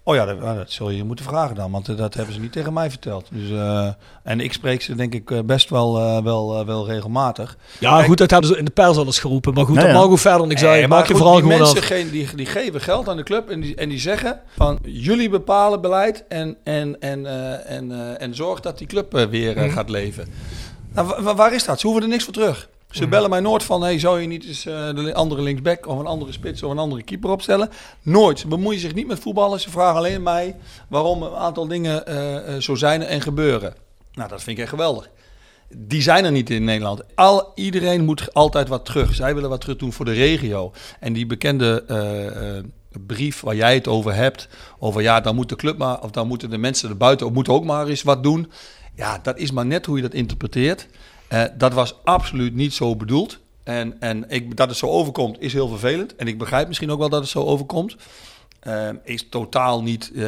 Oh 0.05 0.15
ja, 0.15 0.25
dat, 0.25 0.39
nou, 0.39 0.57
dat 0.57 0.71
zul 0.71 0.89
je 0.89 1.03
moeten 1.03 1.25
vragen 1.25 1.55
dan, 1.55 1.71
want 1.71 1.89
eh, 1.89 1.97
dat 1.97 2.13
hebben 2.13 2.33
ze 2.33 2.39
niet 2.39 2.51
tegen 2.51 2.73
mij 2.73 2.89
verteld. 2.89 3.27
Dus, 3.31 3.49
eh, 3.49 3.87
en 4.23 4.39
ik 4.39 4.53
spreek 4.53 4.81
ze 4.81 4.95
denk 4.95 5.13
ik 5.13 5.31
eh, 5.31 5.39
best 5.45 5.69
wel, 5.69 6.23
wel, 6.23 6.65
wel 6.65 6.87
regelmatig. 6.87 7.57
Ja, 7.79 7.93
Kijk- 7.95 8.05
goed, 8.07 8.17
dat 8.17 8.31
hebben 8.31 8.49
ze 8.49 8.57
in 8.57 8.65
de 8.65 8.71
pers 8.71 8.97
al 8.97 9.05
eens 9.05 9.19
geroepen. 9.19 9.53
Maar 9.53 9.65
goed, 9.65 9.75
Ja, 9.75 9.81
dat 9.81 9.89
ja. 9.91 9.95
mag 9.97 10.05
ook 10.05 10.17
verder 10.17 10.47
niks 10.47 10.61
Nee, 10.61 10.69
uit. 10.69 10.83
Eh, 10.83 10.87
maar 10.89 10.97
Maak 10.99 11.07
je 11.07 11.15
vooral 11.15 11.33
die 11.33 11.41
gewoon 11.43 11.61
af. 11.61 11.73
mensen 11.73 11.95
ge- 11.95 12.09
die, 12.11 12.35
die 12.35 12.45
geven 12.45 12.81
geld 12.81 13.09
aan 13.09 13.17
de 13.17 13.23
club 13.23 13.49
en 13.49 13.59
die, 13.59 13.75
en 13.75 13.89
die 13.89 13.99
zeggen 13.99 14.39
van 14.55 14.79
jullie 14.81 15.29
bepalen 15.29 15.81
beleid 15.81 16.23
en, 16.27 16.57
en, 16.63 16.99
en, 17.01 17.25
en, 17.67 18.17
en 18.19 18.35
zorg 18.35 18.59
dat 18.59 18.77
die 18.77 18.87
club 18.87 19.11
weer 19.29 19.55
Mhm. 19.57 19.69
gaat 19.69 19.89
leven. 19.89 20.27
Nou, 20.93 21.07
wa- 21.07 21.21
wa- 21.21 21.35
waar 21.35 21.53
is 21.53 21.65
dat? 21.65 21.79
Ze 21.79 21.85
hoeven 21.87 22.03
er 22.05 22.09
niks 22.09 22.23
voor 22.23 22.33
terug. 22.33 22.69
Ze 22.93 23.07
bellen 23.07 23.29
mij 23.29 23.39
nooit 23.39 23.63
van, 23.63 23.81
hey, 23.81 23.99
zou 23.99 24.21
je 24.21 24.27
niet 24.27 24.45
eens 24.45 24.65
eh, 24.65 24.95
de 24.95 25.13
andere 25.13 25.41
linksback 25.41 25.87
of 25.87 25.99
een 25.99 26.05
andere 26.05 26.31
spits 26.31 26.63
of 26.63 26.71
een 26.71 26.77
andere 26.77 27.03
keeper 27.03 27.29
opstellen? 27.29 27.69
Nooit. 28.01 28.39
Ze 28.39 28.47
bemoeien 28.47 28.79
zich 28.79 28.93
niet 28.93 29.07
met 29.07 29.19
voetballen. 29.19 29.59
Ze 29.59 29.69
vragen 29.69 29.95
alleen 29.95 30.23
mij 30.23 30.55
waarom 30.87 31.23
een 31.23 31.35
aantal 31.35 31.67
dingen 31.67 32.05
eh, 32.05 32.55
eh, 32.55 32.61
zo 32.61 32.75
zijn 32.75 33.03
en 33.03 33.21
gebeuren. 33.21 33.73
Nou, 34.13 34.29
dat 34.29 34.43
vind 34.43 34.57
ik 34.57 34.63
echt 34.63 34.73
geweldig. 34.73 35.09
Die 35.75 36.01
zijn 36.01 36.25
er 36.25 36.31
niet 36.31 36.49
in 36.49 36.63
Nederland. 36.63 37.01
Al, 37.15 37.51
iedereen 37.55 38.05
moet 38.05 38.33
altijd 38.33 38.67
wat 38.67 38.85
terug. 38.85 39.15
Zij 39.15 39.35
willen 39.35 39.49
wat 39.49 39.61
terug 39.61 39.77
doen 39.77 39.93
voor 39.93 40.05
de 40.05 40.13
regio. 40.13 40.71
En 40.99 41.13
die 41.13 41.25
bekende 41.25 41.83
brief 43.07 43.41
waar 43.41 43.55
jij 43.55 43.73
het 43.73 43.87
over 43.87 44.13
hebt, 44.13 44.47
over 44.79 45.01
ja, 45.01 45.21
dan 45.21 45.35
moet 45.35 45.49
de 45.49 45.55
club 45.55 45.77
maar, 45.77 46.01
of 46.01 46.11
dan 46.11 46.27
moeten 46.27 46.49
de 46.49 46.57
mensen 46.57 46.89
erbuiten 46.89 47.25
ook, 47.25 47.33
moeten 47.33 47.53
ook 47.53 47.63
maar 47.63 47.87
eens 47.87 48.03
wat 48.03 48.23
doen. 48.23 48.51
Ja, 48.95 49.19
dat 49.23 49.37
is 49.37 49.51
maar 49.51 49.65
net 49.65 49.85
hoe 49.85 49.95
je 49.95 50.01
dat 50.01 50.13
interpreteert. 50.13 50.87
Eh, 51.33 51.43
dat 51.57 51.73
was 51.73 51.95
absoluut 52.03 52.55
niet 52.55 52.73
zo 52.73 52.95
bedoeld. 52.95 53.39
En, 53.63 53.99
en 53.99 54.25
ik, 54.27 54.57
dat 54.57 54.69
het 54.69 54.77
zo 54.77 54.87
overkomt 54.87 55.41
is 55.41 55.53
heel 55.53 55.67
vervelend. 55.67 56.15
En 56.15 56.27
ik 56.27 56.37
begrijp 56.37 56.67
misschien 56.67 56.91
ook 56.91 56.99
wel 56.99 57.09
dat 57.09 57.21
het 57.21 57.29
zo 57.29 57.43
overkomt. 57.43 57.95
Eh, 58.59 58.89
is 59.03 59.29
totaal 59.29 59.83
niet 59.83 60.11
eh, 60.15 60.21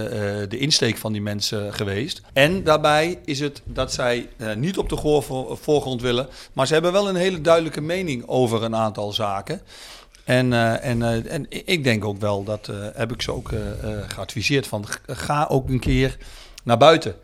de 0.50 0.58
insteek 0.58 0.98
van 0.98 1.12
die 1.12 1.22
mensen 1.22 1.74
geweest. 1.74 2.22
En 2.34 2.64
daarbij 2.64 3.20
is 3.26 3.40
het 3.40 3.62
dat 3.64 3.94
zij 3.94 4.30
niet 4.56 4.78
op 4.78 4.90
de 4.90 4.98
voorgrond 5.56 6.02
willen. 6.02 6.28
Maar 6.54 6.68
ze 6.68 6.74
hebben 6.74 6.92
wel 6.92 7.10
een 7.10 7.16
hele 7.16 7.42
duidelijke 7.42 7.82
mening 7.82 8.28
over 8.28 8.64
een 8.64 8.76
aantal 8.76 9.14
zaken. 9.14 9.62
En, 10.24 10.54
en, 10.82 11.28
en 11.30 11.46
ik 11.50 11.84
denk 11.84 12.06
ook 12.06 12.20
wel, 12.20 12.44
dat 12.44 12.72
heb 12.94 13.12
ik 13.12 13.22
ze 13.22 13.32
ook 13.32 13.52
geadviseerd, 14.08 14.68
van 14.68 14.86
ga 15.08 15.46
ook 15.50 15.70
een 15.70 15.80
keer 15.80 16.18
naar 16.64 16.78
buiten. 16.78 17.16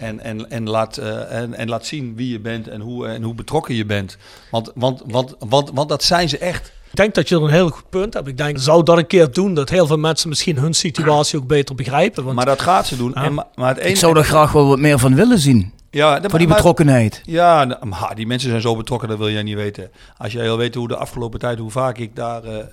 En, 0.00 0.20
en, 0.20 0.50
en, 0.50 0.68
laat, 0.68 0.96
eh, 0.96 1.32
en, 1.40 1.54
en 1.54 1.68
laat 1.68 1.86
zien 1.86 2.16
wie 2.16 2.32
je 2.32 2.40
bent 2.40 2.68
en 2.68 2.80
hoe, 2.80 3.06
en 3.06 3.22
hoe 3.22 3.34
betrokken 3.34 3.74
je 3.74 3.86
bent. 3.86 4.16
Want, 4.50 4.70
want, 4.74 5.02
want, 5.06 5.34
want, 5.48 5.70
want 5.74 5.88
dat 5.88 6.02
zijn 6.02 6.28
ze 6.28 6.38
echt. 6.38 6.72
Ik 6.90 6.96
denk 6.96 7.14
dat 7.14 7.28
je 7.28 7.34
er 7.34 7.42
een 7.42 7.50
heel 7.50 7.68
goed 7.68 7.90
punt 7.90 8.14
hebt. 8.14 8.28
Ik 8.28 8.36
denk, 8.36 8.58
zou 8.58 8.82
dat 8.84 8.98
een 8.98 9.06
keer 9.06 9.32
doen, 9.32 9.54
dat 9.54 9.68
heel 9.68 9.86
veel 9.86 9.98
mensen 9.98 10.28
misschien 10.28 10.58
hun 10.58 10.74
situatie 10.74 11.38
ook 11.38 11.46
beter 11.46 11.74
begrijpen. 11.74 12.24
Want 12.24 12.36
Maar 12.36 12.46
dat 12.46 12.60
gaat 12.62 12.86
ze 12.86 12.96
doen. 12.96 13.12
Ja. 13.14 13.22
En, 13.24 13.34
ma- 13.34 13.48
maar 13.54 13.68
het 13.68 13.78
Ik 13.78 13.84
enige, 13.84 13.98
zou 13.98 14.18
er 14.18 14.24
graag 14.24 14.52
wel 14.52 14.66
wat 14.68 14.78
meer 14.78 14.98
van 14.98 15.14
willen 15.14 15.38
zien. 15.38 15.72
Ja, 15.90 16.20
de- 16.20 16.28
Voor 16.30 16.38
die 16.38 16.48
maar- 16.48 16.56
betrokkenheid. 16.56 17.20
Ja, 17.24 17.64
nou, 17.64 17.86
maar 17.86 18.14
die 18.14 18.26
mensen 18.26 18.48
zijn 18.50 18.60
zo 18.62 18.76
betrokken, 18.76 19.08
dat 19.08 19.18
wil 19.18 19.30
jij 19.30 19.42
niet 19.42 19.54
weten. 19.54 19.90
Als 20.18 20.32
jij 20.32 20.42
wil 20.42 20.56
weten 20.56 20.80
hoe 20.80 20.88
de 20.88 20.96
afgelopen 20.96 21.38
tijd, 21.38 21.58
hoe 21.58 21.70
vaak 21.70 21.98
ik 21.98 22.16
daar 22.16 22.44
eh, 22.44 22.58
eh, 22.58 22.64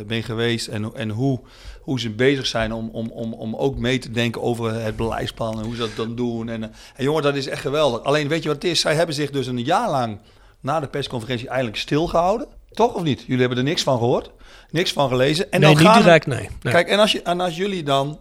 eh, 0.00 0.06
ben 0.06 0.22
geweest 0.22 0.66
en, 0.68 0.90
en 0.94 1.10
hoe, 1.10 1.40
hoe 1.80 2.00
ze 2.00 2.10
bezig 2.10 2.46
zijn 2.46 2.72
om, 2.72 2.88
om, 2.92 3.10
om, 3.10 3.32
om 3.34 3.56
ook 3.56 3.78
mee 3.78 3.98
te 3.98 4.10
denken 4.10 4.42
over 4.42 4.74
het 4.80 4.96
beleidsplan 4.96 5.58
en 5.58 5.64
hoe 5.64 5.74
ze 5.74 5.80
dat 5.80 5.96
dan 5.96 6.14
doen. 6.14 6.48
En, 6.48 6.62
en 6.62 7.04
jongen, 7.04 7.22
dat 7.22 7.34
is 7.34 7.46
echt 7.48 7.60
geweldig. 7.60 8.02
Alleen 8.02 8.28
weet 8.28 8.42
je 8.42 8.48
wat 8.48 8.62
het 8.62 8.70
is? 8.70 8.80
Zij 8.80 8.94
hebben 8.94 9.14
zich 9.14 9.30
dus 9.30 9.46
een 9.46 9.64
jaar 9.64 9.90
lang 9.90 10.18
na 10.60 10.80
de 10.80 10.86
persconferentie 10.88 11.48
eigenlijk 11.48 11.76
stilgehouden. 11.78 12.46
Toch 12.70 12.94
of 12.94 13.02
niet? 13.02 13.20
Jullie 13.20 13.40
hebben 13.40 13.58
er 13.58 13.64
niks 13.64 13.82
van 13.82 13.98
gehoord, 13.98 14.30
niks 14.70 14.92
van 14.92 15.08
gelezen. 15.08 15.52
En 15.52 15.60
nee, 15.60 15.68
dan 15.74 15.78
niet 15.82 15.88
gaan- 15.92 16.02
direct, 16.02 16.26
nee. 16.26 16.48
nee. 16.62 16.72
Kijk, 16.72 16.88
en 16.88 16.98
als, 16.98 17.12
je, 17.12 17.22
en 17.22 17.40
als 17.40 17.56
jullie 17.56 17.82
dan, 17.82 18.18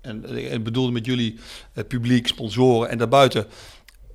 en 0.00 0.36
ik 0.52 0.64
bedoel 0.64 0.90
met 0.90 1.06
jullie 1.06 1.38
het 1.72 1.88
publiek, 1.88 2.26
sponsoren 2.26 2.88
en 2.88 2.98
daarbuiten, 2.98 3.46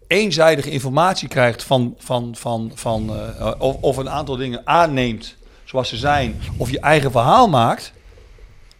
eenzijdige 0.08 0.70
informatie 0.70 1.28
krijgt 1.28 1.64
van, 1.64 1.96
van, 1.98 2.36
van, 2.36 2.72
van 2.76 3.10
eh, 3.16 3.52
of, 3.58 3.76
of 3.82 3.98
een 3.98 4.10
aantal 4.10 4.36
dingen 4.36 4.68
aanneemt 4.68 5.36
zoals 5.64 5.90
ze 5.90 5.98
zijn, 5.98 6.42
of 6.58 6.70
je 6.70 6.80
eigen 6.80 7.12
verhaal 7.12 7.50
maakt, 7.50 7.94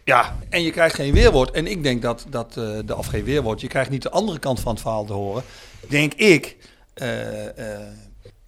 ja, 0.04 0.36
en 0.48 0.62
je 0.62 0.70
krijgt 0.70 0.94
geen 0.94 1.12
weerwoord. 1.12 1.50
En 1.50 1.66
ik 1.66 1.82
denk 1.82 2.02
dat, 2.02 2.26
dat 2.28 2.56
eh, 2.56 2.78
de, 2.84 2.96
of 2.96 3.06
geen 3.06 3.24
weerwoord, 3.24 3.60
je 3.60 3.66
krijgt 3.68 3.90
niet 3.90 4.02
de 4.02 4.10
andere 4.10 4.38
kant 4.38 4.60
van 4.60 4.72
het 4.72 4.80
verhaal 4.80 5.04
te 5.04 5.12
horen, 5.12 5.42
denk 5.88 6.14
ik 6.14 6.56
eh, 6.94 7.74
eh, 7.74 7.80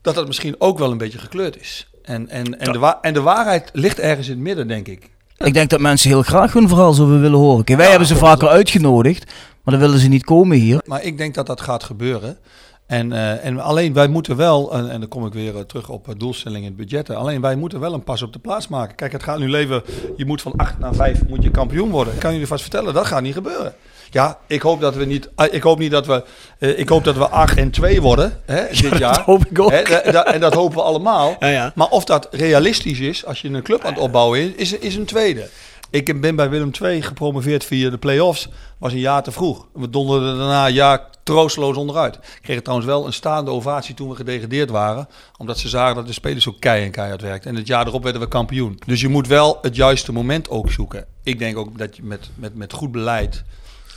dat 0.01 0.15
dat 0.15 0.27
misschien 0.27 0.55
ook 0.59 0.79
wel 0.79 0.91
een 0.91 0.99
beetje 0.99 1.19
gekleurd 1.19 1.61
is. 1.61 1.91
En, 2.03 2.29
en, 2.29 2.59
en, 2.59 2.73
de, 2.73 2.97
en 3.01 3.15
de 3.15 3.21
waarheid 3.21 3.71
ligt 3.73 3.99
ergens 3.99 4.27
in 4.27 4.33
het 4.33 4.43
midden, 4.43 4.69
denk 4.69 4.89
ik. 4.89 5.11
Ik 5.39 5.55
denk 5.55 5.71
dat 5.71 5.81
mensen 5.81 6.11
heel 6.11 6.23
graag 6.23 6.53
hun 6.53 6.69
verhaal 6.69 6.93
zouden 6.93 7.21
willen 7.21 7.39
horen. 7.39 7.65
Kijk, 7.65 7.77
wij 7.77 7.87
Ja, 7.87 7.91
hebben 7.91 8.09
ze 8.09 8.17
vaker 8.17 8.49
uitgenodigd, 8.49 9.25
maar 9.63 9.75
dan 9.75 9.83
willen 9.83 9.99
ze 9.99 10.09
niet 10.09 10.25
komen 10.25 10.57
hier. 10.57 10.81
Maar 10.85 11.03
ik 11.03 11.19
denk 11.19 11.35
dat 11.35 11.47
dat 11.47 11.61
gaat 11.61 11.85
gebeuren. 11.85 12.39
En, 12.87 13.13
eh, 13.13 13.45
en 13.45 13.61
alleen 13.61 13.93
wij 13.93 14.09
moeten 14.09 14.37
wel, 14.37 14.73
en, 14.73 14.91
en 14.91 15.01
dan 15.01 15.09
kom 15.09 15.27
ik 15.27 15.33
weer 15.33 15.57
eh, 15.57 15.63
terug 15.63 15.89
op 15.89 16.09
eh, 16.09 16.15
doelstellingen 16.19 16.71
en 16.71 16.77
budgetten. 16.77 17.17
Alleen 17.17 17.41
wij 17.41 17.57
moeten 17.57 17.81
wel 17.81 17.95
een 17.95 18.05
pas 18.05 18.23
op 18.23 18.33
de 18.33 18.39
plaats 18.39 18.69
maken. 18.69 18.97
Kijk, 18.97 19.13
het 19.13 19.23
gaat 19.23 19.39
nu 19.39 19.49
leven. 19.49 19.83
Je 20.17 20.27
moet 20.27 20.43
van 20.43 20.53
8 20.57 20.79
naar 20.79 20.95
5 20.95 21.27
moet 21.29 21.43
je 21.43 21.51
kampioen 21.51 21.91
worden. 21.91 22.15
Ik 22.15 22.21
kan 22.21 22.33
jullie 22.33 22.47
vast 22.47 22.63
vertellen, 22.63 22.95
dat 22.95 23.07
gaat 23.07 23.23
niet 23.23 23.35
gebeuren. 23.35 23.75
Ja, 24.11 24.39
ik 24.47 24.63
hoop 24.63 24.81
dat 24.81 24.95
we 24.95 25.05
niet. 25.05 25.29
ah, 25.35 25.55
Ik 25.55 25.63
hoop 25.63 25.79
niet 25.79 25.91
dat 25.91 26.07
we. 26.07 26.25
eh, 26.59 26.79
ik 26.79 26.89
hoop 26.89 27.05
dat 27.05 27.17
we 27.17 27.29
8 27.29 27.57
en 27.57 27.71
2 27.71 28.01
worden 28.03 28.41
hè, 28.45 28.67
dit 28.81 28.99
jaar. 28.99 29.15
dat 29.15 29.25
hoop 29.25 29.47
ik 29.47 29.59
ook. 29.61 29.71
Hè, 29.71 29.83
da- 29.83 30.11
da- 30.11 30.25
en 30.27 30.41
dat 30.41 30.55
hopen 30.55 30.77
we 30.77 30.83
allemaal. 30.83 31.37
Ja, 31.41 31.47
ja. 31.49 31.73
Maar 31.75 31.89
of 31.89 32.05
dat 32.05 32.29
realistisch 32.31 32.99
is, 33.01 33.25
als 33.25 33.41
je 33.41 33.49
een 33.49 33.63
club 33.63 33.85
aan 33.85 33.93
het 33.93 34.03
opbouwen 34.03 34.41
is, 34.41 34.73
is, 34.73 34.79
is 34.79 34.95
een 34.97 35.05
tweede. 35.05 35.49
Ik 35.91 36.21
ben 36.21 36.37
bij 36.37 36.51
Willem 36.51 36.71
II 36.83 37.03
gepromoveerd 37.03 37.65
via 37.65 37.91
de 37.91 37.99
play-offs. 37.99 38.49
Was 38.79 38.93
een 38.93 38.99
jaar 38.99 39.23
te 39.23 39.33
vroeg. 39.33 39.67
We 39.73 39.91
donderden 39.91 40.37
daarna 40.39 40.67
een 40.67 40.73
jaar 40.73 41.01
troosteloos 41.23 41.77
onderuit. 41.77 42.15
Ik 42.15 42.39
kreeg 42.43 42.61
trouwens 42.61 42.89
wel 42.89 43.07
een 43.07 43.13
staande 43.13 43.51
ovatie 43.51 43.95
toen 43.95 44.09
we 44.09 44.15
gedegradeerd 44.17 44.71
waren. 44.71 45.09
Omdat 45.37 45.59
ze 45.59 45.69
zagen 45.69 45.95
dat 45.95 46.07
de 46.07 46.13
spelers 46.13 46.45
zo 46.45 46.55
kei 46.59 46.85
en 46.85 46.91
keihard 46.91 47.21
werkten. 47.23 47.51
En 47.51 47.57
het 47.57 47.67
jaar 47.67 47.87
erop 47.87 48.03
werden 48.03 48.21
we 48.21 48.29
kampioen. 48.29 48.79
Dus 48.87 49.01
je 49.01 49.09
moet 49.09 49.27
wel 49.27 49.59
het 49.63 49.77
juiste 49.77 50.13
moment 50.13 50.49
ook 50.51 50.71
zoeken. 50.71 51.05
Ik 51.23 51.39
denk 51.39 51.57
ook 51.59 51.79
dat 51.79 51.97
je 51.97 52.03
met, 52.03 52.29
met, 52.35 52.55
met 52.55 52.73
goed 52.73 52.93
beleid... 52.93 53.45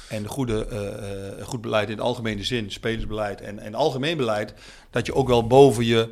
En 0.09 0.27
goede, 0.27 0.65
eh, 0.65 1.39
eh, 1.39 1.45
goed 1.45 1.61
beleid 1.61 1.89
in 1.89 1.95
de 1.95 2.01
algemene 2.01 2.43
zin, 2.43 2.71
spelersbeleid 2.71 3.41
en, 3.41 3.59
en 3.59 3.75
algemeen 3.75 4.17
beleid, 4.17 4.53
dat 4.89 5.05
je 5.05 5.13
ook 5.15 5.27
wel 5.27 5.47
boven 5.47 5.85
je, 5.85 6.09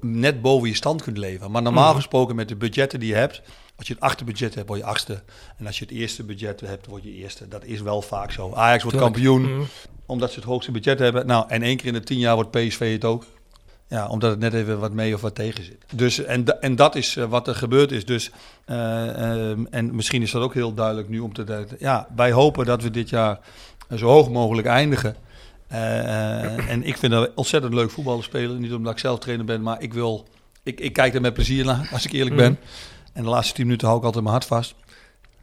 net 0.00 0.42
boven 0.42 0.68
je 0.68 0.74
stand 0.74 1.02
kunt 1.02 1.18
leven. 1.18 1.50
Maar 1.50 1.62
normaal 1.62 1.94
gesproken 1.94 2.36
met 2.36 2.48
de 2.48 2.56
budgetten 2.56 3.00
die 3.00 3.08
je 3.08 3.14
hebt, 3.14 3.42
als 3.76 3.86
je 3.86 3.92
het 3.92 4.02
achtste 4.02 4.24
budget 4.24 4.54
hebt, 4.54 4.68
word 4.68 4.80
je 4.80 4.86
achtste. 4.86 5.22
En 5.58 5.66
als 5.66 5.78
je 5.78 5.84
het 5.84 5.94
eerste 5.94 6.24
budget 6.24 6.60
hebt, 6.60 6.86
word 6.86 7.02
je 7.02 7.12
eerste. 7.12 7.48
Dat 7.48 7.64
is 7.64 7.80
wel 7.80 8.02
vaak 8.02 8.32
zo. 8.32 8.52
Ajax 8.52 8.82
wordt 8.82 8.98
kampioen, 8.98 9.66
omdat 10.06 10.30
ze 10.30 10.36
het 10.36 10.48
hoogste 10.48 10.70
budget 10.70 10.98
hebben. 10.98 11.26
Nou, 11.26 11.44
en 11.48 11.62
één 11.62 11.76
keer 11.76 11.86
in 11.86 11.92
de 11.92 12.00
tien 12.00 12.18
jaar 12.18 12.34
wordt 12.34 12.50
PSV 12.50 12.92
het 12.92 13.04
ook. 13.04 13.24
Ja, 13.88 14.08
omdat 14.08 14.30
het 14.30 14.38
net 14.38 14.54
even 14.54 14.80
wat 14.80 14.92
mee 14.92 15.14
of 15.14 15.20
wat 15.20 15.34
tegen 15.34 15.64
zit. 15.64 15.84
Dus, 15.94 16.24
en, 16.24 16.60
en 16.60 16.76
dat 16.76 16.94
is 16.94 17.16
eh, 17.16 17.24
wat 17.24 17.48
er 17.48 17.54
gebeurd 17.54 17.92
is. 17.92 18.04
Dus, 18.04 18.30
eh, 18.64 19.50
ehm, 19.50 19.64
en 19.70 19.94
misschien 19.94 20.22
is 20.22 20.30
dat 20.30 20.42
ook 20.42 20.54
heel 20.54 20.74
duidelijk 20.74 21.08
nu 21.08 21.18
om 21.18 21.32
te 21.32 21.44
duiden. 21.44 21.76
Ja, 21.80 22.08
wij 22.16 22.32
hopen 22.32 22.64
dat 22.64 22.82
we 22.82 22.90
dit 22.90 23.08
jaar 23.08 23.38
zo 23.96 24.06
hoog 24.06 24.30
mogelijk 24.30 24.66
eindigen. 24.66 25.16
Eh, 25.68 26.70
en 26.70 26.82
ik 26.82 26.96
vind 26.96 27.12
dat 27.12 27.30
ontzettend 27.34 27.74
leuk 27.74 27.90
voetballen 27.90 28.24
spelen. 28.24 28.60
Niet 28.60 28.72
omdat 28.72 28.92
ik 28.92 28.98
zelf 28.98 29.18
trainer 29.18 29.46
ben, 29.46 29.62
maar 29.62 29.82
ik 29.82 29.94
wil... 29.94 30.28
Ik, 30.62 30.80
ik 30.80 30.92
kijk 30.92 31.14
er 31.14 31.20
met 31.20 31.34
plezier 31.34 31.64
naar, 31.64 31.88
als 31.92 32.04
ik 32.04 32.12
eerlijk 32.12 32.36
ben. 32.36 32.58
En 33.12 33.22
de 33.22 33.28
laatste 33.28 33.54
tien 33.54 33.64
minuten 33.64 33.86
hou 33.86 33.98
ik 33.98 34.04
altijd 34.04 34.24
mijn 34.24 34.36
hart 34.36 34.46
vast. 34.46 34.74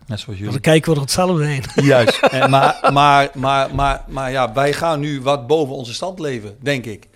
Net 0.07 0.19
zoals 0.19 0.37
jullie. 0.37 0.53
Dan 0.53 0.61
kijken 0.61 0.89
we 0.89 0.95
er 0.95 1.01
hetzelfde 1.01 1.45
heen. 1.45 1.63
Juist. 1.85 2.21
En, 2.21 2.49
maar, 2.49 2.89
maar, 2.91 3.29
maar, 3.33 3.75
maar, 3.75 4.03
maar 4.07 4.31
ja, 4.31 4.53
wij 4.53 4.73
gaan 4.73 4.99
nu 4.99 5.21
wat 5.21 5.47
boven 5.47 5.75
onze 5.75 5.93
stand 5.93 6.19
leven, 6.19 6.57
denk 6.59 6.85
ik. 6.85 7.07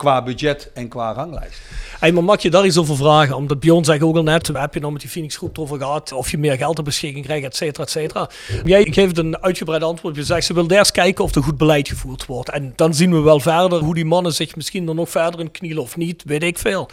Qua 0.00 0.22
budget 0.22 0.70
en 0.74 0.88
qua 0.88 1.12
ranglijst. 1.12 1.60
Hey, 1.98 2.12
maar 2.12 2.24
mag 2.24 2.42
je 2.42 2.50
daar 2.50 2.66
iets 2.66 2.76
over 2.76 2.96
vragen? 2.96 3.36
Omdat 3.36 3.60
Bjorn 3.60 3.84
zegt 3.84 4.02
ook 4.02 4.16
al 4.16 4.22
net, 4.22 4.46
heb 4.46 4.74
je 4.74 4.80
nou 4.80 4.92
met 4.92 5.00
die 5.00 5.10
Phoenix 5.10 5.36
groep 5.36 5.58
over 5.58 5.78
gehad, 5.78 6.12
of 6.12 6.30
je 6.30 6.38
meer 6.38 6.56
geld 6.56 6.74
ter 6.74 6.84
beschikking 6.84 7.24
krijgt, 7.24 7.44
et 7.44 7.56
cetera, 7.56 7.84
et 7.84 7.90
cetera. 7.90 8.30
Jij 8.64 8.86
geeft 8.90 9.18
een 9.18 9.42
uitgebreid 9.42 9.82
antwoord. 9.82 10.16
Je 10.16 10.24
zegt, 10.24 10.46
ze 10.46 10.54
wil 10.54 10.70
eerst 10.70 10.90
kijken 10.90 11.24
of 11.24 11.34
er 11.34 11.42
goed 11.42 11.56
beleid 11.56 11.88
gevoerd 11.88 12.26
wordt. 12.26 12.50
En 12.50 12.72
dan 12.76 12.94
zien 12.94 13.12
we 13.12 13.20
wel 13.20 13.40
verder 13.40 13.78
hoe 13.78 13.94
die 13.94 14.04
mannen 14.04 14.32
zich 14.32 14.56
misschien 14.56 14.88
er 14.88 14.94
nog 14.94 15.10
verder 15.10 15.40
in 15.40 15.50
knielen 15.50 15.82
of 15.82 15.96
niet, 15.96 16.22
weet 16.26 16.42
ik 16.42 16.58
veel. 16.58 16.88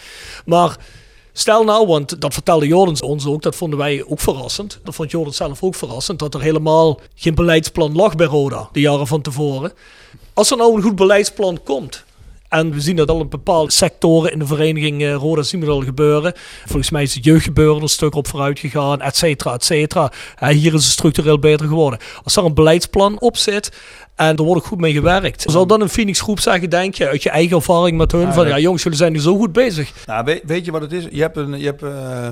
Maar 0.45 0.77
Stel 1.31 1.63
nou, 1.63 1.87
want 1.87 2.21
dat 2.21 2.33
vertelde 2.33 2.67
Jordan 2.67 3.01
ons 3.01 3.25
ook, 3.25 3.41
dat 3.41 3.55
vonden 3.55 3.79
wij 3.79 4.03
ook 4.07 4.19
verrassend. 4.19 4.79
Dat 4.83 4.95
vond 4.95 5.11
Jordan 5.11 5.33
zelf 5.33 5.63
ook 5.63 5.75
verrassend, 5.75 6.19
dat 6.19 6.33
er 6.33 6.41
helemaal 6.41 6.99
geen 7.15 7.35
beleidsplan 7.35 7.95
lag 7.95 8.15
bij 8.15 8.27
Roda, 8.27 8.69
de 8.71 8.79
jaren 8.79 9.07
van 9.07 9.21
tevoren. 9.21 9.73
Als 10.33 10.51
er 10.51 10.57
nou 10.57 10.75
een 10.75 10.81
goed 10.81 10.95
beleidsplan 10.95 11.59
komt, 11.63 12.05
en 12.49 12.71
we 12.71 12.81
zien 12.81 12.95
dat 12.95 13.09
al 13.09 13.21
in 13.21 13.29
bepaalde 13.29 13.71
sectoren 13.71 14.31
in 14.31 14.39
de 14.39 14.45
vereniging 14.45 15.01
uh, 15.01 15.13
Roda 15.13 15.41
zien 15.41 15.59
we 15.59 15.69
al 15.69 15.81
gebeuren. 15.81 16.33
Volgens 16.65 16.89
mij 16.89 17.03
is 17.03 17.13
het 17.13 17.23
jeugdgebeuren 17.23 17.81
een 17.81 17.87
stuk 17.87 18.15
op 18.15 18.27
vooruit 18.27 18.59
gegaan, 18.59 19.01
et 19.01 19.17
cetera, 19.17 19.53
et 19.53 19.65
cetera. 19.65 20.11
Uh, 20.43 20.49
hier 20.49 20.73
is 20.73 20.83
het 20.83 20.93
structureel 20.93 21.39
beter 21.39 21.67
geworden. 21.67 21.99
Als 22.23 22.35
er 22.35 22.45
een 22.45 22.53
beleidsplan 22.53 23.19
op 23.19 23.37
zit 23.37 23.71
en 24.15 24.35
er 24.35 24.43
wordt 24.43 24.61
ook 24.61 24.67
goed 24.67 24.79
mee 24.79 24.93
gewerkt. 24.93 25.45
Zou 25.47 25.67
dan 25.67 25.81
een 25.81 25.89
Phoenix 25.89 26.21
groep 26.21 26.39
zeggen, 26.39 26.69
denk 26.69 26.95
je, 26.95 27.07
uit 27.07 27.23
je 27.23 27.29
eigen 27.29 27.55
ervaring 27.55 27.97
met 27.97 28.11
hun, 28.11 28.21
Ja, 28.21 28.33
van 28.33 28.47
ja. 28.47 28.55
ja 28.55 28.59
jongens, 28.59 28.83
jullie 28.83 28.97
zijn 28.97 29.11
nu 29.11 29.19
zo 29.19 29.37
goed 29.37 29.51
bezig. 29.51 29.93
Nou, 30.05 30.23
weet, 30.25 30.41
weet 30.45 30.65
je 30.65 30.71
wat 30.71 30.81
het 30.81 30.91
is? 30.91 31.07
Je 31.11 31.21
hebt 31.21 31.37
een. 31.37 31.59
Je 31.59 31.65
hebt, 31.65 31.83
eh, 31.83 32.27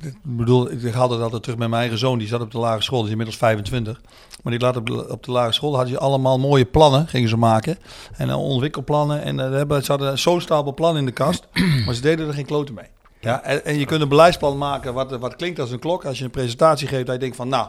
ik 0.00 0.16
bedoel, 0.22 0.70
ik 0.70 0.92
haalde 0.92 1.14
dat 1.14 1.22
altijd 1.22 1.42
terug 1.42 1.58
met 1.58 1.68
mijn 1.68 1.80
eigen 1.80 1.98
zoon. 1.98 2.18
Die 2.18 2.28
zat 2.28 2.40
op 2.40 2.50
de 2.50 2.58
lagere 2.58 2.82
school, 2.82 2.98
die 2.98 3.06
is 3.06 3.10
inmiddels 3.10 3.38
25. 3.38 4.00
Maar 4.42 4.52
die 4.52 4.62
laat 4.62 4.76
op 4.76 4.86
de, 4.86 5.10
op 5.10 5.22
de 5.22 5.30
lagere 5.30 5.52
school 5.52 5.74
hadden 5.74 5.92
ze 5.92 5.98
allemaal 5.98 6.38
mooie 6.38 6.64
plannen, 6.64 7.08
gingen 7.08 7.28
ze 7.28 7.36
maken. 7.36 7.78
En 8.16 8.28
uh, 8.28 8.42
ontwikkelplannen. 8.42 9.22
En 9.22 9.38
uh, 9.38 9.50
hebben, 9.50 9.84
ze 9.84 9.90
hadden 9.90 10.18
zo'n 10.18 10.40
stapel 10.40 10.74
plannen 10.74 11.00
in 11.00 11.06
de 11.06 11.12
kast. 11.12 11.46
maar 11.84 11.94
ze 11.94 12.00
deden 12.00 12.28
er 12.28 12.34
geen 12.34 12.46
kloten 12.46 12.74
mee. 12.74 12.86
Ja, 13.20 13.42
en, 13.42 13.64
en 13.64 13.78
je 13.78 13.84
kunt 13.84 14.00
een 14.02 14.08
beleidsplan 14.08 14.58
maken 14.58 14.94
wat, 14.94 15.10
wat 15.10 15.36
klinkt 15.36 15.60
als 15.60 15.70
een 15.70 15.78
klok. 15.78 16.04
Als 16.04 16.18
je 16.18 16.24
een 16.24 16.30
presentatie 16.30 16.88
geeft, 16.88 17.06
dat 17.06 17.14
je 17.14 17.20
denkt 17.20 17.36
van 17.36 17.48
nou, 17.48 17.68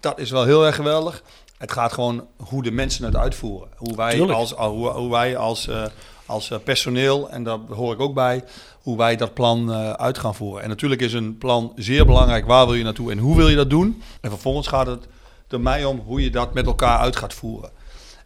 dat 0.00 0.18
is 0.18 0.30
wel 0.30 0.44
heel 0.44 0.66
erg 0.66 0.74
geweldig. 0.74 1.22
Het 1.58 1.72
gaat 1.72 1.92
gewoon 1.92 2.26
hoe 2.36 2.62
de 2.62 2.70
mensen 2.70 3.04
het 3.04 3.16
uitvoeren. 3.16 3.68
Hoe 3.76 3.96
wij 3.96 4.12
Tuurlijk. 4.12 4.38
als, 4.38 4.52
hoe, 4.52 4.88
hoe 4.88 5.10
wij 5.10 5.36
als, 5.36 5.68
uh, 5.68 5.84
als 6.28 6.50
uh, 6.50 6.58
personeel, 6.64 7.30
en 7.30 7.42
daar 7.42 7.58
hoor 7.58 7.92
ik 7.92 8.00
ook 8.00 8.14
bij, 8.14 8.44
hoe 8.82 8.96
wij 8.96 9.16
dat 9.16 9.34
plan 9.34 9.70
uh, 9.70 9.92
uit 9.92 10.18
gaan 10.18 10.34
voeren. 10.34 10.62
En 10.62 10.68
natuurlijk 10.68 11.00
is 11.00 11.12
een 11.12 11.38
plan 11.38 11.72
zeer 11.76 12.06
belangrijk. 12.06 12.46
Waar 12.46 12.66
wil 12.66 12.74
je 12.74 12.84
naartoe 12.84 13.10
en 13.10 13.18
hoe 13.18 13.36
wil 13.36 13.48
je 13.48 13.56
dat 13.56 13.70
doen? 13.70 14.02
En 14.20 14.30
vervolgens 14.30 14.66
gaat 14.66 14.86
het 14.86 15.08
er 15.48 15.60
mij 15.60 15.84
om 15.84 15.98
hoe 15.98 16.22
je 16.22 16.30
dat 16.30 16.54
met 16.54 16.66
elkaar 16.66 16.98
uit 16.98 17.16
gaat 17.16 17.34
voeren. 17.34 17.70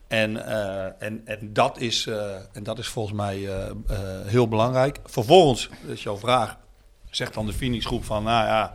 En, 0.08 0.30
uh, 0.30 0.84
en, 0.84 1.22
en, 1.24 1.52
dat, 1.52 1.78
is, 1.78 2.06
en 2.52 2.62
dat 2.62 2.78
is 2.78 2.88
volgens 2.88 3.16
mij 3.16 3.48
heel 4.24 4.48
belangrijk. 4.48 5.00
Vervolgens, 5.04 5.68
is 5.86 6.02
jouw 6.02 6.16
vraag, 6.16 6.56
zegt 7.10 7.34
dan 7.34 7.46
de 7.46 7.52
Phoenix 7.52 7.86
groep 7.86 8.04
van, 8.04 8.22
nou 8.22 8.46
ja, 8.46 8.74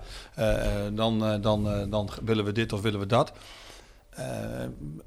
dan, 0.94 1.42
dan, 1.42 1.90
dan 1.90 2.10
willen 2.24 2.46
we 2.46 2.52
dit 2.52 2.74
of 2.74 2.82
willen 2.82 3.00
we 3.00 3.06
dat. 3.06 3.32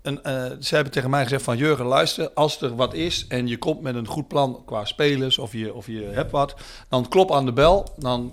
En, 0.02 0.20
ze 0.60 0.74
hebben 0.74 0.92
tegen 0.92 1.10
mij 1.10 1.22
gezegd 1.22 1.42
van, 1.42 1.56
Jurgen, 1.56 1.84
luister, 1.86 2.30
als 2.34 2.60
er 2.62 2.76
wat 2.76 2.94
is 2.94 3.24
en 3.28 3.46
je 3.46 3.58
komt 3.58 3.80
met 3.80 3.94
een 3.94 4.06
goed 4.06 4.28
plan 4.28 4.62
qua 4.66 4.84
spelers 4.84 5.38
of 5.38 5.52
je, 5.52 5.74
of 5.74 5.86
je 5.86 6.08
hebt 6.12 6.30
wat, 6.30 6.54
dan 6.88 7.08
klop 7.08 7.32
aan 7.32 7.44
de 7.44 7.52
bel, 7.52 7.86
dan 7.96 8.32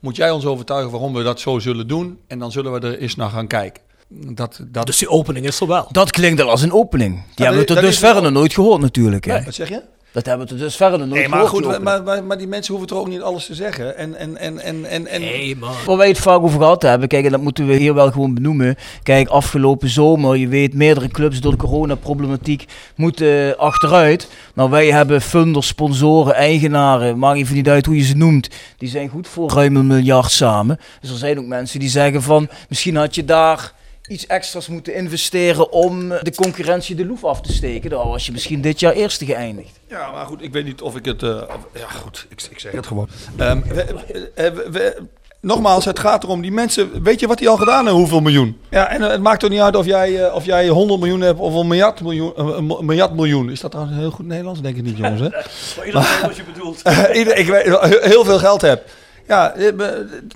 moet 0.00 0.16
jij 0.16 0.30
ons 0.30 0.44
overtuigen 0.44 0.90
waarom 0.90 1.12
we 1.14 1.22
dat 1.22 1.40
zo 1.40 1.58
zullen 1.58 1.88
doen 1.88 2.18
en 2.26 2.38
dan 2.38 2.52
zullen 2.52 2.72
we 2.72 2.86
er 2.86 2.98
eens 2.98 3.16
naar 3.16 3.30
gaan 3.30 3.46
kijken. 3.46 3.82
Dat, 4.08 4.60
dat... 4.66 4.86
Dus 4.86 4.98
die 4.98 5.08
opening 5.08 5.46
is 5.46 5.60
er 5.60 5.66
wel. 5.66 5.88
Dat 5.90 6.10
klinkt 6.10 6.40
al 6.40 6.50
als 6.50 6.62
een 6.62 6.72
opening. 6.72 7.14
Die 7.14 7.22
Ja, 7.34 7.42
hebben 7.44 7.60
we 7.60 7.66
tot 7.66 8.00
wel- 8.00 8.22
nog 8.22 8.32
nooit 8.32 8.54
gehoord 8.54 8.80
natuurlijk. 8.80 9.24
Hè? 9.24 9.32
Nee. 9.34 9.44
Wat 9.44 9.54
zeg 9.54 9.68
je? 9.68 9.82
Dat 10.14 10.26
hebben 10.26 10.46
we 10.46 10.52
tot 10.52 10.60
dusverre 10.62 10.98
nog 10.98 11.06
nooit 11.06 11.20
Nee, 11.20 11.28
maar 11.28 11.40
gehoord. 11.46 11.64
goed, 11.64 11.74
die 11.74 11.82
maar, 11.82 12.02
maar, 12.02 12.24
maar 12.24 12.38
die 12.38 12.46
mensen 12.46 12.72
hoeven 12.74 12.88
toch 12.92 12.98
ook 12.98 13.08
niet 13.08 13.20
alles 13.20 13.46
te 13.46 13.54
zeggen. 13.54 13.96
En, 13.96 14.14
en, 14.14 14.36
en, 14.36 14.58
en, 14.58 14.84
en, 14.84 15.06
en 15.06 15.20
Nee, 15.20 15.56
man. 15.56 15.72
Waar 15.86 15.96
wij 15.96 16.08
het 16.08 16.18
vaak 16.18 16.40
over 16.42 16.58
gehad 16.60 16.82
hebben, 16.82 17.08
kijk, 17.08 17.24
en 17.24 17.30
dat 17.30 17.40
moeten 17.40 17.66
we 17.66 17.74
hier 17.74 17.94
wel 17.94 18.10
gewoon 18.10 18.34
benoemen. 18.34 18.76
Kijk, 19.02 19.28
afgelopen 19.28 19.88
zomer, 19.88 20.36
je 20.36 20.48
weet, 20.48 20.74
meerdere 20.74 21.08
clubs 21.08 21.40
door 21.40 21.52
de 21.52 21.58
coronaproblematiek 21.58 22.64
moeten 22.96 23.58
achteruit. 23.58 24.28
Nou, 24.54 24.70
wij 24.70 24.90
hebben 24.90 25.20
funders, 25.20 25.66
sponsoren, 25.66 26.34
eigenaren, 26.34 27.18
maakt 27.18 27.38
even 27.38 27.54
niet 27.54 27.68
uit 27.68 27.86
hoe 27.86 27.96
je 27.96 28.02
ze 28.04 28.16
noemt. 28.16 28.48
Die 28.78 28.88
zijn 28.88 29.08
goed 29.08 29.28
voor 29.28 29.50
ruim 29.50 29.76
een 29.76 29.86
miljard 29.86 30.30
samen. 30.30 30.80
Dus 31.00 31.10
er 31.10 31.16
zijn 31.16 31.38
ook 31.38 31.46
mensen 31.46 31.80
die 31.80 31.88
zeggen 31.88 32.22
van, 32.22 32.48
misschien 32.68 32.96
had 32.96 33.14
je 33.14 33.24
daar 33.24 33.72
iets 34.08 34.26
extra's 34.26 34.66
moeten 34.68 34.94
investeren 34.94 35.72
om 35.72 36.08
de 36.08 36.34
concurrentie 36.34 36.94
de 36.96 37.06
loef 37.06 37.24
af 37.24 37.40
te 37.40 37.52
steken. 37.52 37.90
Dan 37.90 38.08
was 38.08 38.26
je 38.26 38.32
misschien 38.32 38.60
dit 38.60 38.80
jaar 38.80 38.92
eerste 38.92 39.24
geëindigd. 39.24 39.80
Ja, 39.88 40.10
maar 40.10 40.26
goed, 40.26 40.42
ik 40.42 40.52
weet 40.52 40.64
niet 40.64 40.80
of 40.80 40.96
ik 40.96 41.04
het... 41.04 41.22
eh, 41.22 41.28
of- 41.48 41.80
ja, 41.80 41.86
goed, 41.88 42.26
ik, 42.28 42.42
ik 42.50 42.58
zeg 42.60 42.72
het 42.72 42.86
gewoon. 42.86 43.08
Ehm, 43.36 43.60
we- 43.62 43.74
we- 43.74 44.30
we- 44.52 44.68
we- 44.70 45.02
nogmaals, 45.40 45.84
het 45.84 45.98
gaat 45.98 46.22
erom, 46.24 46.40
die 46.42 46.52
mensen... 46.52 47.02
Weet 47.02 47.20
je 47.20 47.26
wat 47.26 47.38
die 47.38 47.48
al 47.48 47.56
gedaan 47.56 47.76
hebben, 47.76 47.94
hoeveel 47.94 48.20
miljoen? 48.20 48.58
Ja, 48.70 48.88
en 48.88 49.02
eh, 49.02 49.08
het 49.10 49.20
maakt 49.20 49.40
toch 49.40 49.50
niet 49.50 49.60
uit 49.60 49.76
of 49.76 49.86
jij, 49.86 50.24
eh, 50.26 50.34
of 50.34 50.44
jij 50.44 50.68
100 50.68 51.00
miljoen 51.00 51.20
hebt 51.20 51.38
of 51.38 51.54
een 51.54 51.66
miljard 51.66 52.00
miljoen, 52.00 52.32
eh, 52.36 52.44
een 52.44 52.70
een 52.70 52.84
miljard 52.86 53.14
miljoen. 53.14 53.50
Is 53.50 53.60
dat 53.60 53.70
trouwens 53.70 53.98
heel 53.98 54.10
goed 54.10 54.26
Nederlands? 54.26 54.60
Denk 54.60 54.76
ik 54.76 54.82
niet, 54.82 54.96
jongens, 54.96 55.20
hè? 55.20 55.28
Maar 55.76 55.86
iedereen 55.86 56.06
weet 56.12 56.20
wat 56.26 56.36
je 56.36 56.42
bedoelt. 56.52 56.82
Ieder- 57.18 57.36
ik 57.36 57.46
weet, 57.46 57.78
heel 58.02 58.24
veel 58.24 58.38
geld 58.38 58.60
heb. 58.60 58.90
Ja, 59.26 59.52
eh, 59.52 59.72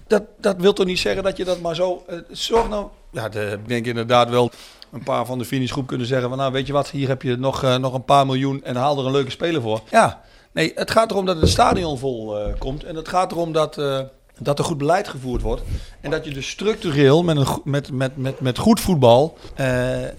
dat, 0.06 0.22
dat 0.38 0.56
wil 0.58 0.72
toch 0.72 0.86
niet 0.86 0.98
zeggen 0.98 1.22
dat 1.22 1.36
je 1.36 1.44
dat 1.44 1.60
maar 1.60 1.74
zo... 1.74 2.04
eh, 2.06 2.18
Zorg 2.30 2.68
nou... 2.68 2.86
Ja, 3.10 3.30
ik 3.32 3.68
denk 3.68 3.86
inderdaad 3.86 4.30
wel 4.30 4.50
een 4.92 5.02
paar 5.02 5.26
van 5.26 5.38
de 5.38 5.44
finishgroep 5.44 5.86
kunnen 5.86 6.06
zeggen 6.06 6.28
van... 6.28 6.38
Nou, 6.38 6.52
weet 6.52 6.66
je 6.66 6.72
wat, 6.72 6.90
hier 6.90 7.08
heb 7.08 7.22
je 7.22 7.36
nog, 7.36 7.62
eh, 7.62 7.76
nog 7.76 7.94
een 7.94 8.04
paar 8.04 8.26
miljoen 8.26 8.64
en 8.64 8.76
haal 8.76 8.98
er 8.98 9.06
een 9.06 9.12
leuke 9.12 9.30
speler 9.30 9.62
voor. 9.62 9.80
Ja, 9.90 10.20
nee, 10.52 10.72
het 10.74 10.90
gaat 10.90 11.10
erom 11.10 11.26
dat 11.26 11.40
het 11.40 11.48
stadion 11.48 11.98
vol 11.98 12.36
komt. 12.58 12.84
En 12.84 12.96
het 12.96 13.08
gaat 13.08 13.32
erom 13.32 13.52
dat, 13.52 13.76
dat 14.38 14.58
er 14.58 14.64
goed 14.64 14.78
beleid 14.78 15.08
gevoerd 15.08 15.42
wordt. 15.42 15.62
En 16.00 16.10
dat 16.10 16.24
je 16.24 16.30
dus 16.30 16.48
structureel 16.48 17.22
met, 17.22 17.36
een, 17.36 17.46
met, 17.64 17.92
met, 17.92 18.16
met, 18.16 18.40
met 18.40 18.58
goed 18.58 18.80
voetbal 18.80 19.38
eh, 19.54 20.04
eh, 20.04 20.10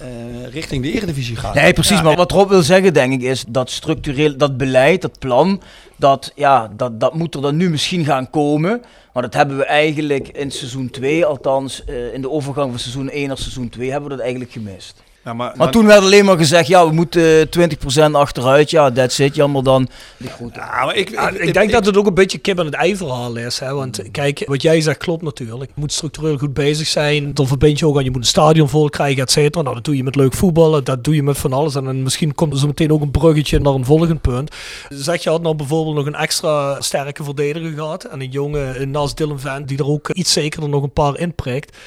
richting 0.52 0.84
de 0.84 0.92
Eredivisie 0.92 1.36
gaat. 1.36 1.54
Nee, 1.54 1.74
precies. 1.74 1.98
Ja, 1.98 2.04
maar 2.04 2.16
wat 2.16 2.32
Rob 2.32 2.50
wil 2.50 2.62
zeggen, 2.62 2.94
denk 2.94 3.14
ik, 3.14 3.22
is 3.22 3.46
dat 3.48 3.70
structureel, 3.70 4.38
dat 4.38 4.58
beleid, 4.58 5.02
dat 5.02 5.20
plan, 5.20 5.62
dat, 5.96 6.32
ja, 6.36 6.72
dat, 6.76 7.00
dat 7.00 7.14
moet 7.14 7.36
er 7.36 7.42
dan 7.42 7.58
nu 7.58 7.70
misschien 7.70 8.06
gaan 8.06 8.30
komen. 8.30 8.82
Maar 9.14 9.24
dat 9.24 9.34
hebben 9.34 9.58
we 9.58 9.66
eigenlijk 9.66 10.28
in 10.28 10.52
seizoen 10.52 10.90
2, 10.90 11.26
althans 11.26 11.84
eh, 11.84 12.14
in 12.14 12.22
de 12.22 12.30
overgang 12.30 12.70
van 12.70 12.80
seizoen 12.80 13.10
1 13.10 13.28
naar 13.28 13.38
seizoen 13.38 13.70
2, 13.70 13.92
hebben 13.92 14.10
we 14.10 14.16
dat 14.16 14.24
eigenlijk 14.24 14.52
gemist. 14.52 15.02
Ja, 15.30 15.36
maar, 15.36 15.54
Maar 15.56 15.72
toen 15.72 15.86
werd 15.86 16.02
alleen 16.02 16.26
maar 16.26 16.38
gezegd, 16.38 16.68
ja, 16.68 16.88
we 16.88 16.94
moeten 16.94 17.50
eh, 17.52 18.08
20% 18.10 18.12
achteruit. 18.12 18.70
Ja, 18.70 18.92
that's 18.92 19.20
it. 19.20 19.36
Jammer 19.36 19.64
dan. 19.64 19.88
Ja, 20.18 20.86
maar 20.86 20.96
ik, 20.96 21.10
Ja, 21.10 21.30
ik 21.30 21.54
denk 21.54 21.72
dat 21.72 21.86
het 21.86 21.98
ook 21.98 22.06
een 22.06 22.14
beetje 22.14 22.38
kip 22.38 22.60
en 22.60 22.66
het 22.66 22.74
ei 22.74 22.96
verhaal 22.96 23.36
is. 23.36 23.60
Hè? 23.60 23.74
Want 23.74 24.02
kijk, 24.12 24.44
wat 24.46 24.62
jij 24.62 24.82
zegt 24.82 24.98
klopt 24.98 25.24
natuurlijk. 25.24 25.72
Je 25.76 25.82
moet 25.82 25.94
structureel 25.94 26.38
goed 26.38 26.54
bezig 26.54 26.88
zijn. 26.88 27.34
Dan 27.34 27.48
verbind 27.48 27.80
je 27.80 27.88
ook 27.88 27.98
aan, 27.98 28.04
je 28.04 28.12
moet 28.12 28.22
een 28.22 28.28
stadion 28.28 28.70
vol 28.70 28.90
krijgen, 28.90 29.22
et 29.22 29.32
cetera. 29.32 29.64
Nou, 29.64 29.76
dat 29.76 29.84
doe 29.84 29.96
je 29.96 30.04
met 30.04 30.16
leuk 30.16 30.34
voetballen. 30.34 30.84
Dat 30.84 31.04
doe 31.04 31.16
je 31.16 31.24
met 31.24 31.38
van 31.38 31.54
alles. 31.54 31.76
En 31.76 31.84
dan 31.84 32.04
misschien 32.04 32.36
komt 32.36 32.54
er 32.54 32.60
zo 32.60 32.68
meteen 32.68 32.92
ook 32.92 33.02
een 33.02 33.12
bruggetje 33.12 33.60
naar 33.60 33.74
een 33.74 33.86
volgend 33.86 34.22
punt. 34.22 34.56
Zeg, 34.90 35.24
je 35.24 35.30
had 35.30 35.42
nou 35.42 35.56
bijvoorbeeld 35.56 35.96
nog 35.96 36.06
een 36.06 36.16
extra 36.16 36.82
sterke 36.82 37.24
verdediger 37.24 37.72
gehad. 37.72 38.04
En 38.04 38.22
een 38.22 38.30
jonge 38.30 38.80
een 38.80 38.92
naast 38.92 39.18
Dylan 39.18 39.40
Van, 39.40 39.64
die 39.64 39.78
er 39.78 39.88
ook 39.88 40.10
iets 40.10 40.34
zekerder 40.34 40.70
nog 40.70 40.84
een 40.84 40.94
paar 40.94 41.20
inprikt. 41.20 41.78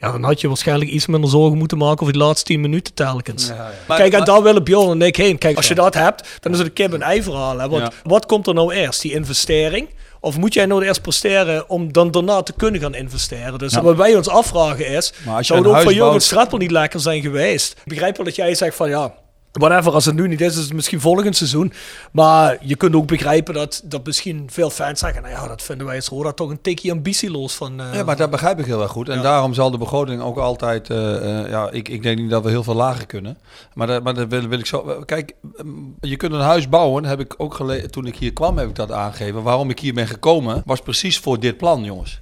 Ja, 0.00 0.12
dan 0.12 0.22
had 0.24 0.40
je 0.40 0.48
waarschijnlijk 0.48 0.90
iets 0.90 1.06
minder 1.06 1.30
zorgen 1.30 1.58
moeten 1.58 1.78
maken 1.78 2.00
over 2.00 2.12
die 2.12 2.22
laatste 2.22 2.44
10 2.44 2.60
minuten 2.60 2.94
telkens. 2.94 3.50
Kijk, 3.86 4.12
en 4.12 4.24
daar 4.24 4.42
willen 4.42 4.64
Bjorn 4.64 5.00
en 5.00 5.06
ik 5.06 5.16
heen. 5.16 5.38
Kijk, 5.38 5.56
als 5.56 5.68
je 5.68 5.74
dat 5.74 5.94
hebt, 5.94 6.28
dan 6.40 6.52
is 6.52 6.58
het 6.58 6.66
een 6.66 6.72
kip 6.72 6.92
en 6.92 7.02
ei 7.02 7.22
verhaal. 7.22 7.58
Hè? 7.58 7.68
Want 7.68 7.94
wat 8.02 8.26
komt 8.26 8.46
er 8.46 8.54
nou 8.54 8.74
eerst? 8.74 9.02
Die 9.02 9.12
investering? 9.12 9.88
Of 10.20 10.36
moet 10.36 10.54
jij 10.54 10.66
nou 10.66 10.84
eerst 10.84 11.02
presteren 11.02 11.68
om 11.68 11.92
dan 11.92 12.10
daarna 12.10 12.42
te 12.42 12.52
kunnen 12.52 12.80
gaan 12.80 12.94
investeren? 12.94 13.58
Dus 13.58 13.74
wat 13.74 13.96
wij 13.96 14.16
ons 14.16 14.28
afvragen 14.28 14.86
is, 14.86 15.12
zou 15.40 15.58
het 15.60 15.68
ook 15.68 15.82
voor 15.82 15.92
Jurgen 15.92 16.20
Strappel 16.20 16.58
niet 16.58 16.70
lekker 16.70 17.00
zijn 17.00 17.22
geweest? 17.22 17.72
Ik 17.72 17.84
begrijp 17.84 18.16
wel 18.16 18.24
dat 18.26 18.36
jij 18.36 18.54
zegt 18.54 18.76
van 18.76 18.88
ja, 18.88 19.14
whatever, 19.52 19.92
als 19.92 20.04
het 20.04 20.14
nu 20.14 20.28
niet 20.28 20.40
is, 20.40 20.56
is 20.56 20.64
het 20.64 20.72
misschien 20.72 21.00
volgend 21.00 21.36
seizoen. 21.36 21.72
Maar 22.12 22.56
je 22.60 22.76
kunt 22.76 22.94
ook 22.94 23.06
begrijpen 23.06 23.54
dat, 23.54 23.80
dat 23.84 24.06
misschien 24.06 24.46
veel 24.50 24.70
fans 24.70 25.00
zeggen, 25.00 25.22
nou 25.22 25.34
ja, 25.34 25.48
dat 25.48 25.62
vinden 25.62 25.86
wij 25.86 25.96
als 25.96 26.08
Roda 26.08 26.32
toch 26.32 26.50
een 26.50 26.60
tikje 26.60 26.92
ambitieloos 26.92 27.54
van... 27.54 27.80
eh, 27.80 27.94
Ja, 27.94 28.02
maar 28.04 28.16
dat 28.16 28.30
begrijp 28.30 28.58
ik 28.58 28.64
heel 28.66 28.82
erg 28.82 28.90
goed. 28.90 29.08
En 29.08 29.16
Ja. 29.16 29.22
daarom 29.22 29.54
zal 29.54 29.70
de 29.70 29.78
begroting 29.78 30.22
ook 30.22 30.36
altijd... 30.38 30.90
eh, 30.90 31.40
eh, 31.42 31.50
ja, 31.50 31.70
ik, 31.70 31.88
ik 31.88 32.02
denk 32.02 32.18
niet 32.18 32.30
dat 32.30 32.42
we 32.42 32.48
heel 32.50 32.62
veel 32.62 32.74
lager 32.74 33.06
kunnen. 33.06 33.38
Maar, 33.74 33.86
dat, 33.86 34.02
maar 34.02 34.14
dat 34.14 34.28
wil, 34.28 34.46
wil 34.48 34.58
ik 34.58 34.66
zo... 34.66 35.02
Kijk, 35.06 35.34
mm, 35.62 35.94
je 36.00 36.16
kunt 36.16 36.32
een 36.32 36.40
huis 36.40 36.68
bouwen. 36.68 37.04
Heb 37.04 37.20
ik 37.20 37.34
ook 37.36 37.54
gelezen... 37.54 37.90
Toen 37.90 38.06
ik 38.06 38.16
hier 38.16 38.32
kwam 38.32 38.58
heb 38.58 38.68
ik 38.68 38.74
dat 38.74 38.92
aangegeven. 38.92 39.42
Waarom 39.42 39.70
ik 39.70 39.78
hier 39.80 39.94
ben 39.94 40.06
gekomen, 40.08 40.62
was 40.66 40.80
precies 40.80 41.18
voor 41.18 41.40
dit 41.40 41.56
plan, 41.56 41.84
jongens. 41.84 42.20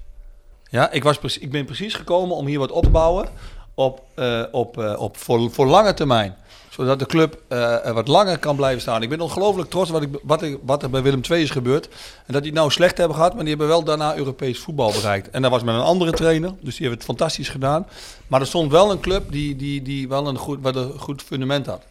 Ja, 0.71 0.91
ik, 0.91 1.03
was 1.03 1.19
precies, 1.19 1.43
ik 1.43 1.51
ben 1.51 1.65
precies 1.65 1.95
gekomen 1.95 2.37
om 2.37 2.47
hier 2.47 2.59
wat 2.59 2.71
op 2.73 2.83
te 2.83 2.91
bouwen. 2.91 3.29
Op, 3.75 4.03
op, 4.53 4.95
op, 4.99 5.17
voor, 5.17 5.51
voor 5.51 5.67
lange 5.67 5.95
termijn 5.95 6.35
zodat 6.77 6.99
de 6.99 7.07
club 7.07 7.43
eh, 7.49 7.91
wat 7.91 8.09
langer 8.09 8.39
kan 8.39 8.57
blijven 8.57 8.81
staan. 8.81 9.03
Ik 9.03 9.09
ben 9.09 9.21
ongelooflijk 9.21 9.71
trots 9.71 9.91
wat, 9.91 10.03
ik, 10.43 10.59
wat, 10.63 10.83
er 10.83 10.91
bij 10.91 11.03
Willem 11.03 11.21
II 11.31 11.43
is 11.43 11.51
gebeurd. 11.51 11.89
En 12.27 12.33
dat 12.33 12.43
die 12.43 12.51
het 12.51 12.61
nou 12.61 12.71
slecht 12.71 12.99
hebben 12.99 13.17
gehad, 13.17 13.35
maar 13.35 13.41
die 13.41 13.49
hebben 13.49 13.69
wel 13.69 13.85
daarna 13.85 14.17
Europees 14.17 14.59
voetbal 14.59 14.93
bereikt. 14.93 15.31
En 15.31 15.43
dat 15.43 15.51
was 15.51 15.63
met 15.63 15.75
een 15.75 15.81
andere 15.81 16.13
trainer, 16.13 16.51
dus 16.61 16.77
die 16.77 16.87
hebben 16.87 16.99
het 16.99 17.05
fantastisch 17.05 17.49
gedaan. 17.49 17.87
Maar 18.27 18.41
er 18.41 18.47
stond 18.47 18.71
wel 18.71 18.91
een 18.91 19.01
club 19.01 19.33
die, 19.33 19.57
die, 19.57 19.83
die 19.83 20.09
wel 20.09 20.27
een 20.27 20.39
goed, 20.39 20.59
wat 20.61 20.77
een 20.77 20.99
goed 20.99 21.23
fundament 21.23 21.67
had. 21.67 21.83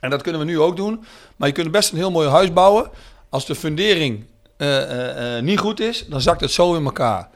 En 0.00 0.10
dat 0.10 0.22
kunnen 0.22 0.40
we 0.40 0.46
nu 0.46 0.60
ook 0.60 0.76
doen. 0.76 1.04
Maar 1.36 1.48
je 1.48 1.54
kunt 1.54 1.70
best 1.70 1.90
een 1.90 1.98
heel 1.98 2.10
mooi 2.10 2.28
huis 2.28 2.52
bouwen. 2.52 2.90
Als 3.28 3.46
de 3.46 3.54
fundering 3.54 4.24
eh, 4.56 5.36
eh, 5.36 5.42
niet 5.42 5.58
goed 5.58 5.80
is, 5.80 6.06
dan 6.08 6.20
zakt 6.20 6.40
het 6.40 6.50
zo 6.50 6.74
in 6.74 6.84
elkaar. 6.84 7.28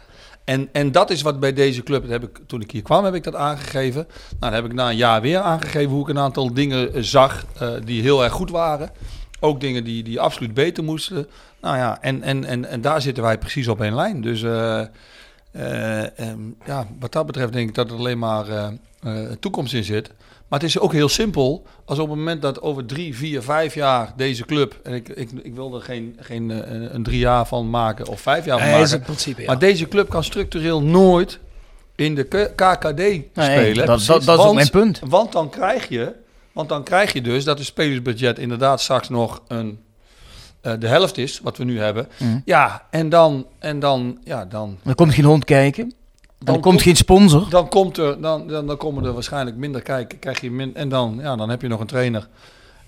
En, 0.50 0.68
en 0.72 0.92
dat 0.92 1.10
is 1.10 1.22
wat 1.22 1.40
bij 1.40 1.52
deze 1.52 1.82
club, 1.82 2.02
dat 2.02 2.10
heb 2.10 2.22
ik, 2.22 2.38
toen 2.46 2.60
ik 2.60 2.70
hier 2.70 2.82
kwam, 2.82 3.04
heb 3.04 3.14
ik 3.14 3.24
dat 3.24 3.34
aangegeven. 3.34 4.06
Nou, 4.06 4.52
dan 4.52 4.52
heb 4.52 4.64
ik 4.64 4.72
na 4.72 4.90
een 4.90 4.96
jaar 4.96 5.20
weer 5.20 5.38
aangegeven 5.38 5.90
hoe 5.90 6.02
ik 6.02 6.08
een 6.08 6.18
aantal 6.18 6.54
dingen 6.54 6.94
eh, 6.94 7.02
zag 7.02 7.44
eh, 7.58 7.72
die 7.84 8.02
heel 8.02 8.24
erg 8.24 8.32
goed 8.32 8.50
waren. 8.50 8.90
Ook 9.40 9.60
dingen 9.60 9.84
die, 9.84 10.02
die 10.02 10.20
absoluut 10.20 10.54
beter 10.54 10.84
moesten. 10.84 11.26
Nou 11.60 11.76
ja, 11.76 12.02
en, 12.02 12.22
en, 12.22 12.44
en, 12.44 12.64
en 12.64 12.80
daar 12.80 13.00
zitten 13.00 13.22
wij 13.22 13.38
precies 13.38 13.68
op 13.68 13.80
één 13.80 13.94
lijn. 13.94 14.20
Dus 14.20 14.42
eh, 14.42 14.80
eh, 15.52 16.18
ehm, 16.18 16.40
ja, 16.66 16.86
wat 16.98 17.12
dat 17.12 17.26
betreft 17.26 17.52
denk 17.52 17.68
ik 17.68 17.74
dat 17.74 17.90
er 17.90 17.96
alleen 17.96 18.18
maar 18.18 18.72
toekomst 19.40 19.74
in 19.74 19.84
zit. 19.84 20.10
Maar 20.50 20.58
het 20.60 20.68
is 20.68 20.78
ook 20.78 20.92
heel 20.92 21.08
simpel. 21.08 21.66
Als 21.84 21.98
op 21.98 22.08
het 22.08 22.18
moment 22.18 22.42
dat 22.42 22.62
over 22.62 22.86
drie, 22.86 23.16
vier, 23.16 23.42
vijf 23.42 23.74
jaar 23.74 24.12
deze 24.16 24.44
club... 24.44 24.80
En 24.82 24.92
ik, 24.94 25.08
ik, 25.08 25.30
ik 25.42 25.54
wil 25.54 25.74
er 25.74 25.80
geen, 25.82 26.16
geen 26.20 26.50
eh, 26.50 26.92
een 26.92 27.02
drie 27.02 27.18
jaar 27.18 27.46
van 27.46 27.70
maken 27.70 28.08
of 28.08 28.20
vijf 28.20 28.44
jaar 28.44 28.58
van 28.58 28.66
Nee, 28.68 28.76
maken. 28.78 28.90
het 28.92 29.02
principe, 29.02 29.40
ja. 29.40 29.46
Maar 29.46 29.58
deze 29.58 29.88
club 29.88 30.08
kan 30.08 30.24
structureel 30.24 30.82
nooit 30.82 31.38
in 31.96 32.14
de 32.14 32.24
KKD 32.54 33.00
spelen. 33.32 33.86
dat- 33.86 34.04
dat- 34.06 34.24
dat 34.24 34.38
is 34.38 34.44
ook 34.44 34.54
mijn 34.54 34.70
punt. 34.70 35.00
Want 35.08 35.32
dan 35.32 35.50
krijg 35.50 35.88
je, 35.88 36.12
want 36.52 36.68
dan 36.68 36.82
krijg 36.82 37.12
je 37.12 37.20
dus 37.22 37.44
dat 37.44 37.58
het 37.58 37.66
spelersbudget 37.66 38.38
inderdaad 38.38 38.80
straks 38.80 39.08
nog 39.08 39.42
een, 39.48 39.78
eh, 40.60 40.72
de 40.78 40.86
helft 40.88 41.18
is, 41.18 41.40
wat 41.42 41.56
we 41.56 41.64
nu 41.64 41.78
hebben. 41.80 42.08
Mhm. 42.18 42.38
Ja, 42.44 42.86
en 42.90 43.08
dan, 43.08 43.46
en 43.58 43.78
dan, 43.78 44.18
ja, 44.24 44.44
dan, 44.44 44.78
Er 44.84 44.94
komt 44.94 45.14
geen 45.14 45.24
hond 45.24 45.44
kijken. 45.44 45.92
Dan 46.44 46.54
er 46.54 46.60
komt 46.60 46.82
geen 46.82 46.96
sponsor. 46.96 47.46
dan 47.50 47.68
komt 47.68 47.96
er, 47.96 48.20
dan, 48.20 48.46
dan, 48.48 48.66
dan 48.66 48.76
komen 48.76 49.04
er 49.04 49.12
waarschijnlijk 49.12 49.56
minder 49.56 49.82
kijken. 49.82 50.18
Krijg 50.18 50.40
je 50.40 50.50
min, 50.50 50.74
en 50.74 50.88
dan, 50.88 51.18
ja, 51.22 51.36
dan 51.36 51.50
heb 51.50 51.62
je 51.62 51.68
nog 51.68 51.80
een 51.80 51.86
trainer. 51.86 52.28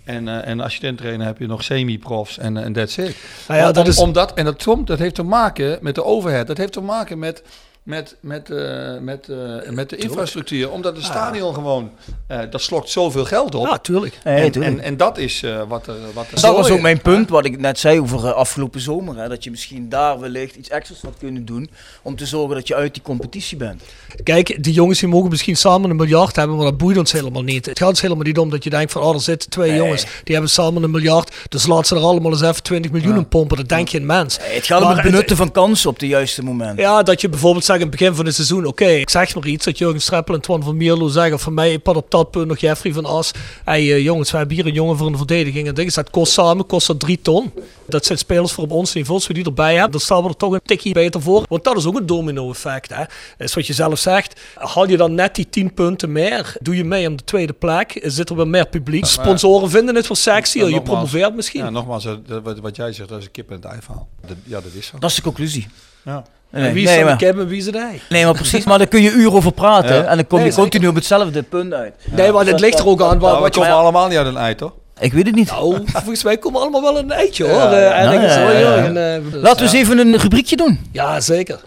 En, 0.05 0.29
eh 0.29 0.49
en 0.49 0.61
assistent-trainer 0.61 1.27
heb 1.27 1.39
je 1.39 1.47
nog 1.47 1.63
semi-profs 1.65 2.39
en 2.39 2.57
en 2.57 2.73
that's 2.73 2.97
it. 2.97 3.17
Nou 3.49 3.61
ja, 3.61 3.73
dat 3.73 3.85
om- 3.85 3.91
is- 3.91 3.99
omdat, 3.99 4.35
en 4.35 4.45
dat, 4.45 4.63
komt, 4.65 4.87
dat 4.87 4.99
heeft 4.99 5.15
te 5.15 5.23
maken 5.23 5.79
met 5.81 5.95
de 5.95 6.05
overhead. 6.05 6.47
Dat 6.47 6.57
heeft 6.57 6.73
te 6.73 6.81
maken 6.81 7.19
met, 7.19 7.43
met, 7.83 8.17
met, 8.21 8.51
eh, 8.51 8.99
met, 8.99 9.29
eh, 9.29 9.71
met 9.71 9.91
de 9.91 9.97
infrastructuur. 9.97 10.71
Omdat 10.71 10.97
het 10.97 11.05
stadion 11.05 11.55
gewoon, 11.55 11.91
eh, 12.27 12.41
dat 12.51 12.63
slokt 12.63 12.91
zoveel 12.91 13.25
geld 13.25 13.55
op. 13.55 13.67
Ja, 13.67 13.79
tuurlijk. 13.79 14.19
En, 14.25 14.53
tuurlijk. 14.53 14.77
en, 14.77 14.85
en 14.85 14.97
dat 14.97 15.19
is 15.19 15.43
eh, 15.43 15.63
wat 15.69 15.87
er... 15.87 15.97
Wat 16.15 16.27
er 16.31 16.41
Dat 16.41 16.57
was 16.57 16.71
ook 16.71 16.81
mijn 16.81 17.01
punt, 17.01 17.29
wat 17.29 17.45
ik 17.45 17.59
net 17.59 17.79
zei 17.79 18.01
over 18.01 18.33
afgelopen 18.33 18.81
zomer. 18.81 19.17
Hè, 19.17 19.29
dat 19.29 19.45
je 19.45 19.51
misschien 19.51 19.89
daar 19.89 20.21
wellicht 20.21 20.57
iets 20.57 20.69
extra's 20.69 21.01
had 21.01 21.15
kunnen 21.19 21.45
doen. 21.45 21.71
Om 22.03 22.17
te 22.17 22.27
zorgen 22.27 22.55
dat 22.55 22.69
je 22.69 22.75
uit 22.75 22.95
die 22.95 23.03
competitie 23.03 23.57
bent. 23.57 23.83
Kijk, 24.23 24.63
die 24.65 24.73
jongens 24.73 24.99
die 24.99 25.09
mogen 25.09 25.31
misschien 25.31 25.57
samen 25.57 25.91
een 25.91 25.97
miljard 25.97 26.37
hebben, 26.37 26.57
maar 26.57 26.65
dat 26.65 26.77
boeit 26.77 26.99
ons 26.99 27.13
helemaal 27.13 27.43
niet. 27.43 27.67
Het 27.67 27.79
gaat 27.79 27.89
ons 27.89 28.01
helemaal 28.01 28.25
niet 28.25 28.39
om 28.39 28.51
dat 28.51 28.65
je 28.65 28.71
denkt 28.71 28.93
van, 28.93 29.03
oh, 29.03 29.15
er 29.15 29.21
zitten 29.21 29.51
twee 29.51 29.75
jongens, 29.75 30.03
die 30.25 30.35
hebben 30.35 30.51
samen 30.51 30.83
een 30.83 30.91
miljard, 30.91 31.35
dus 31.49 31.67
laat 31.67 31.87
ze 31.87 31.97
er 31.97 32.03
allemaal 32.03 32.33
eens 32.33 32.43
even 32.43 32.63
20 32.63 32.91
miljoen 32.91 33.17
in 33.17 33.29
pompen. 33.29 33.57
Dat 33.57 33.69
denk 33.69 33.89
je 33.89 33.99
een 33.99 34.07
mens. 34.07 34.39
Het 34.41 34.67
gaat 34.67 34.83
om 34.83 34.89
het 34.89 35.03
benutten 35.03 35.37
van 35.37 35.53
kansen 35.53 35.91
op 35.91 35.99
de 35.99 36.07
juiste 36.07 36.43
moment. 36.43 36.79
Ja, 36.79 37.03
dat 37.03 37.21
je 37.21 37.29
bijvoorbeeld 37.29 37.65
in 37.75 37.81
het 37.81 37.91
begin 37.91 38.15
van 38.15 38.25
het 38.27 38.35
seizoen, 38.35 38.67
oké, 38.67 38.87
ik 38.87 39.11
zeg 39.11 39.35
maar 39.35 39.47
iets, 39.47 39.65
dat 39.65 39.79
Jurgen 39.79 40.01
Streppel 40.01 40.35
en 40.35 40.41
Twan 40.41 40.63
van 40.63 40.77
Mierlo 40.77 41.09
zeggen 41.09 41.39
van 41.39 41.55
mij, 41.55 41.73
ik 41.73 41.83
pad 41.83 41.97
op 41.97 42.11
dat 42.11 42.31
punt 42.31 42.47
nog 42.49 42.59
Jeffrey 42.59 42.93
van 42.93 43.05
As. 43.05 43.31
Hey 43.65 43.81
eh, 43.93 44.03
jongens, 44.03 44.31
we 44.31 44.37
hebben 44.37 44.57
hier 44.57 44.67
een 44.67 44.73
jongen 44.73 44.97
voor 44.97 45.07
een 45.07 45.17
verdediging 45.17 45.69
en 45.69 45.75
dingen. 45.75 45.93
Dat 45.95 46.11
kost 46.11 46.33
samen, 46.33 46.67
kost 46.67 46.87
dat 46.87 47.01
drie 47.01 47.21
ton. 47.23 47.53
Dat 47.87 48.07
zijn 48.07 48.19
spelers 48.19 48.53
voor 48.53 48.65
op 48.65 48.71
ons 48.71 48.93
niveau, 48.93 49.15
als 49.15 49.27
we 49.27 49.35
die 49.35 49.45
erbij 49.45 49.73
hebben, 49.73 49.91
dan 49.91 50.01
staan 50.01 50.23
we 50.23 50.29
er 50.29 50.37
toch 50.37 50.53
een 50.53 50.61
tikje 50.65 50.93
beter 50.93 51.23
voor. 51.23 51.45
Want 51.49 51.65
dat 51.65 51.77
is 51.77 51.87
ook 51.87 51.99
een 51.99 52.07
domino 52.07 52.51
effect, 52.51 52.95
hè. 52.95 53.05
Is 53.39 53.55
wat 53.55 53.67
je 53.67 53.73
zelf 53.73 53.99
zegt. 53.99 54.41
Haal 54.55 54.89
je 54.89 54.97
dan 54.97 55.15
net 55.15 55.35
die 55.35 55.49
10 55.49 55.75
punten 55.75 56.13
meer, 56.13 56.57
doe 56.61 56.77
je 56.77 56.85
mee 56.85 57.09
om 57.09 57.17
de 57.17 57.25
tweede 57.25 57.53
plek, 57.53 58.01
zit 58.03 58.31
er 58.31 58.37
weer 58.37 58.49
meer 58.49 58.67
publiek. 58.67 59.05
Sponsoren 59.05 59.71
vinden 59.71 59.95
het 59.95 60.07
wel 60.07 60.17
sexy, 60.17 60.59
Ja, 60.59 60.65
je 60.65 60.71
nogmaals. 60.71 60.91
promoveert 60.91 61.35
misschien. 61.35 61.61
Ja, 61.61 61.71
nogmaals, 61.71 62.07
wat, 62.43 62.59
wat 62.59 62.77
jij 62.77 62.93
zegt, 62.93 63.09
dat 63.09 63.19
is 63.19 63.25
een 63.25 63.31
kip 63.31 63.49
en 63.49 63.57
het 63.57 63.65
ei 63.65 63.79
verhaal. 63.81 64.09
Ja, 64.45 64.61
dat 64.61 64.73
is 64.75 64.87
zo. 64.87 64.99
Dat 64.99 65.11
is 65.11 65.17
de 65.17 65.23
conclusie. 65.23 65.69
Ja. 66.05 66.23
Nee, 66.51 66.67
En 66.67 66.73
wie 66.73 66.83
is 66.83 66.89
nee, 66.89 66.99
dan 66.99 67.07
maar, 67.09 67.19
de 67.19 67.27
en 67.27 67.47
wie 67.49 67.59
is 67.59 67.67
het 67.67 67.75
ei? 67.75 68.01
nee, 68.09 68.25
maar 68.25 68.35
precies. 68.35 68.65
Maar 68.65 68.79
daar 68.79 68.87
kun 68.87 69.03
je 69.03 69.11
uren 69.11 69.33
over 69.33 69.53
praten. 69.53 69.95
Ja. 69.95 70.05
En 70.05 70.17
dan 70.17 70.27
kom 70.27 70.39
Nee, 70.39 70.47
je 70.47 70.53
zeker. 70.53 70.71
continu 70.71 70.89
op 70.91 70.95
hetzelfde 70.95 71.43
punt 71.43 71.73
uit. 71.73 71.95
Nee, 72.11 72.33
maar 72.33 72.47
het 72.47 72.61
ligt 72.61 72.79
er 72.79 72.87
ook 72.87 73.01
aan. 73.03 73.09
Waar, 73.09 73.19
Nou, 73.19 73.35
we 73.35 73.41
wat 73.41 73.55
je 73.55 73.61
komen 73.61 73.77
allemaal 73.77 74.09
niet 74.09 74.17
uit 74.19 74.27
een 74.27 74.37
ei, 74.37 74.55
toch? 74.55 74.73
Ik 74.99 75.13
weet 75.13 75.27
het 75.27 75.35
niet. 75.35 75.51
Nou, 75.51 75.79
volgens 75.93 76.23
mij 76.25 76.37
komen 76.37 76.61
we 76.61 76.67
allemaal 76.67 76.93
wel 76.93 77.03
een 77.03 77.11
eitje 77.11 77.45
hoor. 77.45 77.61
Eh, 77.61 77.61
hoor, 77.61 78.51
eh, 78.95 79.23
dus- 79.33 79.43
Laten 79.43 79.57
we 79.57 79.63
eens 79.63 79.73
even 79.73 79.99
een 79.99 80.17
rubriekje 80.17 80.57
doen. 80.57 80.81
Ja, 80.93 81.21
zeker. 81.21 81.61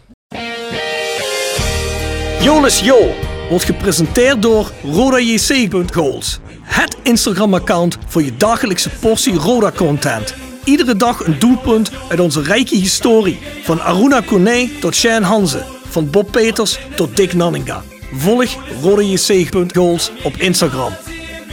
Jonas 2.42 2.80
Jo 2.80 3.14
wordt 3.50 3.66
gepresenteerd 3.66 4.42
door 4.42 4.72
RodaJC.goals. 4.92 6.40
Het 6.64 6.96
Instagram-account 7.04 7.98
voor 8.08 8.24
je 8.24 8.38
dagelijkse 8.38 8.90
portie 8.90 9.34
Roda-content. 9.34 10.34
Iedere 10.66 10.96
dag 10.96 11.26
een 11.26 11.40
doelpunt 11.40 11.92
uit 12.10 12.20
onze 12.20 12.42
rijke 12.42 12.76
historie. 12.76 13.40
Van 13.64 13.82
Aruna 13.82 14.22
Kone 14.22 14.70
tot 14.80 14.96
Shane 14.96 15.26
Hanze. 15.26 15.64
Van 15.90 16.10
Bob 16.10 16.32
Peters 16.32 16.80
tot 16.96 17.16
Dick 17.16 17.34
Nanninga. 17.34 17.84
Volg 18.14 18.56
RodaJC.goals 18.82 20.12
op 20.24 20.36
Instagram. 20.38 20.94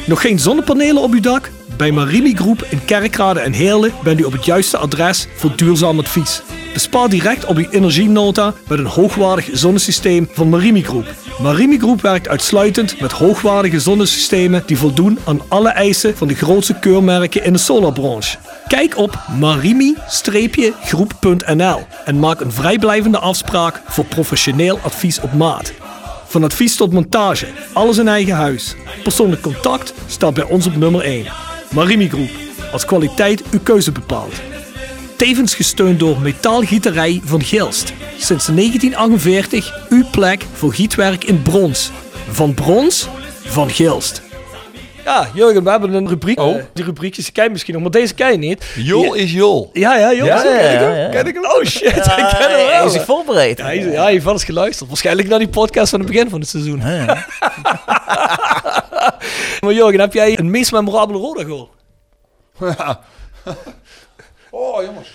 Nog 0.07 0.21
geen 0.21 0.39
zonnepanelen 0.39 1.03
op 1.03 1.13
uw 1.13 1.21
dak? 1.21 1.51
Bij 1.77 1.93
Marimi 1.93 2.35
Groep 2.35 2.67
in 2.71 2.85
Kerkrade 2.85 3.41
en 3.41 3.53
Heerlen 3.53 3.93
bent 4.03 4.21
u 4.21 4.25
op 4.25 4.33
het 4.33 4.45
juiste 4.45 4.77
adres 4.77 5.27
voor 5.35 5.57
duurzaam 5.57 5.99
advies. 5.99 6.43
Bespaar 6.73 7.09
direct 7.09 7.45
op 7.45 7.57
uw 7.57 7.69
energienota 7.71 8.55
met 8.69 8.79
een 8.79 8.87
hoogwaardig 8.87 9.49
zonnesysteem 9.53 10.29
van 10.33 10.49
Marimi 10.49 10.83
Groep. 10.83 11.07
Marimi 11.41 11.79
Groep 11.79 12.01
werkt 12.01 12.29
uitsluitend 12.29 13.01
met 13.01 13.13
hoogwaardige 13.13 13.81
zonnesystemen 13.81 14.63
die 14.67 14.77
voldoen 14.77 15.19
aan 15.25 15.41
alle 15.49 15.69
eisen 15.69 16.17
van 16.17 16.29
de 16.29 16.35
grootste 16.35 16.79
keurmerken 16.79 17.45
in 17.45 17.53
de 17.53 17.59
solarbranche. 17.59 18.37
Kijk 18.73 18.97
op 18.97 19.19
marimi-groep.nl 19.39 21.87
en 22.05 22.19
maak 22.19 22.41
een 22.41 22.53
vrijblijvende 22.53 23.19
afspraak 23.19 23.83
voor 23.87 24.05
professioneel 24.05 24.79
advies 24.79 25.21
op 25.21 25.33
maat. 25.33 25.73
Van 26.27 26.45
advies 26.45 26.77
tot 26.77 26.93
montage, 26.93 27.47
alles 27.73 27.99
in 27.99 28.09
eigen 28.09 28.35
huis. 28.35 28.75
Persoonlijk 29.03 29.43
contact 29.43 29.95
staat 30.07 30.35
bij 30.35 30.45
ons 30.45 30.67
op 30.67 30.77
nummer 30.77 31.01
1. 31.01 31.27
Marimi 31.75 32.09
Groep, 32.09 32.31
als 32.73 32.85
kwaliteit 32.85 33.43
uw 33.51 33.61
keuze 33.63 33.93
bepaalt. 33.93 34.41
Tevens 35.17 35.55
gesteund 35.55 35.99
door 35.99 36.21
Metaalgieterij 36.21 37.21
van 37.25 37.43
Gilst. 37.43 37.93
Sinds 38.19 38.47
1948 38.47 39.87
uw 39.89 40.05
plek 40.11 40.45
voor 40.53 40.75
gietwerk 40.75 41.25
in 41.25 41.43
brons. 41.43 41.91
Van 42.31 42.55
brons, 42.55 43.09
van 43.45 43.71
Gilst. 43.71 44.32
Ja, 45.05 45.29
Jurgen, 45.35 45.65
we 45.65 45.71
hebben 45.71 45.93
een 45.95 46.09
rubriek. 46.09 46.41
Oh. 46.41 46.57
Eh, 46.57 46.65
die 46.73 46.85
rubriekjes 46.85 47.33
ken 47.33 47.45
je 47.45 47.51
misschien 47.51 47.73
nog, 47.75 47.83
maar 47.83 47.91
deze 47.91 48.15
ken 48.15 48.33
je 48.33 48.39
niet. 48.39 48.65
Jol 48.77 49.15
is 49.15 49.33
jol. 49.33 49.71
Ja, 49.73 49.97
ja, 49.97 50.13
jongens. 50.15 50.43
Ja, 50.43 50.51
ja, 50.51 50.57
ken 50.59 50.73
ik 50.75 50.81
hem? 50.81 50.91
ja, 50.91 50.97
ja. 51.03 51.09
Ken 51.09 51.27
ik 51.27 51.35
hem? 51.35 51.45
Oh 51.45 51.65
shit, 51.65 51.83
ik 51.97 52.03
ken 52.03 52.17
hem 52.17 52.51
hij 52.51 52.67
wel. 52.67 52.87
is 52.87 52.93
zich 52.93 53.05
voorbereid. 53.05 53.59
Ja, 53.59 53.65
hij, 53.65 53.77
is- 53.77 53.93
ja, 53.93 54.03
hij 54.03 54.13
heeft 54.13 54.25
wel 54.25 54.33
eens 54.33 54.45
geluisterd. 54.45 54.89
Waarschijnlijk 54.89 55.29
naar 55.29 55.39
die 55.39 55.49
podcast 55.49 55.91
van 55.91 56.01
het 56.01 56.09
begin 56.09 56.31
van 56.31 56.41
het 56.41 56.49
seizoen. 56.49 56.81
Ja. 56.81 57.07
Maar 59.61 59.73
Jurgen, 59.73 60.01
heb 60.01 60.13
jij 60.13 60.39
een 60.39 60.51
meest 60.51 60.73
memorabele 60.73 61.19
Roda 61.19 61.45
goal? 61.45 61.71
Oh, 64.51 64.83
jongens. 64.85 65.09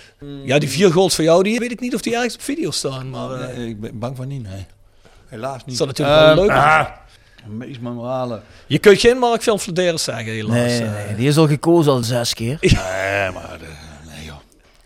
Ja, 0.44 0.58
die 0.58 0.68
vier 0.68 0.92
goals 0.92 1.14
van 1.14 1.24
jou, 1.24 1.42
die 1.42 1.58
weet 1.58 1.70
ik 1.70 1.80
niet 1.80 1.94
of 1.94 2.00
die 2.00 2.14
ergens 2.14 2.34
op 2.34 2.42
video 2.42 2.70
staan. 2.70 3.10
Maar 3.10 3.30
eh, 3.40 3.56
Nee, 3.56 3.68
ik 3.68 3.80
ben 3.80 3.98
bang 3.98 4.16
van 4.16 4.28
niet, 4.28 4.42
nee. 4.48 4.66
Helaas 5.28 5.56
niet. 5.64 5.72
Is 5.72 5.76
dat 5.76 5.86
natuurlijk 5.86 6.18
wel 6.18 6.28
Ehm, 6.28 6.38
leuk? 6.40 6.50
ah, 6.50 6.86
meest 7.50 7.80
memorale. 7.80 8.40
je 8.66 8.78
kunt 8.78 9.00
geen 9.00 9.18
Mark 9.18 9.42
van 9.42 9.58
Flederis 9.58 10.02
zeggen, 10.04 10.32
helaas. 10.32 10.54
Nee, 10.54 10.82
Eh, 10.82 11.06
nee, 11.06 11.14
die 11.16 11.28
is 11.28 11.36
al 11.38 11.46
gekozen 11.46 11.92
al 11.92 12.02
zes 12.02 12.34
keer. 12.34 12.58
Nee, 12.60 12.70
maar... 13.32 13.56
de- 13.58 14.06
nee, 14.06 14.24
joh. 14.24 14.34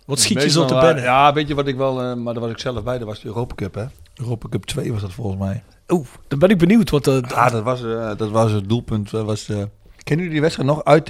Wat 0.07 0.21
schiet 0.21 0.43
je 0.43 0.51
zo 0.51 0.65
te 0.65 0.75
binnen? 0.75 1.03
Ja, 1.03 1.33
weet 1.33 1.49
je 1.49 1.55
wat 1.55 1.67
ik 1.67 1.77
wel... 1.77 2.03
eh, 2.03 2.15
maar 2.15 2.33
daar 2.35 2.43
was 2.43 2.53
ik 2.53 2.59
zelf 2.59 2.83
bij. 2.83 2.99
Dat 2.99 3.07
was 3.07 3.21
de 3.21 3.27
Europa 3.27 3.55
Cup, 3.55 3.75
hè. 3.75 3.85
Europa 4.15 4.49
Cup 4.49 4.65
2 4.65 4.93
was 4.93 5.01
dat 5.01 5.13
volgens 5.13 5.39
mij. 5.39 5.63
Oeh, 5.89 6.07
dan 6.29 6.39
ben 6.39 6.49
ik 6.51 6.59
benieuwd. 6.59 6.91
Wat, 6.91 7.07
eh, 7.07 7.19
Ja, 7.29 7.49
dat 7.51 7.63
was, 7.63 7.83
eh, 7.85 8.17
dat 8.17 8.31
was 8.31 8.53
het 8.53 8.69
doelpunt. 8.69 9.13
eh, 9.13 9.23
was, 9.23 9.49
eh, 9.49 9.57
kennen 9.57 10.27
jullie 10.27 10.31
die 10.31 10.41
wedstrijd 10.41 10.69
nog? 10.69 10.85
Uit 10.85 11.07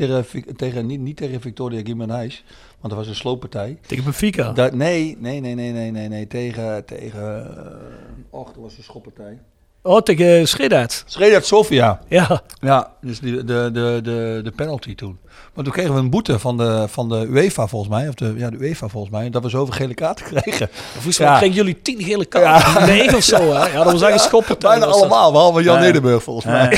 tegen, 0.56 0.86
niet, 0.86 1.00
niet 1.00 1.16
tegen 1.16 1.40
Victoria 1.40 1.80
Gimenez. 1.84 2.42
Want 2.80 2.94
dat 2.94 3.02
was 3.04 3.06
een 3.06 3.14
slooppartij. 3.20 3.78
tegen 3.86 4.04
Benfica. 4.04 4.52
Dat, 4.52 4.74
nee, 4.74 5.16
nee, 5.20 5.40
nee, 5.40 5.54
nee, 5.54 5.72
nee, 5.72 5.90
nee, 5.90 6.08
nee. 6.08 6.26
Tegen... 6.26 6.84
tegen 6.84 7.22
uh, 7.56 8.40
och, 8.40 8.46
dat 8.46 8.62
was 8.62 8.76
een 8.76 8.82
schoppartij. 8.82 9.38
Oh, 9.84 10.00
tegen 10.00 10.48
Schredat. 10.48 11.02
Sredat 11.06 11.46
Sofia. 11.46 12.00
Ja. 12.08 12.42
Ja, 12.60 12.90
dus 13.00 13.20
die, 13.20 13.36
de, 13.36 13.70
de, 13.72 14.00
de, 14.02 14.40
de 14.44 14.50
penalty 14.56 14.94
toen. 14.94 15.18
Maar 15.54 15.64
toen 15.64 15.72
kregen 15.72 15.94
we 15.94 15.98
een 16.00 16.10
boete 16.10 16.38
van 16.38 16.56
de, 16.56 16.84
van 16.88 17.08
de 17.08 17.26
UEFA 17.30 17.66
volgens 17.66 17.90
mij. 17.90 18.08
Of 18.08 18.14
de, 18.14 18.34
ja, 18.36 18.50
de 18.50 18.56
UEFA 18.60 18.88
volgens 18.88 19.12
mij. 19.12 19.30
Dat 19.30 19.42
we 19.42 19.48
zoveel 19.48 19.74
gele 19.74 19.94
kaarten 19.94 20.24
kregen. 20.34 20.68
Volgens 20.92 21.18
mij 21.18 21.28
Ja. 21.28 21.36
kregen 21.36 21.54
jullie 21.56 21.82
tien 21.82 22.02
gele 22.02 22.24
kaarten. 22.24 22.86
Nee 22.86 23.16
of 23.16 23.22
zo, 23.22 23.36
hè? 23.36 23.66
Ja, 23.66 23.72
dat 23.72 23.84
was 23.92 24.02
eigenlijk 24.02 24.18
schoppen. 24.22 24.58
Bijna 24.58 24.86
allemaal, 24.86 25.32
behalve 25.32 25.62
Jan 25.62 25.80
Nederburg 25.80 26.22
volgens 26.22 26.46
mij. 26.46 26.70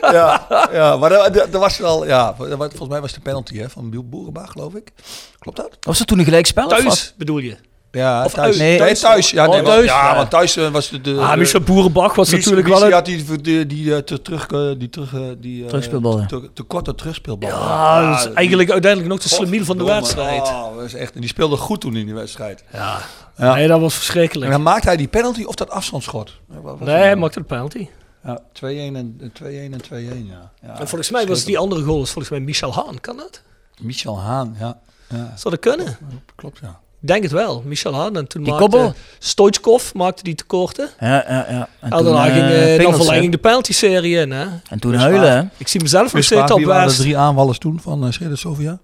ja, 0.00 0.46
ja, 0.72 0.96
maar 1.00 1.10
dat, 1.10 1.34
dat, 1.34 1.52
dat 1.52 1.60
was 1.60 1.78
wel, 1.78 2.06
ja, 2.06 2.34
volgens 2.36 2.88
mij 2.88 3.00
was 3.00 3.12
de 3.12 3.20
penalty 3.20 3.58
hè, 3.58 3.70
van 3.70 3.90
Biel 3.90 4.04
Boerenbach, 4.08 4.50
geloof 4.52 4.74
ik. 4.74 4.92
Klopt 5.38 5.56
dat? 5.56 5.76
Was 5.80 5.98
dat 5.98 6.06
toen 6.06 6.18
een 6.18 6.24
gelijkspel? 6.24 6.68
Thuis, 6.68 7.14
bedoel 7.16 7.38
je? 7.38 7.56
Ja, 7.90 8.24
Of 8.24 8.32
thuis. 8.32 8.46
uit? 8.48 8.58
Nee, 8.58 8.78
Thuis? 8.78 9.00
thuis. 9.00 9.30
Ja, 9.30 9.46
nee, 9.46 9.58
Oh, 9.60 9.64
was- 9.66 9.74
thuis, 9.74 9.86
ja, 9.86 10.08
ja. 10.10 10.16
want 10.16 10.30
thuis 10.30 10.56
eh, 10.56 10.68
was 10.68 10.88
de... 10.88 11.00
de 11.00 11.16
Ah, 11.20 11.36
Michel 11.36 11.60
Boerenbach 11.60 12.14
was 12.14 12.30
Mies- 12.30 12.38
natuurlijk 12.38 12.68
Mies 12.68 12.78
wel 12.78 12.86
een... 12.88 12.92
had 12.94 13.04
die, 13.04 13.40
die, 13.40 13.66
die, 13.66 13.94
eh, 13.94 14.00
te, 14.00 14.22
terug, 14.22 14.46
eh, 14.46 14.70
die, 14.78 14.88
terug, 14.90 15.14
eh, 15.14 15.20
die 15.38 15.62
eh, 15.62 15.68
Terugspeelbal, 15.68 16.18
ja. 16.20 16.26
Te, 16.26 16.50
te 16.54 16.62
korte 16.62 16.94
terugspeelbal. 16.94 17.48
Ja, 17.48 18.10
dat 18.10 18.18
is 18.26 18.32
eigenlijk 18.32 18.70
uiteindelijk 18.70 19.12
nog 19.12 19.22
de 19.22 19.28
slemiel 19.28 19.64
van 19.64 19.78
de 19.78 19.84
wedstrijd. 19.84 20.42
Oh, 20.42 20.76
dat 20.76 20.84
is 20.84 20.94
echt, 20.94 21.14
en 21.14 21.20
die 21.20 21.28
speelde 21.28 21.56
goed 21.56 21.80
toen 21.80 21.96
in 21.96 22.04
die 22.04 22.14
wedstrijd. 22.14 22.64
Ja. 22.72 22.98
Ja. 23.36 23.54
Nee, 23.54 23.68
dat 23.68 23.80
was 23.80 23.92
En 23.92 23.98
verschrikkelijk. 23.98 24.50
dan 24.50 24.62
maakte 24.62 24.86
hij 24.86 24.96
die 24.96 25.08
penalty 25.08 25.42
of 25.44 25.54
dat 25.54 25.70
afstandsschot. 25.70 26.32
Ja, 26.50 26.60
was 26.60 26.78
Nee, 26.78 26.88
het 26.88 26.98
hij 26.98 27.06
nou? 27.08 27.16
maakte 27.20 27.38
de 27.38 27.44
penalty. 27.44 27.88
Ja, 28.24 28.38
2-1 28.52 28.96
en 28.96 29.32
2-1 29.32 29.44
en 29.72 29.80
2-1, 29.92 30.28
ja. 30.28 30.50
ja. 30.62 30.78
En 30.80 30.88
volgens 30.88 31.10
mij 31.10 31.26
was 31.26 31.44
die 31.44 31.58
andere 31.58 31.82
goal 31.82 32.02
is 32.02 32.10
volgens 32.10 32.28
mij 32.28 32.40
Michel 32.40 32.74
Haan, 32.74 33.00
kan 33.00 33.16
dat? 33.16 33.42
Michel 33.80 34.20
Haan, 34.20 34.56
ja. 34.58 34.78
ja. 35.08 35.32
Zou 35.36 35.54
dat 35.54 35.58
kunnen? 35.74 35.96
Klopt, 36.34 36.58
ja. 36.62 36.80
Ik 37.00 37.08
denk 37.08 37.22
het 37.22 37.32
wel. 37.32 37.62
Michel 37.66 37.94
Haan. 37.94 38.16
En 38.16 38.26
toen 38.26 38.42
Die 38.42 38.52
maakte 38.52 38.68
koppel? 38.68 38.94
Stoichkov 39.18 39.92
maakte 39.92 40.22
die 40.22 40.34
tekorten. 40.34 40.88
Ja, 41.00 41.06
ja, 41.06 41.24
ja. 41.28 41.46
En 41.48 41.68
En 41.80 41.90
toen, 41.90 42.04
daarna 42.04 42.26
eh, 42.26 42.32
ging 42.32 42.44
eh, 42.44 42.66
dan 42.66 42.76
Pingels, 42.76 42.96
verlenging 42.96 43.24
hè. 43.24 43.30
de 43.30 43.38
penalty-serie 43.38 44.16
in. 44.16 44.30
Hè? 44.30 44.46
En 44.68 44.78
toen 44.78 44.94
huilen, 44.94 45.32
hè? 45.32 45.42
Ik 45.56 45.68
zie 45.68 45.80
mezelf 45.80 46.12
nog 46.12 46.24
zitten 46.24 46.54
op 46.54 46.64
waren 46.64 46.88
de 46.88 46.94
drie 46.94 47.16
aanvallers 47.16 47.58
toen 47.58 47.80
van 47.80 48.04
uh, 48.04 48.10
Schreder 48.10 48.38
Sofia? 48.38 48.78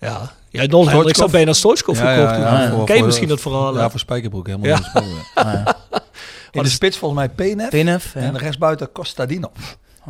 Ja, 0.00 0.32
ja 0.48 0.66
Don 0.66 0.88
Hendricks 0.88 1.18
had 1.18 1.30
bijna 1.30 1.52
Stoichkov 1.52 1.98
gekocht. 1.98 2.34
toen. 2.34 2.42
ja, 2.42 2.82
Ken 2.84 2.96
je 2.96 3.02
misschien 3.02 3.28
dat 3.28 3.40
verhaal? 3.40 3.76
Ja, 3.76 3.90
voor 3.90 4.00
Spijkerbroek 4.00 4.46
helemaal 4.46 4.68
Ja. 4.68 5.76
In 6.50 6.62
de 6.62 6.68
spits 6.68 6.96
volgens 6.96 7.20
mij 7.20 7.28
Penef 7.28 7.68
Penef, 7.68 8.14
ja. 8.14 8.20
en 8.20 8.38
rechtsbuiten 8.38 8.92
Kostadinov. 8.92 9.50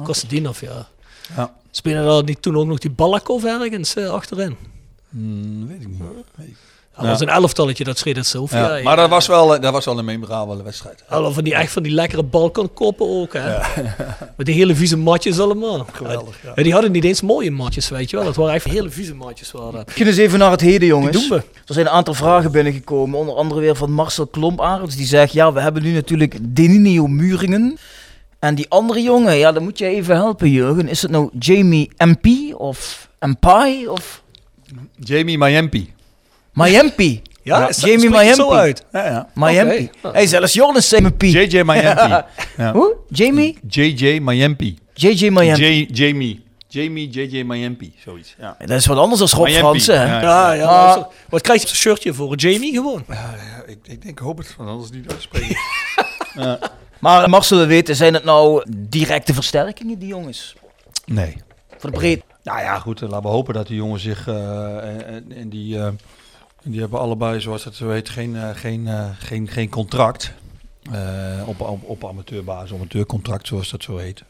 Kostadinov, 0.04 0.60
ja. 0.60 0.86
Ja. 1.36 1.52
Spelen 1.70 2.04
daar 2.04 2.24
niet 2.24 2.42
toen 2.42 2.56
ook 2.56 2.66
nog 2.66 2.78
die 2.78 2.90
Balakov 2.90 3.44
ergens 3.44 3.94
eh, 3.94 4.08
achterin? 4.08 4.56
Hmm, 5.10 5.66
weet 5.66 5.80
ik 5.80 5.88
niet. 6.36 6.56
Dat 6.96 7.08
was 7.08 7.20
een 7.20 7.28
elftalletje, 7.28 7.84
dat 7.84 7.98
schreef 7.98 8.16
het 8.16 8.26
zelf. 8.26 8.52
Ja, 8.52 8.76
Ja, 8.76 8.82
maar 8.82 8.96
dat 8.96 9.10
was 9.10 9.26
wel, 9.26 9.54
eh, 9.54 9.62
dat 9.62 9.72
was 9.72 9.84
wel 9.84 9.98
een 9.98 10.04
memorabele 10.04 10.62
wedstrijd. 10.62 11.04
Al 11.08 11.32
van 11.32 11.44
die, 11.44 11.54
echt 11.54 11.72
van 11.72 11.82
die 11.82 11.92
lekkere 11.92 12.22
balkonkoppen 12.22 13.08
ook, 13.08 13.32
hè. 13.32 13.58
Met 14.36 14.46
die 14.46 14.54
hele 14.54 14.74
vieze 14.74 14.96
matjes 14.96 15.40
allemaal. 15.40 15.86
Geweldig, 15.92 16.42
ja. 16.42 16.52
Ja, 16.54 16.62
die 16.62 16.72
hadden 16.72 16.92
niet 16.92 17.04
eens 17.04 17.20
mooie 17.20 17.50
matjes, 17.50 17.88
weet 17.88 18.10
je 18.10 18.16
wel. 18.16 18.24
Dat 18.24 18.36
waren 18.36 18.54
echt 18.54 18.64
hele 18.64 18.90
vieze 18.90 19.14
matjes. 19.14 19.50
Waren 19.50 19.72
dat. 19.72 19.90
Eens 19.94 20.16
even 20.16 20.38
naar 20.38 20.50
het 20.50 20.60
heden, 20.60 20.88
jongens. 20.88 21.16
Die 21.16 21.28
doen 21.28 21.38
we. 21.38 21.44
Er 21.66 21.74
zijn 21.74 21.86
een 21.86 21.92
aantal 21.92 22.14
vragen 22.14 22.52
binnengekomen. 22.52 23.18
Onder 23.18 23.34
andere 23.34 23.60
weer 23.60 23.76
van 23.76 23.92
Marcel 23.92 24.26
Klomparens. 24.26 24.96
Die 24.96 25.06
zegt, 25.06 25.32
ja, 25.32 25.52
we 25.52 25.60
hebben 25.60 25.82
nu 25.82 25.92
natuurlijk 25.92 26.38
Deninio 26.42 27.06
Muringen. 27.06 27.78
En 28.38 28.54
die 28.54 28.66
andere 28.68 29.02
jongen, 29.02 29.36
ja, 29.36 29.52
dan 29.52 29.62
moet 29.62 29.78
je 29.78 29.86
even 29.86 30.14
helpen, 30.14 30.50
Jurgen. 30.50 30.88
Is 30.88 31.02
het 31.02 31.10
nou 31.10 31.30
Jamie 31.38 31.90
MP 31.96 32.54
of 32.54 33.08
Mpai 33.20 33.86
of 33.88 34.22
Jamie 34.98 35.38
Mayempi. 35.38 35.92
Miami? 36.52 37.22
Ja, 37.42 37.58
Ja, 37.58 37.68
is- 37.68 37.80
Jamie 37.80 38.10
het 38.18 38.36
zo 38.36 38.48
Miami. 38.48 38.60
uit. 38.60 38.84
Ja, 38.92 39.04
ja. 39.06 39.28
Miami. 39.34 39.90
Oké. 40.02 40.16
Hey, 40.16 40.26
zelfs 40.26 40.52
Jordan 40.52 40.82
zei 40.82 41.02
MP. 41.06 41.22
JJ 41.22 41.62
Mayempi. 41.62 42.08
Ja. 42.56 42.72
Hoe? 42.72 42.96
Jamie? 43.08 43.58
JJ 43.68 44.18
Mayempi. 44.20 44.78
JJ 44.94 45.28
Miami. 45.30 45.64
J- 45.64 45.88
Jamie. 45.92 46.44
Jamie 46.68 47.08
JJ 47.10 47.42
Mayempi. 47.42 47.94
Zoiets. 48.04 48.34
Ja. 48.38 48.56
Dat 48.58 48.70
is 48.70 48.86
wat 48.86 48.98
anders 48.98 49.20
dan 49.20 49.28
Rob 49.38 49.46
Miami. 49.46 49.58
Fransen, 49.60 50.00
hè? 50.00 50.06
Ja. 50.06 50.20
Ja, 50.20 50.52
ja. 50.52 50.66
Maar- 50.66 50.74
luister. 50.84 51.06
Wat 51.28 51.40
krijg 51.40 51.60
je 51.60 51.66
op 51.68 51.74
zijn 51.74 51.82
shirtje 51.82 52.14
voor? 52.14 52.36
Jamie 52.36 52.72
gewoon? 52.72 53.04
Ja, 53.08 53.14
ja, 53.36 53.62
ik, 53.66 53.78
ik 53.82 54.02
denk, 54.02 54.18
hoop 54.18 54.38
het, 54.38 54.54
want 54.56 54.70
anders 54.70 54.90
niet 54.90 55.10
uitspreken. 55.12 55.56
Maar 57.00 57.28
Marcel, 57.30 57.58
we 57.58 57.66
weten, 57.66 57.96
zijn 57.96 58.14
het 58.14 58.24
nou 58.24 58.64
directe 58.68 59.34
versterkingen, 59.34 59.98
die 59.98 60.08
jongens? 60.08 60.54
nee. 61.06 61.36
Voor 61.78 61.90
de 61.90 61.96
breed. 61.96 62.22
Nou 62.42 62.60
ja, 62.60 62.78
goed. 62.78 63.02
eh, 63.02 63.08
Laten 63.08 63.22
we 63.26 63.32
hopen 63.32 63.54
dat 63.54 63.66
die 63.66 63.76
jongens 63.76 64.02
zich... 64.02 64.28
eh, 64.28 64.34
en, 64.76 65.06
en- 65.06 65.32
en 65.36 65.48
die, 65.48 65.78
eh, 65.78 65.88
die 66.64 66.80
hebben 66.80 67.00
allebei, 67.00 67.40
zoals 67.40 67.64
dat 67.64 67.74
zo 67.74 67.90
heet, 67.90 68.08
geen, 68.08 68.36
eh, 68.36 68.48
geen, 68.54 68.86
eh, 68.86 69.04
geen, 69.18 69.48
geen 69.48 69.68
contract. 69.68 70.32
Eh, 70.92 71.48
op, 71.48 71.60
op, 71.60 71.84
op 71.84 72.04
amateurbasis, 72.04 72.72
amateurcontract, 72.72 73.46
zoals 73.46 73.70
dat 73.70 73.82
zo 73.82 73.96
heet. 73.96 74.24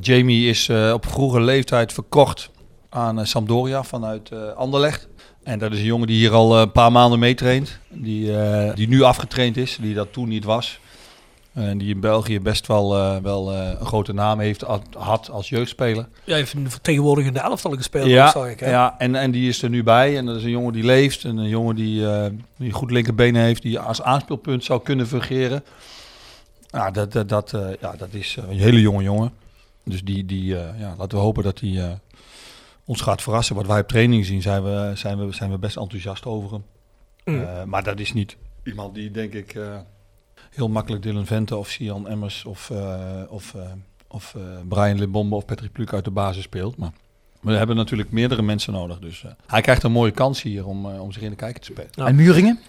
Jamie 0.00 0.48
is 0.48 0.70
op 0.70 1.06
vroege 1.06 1.40
leeftijd 1.40 1.92
verkocht 1.92 2.50
aan 2.88 3.26
Sampdoria 3.26 3.82
vanuit 3.84 4.30
Anderlecht. 4.56 5.08
En 5.42 5.58
dat 5.58 5.72
is 5.72 5.78
een 5.78 5.84
jongen 5.84 6.06
die 6.06 6.16
hier 6.16 6.32
al 6.32 6.60
een 6.60 6.72
paar 6.72 6.92
maanden 6.92 7.18
meetraint. 7.18 7.78
Die, 7.88 8.32
die 8.74 8.88
nu 8.88 9.02
afgetraind 9.02 9.56
is, 9.56 9.78
die 9.80 9.94
dat 9.94 10.12
toen 10.12 10.28
niet 10.28 10.44
was. 10.44 10.80
En 11.52 11.78
die 11.78 11.94
in 11.94 12.00
België 12.00 12.40
best 12.40 12.66
wel, 12.66 12.96
eh, 12.96 13.16
wel 13.16 13.52
eh, 13.52 13.68
een 13.80 13.86
grote 13.86 14.12
naam 14.12 14.38
heeft, 14.40 14.60
had- 14.96 15.30
als 15.30 15.48
jeugdspeler. 15.48 16.08
Ja, 16.24 16.34
heeft 16.34 16.52
een 16.52 16.70
vertegenwoordigende 16.70 17.40
elftal 17.40 17.70
gespeeld, 17.70 18.06
Ja, 18.06 18.30
zag 18.30 18.48
ik. 18.48 18.60
Hè? 18.60 18.70
ja 18.70 18.94
en, 18.98 19.14
en 19.14 19.30
die 19.30 19.48
is 19.48 19.62
er 19.62 19.68
nu 19.70 19.82
bij. 19.82 20.16
En 20.16 20.26
dat 20.26 20.36
is 20.36 20.42
een 20.44 20.50
jongen 20.50 20.72
die 20.72 20.84
leeft. 20.84 21.24
En 21.24 21.36
een 21.36 21.48
jongen 21.48 21.74
die, 21.74 22.06
eh 22.06 22.26
die 22.56 22.72
goed 22.72 22.90
linkerbenen 22.90 23.42
heeft. 23.42 23.62
Die 23.62 23.78
als 23.78 24.02
aanspeelpunt 24.02 24.64
zou 24.64 24.82
kunnen 24.82 25.06
fungeren. 25.06 25.64
Ja, 26.66 26.90
dat, 26.90 27.12
dat, 27.12 27.28
dat, 27.28 27.54
ja, 27.80 27.94
dat 27.96 28.08
is 28.10 28.36
een 28.48 28.58
hele 28.58 28.80
jonge 28.80 29.02
jongen. 29.02 29.32
Dus 29.84 30.02
die, 30.04 30.24
die 30.26 30.44
ja, 30.54 30.94
laten 30.98 31.18
we 31.18 31.24
hopen 31.24 31.42
dat 31.42 31.60
hij 31.60 31.70
eh, 31.78 31.90
ons 32.84 33.00
gaat 33.00 33.22
verrassen. 33.22 33.56
Wat 33.56 33.66
wij 33.66 33.80
op 33.80 33.88
training 33.88 34.24
zien, 34.26 34.42
zijn 34.42 34.62
we, 34.64 34.92
zijn 34.94 35.26
we, 35.26 35.32
zijn 35.32 35.50
we 35.50 35.58
best 35.58 35.76
enthousiast 35.76 36.24
over 36.26 36.50
hem. 36.50 36.64
Mm. 37.24 37.68
Maar 37.68 37.82
dat 37.82 37.98
is 38.00 38.12
niet 38.12 38.36
iemand 38.64 38.94
die, 38.94 39.10
denk 39.10 39.32
ik, 39.32 39.56
heel 40.50 40.68
makkelijk 40.68 41.02
Dylan 41.02 41.26
Vente 41.26 41.56
of 41.56 41.68
Sian 41.68 42.08
Emmers 42.08 42.44
of, 42.44 42.70
eh, 42.70 43.22
of, 43.28 43.54
eh, 43.54 43.62
of 44.08 44.34
eh, 44.34 44.42
Brian 44.68 44.98
Limbombe 44.98 45.34
of 45.34 45.44
Patrick 45.44 45.72
Pluk 45.72 45.92
uit 45.92 46.04
de 46.04 46.10
basis 46.10 46.42
speelt. 46.42 46.76
Maar 46.76 46.92
we 47.40 47.52
hebben 47.52 47.76
natuurlijk 47.76 48.10
meerdere 48.10 48.42
mensen 48.42 48.72
nodig. 48.72 48.98
Dus 48.98 49.24
hij 49.46 49.60
krijgt 49.60 49.82
een 49.82 49.92
mooie 49.92 50.10
kans 50.10 50.42
hier 50.42 50.66
om, 50.66 50.86
om 50.86 51.12
zich 51.12 51.22
in 51.22 51.30
de 51.30 51.36
kijker 51.36 51.60
te 51.60 51.72
spelen. 51.72 52.08
En 52.08 52.14
Muringen? 52.14 52.60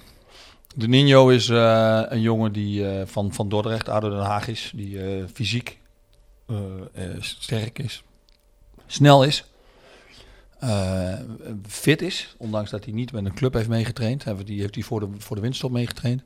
De 0.75 0.87
Nino 0.87 1.29
is 1.29 1.47
een 1.47 2.21
jongen 2.21 2.51
die 2.51 2.85
van, 3.05 3.33
van 3.33 3.49
Dordrecht, 3.49 3.89
ADO 3.89 4.09
Den 4.09 4.19
Haag 4.19 4.47
is. 4.47 4.71
Die 4.75 5.27
fysiek 5.33 5.79
sterk 7.19 7.79
is. 7.79 8.03
Snel 8.85 9.23
is. 9.23 9.45
fit 11.67 12.01
is. 12.01 12.35
Ondanks 12.37 12.69
dat 12.69 12.85
hij 12.85 12.93
niet 12.93 13.11
met 13.11 13.25
een 13.25 13.33
club 13.33 13.53
heeft 13.53 13.69
meegetraind. 13.69 14.25
Die 14.45 14.59
heeft 14.59 14.75
hij 14.75 14.83
voor 14.83 14.99
de, 14.99 15.07
voor 15.17 15.35
de 15.35 15.41
winststop 15.41 15.71
meegetraind. 15.71 16.23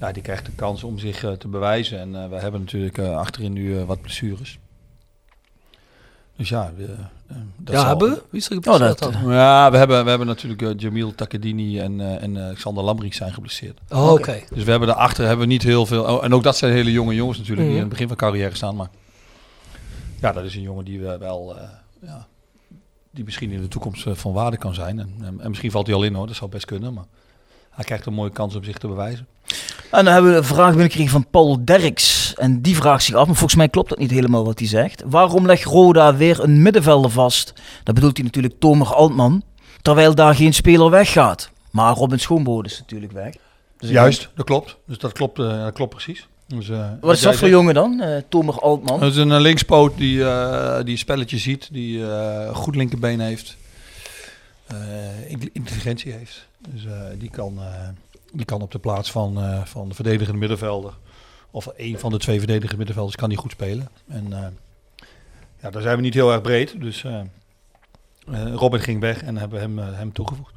Ja, 0.00 0.12
die 0.12 0.22
krijgt 0.22 0.46
de 0.46 0.52
kans 0.52 0.84
om 0.84 0.98
zich 0.98 1.24
eh, 1.24 1.32
te 1.32 1.48
bewijzen. 1.48 1.98
En 1.98 2.22
eh, 2.22 2.28
we 2.28 2.36
hebben 2.36 2.60
natuurlijk 2.60 2.98
eh, 2.98 3.16
achterin 3.16 3.52
nu 3.52 3.84
wat 3.84 4.00
blessures. 4.00 4.58
Dus 6.36 6.48
ja, 6.48 6.72
we, 6.76 6.86
dat 7.56 7.74
ja, 7.74 7.80
zal- 7.80 7.88
hebben 7.88 8.10
we? 8.10 8.22
Wie 8.30 8.40
is 8.40 8.50
er 8.50 8.56
Oh, 8.56 8.78
dat? 8.78 9.08
Ja, 9.24 9.70
we 9.70 9.76
hebben, 9.76 10.02
we 10.04 10.08
hebben 10.08 10.26
natuurlijk 10.28 10.80
Jamil 10.80 11.14
Takadini 11.14 11.78
en, 11.80 12.00
eh, 12.00 12.22
en 12.22 12.36
eh, 12.36 12.42
Alexander 12.44 12.84
Lambrik 12.84 13.14
zijn 13.14 13.32
geblesseerd. 13.32 13.80
Oh, 13.88 14.12
oké. 14.12 14.40
Dus 14.54 14.64
we 14.64 14.70
hebben 14.70 14.88
daarachter 14.88 15.26
hebben 15.26 15.46
we 15.46 15.52
niet 15.52 15.62
heel 15.62 15.86
veel. 15.86 16.04
Oh, 16.04 16.24
en 16.24 16.34
ook 16.34 16.42
dat 16.42 16.56
zijn 16.56 16.72
hele 16.72 16.92
jonge 16.92 17.14
jongens 17.14 17.38
natuurlijk 17.38 17.66
die 17.66 17.76
Mhm. 17.76 17.84
in 17.84 17.88
het 17.88 17.98
begin 17.98 18.08
van 18.08 18.16
carrière 18.16 18.54
staan. 18.56 18.76
Maar 18.76 18.88
ja, 20.20 20.32
dat 20.32 20.44
is 20.44 20.54
een 20.54 20.62
jongen 20.62 20.84
die 20.84 21.00
we 21.00 21.18
wel. 21.18 21.56
eh, 21.58 21.68
ja, 22.02 22.26
die 23.10 23.24
misschien 23.24 23.50
in 23.50 23.60
de 23.60 23.68
toekomst 23.68 24.04
van 24.08 24.32
waarde 24.32 24.56
kan 24.56 24.74
zijn. 24.74 24.98
En, 24.98 25.14
en, 25.22 25.40
en 25.40 25.48
misschien 25.48 25.70
valt 25.70 25.86
hij 25.86 25.96
al 25.96 26.02
in 26.02 26.14
hoor, 26.14 26.26
dat 26.26 26.36
zou 26.36 26.50
best 26.50 26.64
kunnen. 26.64 26.94
Maar 26.94 27.04
hij 27.80 27.88
krijgt 27.88 28.06
een 28.06 28.12
mooie 28.14 28.30
kans 28.30 28.54
om 28.54 28.64
zich 28.64 28.78
te 28.78 28.86
bewijzen. 28.88 29.26
En 29.90 30.04
dan 30.04 30.12
hebben 30.14 30.30
we 30.30 30.36
een 30.36 30.44
vraag 30.44 30.68
binnengekregen 30.68 31.10
van 31.10 31.26
Paul 31.30 31.64
Derks. 31.64 32.34
En 32.36 32.60
die 32.62 32.76
vraagt 32.76 33.04
zich 33.04 33.14
af, 33.14 33.26
maar 33.26 33.34
volgens 33.34 33.54
mij 33.58 33.68
klopt 33.68 33.88
dat 33.88 33.98
niet 33.98 34.10
helemaal 34.10 34.44
wat 34.44 34.58
hij 34.58 34.68
zegt. 34.68 35.02
Waarom 35.06 35.46
legt 35.46 35.64
Roda 35.64 36.16
weer 36.16 36.40
een 36.42 36.62
middenvelder 36.62 37.10
vast? 37.10 37.52
Dat 37.84 37.94
bedoelt 37.94 38.16
hij 38.16 38.24
natuurlijk 38.26 38.54
Tomer 38.60 38.94
Altman. 38.94 39.42
Terwijl 39.82 40.14
daar 40.14 40.34
geen 40.34 40.54
speler 40.54 40.90
weggaat. 40.90 41.50
Maar 41.70 41.94
Robin 41.94 42.20
Schoonbode 42.20 42.68
is 42.68 42.78
natuurlijk 42.78 43.12
weg. 43.12 43.34
Dus 43.78 43.90
Juist, 43.90 44.28
dat 44.34 44.46
klopt. 44.46 44.76
Dus 44.86 44.98
dat 44.98 45.12
klopt, 45.12 45.38
eh, 45.38 45.62
dat 45.64 45.72
klopt 45.72 45.90
precies. 45.94 46.26
Dus, 46.46 46.68
eh, 46.68 46.78
Wat 47.00 47.14
is 47.14 47.20
jij 47.20 47.30
dat 47.30 47.38
voor 47.40 47.48
zegt- 47.48 47.50
jongen 47.60 47.74
dan, 47.74 48.00
eh 48.00 48.16
Tomer 48.28 48.60
Altman? 48.60 49.00
Het 49.02 49.10
is 49.10 49.16
een 49.16 49.40
linkspoot 49.40 49.96
die, 49.96 50.24
eh 50.24 50.84
die 50.84 50.96
spelletje 50.96 51.38
ziet, 51.38 51.68
die 51.72 52.06
eh, 52.10 52.54
goed 52.56 52.76
linkerbeen 52.76 53.20
heeft, 53.20 53.56
eh, 54.66 54.76
in- 55.30 55.50
intelligentie 55.52 56.12
heeft. 56.12 56.48
Dus 56.68 56.84
eh, 56.84 57.00
die, 57.18 57.30
kan, 57.30 57.58
eh, 57.58 57.88
die 58.32 58.44
kan 58.44 58.62
op 58.62 58.70
de 58.70 58.78
plaats 58.78 59.10
van, 59.10 59.40
eh, 59.40 59.64
van 59.64 59.88
de 59.88 59.94
verdedigende 59.94 60.38
middenvelder, 60.38 60.94
of 61.50 61.68
een 61.76 61.98
van 61.98 62.10
de 62.10 62.18
twee 62.18 62.38
verdedigende 62.38 62.76
middenvelders, 62.76 63.16
kan 63.16 63.28
die 63.28 63.38
goed 63.38 63.50
spelen. 63.50 63.88
En 64.08 64.28
ja, 65.60 65.70
daar 65.70 65.82
zijn 65.82 65.96
we 65.96 66.02
niet 66.02 66.14
heel 66.14 66.32
erg 66.32 66.40
breed, 66.40 66.80
dus 66.80 67.04
Robin 68.54 68.80
ging 68.80 69.00
weg 69.00 69.22
en 69.22 69.36
hebben 69.36 69.60
hem, 69.60 69.78
hem 69.78 70.12
toegevoegd. 70.12 70.54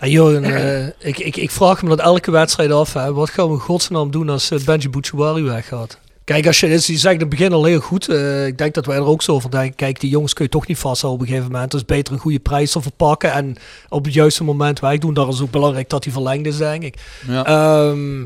Jurgen, 0.00 0.44
eh, 0.44 0.86
ik, 1.08 1.18
ik, 1.18 1.36
ik 1.36 1.50
vraag 1.50 1.82
me 1.82 1.88
dat 1.88 2.00
elke 2.00 2.30
wedstrijd 2.30 2.70
af. 2.70 2.92
Wat 2.92 3.30
gaan 3.30 3.50
we 3.50 3.58
godsnaam 3.58 4.10
doen 4.10 4.28
als 4.28 4.48
Benji 4.64 4.88
Bouchouari 4.88 5.42
weggaat? 5.42 5.98
Kijk, 6.24 6.46
als 6.46 6.60
je, 6.60 6.68
dus 6.68 6.86
je 6.86 6.96
zegt 6.98 7.14
in 7.14 7.20
het 7.20 7.28
begin 7.28 7.52
al 7.52 7.64
heel 7.64 7.80
goed. 7.80 8.08
eh, 8.08 8.46
ik 8.46 8.58
denk 8.58 8.74
dat 8.74 8.86
wij 8.86 8.96
er 8.96 9.04
ook 9.04 9.22
zo 9.22 9.32
over 9.32 9.50
denken. 9.50 9.74
Kijk, 9.76 10.00
die 10.00 10.10
jongens 10.10 10.32
kun 10.32 10.44
je 10.44 10.50
toch 10.50 10.66
niet 10.66 10.78
vasthouden 10.78 11.20
op 11.22 11.26
een 11.26 11.32
gegeven 11.34 11.52
moment. 11.52 11.72
Het 11.72 11.80
is 11.80 11.86
beter 11.96 12.12
een 12.14 12.18
goede 12.20 12.38
prijs 12.38 12.70
te 12.72 12.80
verpakken. 12.82 13.32
En 13.32 13.56
op 13.88 14.04
het 14.04 14.14
juiste 14.14 14.44
moment 14.44 14.80
wegdoen. 14.80 15.14
Daar 15.14 15.28
is 15.28 15.40
ook 15.40 15.50
belangrijk 15.50 15.88
dat 15.90 16.04
hij 16.04 16.12
verlengd 16.12 16.46
is, 16.46 16.56
denk 16.56 16.82
ik. 16.82 16.96
Ja. 17.28 17.44
Ehm, 17.44 18.24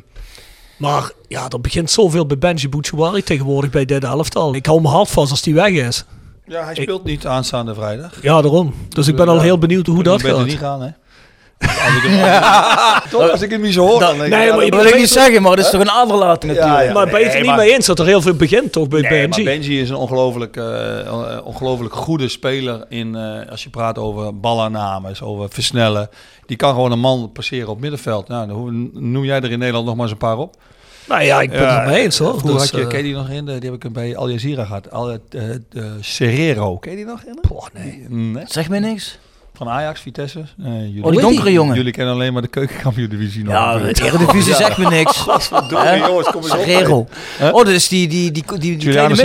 maar 0.76 1.11
ja, 1.28 1.49
er 1.49 1.61
begint 1.61 1.90
zoveel 1.90 2.26
bij 2.26 2.38
Benji 2.38 2.68
Bouchouari 2.68 3.22
tegenwoordig 3.22 3.70
bij 3.70 3.84
dit 3.84 4.05
elftal. 4.05 4.55
Ik 4.55 4.66
hou 4.66 4.80
me 4.80 4.88
hard 4.88 5.09
vast 5.09 5.30
als 5.30 5.42
die 5.42 5.55
weg 5.55 5.70
is. 5.70 6.05
ja, 6.46 6.64
hij 6.64 6.74
speelt 6.74 7.05
niet 7.05 7.26
aanstaande 7.26 7.74
vrijdag. 7.74 8.12
Ja, 8.22 8.40
daarom. 8.42 8.74
Dus 8.88 9.07
ik 9.09 9.16
ben 9.16 9.28
al 9.28 9.40
heel 9.40 9.59
benieuwd 9.59 9.86
hoe 9.86 10.03
dat 10.03 10.22
gaat. 10.22 10.44
niet 10.44 10.59
gaan, 10.59 10.82
hè? 10.82 10.88
Als 11.59 11.96
ik 11.96 12.02
hem, 12.02 13.11
toch, 13.11 13.30
als 13.30 13.42
ik 13.42 13.50
hem 13.50 13.61
niet 13.61 13.72
zo 13.74 13.86
hoor, 13.86 14.00
Nee, 14.16 14.28
ja, 14.30 14.54
maar 14.54 14.70
dat- 14.70 14.74
wil 14.80 14.84
ik 14.86 14.96
niet 14.96 15.09
zeggen, 15.09 15.42
maar 15.42 15.56
dat 15.56 15.64
is 15.64 15.70
toch 15.70 15.80
een 15.80 15.90
aderlating 15.90 16.52
natuurlijk. 16.54 16.86
ja. 16.86 16.92
maar 16.92 17.06
ben 17.06 17.18
je 17.20 17.24
het 17.26 17.34
er 17.34 17.40
niet 17.42 17.56
mee 17.56 17.74
eens 17.74 17.86
dat 17.86 17.98
er 17.98 18.06
heel 18.06 18.22
veel 18.22 18.34
begint 18.34 18.72
toch 18.72 18.88
bij 18.88 19.00
Nee, 19.00 19.11
Benji? 19.11 19.28
maar 19.44 19.52
Benji 19.52 19.80
is 19.80 19.88
een 19.90 19.96
ongelooflijk, 19.96 20.56
eh, 20.56 21.00
eh, 21.00 21.46
ongelooflijk 21.46 21.94
goede 21.94 22.28
speler 22.28 22.84
in, 22.88 23.14
eh, 23.16 23.50
als 23.50 23.62
je 23.62 23.70
praat 23.70 23.98
over 23.98 24.40
balaannames, 24.40 25.22
over 25.22 25.48
versnellen. 25.50 26.09
Die 26.46 26.56
kan 26.56 26.74
gewoon 26.74 26.92
een 26.92 26.98
man 27.00 27.30
passeren 27.32 27.68
op 27.68 27.80
middenveld. 27.80 28.28
Nou, 28.28 28.72
noem 28.92 29.24
jij 29.24 29.40
er 29.40 29.50
in 29.50 29.59
Nederland 29.59 29.86
nog 29.86 29.94
maar 29.94 30.04
eens 30.04 30.12
een 30.12 30.18
paar 30.18 30.38
op. 30.38 30.54
Nou 31.09 31.22
ja, 31.22 31.40
ik 31.40 31.50
ben 31.50 31.74
het 31.74 31.86
mee 31.86 32.02
eens 32.02 32.18
hoor. 32.18 32.32
Hoe 32.40 32.52
Dus, 32.52 32.61
had 32.70 32.80
je, 32.80 32.86
ken 32.86 32.96
je 32.98 33.04
die 33.04 33.14
nog 33.14 33.28
in? 33.28 33.44
Die 33.44 33.54
heb 33.70 33.84
ik 33.84 33.92
bij 33.92 34.16
Al 34.16 34.30
Jazeera 34.30 34.64
gehad. 34.64 34.90
Al, 34.90 35.16
Serrero, 36.00 36.76
ken 36.78 36.90
je 36.90 36.96
die 36.96 37.06
nog 37.06 37.22
in? 37.22 37.38
Poh, 37.48 37.66
nee. 37.74 38.06
Nee? 38.09 38.44
Zeg 38.46 38.68
mij 38.68 38.78
niks. 38.78 39.18
Van 39.59 39.68
Ajax, 39.68 40.00
Vitesse. 40.00 40.44
Nee, 40.56 40.88
jullie, 40.88 41.04
Oh, 41.04 41.11
die 41.11 41.20
donkere 41.20 41.52
jongen. 41.52 41.76
jullie 41.76 41.92
kennen 41.92 42.14
alleen 42.14 42.32
maar 42.32 42.42
de 42.42 42.48
keukenkampioen-divisie 42.48 43.44
nog. 43.44 43.52
Ja, 43.52 43.78
de 43.78 44.02
Eredivisie 44.04 44.54
zegt 44.64 44.78
me 44.78 44.88
niks. 44.88 45.24
Jongens, 46.06 46.30
kom 46.30 46.42
eens 46.42 46.88
op. 46.90 47.11
Huh? 47.38 47.46
Oh, 47.54 47.64
dat 47.64 47.68
is 47.68 47.88
die, 47.88 48.09
die, 48.09 48.30
die, 48.32 48.44
die, 48.59 48.76
die 48.76 48.90
kleine 48.90 49.16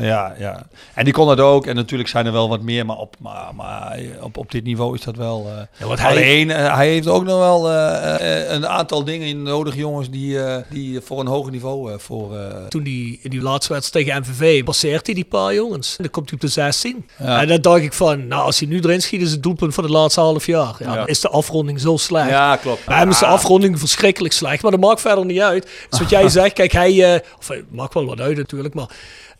ja, 0.00 0.34
ja. 0.38 0.66
En 0.94 1.04
die 1.04 1.12
kon 1.14 1.26
dat 1.26 1.40
ook. 1.40 1.66
En 1.66 1.74
natuurlijk 1.74 2.08
zijn 2.08 2.26
er 2.26 2.32
wel 2.32 2.48
wat 2.48 2.62
meer, 2.62 2.86
maar 2.86 2.96
op, 2.96 3.16
maar, 3.20 3.54
maar 3.56 3.98
op, 4.20 4.36
op 4.36 4.50
dit 4.50 4.64
niveau 4.64 4.94
is 4.94 5.00
dat 5.02 5.16
wel... 5.16 5.46
eh, 5.56 5.62
Ja, 5.78 5.86
wat 5.86 5.98
hij- 6.00 6.10
Alleen, 6.10 6.50
eh, 6.50 6.74
hij 6.74 6.88
heeft 6.88 7.06
ook 7.08 7.24
nog 7.24 7.38
wel 7.38 7.70
eh, 7.70 8.44
eh, 8.46 8.52
een 8.52 8.66
aantal 8.66 9.04
dingen 9.04 9.42
nodig, 9.42 9.74
jongens, 9.76 10.10
die, 10.10 10.42
eh, 10.42 10.62
die 10.70 11.00
voor 11.00 11.20
een 11.20 11.26
hoger 11.26 11.52
niveau 11.52 11.92
eh, 11.92 11.98
voor... 11.98 12.36
eh, 12.36 12.46
Toen 12.68 12.82
die 12.82 13.18
in 13.22 13.30
die 13.30 13.42
laatste 13.42 13.72
wedstrijd 13.72 14.06
tegen 14.06 14.20
MVV 14.20 14.64
passeert 14.64 15.06
hij 15.06 15.14
die 15.14 15.24
paar 15.24 15.54
jongens. 15.54 15.88
En 15.96 16.02
dan 16.02 16.10
komt 16.12 16.30
hij 16.30 16.34
op 16.38 16.44
de 16.44 16.50
16. 16.52 17.06
Ja. 17.18 17.40
En 17.40 17.48
dan 17.48 17.60
dacht 17.60 17.82
ik 17.82 17.92
van, 17.92 18.26
nou 18.26 18.42
als 18.44 18.58
hij 18.58 18.68
nu 18.68 18.78
erin 18.80 19.02
schiet 19.02 19.20
is 19.20 19.30
het 19.30 19.42
doelpunt 19.42 19.74
het 19.82 19.92
laatste 19.92 20.20
half 20.20 20.46
jaar. 20.46 20.74
Ja, 20.78 21.06
is 21.06 21.20
de 21.20 21.28
afronding 21.28 21.80
zo 21.80 21.96
slecht. 21.96 22.28
ja, 22.28 22.56
klopt. 22.56 22.84
Bij 22.86 22.98
hem 22.98 23.08
is 23.10 23.18
de 23.18 23.26
afronding 23.26 23.78
verschrikkelijk 23.78 24.34
slecht, 24.34 24.62
maar 24.62 24.70
dat 24.70 24.80
maakt 24.80 25.00
verder 25.00 25.24
niet 25.24 25.40
uit. 25.40 25.68
Dus 25.90 25.98
wat 25.98 26.10
jij 26.10 26.28
zegt, 26.38 26.52
kijk, 26.52 26.72
hij, 26.72 27.22
of 27.38 27.48
hij 27.48 27.64
maakt 27.70 27.94
wel 27.94 28.06
wat 28.06 28.20
uit 28.20 28.36
natuurlijk, 28.36 28.74
maar 28.74 28.88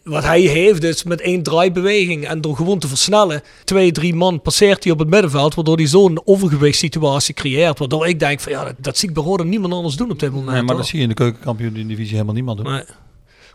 wat 0.03 0.25
hij 0.25 0.41
heeft 0.41 0.83
is 0.83 1.03
met 1.03 1.21
één 1.21 1.43
draaibeweging 1.43 2.27
en 2.27 2.41
door 2.41 2.57
gewoon 2.57 2.79
te 2.79 2.89
versnellen, 2.89 3.43
twee, 3.65 3.93
drie 3.93 4.15
man 4.15 4.43
passeert 4.43 4.85
hij 4.85 4.93
op 4.93 4.99
het 4.99 5.09
middenveld, 5.09 5.55
waardoor 5.55 5.77
hij 5.77 5.87
zo'n 5.87 6.21
overgewichtssituatie 6.25 7.35
creëert. 7.35 7.79
Waardoor 7.79 8.07
ik 8.07 8.19
denk 8.19 8.41
van, 8.41 8.53
ja, 8.53 8.65
dat, 8.65 8.75
dat 8.79 8.99
zie 8.99 9.09
ik 9.09 9.15
bij 9.15 9.25
Roda 9.25 9.43
niemand 9.43 9.73
anders 9.73 9.97
doen 9.97 10.11
op 10.11 10.19
dit 10.19 10.31
moment. 10.31 10.51
Nee, 10.51 10.57
maar 10.63 10.69
hoor. 10.69 10.77
dat 10.77 10.87
zie 10.87 10.97
je 10.97 11.03
in 11.03 11.09
de 11.09 11.15
keukenkampioen-divisie 11.15 12.13
helemaal 12.13 12.35
niemand 12.35 12.59
doen. 12.59 12.73
Nee. 12.73 12.85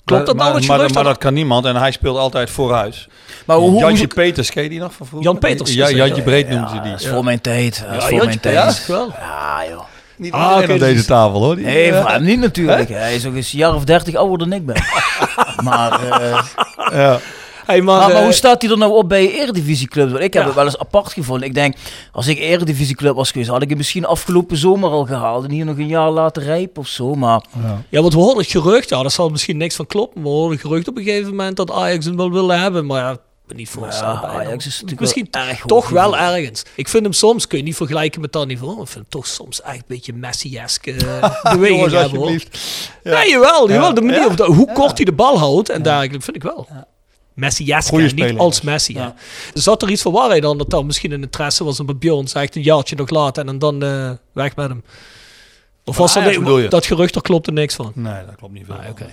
Klopt 0.05 0.25
dat 0.25 0.35
maar, 0.35 0.45
nou, 0.45 0.57
het 0.57 0.67
maar, 0.67 0.75
gerucht 0.77 0.93
maar 0.93 1.03
dat- 1.03 1.13
dat 1.13 1.21
kan 1.23 1.33
niemand 1.33 1.65
en 1.65 1.75
hij 1.75 1.91
speelt 1.91 2.17
altijd 2.17 2.49
vooruit. 2.49 3.07
Maar 3.45 3.57
hoe, 3.57 3.69
hoe, 3.69 3.79
Jantje 3.79 4.07
Peters, 4.07 4.51
ken 4.51 4.63
je 4.63 4.69
die 4.69 4.79
nog 4.79 4.93
van 4.93 5.05
vroeger? 5.07 5.29
Jan 5.29 5.39
Peters, 5.39 5.73
Ja. 5.73 5.89
Jantje 5.89 6.21
Breed 6.21 6.49
noemden 6.49 6.69
ze 6.69 6.75
Ja, 6.75 6.81
die. 6.81 6.91
dat 6.91 6.99
is 7.01 7.07
voor 7.07 7.23
mijn 7.23 7.41
tijd. 7.41 7.83
Dat 7.87 7.89
is 7.89 7.93
Ja, 7.95 7.99
voor 8.01 8.09
Jantje 8.17 8.25
mijn 8.25 8.39
tijd. 8.39 8.85
Ja, 8.87 9.63
joh. 9.69 9.83
Niet 10.17 10.33
Ah, 10.33 10.51
oké, 10.51 10.61
op 10.61 10.67
dus- 10.67 10.79
deze 10.79 11.05
tafel 11.05 11.43
hoor. 11.43 11.55
Die- 11.55 11.65
Nee, 11.65 11.91
eh, 11.91 12.17
niet 12.19 12.39
natuurlijk. 12.39 12.89
Hij 12.89 13.15
is 13.15 13.25
ook 13.25 13.35
eens 13.35 13.53
een 13.53 13.59
jaar 13.59 13.73
of 13.75 13.83
dertig 13.83 14.15
ouder 14.15 14.37
dan 14.37 14.53
ik 14.53 14.65
ben. 14.65 14.83
maar, 15.63 15.91
eh, 16.09 16.43
ja. 16.91 17.19
Hey, 17.65 17.81
maar, 17.81 17.97
maar, 17.99 18.07
maar 18.07 18.17
eh, 18.17 18.23
hoe 18.23 18.31
staat 18.33 18.61
hij 18.61 18.71
er 18.71 18.77
nou 18.77 18.93
op 18.93 19.09
bij 19.09 19.31
Eredivisieclubs? 19.31 20.11
Want 20.11 20.23
ik 20.23 20.33
heb 20.33 20.41
Ja. 20.41 20.47
het 20.47 20.57
wel 20.57 20.65
eens 20.65 20.77
apart 20.79 21.13
gevonden. 21.13 21.47
Ik 21.47 21.53
denk, 21.53 21.75
als 22.11 22.27
ik 22.27 22.37
Eredivisieclub 22.39 23.15
was 23.15 23.31
geweest, 23.31 23.49
had 23.49 23.61
ik 23.61 23.69
het 23.69 23.77
misschien 23.77 24.05
afgelopen 24.05 24.57
zomer 24.57 24.89
al 24.89 25.05
gehaald. 25.05 25.43
En 25.43 25.51
hier 25.51 25.65
nog 25.65 25.77
een 25.77 25.87
jaar 25.87 26.09
laten 26.11 26.43
rijpen 26.43 26.81
of 26.81 26.87
zo. 26.87 27.13
Maar 27.15 27.41
Ja, 27.89 28.01
want 28.01 28.13
we 28.13 28.19
hoorden 28.19 28.41
het 28.41 28.51
gerucht, 28.51 28.89
ja, 28.89 29.01
daar 29.01 29.11
zal 29.11 29.29
misschien 29.29 29.57
niks 29.57 29.75
van 29.75 29.85
kloppen. 29.85 30.21
We 30.21 30.27
hoorden 30.27 30.51
het 30.57 30.67
gerucht 30.67 30.87
op 30.87 30.97
een 30.97 31.03
gegeven 31.03 31.29
moment 31.29 31.57
dat 31.57 31.71
Ajax 31.71 32.05
hem 32.05 32.15
wel 32.17 32.31
willen 32.31 32.59
hebben. 32.61 32.85
Maar 32.85 33.01
ja, 33.01 33.11
ik 33.11 33.19
ben 33.47 33.57
niet 33.57 33.69
voorstellen. 33.69 34.13
ja. 34.21 34.27
Ajax 34.27 34.65
is 34.65 34.73
natuurlijk 34.73 34.99
Misschien 35.01 35.27
wel 35.31 35.43
erg 35.43 35.61
toch 35.65 35.83
hoog 35.83 35.89
wel 35.89 36.17
ergens. 36.17 36.63
Ik 36.75 36.87
vind 36.89 37.03
hem 37.03 37.13
soms, 37.13 37.47
kun 37.47 37.57
je 37.57 37.63
niet 37.63 37.75
vergelijken 37.75 38.21
met 38.21 38.31
dat 38.31 38.47
niveau. 38.47 38.71
Ik 38.81 38.87
vind 38.87 38.93
hem 38.93 39.05
toch 39.09 39.27
soms 39.27 39.61
echt 39.61 39.75
een 39.75 39.83
beetje 39.87 40.13
Messi-eske 40.13 40.91
eh, 40.91 41.43
beweging 41.53 41.75
Jongens, 41.77 41.93
hebben. 41.93 42.19
Hoor. 42.19 42.41
Nee, 43.03 43.29
jawel, 43.29 43.69
jawel. 43.71 43.93
De 43.93 44.01
manier 44.01 44.19
Ja. 44.19 44.27
of 44.27 44.35
de- 44.35 44.43
hoe 44.43 44.71
kort 44.73 44.95
hij 44.97 45.05
de 45.05 45.11
bal 45.13 45.39
houdt 45.39 45.69
en 45.69 45.81
dergelijke 45.81 46.21
vind 46.21 46.35
ik 46.35 46.43
wel. 46.43 46.67
Messi-eske, 47.35 47.89
Goeie 47.89 48.05
niet 48.05 48.19
speler, 48.19 48.37
als 48.41 48.55
dus. 48.55 48.63
Messi. 48.63 48.97
hè. 48.97 49.07
Zat 49.53 49.81
er 49.81 49.89
iets 49.89 50.01
van 50.01 50.11
waarheid 50.11 50.41
dan 50.41 50.57
dat 50.57 50.69
dan 50.69 50.85
misschien 50.85 51.11
een 51.11 51.21
interesse 51.21 51.63
was 51.63 51.79
om 51.79 51.85
bij 51.85 51.95
Bjorn 51.97 52.27
zegt 52.27 52.55
een 52.55 52.61
jaartje 52.61 52.95
nog 52.95 53.09
later 53.09 53.45
en 53.47 53.59
dan 53.59 53.83
eh, 53.83 54.11
weg 54.33 54.55
met 54.55 54.67
hem? 54.69 54.83
Of 55.83 55.97
was 55.97 56.15
er 56.15 56.21
nee, 56.21 56.39
bedoel 56.39 56.59
je? 56.59 56.67
dat 56.67 56.85
gerucht, 56.85 57.13
daar 57.13 57.23
klopt 57.23 57.47
er 57.47 57.53
niks 57.53 57.75
van. 57.75 57.91
Nee, 57.95 58.25
dat 58.25 58.35
klopt 58.35 58.53
niet 58.53 58.65
veel. 58.65 58.75
Ah, 58.75 58.89
oké. 58.89 59.05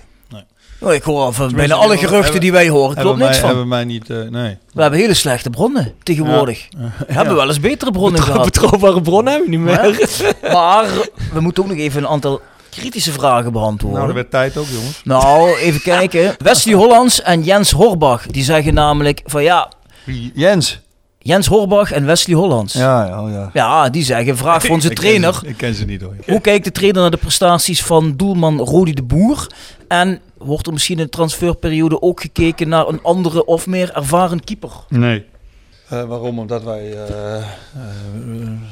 Oh, 0.80 0.92
ik 0.92 1.02
hoor 1.02 1.20
al 1.20 1.32
van 1.32 1.52
bijna 1.54 1.74
alle 1.74 1.88
hebben- 1.92 2.08
geruchten 2.08 2.40
die 2.40 2.52
wij 2.52 2.68
horen. 2.68 2.96
Klopt 2.96 3.18
mij, 3.18 3.26
niks 3.26 3.38
van. 3.38 3.48
Hebben 3.48 3.68
mij 3.68 3.84
niet, 3.84 4.10
eh, 4.10 4.16
nee. 4.16 4.58
We 4.72 4.80
hebben 4.82 5.00
hele 5.00 5.14
slechte 5.14 5.50
bronnen 5.50 5.94
tegenwoordig. 6.02 6.68
We 7.06 7.12
hebben 7.12 7.34
wel 7.34 7.48
eens 7.48 7.60
betere 7.60 7.90
bronnen 7.90 8.22
gehad. 8.32 8.44
Betrouwbare 8.44 9.00
bronnen 9.00 9.32
hebben 9.32 9.50
we 9.50 9.56
niet 9.56 9.64
meer. 9.66 10.08
Maar 10.52 10.86
we 11.32 11.40
moeten 11.40 11.62
ook 11.62 11.68
nog 11.68 11.78
even 11.78 12.02
een 12.02 12.08
aantal 12.08 12.40
kritische 12.76 13.12
vragen 13.12 13.52
beantwoorden. 13.52 13.98
Nou, 13.98 14.08
er 14.08 14.14
werd 14.14 14.30
tijd 14.30 14.56
ook, 14.56 14.66
jongens. 14.72 15.00
Nou, 15.04 15.56
even 15.58 15.80
kijken. 15.92 16.34
Wesley 16.38 16.74
Hollands 16.74 17.22
en 17.22 17.42
Jens 17.42 17.70
Horbach. 17.70 18.26
Die 18.26 18.44
zeggen 18.44 18.74
namelijk 18.74 19.20
van 19.24 19.42
ja? 19.42 19.70
Jens. 20.34 20.80
Jens 21.18 21.46
Horbach 21.46 21.92
en 21.92 22.06
Wesley 22.06 22.36
Hollands. 22.36 22.72
Ja, 22.74 23.04
Ja, 23.06 23.28
ja, 23.28 23.50
ja. 23.52 23.88
die 23.88 24.04
zeggen, 24.04 24.36
vraag 24.36 24.62
voor 24.62 24.74
onze 24.74 24.88
Ik 24.90 24.94
ken 24.94 25.04
trainer. 25.04 25.34
ze- 25.34 25.46
Ik 25.48 25.56
ken 25.56 25.74
ze 25.74 25.84
niet 25.84 26.00
hoor. 26.02 26.14
Hoe 26.26 26.40
kijkt 26.40 26.64
de 26.64 26.72
trainer 26.72 27.00
naar 27.00 27.10
de 27.10 27.16
prestaties 27.16 27.82
van 27.82 28.16
doelman 28.16 28.58
Rodi 28.60 28.92
de 28.92 29.02
Boer? 29.02 29.46
En 29.88 30.20
wordt 30.38 30.66
er 30.66 30.72
misschien 30.72 30.98
in 30.98 31.04
de 31.04 31.10
transferperiode 31.10 32.02
ook 32.02 32.20
gekeken 32.20 32.68
naar 32.68 32.88
een 32.88 33.02
andere 33.02 33.44
of 33.44 33.66
meer 33.66 33.90
ervaren 33.94 34.44
keeper? 34.44 34.70
Nee. 34.88 35.24
Eh, 35.92 36.04
waarom? 36.04 36.38
Omdat 36.38 36.62
wij... 36.62 37.06
eh 37.06 37.36
eh, 37.36 37.44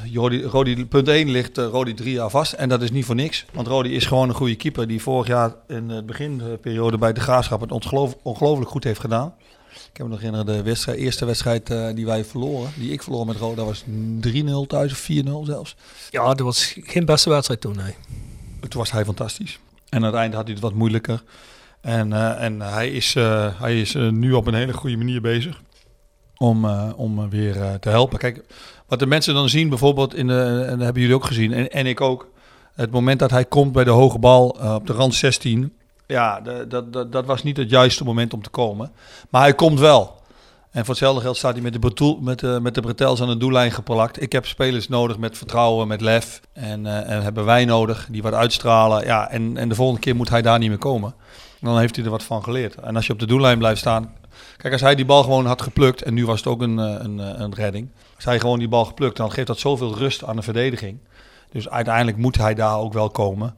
Jordi, 0.04 0.42
Rodi, 0.42 0.86
punt 0.86 1.08
1 1.08 1.30
ligt 1.30 1.56
Rodi 1.56 1.94
drie 1.94 2.12
jaar 2.12 2.30
vast. 2.30 2.52
En 2.52 2.68
dat 2.68 2.82
is 2.82 2.90
niet 2.90 3.04
voor 3.04 3.14
niks. 3.14 3.44
Want 3.52 3.66
Rodi 3.66 3.94
is 3.94 4.06
gewoon 4.06 4.28
een 4.28 4.34
goede 4.34 4.54
keeper 4.54 4.86
die 4.86 5.02
vorig 5.02 5.26
jaar 5.26 5.54
in 5.68 5.88
de 5.88 6.02
beginperiode 6.02 6.98
bij 6.98 7.12
de 7.12 7.20
Graafschap 7.20 7.60
het 7.60 7.72
ongeloof, 7.72 8.16
ongelooflijk 8.22 8.70
goed 8.70 8.84
heeft 8.84 9.00
gedaan. 9.00 9.34
Ik 9.70 9.96
heb 9.96 10.06
me 10.06 10.12
nog 10.12 10.20
herinneren, 10.20 10.46
de 10.46 10.62
wedstrijd, 10.62 10.98
eerste 10.98 11.24
wedstrijd 11.24 11.72
die 11.94 12.06
wij 12.06 12.24
verloren, 12.24 12.70
die 12.76 12.92
ik 12.92 13.02
verloor 13.02 13.26
met 13.26 13.36
Roda, 13.36 13.54
dat 13.54 13.66
was 13.66 13.84
3-0 13.84 14.66
thuis 14.66 14.92
of 14.92 15.08
4-0 15.10 15.30
zelfs. 15.42 15.76
Ja, 16.10 16.26
dat 16.26 16.40
was 16.40 16.76
geen 16.80 17.04
beste 17.04 17.30
wedstrijd 17.30 17.60
toen, 17.60 17.76
nee. 17.76 17.94
Toen 18.60 18.80
was 18.80 18.90
hij 18.92 19.04
fantastisch. 19.04 19.58
En 19.88 19.98
aan 19.98 20.04
het 20.04 20.14
eind 20.14 20.34
had 20.34 20.44
hij 20.44 20.52
het 20.52 20.62
wat 20.62 20.74
moeilijker. 20.74 21.22
En, 21.80 22.12
en 22.38 22.60
hij 22.60 22.90
is, 22.90 23.14
hij 23.58 23.80
is 23.80 23.94
nu 23.94 24.32
op 24.32 24.46
een 24.46 24.54
hele 24.54 24.72
goede 24.72 24.96
manier 24.96 25.20
bezig 25.20 25.60
om, 26.43 26.64
eh, 26.64 26.88
om 26.97 27.30
weer 27.30 27.62
eh, 27.62 27.74
te 27.74 27.88
helpen. 27.88 28.18
Kijk, 28.18 28.45
wat 28.86 28.99
de 28.99 29.07
mensen 29.07 29.34
dan 29.34 29.49
zien, 29.49 29.68
bijvoorbeeld, 29.68 30.14
in 30.14 30.26
de, 30.26 30.64
en 30.66 30.76
dat 30.76 30.84
hebben 30.84 31.03
jullie 31.03 31.16
ook 31.16 31.24
gezien, 31.24 31.53
en, 31.53 31.70
en 31.70 31.86
ik 31.86 32.01
ook. 32.01 32.28
Het 32.74 32.91
moment 32.91 33.18
dat 33.18 33.30
hij 33.30 33.45
komt 33.45 33.72
bij 33.72 33.84
de 33.84 33.91
hoge 33.91 34.18
bal 34.18 34.57
eh, 34.61 34.74
op 34.74 34.86
de 34.86 34.93
rand 34.93 35.14
16. 35.14 35.72
Ja, 36.07 36.41
dat, 36.41 36.93
dat, 36.93 37.12
dat 37.12 37.26
was 37.26 37.43
niet 37.43 37.57
het 37.57 37.70
juiste 37.70 38.05
moment 38.05 38.32
om 38.34 38.43
te 38.43 38.51
komen. 38.51 38.93
Maar 39.30 39.43
hij 39.43 39.55
komt 39.55 39.78
wel. 39.78 40.18
En 40.70 40.84
voor 40.84 40.95
hetzelfde 40.95 41.20
geld 41.20 41.36
staat 41.36 41.53
hij 41.53 41.62
met 41.62 41.72
de, 41.72 42.16
met, 42.20 42.38
de, 42.38 42.59
met 42.62 42.74
de 42.74 42.80
bretels 42.80 43.20
aan 43.22 43.28
de 43.28 43.36
doellijn 43.36 43.72
geplakt. 43.72 44.22
Ik 44.22 44.32
heb 44.32 44.47
spelers 44.47 44.88
nodig 44.88 45.18
met 45.18 45.38
vertrouwen, 45.38 45.88
met 45.88 46.01
lef. 46.01 46.41
En, 46.53 46.86
en 47.07 47.22
hebben 47.22 47.45
wij 47.45 47.64
nodig 47.64 48.09
die 48.11 48.22
wat 48.22 48.34
uitstralen. 48.34 49.05
Ja, 49.05 49.30
en, 49.30 49.57
en 49.57 49.68
de 49.68 49.74
volgende 49.74 50.01
keer 50.01 50.16
moet 50.16 50.28
hij 50.28 50.43
daar 50.43 50.59
niet 50.59 50.68
meer 50.68 50.78
komen. 50.78 51.14
Dan 51.61 51.78
heeft 51.78 51.96
hij 51.96 52.04
er 52.04 52.11
wat 52.11 52.22
van 52.22 52.42
geleerd. 52.42 52.74
En 52.74 52.96
als 52.96 53.06
je 53.06 53.12
op 53.12 53.18
de 53.18 53.26
doellijn 53.26 53.58
blijft 53.58 53.80
staan. 53.80 54.14
Kijk, 54.56 54.72
als 54.72 54.82
hij 54.82 54.94
die 54.94 55.04
bal 55.04 55.22
gewoon 55.22 55.46
had 55.46 55.62
geplukt. 55.62 56.02
En 56.02 56.14
nu 56.14 56.26
was 56.26 56.38
het 56.38 56.46
ook 56.46 56.62
een, 56.62 56.78
eh, 56.78 56.94
een, 56.98 57.20
eh, 57.20 57.40
een 57.40 57.54
redding. 57.54 57.88
Als 58.14 58.24
hij 58.24 58.40
gewoon 58.40 58.58
die 58.58 58.68
bal 58.68 58.84
geplukt, 58.84 59.16
dan 59.16 59.32
geeft 59.32 59.46
dat 59.46 59.58
zoveel 59.58 59.96
rust 59.96 60.24
aan 60.24 60.36
de 60.36 60.42
verdediging. 60.42 60.98
Dus 61.50 61.68
uiteindelijk 61.68 62.16
moet 62.16 62.36
hij 62.36 62.54
daar 62.54 62.78
ook 62.78 62.92
wel 62.92 63.11
komen. 63.11 63.54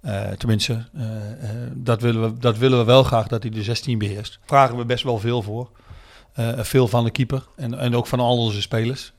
Eh, 0.00 0.30
tenminste, 0.30 0.84
dat, 1.74 2.00
willen 2.00 2.22
we, 2.22 2.38
dat 2.38 2.58
willen 2.58 2.78
we 2.78 2.84
wel 2.84 3.02
graag 3.02 3.26
dat 3.26 3.42
hij 3.42 3.50
de 3.50 3.62
16 3.62 3.98
beheerst. 3.98 4.38
Vragen 4.44 4.76
we 4.76 4.84
best 4.84 5.04
wel 5.04 5.18
veel 5.18 5.42
voor. 5.42 5.70
Veel 6.56 6.88
van 6.88 7.04
de 7.04 7.10
keeper 7.10 7.46
en, 7.56 7.78
en 7.78 7.96
ook 7.96 8.06
van 8.06 8.20
al 8.20 8.38
onze 8.38 8.60
spelers. 8.60 9.12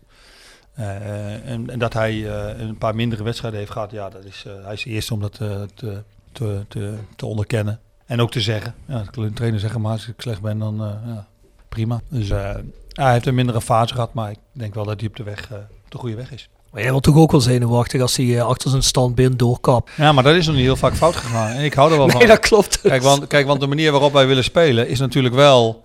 En, 0.73 1.69
en 1.69 1.79
dat 1.79 1.93
hij 1.93 2.27
een 2.59 2.77
paar 2.77 2.95
mindere 2.95 3.23
wedstrijden 3.23 3.59
heeft 3.59 3.71
gehad, 3.71 3.91
ja, 3.91 4.09
dat 4.09 4.23
is, 4.23 4.45
hij 4.63 4.73
is 4.73 4.83
de 4.83 4.89
eerste 4.89 5.13
om 5.13 5.21
dat 5.21 5.33
te, 5.33 6.03
te, 6.31 6.65
te, 6.67 6.93
te 7.15 7.25
onderkennen. 7.25 7.79
En 8.05 8.21
ook 8.21 8.31
te 8.31 8.41
zeggen. 8.41 8.73
Ja, 8.87 9.03
de 9.11 9.33
trainer 9.33 9.59
zeggen, 9.59 9.81
maar 9.81 9.91
als 9.91 10.07
ik 10.07 10.13
slecht 10.17 10.41
ben, 10.41 10.59
dan 10.59 10.81
eh, 10.81 11.13
ja, 11.13 11.27
prima. 11.69 12.01
Dus 12.09 12.29
eh, 12.29 12.49
hij 12.89 13.11
heeft 13.11 13.25
een 13.25 13.35
mindere 13.35 13.61
fase 13.61 13.93
gehad, 13.93 14.13
maar 14.13 14.31
ik 14.31 14.37
denk 14.51 14.73
wel 14.73 14.85
dat 14.85 14.99
hij 14.99 15.09
op 15.09 15.15
de, 15.15 15.23
weg, 15.23 15.51
eh, 15.51 15.57
op 15.57 15.91
de 15.91 15.97
goede 15.97 16.15
weg 16.15 16.31
is. 16.31 16.49
Maar 16.71 16.81
jij 16.81 16.91
wordt 16.91 17.05
toch 17.05 17.17
ook 17.17 17.31
wel 17.31 17.41
zenuwachtig 17.41 18.01
als 18.01 18.17
hij 18.17 18.41
achter 18.41 18.69
zijn 18.69 18.83
standbeeld 18.83 19.39
doorkapt. 19.39 19.91
Ja, 19.95 20.11
maar 20.11 20.23
dat 20.23 20.35
is 20.35 20.45
nog 20.45 20.55
niet 20.55 20.63
heel 20.63 20.75
vaak 20.75 20.95
fout 20.95 21.15
gegaan. 21.15 21.51
En 21.51 21.63
ik 21.63 21.73
hou 21.73 21.91
er 21.91 21.97
wel 21.97 22.09
van. 22.09 22.19
Nee, 22.19 22.27
dat 22.27 22.39
klopt. 22.39 22.81
Kijk 22.81 23.01
want, 23.01 23.27
kijk, 23.27 23.47
want 23.47 23.59
de 23.59 23.67
manier 23.67 23.91
waarop 23.91 24.13
wij 24.13 24.27
willen 24.27 24.43
spelen 24.43 24.87
is 24.87 24.99
natuurlijk 24.99 25.35
wel 25.35 25.83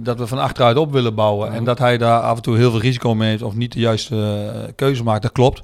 dat 0.00 0.18
we 0.18 0.26
van 0.26 0.38
achteruit 0.38 0.76
op 0.76 0.92
willen 0.92 1.14
bouwen. 1.14 1.52
En 1.52 1.64
dat 1.64 1.78
hij 1.78 1.98
daar 1.98 2.20
af 2.20 2.36
en 2.36 2.42
toe 2.42 2.56
heel 2.56 2.70
veel 2.70 2.80
risico 2.80 3.14
mee 3.14 3.30
heeft 3.30 3.42
of 3.42 3.54
niet 3.54 3.72
de 3.72 3.80
juiste 3.80 4.72
keuze 4.76 5.02
maakt. 5.02 5.22
Dat 5.22 5.32
klopt. 5.32 5.62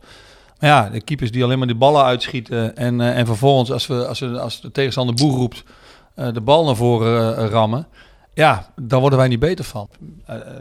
Ja, 0.63 0.89
de 0.89 1.01
keepers 1.01 1.31
die 1.31 1.45
alleen 1.45 1.59
maar 1.59 1.67
die 1.67 1.77
ballen 1.77 2.05
uitschieten 2.05 2.77
en, 2.77 3.01
eh, 3.01 3.19
en 3.19 3.27
vervolgens 3.27 3.73
als, 3.73 3.87
we, 3.87 4.07
als, 4.07 4.21
we, 4.21 4.41
als 4.41 4.61
de 4.61 4.71
tegenstander 4.71 5.15
boer 5.15 5.37
roept, 5.37 5.65
eh, 6.15 6.33
de 6.33 6.41
bal 6.41 6.65
naar 6.65 6.77
voren 6.77 7.37
eh, 7.37 7.49
rammen. 7.49 7.87
Ja, 8.35 8.73
daar 8.77 9.01
worden 9.01 9.19
wij 9.19 9.29
niet 9.29 9.39
beter 9.39 9.65
van. 9.65 9.89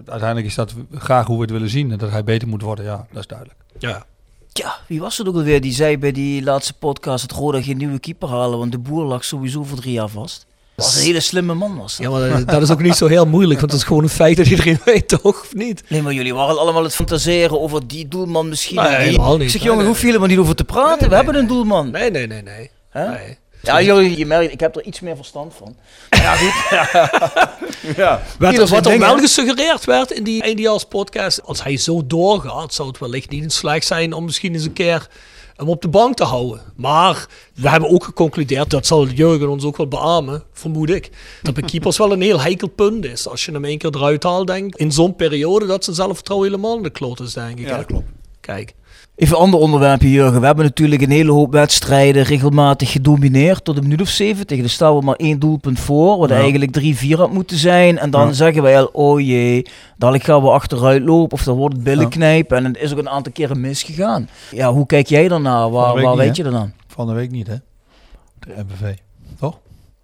Uiteindelijk 0.05 0.45
is 0.45 0.55
dat 0.55 0.73
graag 0.93 1.27
hoe 1.27 1.35
we 1.35 1.41
het 1.41 1.51
willen 1.51 1.69
zien. 1.69 1.91
En 1.91 1.97
dat 1.97 2.09
hij 2.09 2.23
beter 2.23 2.47
moet 2.47 2.61
worden, 2.61 2.85
ja, 2.85 3.07
dat 3.11 3.19
is 3.19 3.27
duidelijk. 3.27 3.59
Ja. 3.79 4.05
Ja, 4.51 4.77
wie 4.87 4.99
was 4.99 5.17
het 5.17 5.27
ook 5.27 5.35
alweer 5.35 5.61
die 5.61 5.73
zei 5.73 5.97
bij 5.97 6.11
die 6.11 6.43
laatste 6.43 6.73
podcast 6.73 7.29
dat 7.29 7.37
Roda 7.37 7.61
geen 7.61 7.77
nieuwe 7.77 7.99
keeper 7.99 8.29
halen, 8.29 8.59
want 8.59 8.71
de 8.71 8.79
boer 8.79 9.03
lag 9.03 9.23
sowieso 9.23 9.63
voor 9.63 9.77
drie 9.77 9.93
jaar 9.93 10.09
vast. 10.09 10.45
Was 10.85 10.95
een 10.95 11.01
hele 11.01 11.19
slimme 11.19 11.53
man 11.53 11.77
was 11.77 11.97
dat. 11.97 12.05
ja, 12.11 12.17
maar 12.17 12.29
dat, 12.29 12.47
dat 12.47 12.61
is 12.61 12.71
ook 12.71 12.81
niet 12.81 12.95
zo 12.95 13.07
heel 13.07 13.25
moeilijk, 13.25 13.59
want 13.59 13.71
dat 13.71 13.79
is 13.79 13.85
gewoon 13.87 14.03
een 14.03 14.09
feit 14.09 14.37
dat 14.37 14.47
iedereen 14.47 14.79
weet, 14.85 15.07
toch? 15.07 15.23
Of 15.23 15.53
niet? 15.53 15.83
Nee, 15.87 16.01
maar 16.01 16.13
jullie 16.13 16.33
waren 16.33 16.59
allemaal 16.59 16.83
het 16.83 16.95
fantaseren 16.95 17.61
over 17.61 17.87
die 17.87 18.07
doelman 18.07 18.49
misschien. 18.49 18.75
Nee, 18.75 18.95
helemaal 18.95 19.37
niet. 19.37 19.45
Ik 19.45 19.49
zeg, 19.49 19.61
jongen, 19.61 19.77
nee, 19.77 19.87
hoef 19.87 19.99
je 19.99 20.05
helemaal 20.05 20.27
niet 20.27 20.37
over 20.37 20.55
te 20.55 20.63
praten. 20.63 20.99
Nee, 20.99 21.09
We 21.09 21.15
hebben 21.15 21.35
een 21.35 21.47
doelman. 21.47 21.91
Nee, 21.91 22.11
nee, 22.11 22.27
nee, 22.27 22.41
nee. 22.41 22.69
Ja, 23.61 23.81
jullie, 23.81 24.17
je 24.17 24.25
merkt, 24.25 24.53
ik 24.53 24.59
heb 24.59 24.75
er 24.75 24.83
iets 24.83 24.99
meer 24.99 25.15
verstand 25.15 25.53
van. 25.57 25.75
Ja, 26.09 26.35
goed. 26.35 26.53
Ja. 27.95 28.21
Wat, 28.39 28.55
zijn 28.55 28.67
wat 28.67 28.85
er 28.85 28.99
wel 28.99 29.17
gesuggereerd 29.17 29.85
werd 29.85 30.11
in 30.11 30.23
die 30.23 30.41
eindejaars 30.43 30.83
podcast, 30.83 31.43
als 31.43 31.63
hij 31.63 31.77
zo 31.77 32.01
doorgaat, 32.07 32.73
zou 32.73 32.87
het 32.87 32.97
wellicht 32.97 33.29
niet 33.29 33.53
slecht 33.53 33.85
zijn 33.85 34.13
om 34.13 34.25
misschien 34.25 34.53
eens 34.53 34.65
een 34.65 34.73
keer 34.73 35.07
hem 35.61 35.69
op 35.69 35.81
de 35.81 35.87
bank 35.87 36.15
te 36.15 36.23
houden. 36.23 36.61
Maar 36.75 37.27
we 37.53 37.69
hebben 37.69 37.89
ook 37.89 38.03
geconcludeerd, 38.03 38.69
dat 38.69 38.85
zal 38.85 39.07
Jurgen 39.07 39.49
ons 39.49 39.63
ook 39.63 39.77
wel 39.77 39.87
beamen, 39.87 40.43
vermoed 40.53 40.89
ik, 40.89 41.09
dat 41.41 41.53
bij 41.53 41.63
keepers 41.63 41.97
wel 41.97 42.11
een 42.11 42.21
heel 42.21 42.41
heikel 42.41 42.67
punt 42.67 43.05
is. 43.05 43.27
Als 43.27 43.45
je 43.45 43.51
hem 43.51 43.65
één 43.65 43.77
keer 43.77 43.95
eruit 43.95 44.23
haalt, 44.23 44.47
denk 44.47 44.75
in 44.75 44.91
zo'n 44.91 45.15
periode 45.15 45.65
dat 45.65 45.83
zijn 45.83 45.95
zelfvertrouwen 45.95 46.49
helemaal 46.49 46.77
in 46.77 46.83
de 46.83 46.89
kloot 46.89 47.19
is, 47.19 47.33
denk 47.33 47.59
ik. 47.59 47.65
Ja, 47.65 47.71
hè? 47.71 47.77
dat 47.77 47.85
klopt. 47.85 48.09
Kijk. 48.39 48.73
Even 49.21 49.35
een 49.35 49.41
ander 49.41 49.59
onderwerpje, 49.59 50.11
Jurgen. 50.11 50.39
We 50.39 50.45
hebben 50.45 50.65
natuurlijk 50.65 51.01
een 51.01 51.09
hele 51.11 51.31
hoop 51.31 51.51
wedstrijden 51.51 52.23
regelmatig 52.23 52.91
gedomineerd 52.91 53.63
tot 53.63 53.77
een 53.77 53.83
minuut 53.83 54.01
of 54.01 54.07
70. 54.07 54.61
Dus 54.61 54.73
staan 54.73 54.95
we 54.97 55.01
maar 55.05 55.15
één 55.15 55.39
doelpunt 55.39 55.79
voor, 55.79 56.17
wat 56.17 56.29
Ja. 56.29 56.35
eigenlijk 56.35 56.71
3-4 56.71 57.17
had 57.17 57.31
moeten 57.33 57.57
zijn. 57.57 57.97
En 57.97 58.09
dan 58.09 58.27
Ja. 58.27 58.33
zeggen 58.33 58.61
wij 58.63 58.79
al, 58.79 58.89
oh 58.93 59.19
jee, 59.19 59.65
dadelijk 59.97 60.23
gaan 60.23 60.41
we 60.41 60.49
achteruit 60.49 61.03
lopen 61.03 61.37
of 61.37 61.43
dan 61.43 61.55
wordt 61.57 61.75
het 61.75 61.83
billen 61.83 62.09
knijpen. 62.09 62.57
En 62.57 62.63
het 62.65 62.77
is 62.77 62.91
ook 62.91 62.97
een 62.97 63.09
aantal 63.09 63.31
keren 63.31 63.59
misgegaan. 63.61 64.29
Ja, 64.51 64.71
hoe 64.73 64.85
kijk 64.85 65.07
jij 65.07 65.27
daarnaar? 65.27 65.69
Waar, 65.71 65.95
de 65.95 66.01
waar 66.01 66.09
niet, 66.09 66.19
weet 66.19 66.37
hè? 66.37 66.43
je 66.43 66.49
dan 66.49 66.59
aan? 66.61 66.73
Van 66.87 67.07
de 67.07 67.13
week 67.13 67.31
niet, 67.31 67.47
hè? 67.47 67.55
De 68.39 68.53
MVV. 68.67 68.93
Toch? 69.39 69.57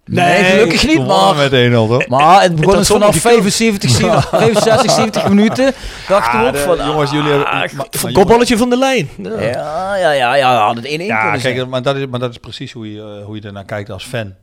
Nee, 0.08 0.44
gelukkig 0.44 0.86
niet, 0.86 1.06
maar... 1.06 1.34
met 1.36 1.52
1-0, 1.52 1.72
toch? 1.72 2.06
Maar 2.08 2.42
het 2.42 2.54
begon 2.56 2.76
dus 2.76 2.86
vanaf 2.86 3.12
niet 3.14 3.22
kunnen. 3.22 3.42
75, 3.52 3.90
70, 3.90 4.28
65, 4.28 4.90
70 4.90 5.28
minuten. 5.28 5.72
Dachten 6.08 6.40
we 6.40 6.46
ook 6.46 6.52
de- 6.52 6.58
van... 6.58 6.76
jongens, 6.76 7.10
jullie 7.10 7.28
hebben- 7.30 7.46
ah, 7.46 7.52
maar- 7.72 7.86
maar 8.02 8.12
kopballetje 8.12 8.56
van 8.56 8.70
de 8.70 8.76
lijn. 8.78 9.08
Ja. 9.22 9.96
Ja, 9.96 10.12
ja, 10.12 10.34
ja, 10.34 10.74
het 10.74 10.84
1-1 10.84 10.88
Ja, 11.06 11.38
zijn. 11.38 11.54
kijk, 11.54 11.68
maar 11.68 11.82
dat, 11.82 11.96
is, 11.96 12.06
maar 12.06 12.20
dat 12.20 12.30
is 12.30 12.38
precies 12.38 12.72
hoe 12.72 12.92
je, 12.92 13.00
eh, 13.18 13.24
hoe 13.24 13.34
je 13.36 13.42
ernaar 13.42 13.64
kijkt 13.64 13.90
als 13.90 14.04
fan. 14.04 14.34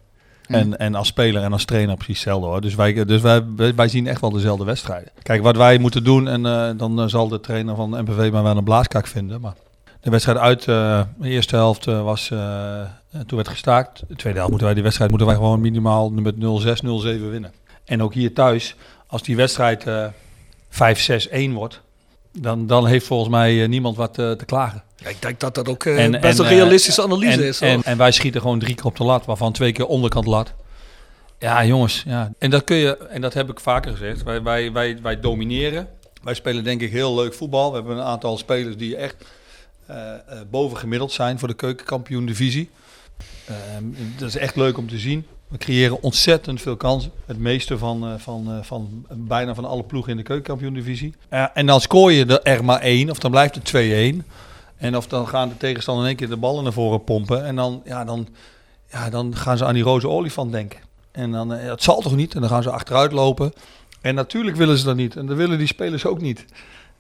En, 0.48 0.78
en 0.78 0.96
als 0.96 1.08
speler 1.08 1.44
en 1.44 1.52
als 1.54 1.66
trainer 1.66 1.96
precies 1.96 2.16
hetzelfde 2.16 2.48
hoor. 2.48 2.62
Dus, 2.62 2.76
wij, 2.76 3.06
dus 3.06 3.22
wij, 3.76 3.88
zien 3.88 4.08
echt 4.08 4.22
wel 4.22 4.30
dezelfde 4.32 4.66
wedstrijden. 4.66 5.10
Kijk, 5.24 5.42
wat 5.44 5.58
wij 5.58 5.78
moeten 5.78 6.04
doen, 6.04 6.28
en 6.28 6.46
eh, 6.46 6.70
dan 6.78 7.00
eh, 7.02 7.08
zal 7.08 7.28
de 7.28 7.40
trainer 7.40 7.76
van 7.76 7.92
de 7.92 8.02
MPV 8.02 8.32
maar 8.32 8.44
wel 8.44 8.58
een 8.58 8.64
blaaskak 8.64 9.08
vinden. 9.08 9.42
Maar 9.42 9.54
de 10.02 10.10
wedstrijd 10.10 10.38
uit 10.38 10.60
eh, 10.68 11.02
de 11.18 11.30
eerste 11.30 11.56
helft 11.56 11.88
eh, 11.88 12.02
was, 12.04 12.32
eh, 13.16 13.22
toen 13.22 13.36
werd 13.38 13.50
gestaakt. 13.50 14.00
De 14.08 14.16
tweede 14.16 14.38
helft 14.38 14.50
moeten 14.50 14.66
wij 14.66 14.74
die 14.74 14.84
wedstrijd 14.84 15.10
moeten 15.10 15.28
wij 15.28 15.38
gewoon 15.38 15.62
minimaal 15.62 16.10
met 16.10 16.36
0-6, 16.36 16.38
0-7 16.38 17.30
winnen. 17.30 17.54
En 17.86 18.04
ook 18.04 18.14
hier 18.14 18.34
thuis, 18.34 18.76
als 19.08 19.24
die 19.24 19.36
wedstrijd 19.36 19.88
eh 19.88 20.08
5-6-1 21.50 21.52
wordt, 21.54 21.82
dan, 22.32 22.68
dan 22.68 22.88
heeft 22.88 23.06
volgens 23.06 23.30
mij 23.30 23.62
eh, 23.62 23.70
niemand 23.70 23.98
wat 23.98 24.14
te 24.14 24.44
klagen. 24.46 24.84
Ja, 24.96 25.10
ik 25.10 25.22
denk 25.22 25.40
dat 25.40 25.56
dat 25.56 25.68
ook 25.68 25.86
En- 25.86 26.12
best 26.12 26.40
en, 26.40 26.46
een 26.46 26.52
realistische 26.52 27.04
analyse 27.04 27.42
en, 27.42 27.48
is. 27.48 27.62
En, 27.62 27.84
en 27.84 27.98
wij 27.98 28.12
schieten 28.12 28.42
gewoon 28.42 28.60
drie 28.60 28.76
keer 28.76 28.86
op 28.86 28.98
de 28.98 29.04
lat, 29.04 29.26
waarvan 29.26 29.52
twee 29.52 29.72
keer 29.72 29.86
onderkant 29.86 30.26
lat. 30.26 30.54
Ja, 31.40 31.66
jongens. 31.66 32.04
Ja. 32.08 32.32
En 32.40 32.50
dat 32.50 32.64
kun 32.64 32.76
je, 32.76 32.98
en 32.98 33.22
dat 33.22 33.34
heb 33.34 33.50
ik 33.50 33.60
vaker 33.60 33.92
gezegd. 33.92 34.24
Wij, 34.24 34.42
wij, 34.44 34.72
wij, 34.72 34.98
wij 35.02 35.20
domineren. 35.20 35.88
Wij 36.24 36.34
spelen 36.34 36.64
denk 36.64 36.82
ik 36.82 36.92
heel 36.92 37.16
leuk 37.16 37.34
voetbal. 37.34 37.70
We 37.70 37.76
hebben 37.76 37.98
een 37.98 38.04
aantal 38.04 38.38
spelers 38.38 38.78
die 38.78 38.96
echt 38.96 39.16
bovengemiddeld 40.50 41.12
zijn 41.12 41.40
voor 41.40 41.48
de 41.48 41.54
keukenkampioen 41.54 42.26
divisie. 42.26 42.70
Ehm, 43.46 43.84
dat 44.18 44.28
is 44.28 44.38
echt 44.38 44.56
leuk 44.56 44.78
om 44.78 44.88
te 44.88 44.98
zien. 44.98 45.26
We 45.48 45.58
creëren 45.58 46.02
ontzettend 46.02 46.62
veel 46.62 46.76
kansen. 46.76 47.12
Het 47.26 47.38
meeste 47.38 47.78
van, 47.78 48.06
eh, 48.06 48.14
van, 48.18 48.52
eh, 48.52 48.64
van 48.64 49.06
bijna 49.14 49.56
van 49.56 49.66
alle 49.66 49.84
ploegen 49.84 50.12
in 50.12 50.18
de 50.18 50.24
keukenkampioen 50.24 50.74
divisie. 50.74 51.14
en 51.54 51.66
dan 51.66 51.82
scoor 51.82 52.12
je 52.12 52.40
er 52.40 52.66
maar 52.66 52.80
één, 52.80 53.10
of 53.10 53.20
dan 53.20 53.32
blijft 53.32 53.56
het 53.56 53.66
2-1. 53.66 54.26
En 54.78 54.98
of 54.98 55.08
dan 55.08 55.28
gaan 55.28 55.50
de 55.50 55.58
tegenstander 55.58 56.04
in 56.04 56.10
één 56.10 56.18
keer 56.18 56.30
de 56.30 56.38
ballen 56.38 56.64
naar 56.64 56.74
voren 56.74 57.04
pompen. 57.04 57.46
En 57.46 57.56
dan, 57.56 57.82
ja, 57.86 58.04
dan, 58.04 58.28
ja, 58.92 59.10
dan 59.10 59.36
gaan 59.36 59.58
ze 59.58 59.66
aan 59.66 59.74
die 59.74 59.84
roze 59.84 60.10
olifant 60.10 60.52
denken. 60.52 60.80
En 61.12 61.32
dan, 61.32 61.54
eh, 61.54 61.70
het 61.70 61.84
zal 61.84 62.02
toch 62.02 62.16
niet? 62.16 62.36
En 62.36 62.42
dan 62.42 62.50
gaan 62.50 62.64
ze 62.64 62.70
achteruit 62.70 63.12
lopen. 63.12 63.54
En 64.02 64.16
natuurlijk 64.16 64.58
willen 64.58 64.78
ze 64.78 64.86
dat 64.86 64.96
niet. 64.96 65.16
En 65.16 65.26
dat 65.26 65.38
willen 65.38 65.58
die 65.58 65.68
spelers 65.68 66.06
ook 66.06 66.22
niet. 66.22 66.46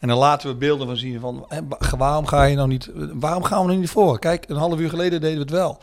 En 0.05 0.11
dan 0.11 0.19
laten 0.19 0.49
we 0.49 0.55
beelden 0.55 0.87
van 0.87 0.97
zien 0.97 1.19
van, 1.19 1.47
waarom 1.97 2.25
ga 2.25 2.43
je 2.43 2.55
nou 2.55 2.67
niet, 2.67 2.89
waarom 3.13 3.43
gaan 3.43 3.65
we 3.65 3.71
er 3.71 3.77
niet 3.77 3.89
voor? 3.89 4.19
Kijk, 4.19 4.45
een 4.47 4.55
half 4.55 4.79
uur 4.79 4.89
geleden 4.89 5.21
deden 5.21 5.35
we 5.35 5.41
het 5.41 5.51
wel. 5.51 5.79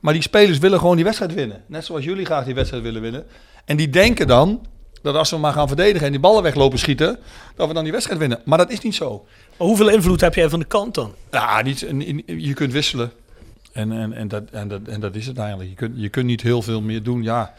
Maar 0.00 0.12
die 0.12 0.22
spelers 0.22 0.58
willen 0.58 0.78
gewoon 0.78 0.96
die 0.96 1.04
wedstrijd 1.04 1.34
winnen. 1.34 1.62
Net 1.66 1.84
zoals 1.84 2.04
jullie 2.04 2.24
graag 2.24 2.44
die 2.44 2.54
wedstrijd 2.54 2.82
willen 2.82 3.02
winnen. 3.02 3.24
En 3.64 3.76
die 3.76 3.90
denken 3.90 4.26
dan 4.26 4.66
dat 5.02 5.14
als 5.14 5.30
we 5.30 5.36
maar 5.36 5.52
gaan 5.52 5.66
verdedigen 5.66 6.06
en 6.06 6.12
die 6.12 6.20
ballen 6.20 6.42
weglopen 6.42 6.78
schieten, 6.78 7.18
dat 7.56 7.68
we 7.68 7.74
dan 7.74 7.82
die 7.82 7.92
wedstrijd 7.92 8.20
winnen. 8.20 8.40
Maar 8.44 8.58
dat 8.58 8.70
is 8.70 8.80
niet 8.80 8.94
zo. 8.94 9.26
Maar 9.56 9.66
hoeveel 9.66 9.88
invloed 9.88 10.20
heb 10.20 10.34
jij 10.34 10.48
van 10.48 10.58
de 10.58 10.64
kant 10.64 10.94
dan? 10.94 11.14
Ja, 11.30 11.62
niet, 11.62 11.86
je 12.26 12.54
kunt 12.54 12.72
wisselen. 12.72 13.12
En, 13.72 13.92
en, 13.92 14.12
en, 14.12 14.28
dat, 14.28 14.42
en, 14.50 14.68
dat, 14.68 14.80
en 14.86 15.00
dat 15.00 15.14
is 15.14 15.26
het 15.26 15.38
eigenlijk. 15.38 15.70
Je 15.70 15.76
kunt, 15.76 15.92
je 15.96 16.08
kunt 16.08 16.26
niet 16.26 16.42
heel 16.42 16.62
veel 16.62 16.80
meer 16.80 17.02
doen. 17.02 17.22
Ja, 17.22 17.54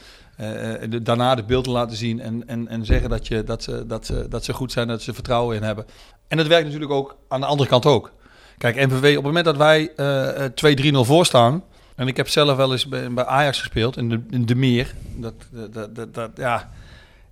de- 0.89 1.01
daarna 1.01 1.35
de 1.35 1.43
beelden 1.43 1.71
laten 1.71 1.97
zien 1.97 2.19
en, 2.19 2.47
en, 2.47 2.67
en 2.67 2.85
zeggen 2.85 3.09
dat, 3.09 3.27
je, 3.27 3.43
dat, 3.43 3.63
ze, 3.63 3.83
dat, 3.87 4.05
ze, 4.05 4.25
dat 4.29 4.43
ze 4.43 4.53
goed 4.53 4.71
zijn, 4.71 4.87
dat 4.87 5.01
ze 5.01 5.13
vertrouwen 5.13 5.55
in 5.55 5.63
hebben. 5.63 5.85
En 6.27 6.37
dat 6.37 6.47
werkt 6.47 6.65
natuurlijk 6.65 6.91
ook 6.91 7.15
aan 7.27 7.39
de 7.39 7.45
andere 7.45 7.69
kant 7.69 7.85
ook. 7.85 8.11
Kijk, 8.57 8.75
MVV, 8.75 9.09
op 9.09 9.15
het 9.15 9.23
moment 9.23 9.45
dat 9.45 9.57
wij 9.57 9.91
eh, 9.95 10.45
eh, 10.45 10.93
2-3-0 10.93 10.97
voor 10.99 11.25
staan. 11.25 11.63
En 11.95 12.07
ik 12.07 12.17
heb 12.17 12.29
zelf 12.29 12.57
wel 12.57 12.71
eens 12.71 12.87
bij, 12.87 13.11
bij 13.13 13.25
Ajax 13.25 13.59
gespeeld, 13.59 13.97
in 13.97 14.09
de, 14.09 14.21
in 14.29 14.45
de 14.45 14.55
Meer. 14.55 14.93
Dat, 15.15 15.33
dat, 15.73 15.95
dat, 15.95 16.13
dat, 16.13 16.31
ja, 16.35 16.69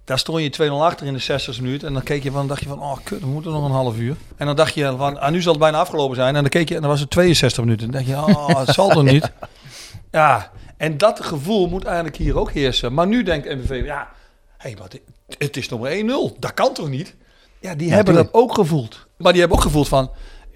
daar 0.03 0.19
stond 0.19 0.56
je 0.56 0.69
2-0 0.69 0.72
achter 0.72 1.07
in 1.07 1.14
de 1.14 1.19
60 1.19 1.61
minuut. 1.61 1.84
En 1.84 1.94
dan 1.94 2.03
keek 2.03 2.23
je 2.23 2.32
van, 2.32 2.48
dacht 2.48 2.61
je 2.61 2.68
van, 2.68 2.82
oh 2.82 2.98
kut, 3.03 3.19
we 3.19 3.27
moeten 3.27 3.52
nog 3.52 3.65
een 3.65 3.72
half 3.72 3.98
uur. 3.98 4.15
En 4.38 4.45
dan 4.45 4.56
dacht 4.56 4.73
je 4.73 4.94
van, 4.98 5.19
ah, 5.19 5.32
nu 5.32 5.41
zal 5.41 5.52
het 5.52 5.61
bijna 5.61 5.77
afgelopen 5.77 6.15
zijn. 6.15 6.36
En 6.36 6.41
dan 6.41 6.49
keek 6.49 6.69
je 6.69 6.76
en 6.76 6.82
dan 6.82 6.90
was 6.90 6.99
het 6.99 7.10
62 7.10 7.64
minuten. 7.64 7.86
En 7.86 7.91
dan 7.91 8.03
dacht 8.03 8.27
je, 8.27 8.34
oh, 8.34 8.60
het 8.60 8.76
zal 8.76 8.90
toch 8.90 9.03
niet. 9.03 9.32
en 10.78 10.98
dat 10.98 11.26
gevoel 11.26 11.68
moet 11.68 11.84
eigenlijk 11.84 12.16
hier 12.16 12.40
ook 12.40 12.52
heersen. 12.52 12.94
Maar 12.94 13.08
nu 13.08 13.24
denkt 13.24 13.48
MVV, 13.48 13.86
ja, 13.86 14.08
hey, 14.58 14.76
maar 14.80 14.88
het 15.38 15.58
is 15.58 15.70
nog 15.70 15.80
maar 15.80 15.92
1-0. 15.92 16.40
Dat 16.40 16.54
kan 16.54 16.74
toch 16.74 16.90
niet? 16.90 17.16
Ja, 17.60 17.76
die 17.76 17.94
hebben 17.94 18.14
dat 18.14 18.34
ook 18.34 18.54
gevoeld. 18.54 19.08
Maar 19.18 19.32
die 19.32 19.42
hebben 19.42 19.58
ook 19.58 19.64
gevoeld 19.64 19.88
van, 19.88 20.12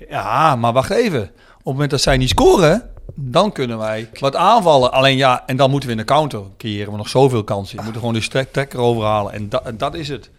ja, 0.09 0.55
maar 0.55 0.73
wacht 0.73 0.89
even. 0.89 1.21
Op 1.21 1.55
het 1.55 1.63
moment 1.65 1.89
dat 1.89 2.01
zij 2.01 2.17
niet 2.17 2.29
scoren, 2.29 2.89
dan 3.15 3.51
kunnen 3.51 3.77
wij 3.77 4.09
wat 4.19 4.35
aanvallen. 4.35 4.91
Alleen 4.91 5.17
ja, 5.17 5.43
en 5.45 5.57
dan 5.57 5.69
moeten 5.69 5.89
we 5.89 5.95
in 5.95 6.01
de 6.01 6.07
counter 6.13 6.41
creëren 6.57 6.91
we 6.91 6.97
nog 6.97 7.09
zoveel 7.09 7.43
kansen. 7.43 7.77
We 7.77 7.83
moeten 7.83 8.01
gewoon 8.01 8.15
de 8.15 8.21
strek 8.21 8.51
trekker 8.51 8.79
overhalen. 8.79 9.33
En 9.33 9.49
dat, 9.49 9.65
en 9.65 9.77
dat 9.77 9.95
is 9.95 10.07
het. 10.07 10.29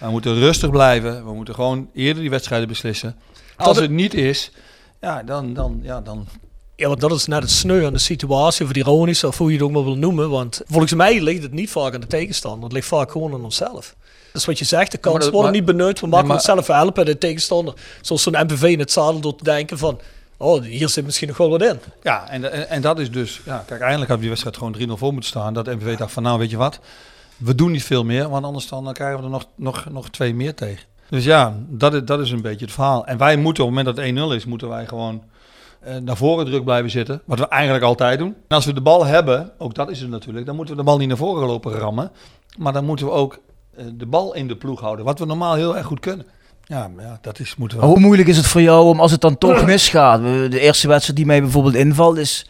We 0.00 0.10
moeten 0.10 0.34
rustig 0.34 0.70
blijven. 0.70 1.24
We 1.24 1.32
moeten 1.32 1.54
gewoon 1.54 1.90
eerder 1.94 2.22
die 2.22 2.30
wedstrijden 2.30 2.68
beslissen. 2.68 3.16
Als 3.56 3.78
het 3.78 3.90
niet 3.90 4.14
is, 4.14 4.52
ja, 5.00 5.22
dan, 5.22 5.54
dan, 5.54 5.80
ja, 5.82 6.00
dan 6.00 6.26
Ja, 6.78 6.88
want 6.88 7.00
dat 7.00 7.12
is 7.12 7.26
net 7.26 7.42
het 7.42 7.50
sneu 7.50 7.86
aan 7.86 7.92
de 7.92 7.98
situatie, 7.98 8.62
of 8.62 8.68
het 8.68 8.76
ironische, 8.76 9.26
of 9.26 9.38
hoe 9.38 9.48
je 9.48 9.54
het 9.56 9.62
ook 9.62 9.70
maar 9.72 9.84
wil 9.84 9.96
noemen. 9.96 10.30
Want 10.30 10.60
volgens 10.66 10.94
mij 10.94 11.20
ligt 11.22 11.42
het 11.42 11.52
niet 11.52 11.70
vaak 11.70 11.94
aan 11.94 12.00
de 12.00 12.06
tegenstander. 12.06 12.62
Het 12.64 12.72
ligt 12.72 12.86
vaak 12.86 13.10
gewoon 13.10 13.32
aan 13.34 13.44
onszelf. 13.44 13.94
Dat 14.32 14.40
is 14.40 14.44
wat 14.44 14.58
je 14.58 14.64
zegt, 14.64 14.90
de 14.92 14.98
kansen 14.98 15.20
dat- 15.22 15.30
worden 15.32 15.50
maar- 15.50 15.60
niet 15.60 15.76
benut. 15.76 16.00
We 16.00 16.06
maken 16.06 16.26
maar- 16.26 16.36
onszelf 16.36 16.66
helpen 16.66 17.04
de 17.04 17.18
tegenstander. 17.18 17.74
Zoals 18.00 18.22
zo'n 18.22 18.32
MPV 18.38 18.62
in 18.62 18.78
het 18.78 18.92
zadel 18.92 19.20
door 19.20 19.34
te 19.36 19.44
denken 19.44 19.78
van... 19.78 20.00
Oh, 20.36 20.62
hier 20.62 20.88
zit 20.88 21.04
misschien 21.04 21.28
nog 21.28 21.36
wel 21.36 21.50
wat 21.50 21.62
in. 21.62 21.78
Ja, 22.02 22.28
en, 22.28 22.52
en, 22.52 22.68
en 22.68 22.80
dat 22.82 22.98
is 22.98 23.10
dus... 23.10 23.40
Ja, 23.44 23.64
kijk, 23.66 23.80
eindelijk 23.80 24.10
had 24.10 24.18
die 24.20 24.28
wedstrijd 24.28 24.56
gewoon 24.56 24.76
3-0 24.78 24.92
voor 24.92 25.12
moeten 25.12 25.30
staan. 25.30 25.54
Dat 25.54 25.66
MVV 25.66 25.96
dacht 25.96 26.12
van, 26.12 26.22
nou, 26.22 26.38
weet 26.38 26.50
je 26.50 26.56
wat? 26.56 26.78
We 27.36 27.54
doen 27.54 27.70
niet 27.70 27.84
veel 27.84 28.04
meer, 28.04 28.28
want 28.28 28.44
anders 28.44 28.68
dan, 28.68 28.92
krijgen 28.92 29.18
we 29.18 29.24
er 29.24 29.30
nog, 29.30 29.46
nog, 29.54 29.84
nog 29.90 30.10
twee 30.10 30.34
meer 30.34 30.54
tegen. 30.54 30.84
Dus 31.10 31.24
ja, 31.24 31.56
dat 31.68 31.94
is, 31.94 32.00
dat 32.04 32.20
is 32.20 32.30
een 32.30 32.42
beetje 32.42 32.64
het 32.64 32.74
verhaal. 32.74 33.06
En 33.06 33.18
wij 33.18 33.36
moeten, 33.36 33.64
op 33.64 33.70
het 33.70 33.78
moment 33.78 33.96
dat 33.96 34.04
het 34.06 34.32
1-0 34.32 34.36
is, 34.36 34.44
moeten 34.44 34.68
wij 34.68 34.86
gewoon 34.86 35.22
naar 36.00 36.16
voren 36.16 36.44
druk 36.44 36.64
blijven 36.64 36.90
zitten. 36.90 37.22
Wat 37.24 37.38
we 37.38 37.48
eigenlijk 37.48 37.84
altijd 37.84 38.18
doen. 38.18 38.34
En 38.48 38.56
als 38.56 38.64
we 38.64 38.72
de 38.72 38.80
bal 38.80 39.06
hebben, 39.06 39.50
ook 39.58 39.74
dat 39.74 39.90
is 39.90 40.00
het 40.00 40.10
natuurlijk, 40.10 40.46
dan 40.46 40.56
moeten 40.56 40.74
we 40.74 40.80
de 40.80 40.86
bal 40.86 40.98
niet 40.98 41.08
naar 41.08 41.16
voren 41.16 41.46
lopen 41.46 41.72
rammen. 41.72 42.10
Maar 42.58 42.72
dan 42.72 42.84
moeten 42.84 43.06
we 43.06 43.12
ook 43.12 43.38
eh, 43.76 43.84
de 43.94 44.06
bal 44.06 44.34
in 44.34 44.48
de 44.48 44.56
ploeg 44.56 44.80
houden. 44.80 45.04
Wat 45.04 45.18
we 45.18 45.26
normaal 45.26 45.54
heel 45.54 45.76
erg 45.76 45.86
goed 45.86 46.00
kunnen. 46.00 46.26
Ja, 46.64 46.90
ja 46.98 47.18
dat 47.20 47.38
is, 47.38 47.56
moeten 47.56 47.78
we... 47.78 47.84
Hoe 47.84 48.00
moeilijk 48.00 48.28
is 48.28 48.36
het 48.36 48.46
voor 48.46 48.60
jou 48.60 48.86
om 48.86 49.00
als 49.00 49.10
het 49.10 49.20
dan 49.20 49.38
toch 49.38 49.64
misgaat? 49.64 50.20
De 50.20 50.60
eerste 50.60 50.88
wedstrijd 50.88 51.16
die 51.16 51.26
mij 51.26 51.40
bijvoorbeeld 51.40 51.74
invalt 51.74 52.16
is 52.16 52.46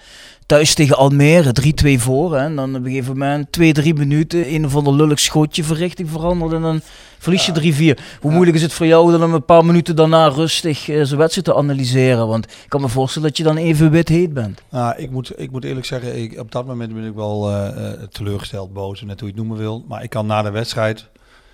thuis 0.49 0.75
tegen 0.75 0.97
Almere, 0.97 1.53
3-2 1.97 2.01
voor. 2.01 2.37
Hè? 2.37 2.45
En 2.45 2.57
dan 2.57 2.77
op 2.77 2.85
een 2.85 2.91
gegeven 2.91 3.19
moment 3.19 3.59
2-3 3.81 3.93
minuten 3.95 4.55
een 4.55 4.65
of 4.65 4.77
ander 4.77 4.95
lullig 4.95 5.20
schotje 5.20 5.65
verrichting 5.65 6.11
veranderd 6.11 6.53
en 6.53 6.62
dan 6.62 6.81
verlies 7.19 7.47
je 7.47 7.97
3-4. 7.97 8.20
Hoe 8.20 8.33
moeilijk 8.33 8.57
is 8.57 8.62
het 8.62 8.73
voor 8.73 8.87
jou 8.87 9.11
dan 9.11 9.25
om 9.25 9.35
een 9.35 9.45
paar 9.45 9.65
minuten 9.65 9.97
daarna 9.97 10.29
rustig 10.29 10.89
eh, 10.89 11.03
zo'n 11.03 11.19
wedstrijd 11.19 11.47
te 11.47 11.55
analyseren? 11.55 12.29
Want 12.29 12.45
ik 12.45 12.69
kan 12.69 12.81
me 12.81 12.89
voorstellen 12.89 13.29
dat 13.29 13.37
je 13.37 13.43
dan 13.43 13.57
even 13.57 13.91
wit 13.91 14.09
heet 14.09 14.35
bent. 14.35 14.62
Nou, 14.70 14.97
ik 14.97 15.11
moet, 15.11 15.33
ik 15.41 15.51
moet 15.51 15.65
eerlijk 15.65 15.87
zeggen, 15.87 16.23
ik, 16.23 16.39
op 16.39 16.53
dat 16.53 16.66
moment 16.66 16.95
ben 16.95 17.05
ik 17.05 17.15
wel 17.15 17.51
eh, 17.51 17.93
eh, 17.93 18.01
teleurgesteld, 18.03 18.73
boos, 18.73 19.03
net 19.03 19.20
hoe 19.20 19.29
je 19.29 19.35
het 19.35 19.45
noemen 19.45 19.57
wil. 19.57 19.85
Maar 19.89 20.03
ik 20.03 20.11
kan 20.11 20.27
na 20.27 20.43
de 20.43 20.51
wedstrijd, 20.51 21.07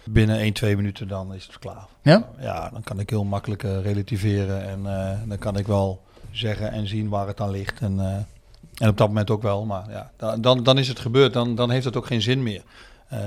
binnen 0.05 0.39
1, 0.39 0.53
2 0.53 0.77
minuten, 0.77 1.09
dan 1.09 1.35
is 1.35 1.47
het 1.47 1.59
klaar. 1.59 1.87
Ja? 2.03 2.29
Ja, 2.41 2.71
dan 2.73 2.83
kan 2.83 3.01
ik 3.01 3.11
heel 3.11 3.25
makkelijk 3.25 3.63
relativeren 3.63 4.69
en 4.69 4.83
dan 5.29 5.39
kan 5.39 5.57
ik 5.57 5.67
wel 5.67 6.03
zeggen 6.31 6.73
en 6.73 6.89
zien 6.89 7.09
waar 7.09 7.27
het 7.27 7.41
aan 7.41 7.51
ligt. 7.51 7.81
En, 7.81 8.27
en 8.75 8.89
op 8.89 8.97
dat 8.97 9.09
moment 9.09 9.31
ook 9.31 9.43
wel, 9.43 9.65
maar 9.65 9.85
ja, 9.91 10.11
dan, 10.41 10.63
dan, 10.63 10.79
is 10.79 10.89
het 10.89 10.99
gebeurd, 10.99 11.33
dan, 11.33 11.55
dan 11.55 11.71
heeft 11.71 11.85
het 11.85 11.97
ook 11.97 12.07
geen 12.07 12.23
zin 12.23 12.43
meer. 12.43 12.63
Eh, 13.09 13.19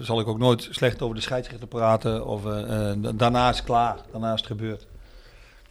zal 0.00 0.20
ik 0.20 0.28
ook 0.28 0.38
nooit 0.38 0.68
slecht 0.70 1.02
over 1.02 1.14
de 1.14 1.20
scheidsrechter 1.22 1.68
praten 1.68 2.26
of 2.26 2.46
eh, 2.46 2.92
daarna 3.14 3.50
is 3.50 3.56
het 3.56 3.66
klaar, 3.66 3.96
daarna 4.12 4.32
is 4.32 4.40
het 4.40 4.48
gebeurd. 4.48 4.86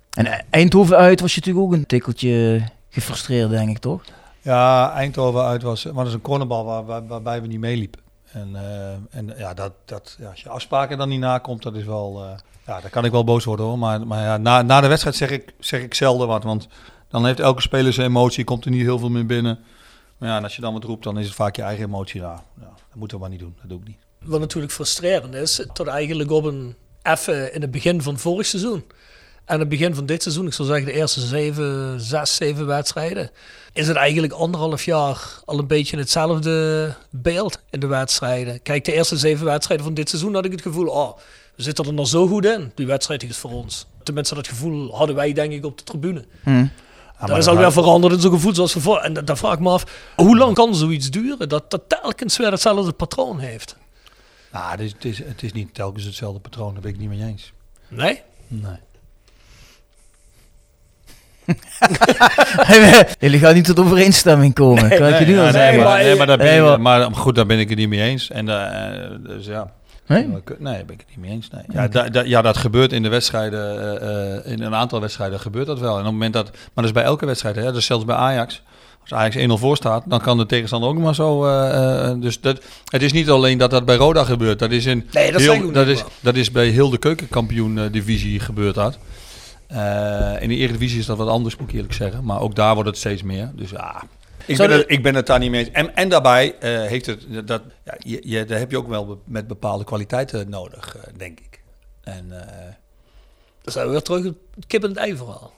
En 0.10 0.46
Eindhoven 0.50 0.98
uit 0.98 1.20
was 1.20 1.34
je 1.34 1.40
natuurlijk 1.40 1.66
ook 1.66 1.74
een 1.74 1.86
tikkeltje 1.86 2.62
gefrustreerd, 2.90 3.50
denk 3.50 3.70
ik, 3.70 3.78
toch? 3.78 4.02
Ja, 4.42 4.92
Eindhoven 4.94 5.44
uit 5.44 5.62
was, 5.62 5.84
maar 5.84 5.94
dat 5.94 6.08
is 6.08 6.14
een 6.14 6.22
cornerbal 6.22 6.66
waar, 6.66 6.86
waar- 6.86 7.08
waarbij 7.08 7.42
we 7.42 7.48
niet 7.48 7.60
meeliepen. 7.60 8.02
En, 8.32 8.56
en 9.10 9.34
ja, 9.38 9.54
dat, 9.54 9.72
dat, 9.86 10.16
ja, 10.20 10.30
als 10.30 10.42
je 10.42 10.50
afspraken 10.50 10.98
dan 10.98 11.10
niet 11.10 11.20
nakomt, 11.20 11.64
dat 11.64 11.76
is 11.76 11.84
wel, 11.84 12.24
ja, 12.66 12.82
daar 12.82 12.90
kan 12.90 13.06
ik 13.06 13.12
wel 13.12 13.24
boos 13.24 13.44
worden 13.46 13.66
hoor. 13.66 13.78
Maar, 13.78 14.08
maar 14.08 14.24
ja, 14.24 14.38
na, 14.38 14.62
na 14.62 14.82
de 14.82 14.88
wedstrijd 14.88 15.16
zeg 15.16 15.30
ik, 15.30 15.54
zeg 15.60 15.82
ik 15.82 15.94
zelden 15.94 16.28
wat, 16.28 16.44
want 16.44 16.68
dan 17.10 17.26
heeft 17.26 17.40
elke 17.40 17.62
speler 17.62 17.94
zijn 17.94 18.08
emotie, 18.08 18.44
komt 18.44 18.66
er 18.66 18.72
niet 18.72 18.82
heel 18.82 19.00
veel 19.00 19.10
meer 19.10 19.26
binnen. 19.26 19.60
Maar 20.18 20.30
ja, 20.30 20.38
en 20.38 20.44
als 20.44 20.56
je 20.56 20.62
dan 20.62 20.74
wat 20.74 20.84
roept, 20.84 21.04
dan 21.04 21.20
is 21.20 21.26
het 21.26 21.36
vaak 21.36 21.56
je 21.56 21.62
eigen 21.62 21.86
emotie. 21.86 22.22
Nou, 22.22 22.40
ja, 22.60 22.66
dat 22.66 22.96
moeten 22.96 23.18
we 23.18 23.24
maar 23.24 23.32
niet 23.32 23.40
doen, 23.40 23.56
dat 23.60 23.70
doe 23.70 23.80
ik 23.80 23.88
niet. 23.88 23.98
Wat 24.24 24.40
natuurlijk 24.40 24.74
frustrerend 24.74 25.34
is, 25.34 25.66
tot 25.74 25.88
eigenlijk 25.88 26.32
op 26.32 26.44
een 26.44 26.76
even 27.04 27.54
in 27.54 27.62
het 27.62 27.72
begin 27.72 28.02
van 28.02 28.20
vorig 28.20 28.46
seizoen. 28.46 28.84
En 29.46 29.60
het 29.60 29.70
begin 29.70 29.96
van 29.96 30.06
dit 30.06 30.22
seizoen, 30.22 30.46
ik 30.46 30.54
zou 30.54 30.68
zeggen 30.68 30.86
de 30.86 30.94
eerste 30.94 31.20
zeven, 31.20 32.02
zes, 32.02 32.36
zeven 32.36 32.66
wedstrijden, 32.66 33.32
is 33.74 33.88
het 33.88 33.98
eigenlijk 33.98 34.34
anderhalf 34.34 34.84
jaar 34.84 35.42
al 35.46 35.60
een 35.60 35.68
beetje 35.68 35.98
hetzelfde 35.98 36.94
beeld 37.10 37.60
in 37.70 37.80
de 37.80 37.88
wedstrijden. 37.88 38.62
Kijk, 38.62 38.86
de 38.86 38.94
eerste 38.94 39.18
zeven 39.18 39.46
wedstrijden 39.46 39.86
van 39.86 39.96
dit 39.96 40.10
seizoen 40.10 40.34
had 40.34 40.46
ik 40.46 40.52
het 40.52 40.62
gevoel, 40.62 40.88
oh, 40.88 41.18
we 41.56 41.64
zitten 41.64 41.86
er 41.86 41.94
nog 41.94 42.08
zo 42.08 42.28
goed 42.28 42.46
in. 42.46 42.72
Die 42.76 42.86
wedstrijd 42.86 43.24
is 43.24 43.38
voor 43.38 43.52
ons. 43.52 43.86
Tenminste, 44.04 44.36
dat 44.36 44.48
gevoel 44.48 44.96
hadden 44.96 45.16
wij 45.16 45.34
denk 45.34 45.52
ik 45.52 45.66
op 45.66 45.78
de 45.78 45.84
tribune. 45.84 46.26
Dat 47.28 47.38
is 47.38 47.48
alweer 47.48 47.72
veranderd 47.72 48.14
in 48.14 48.20
zo'n 48.20 48.32
gevoel 48.32 48.56
zoals 48.56 48.74
we 48.74 48.80
voor. 48.80 48.98
En 48.98 49.14
da- 49.14 49.22
daar 49.22 49.38
vraag 49.38 49.54
ik 49.54 49.60
me 49.60 49.70
af, 49.70 49.84
hoe 50.16 50.38
lang 50.38 50.54
kan 50.56 50.76
zoiets 50.76 51.10
duren 51.10 51.50
dat 51.50 51.72
dat 51.72 51.82
telkens 51.88 52.38
weer 52.38 52.52
hetzelfde 52.52 52.92
patroon 52.92 53.40
heeft? 53.40 53.76
Nou, 54.52 54.72
het 54.72 54.80
is, 54.80 54.92
het, 54.92 55.06
is, 55.06 55.18
het 55.18 55.44
is 55.44 55.52
niet 55.52 55.74
telkens 55.74 56.04
hetzelfde 56.06 56.40
patroon, 56.40 56.74
daar 56.74 56.82
ben 56.82 56.92
ik 56.92 56.98
niet 57.00 57.10
mee 57.10 57.24
eens. 57.24 57.52
Nee? 57.88 58.22
Nee. 58.48 58.78
Jullie 63.20 63.40
gaan 63.40 63.54
niet 63.54 63.66
tot 63.66 63.80
overeenstemming 63.80 64.54
komen. 64.54 64.90
kan 64.90 65.08
ik 65.08 65.20
je 65.20 65.26
nu 65.26 65.38
al 65.40 65.46
Ja, 65.46 65.52
zeggen. 65.52 65.76
nee, 65.76 65.84
maar, 65.86 66.04
nee, 66.04 66.16
maar, 66.16 66.28
daar 66.28 66.38
ben 66.38 66.46
Nee, 66.46 66.62
maar- 66.62 66.80
maar 66.82 67.16
goed, 67.16 67.36
daar 67.36 67.46
ben 67.46 67.60
ik 67.60 67.70
het 67.70 67.78
niet 67.78 67.90
mee 67.90 68.02
eens. 68.02 68.30
En 68.30 68.50
eh, 68.50 69.10
dus 69.20 69.46
ja. 69.46 69.72
Nee? 70.10 70.28
Nee, 70.60 70.86
ben 70.86 70.94
ik 70.96 71.00
het 71.00 71.10
niet 71.10 71.18
mee 71.18 71.32
eens. 71.32 71.50
Nee. 71.50 71.62
Ja, 71.74 71.88
da- 71.88 72.10
da- 72.10 72.22
ja, 72.22 72.42
dat 72.42 72.58
gebeurt 72.58 72.94
in 72.94 73.04
de 73.04 73.10
wedstrijden, 73.10 74.00
eh, 74.02 74.36
eh, 74.38 74.52
in 74.52 74.62
een 74.62 74.76
aantal 74.76 75.00
wedstrijden 75.02 75.40
gebeurt 75.40 75.68
dat 75.68 75.80
wel. 75.80 75.92
En 75.94 75.98
op 76.00 76.04
het 76.04 76.14
moment 76.14 76.34
dat, 76.34 76.46
maar 76.52 76.70
dat 76.74 76.84
is 76.86 76.92
bij 76.92 77.04
elke 77.04 77.26
wedstrijd, 77.26 77.56
hè, 77.56 77.72
dus 77.72 77.86
zelfs 77.86 78.06
bij 78.06 78.16
Ajax. 78.16 78.62
Als 79.02 79.14
Ajax 79.14 79.36
1-0 79.36 79.58
voor 79.58 79.76
staat, 79.76 80.04
dan 80.08 80.20
kan 80.22 80.38
de 80.38 80.46
tegenstander 80.46 80.90
ook 80.90 80.98
maar 80.98 81.16
zo. 81.16 81.46
eh, 81.48 82.12
dus 82.20 82.42
dat, 82.42 82.62
het 82.86 83.02
is 83.02 83.12
niet 83.14 83.30
alleen 83.30 83.58
dat 83.58 83.72
dat 83.72 83.86
bij 83.86 83.96
Roda 83.96 84.24
gebeurt. 84.24 84.60
Dat 84.60 84.72
is, 84.72 84.86
in 84.86 85.08
Nee, 85.12 85.32
dat 85.32 85.42
heel, 85.42 85.72
dat 85.72 85.88
is, 85.88 86.04
dat 86.20 86.36
is 86.36 86.52
bij 86.52 86.68
heel 86.68 86.90
de 86.90 86.98
keukenkampioen-divisie 86.98 88.40
gebeurd 88.40 88.76
dat. 88.76 88.98
In 90.40 90.50
de 90.50 90.56
Eredivisie 90.56 91.00
is 91.00 91.06
dat 91.06 91.18
wat 91.18 91.28
anders, 91.28 91.56
moet 91.58 91.70
ik 91.70 91.76
eerlijk 91.76 91.94
zeggen. 91.94 92.24
Maar 92.24 92.40
ook 92.42 92.56
daar 92.56 92.74
wordt 92.74 92.90
het 92.90 92.98
steeds 92.98 93.24
meer. 93.24 93.52
Dus 93.56 93.70
ja, 93.70 94.02
ik 94.46 94.58
ben, 94.58 94.72
het, 94.72 94.84
ik 94.88 95.04
ben 95.04 95.16
het 95.16 95.26
daar 95.28 95.40
niet 95.40 95.52
mee 95.52 95.60
eens. 95.60 95.72
En, 95.72 95.96
en 95.96 96.10
daarbij 96.10 96.56
eh, 96.60 96.82
heeft 96.82 97.06
het, 97.06 97.48
dat, 97.48 97.62
ja, 97.86 97.94
je, 97.98 98.22
je, 98.24 98.46
daar 98.46 98.60
heb 98.60 98.72
je 98.72 98.78
ook 98.78 98.88
wel 98.88 99.06
be- 99.06 99.18
met 99.26 99.48
bepaalde 99.48 99.84
kwaliteiten 99.84 100.50
nodig, 100.50 100.96
eh, 100.98 101.04
denk 101.18 101.40
ik. 101.40 101.62
En, 102.04 102.26
eh, 102.32 102.48
Dan 103.62 103.74
zijn 103.74 103.86
we 103.86 103.92
weer 103.92 104.02
terug 104.02 104.24
het 104.24 104.36
kip 104.68 104.84
en 104.84 104.90
het 104.90 104.98
ei 104.98 105.16
verhaal. 105.18 105.54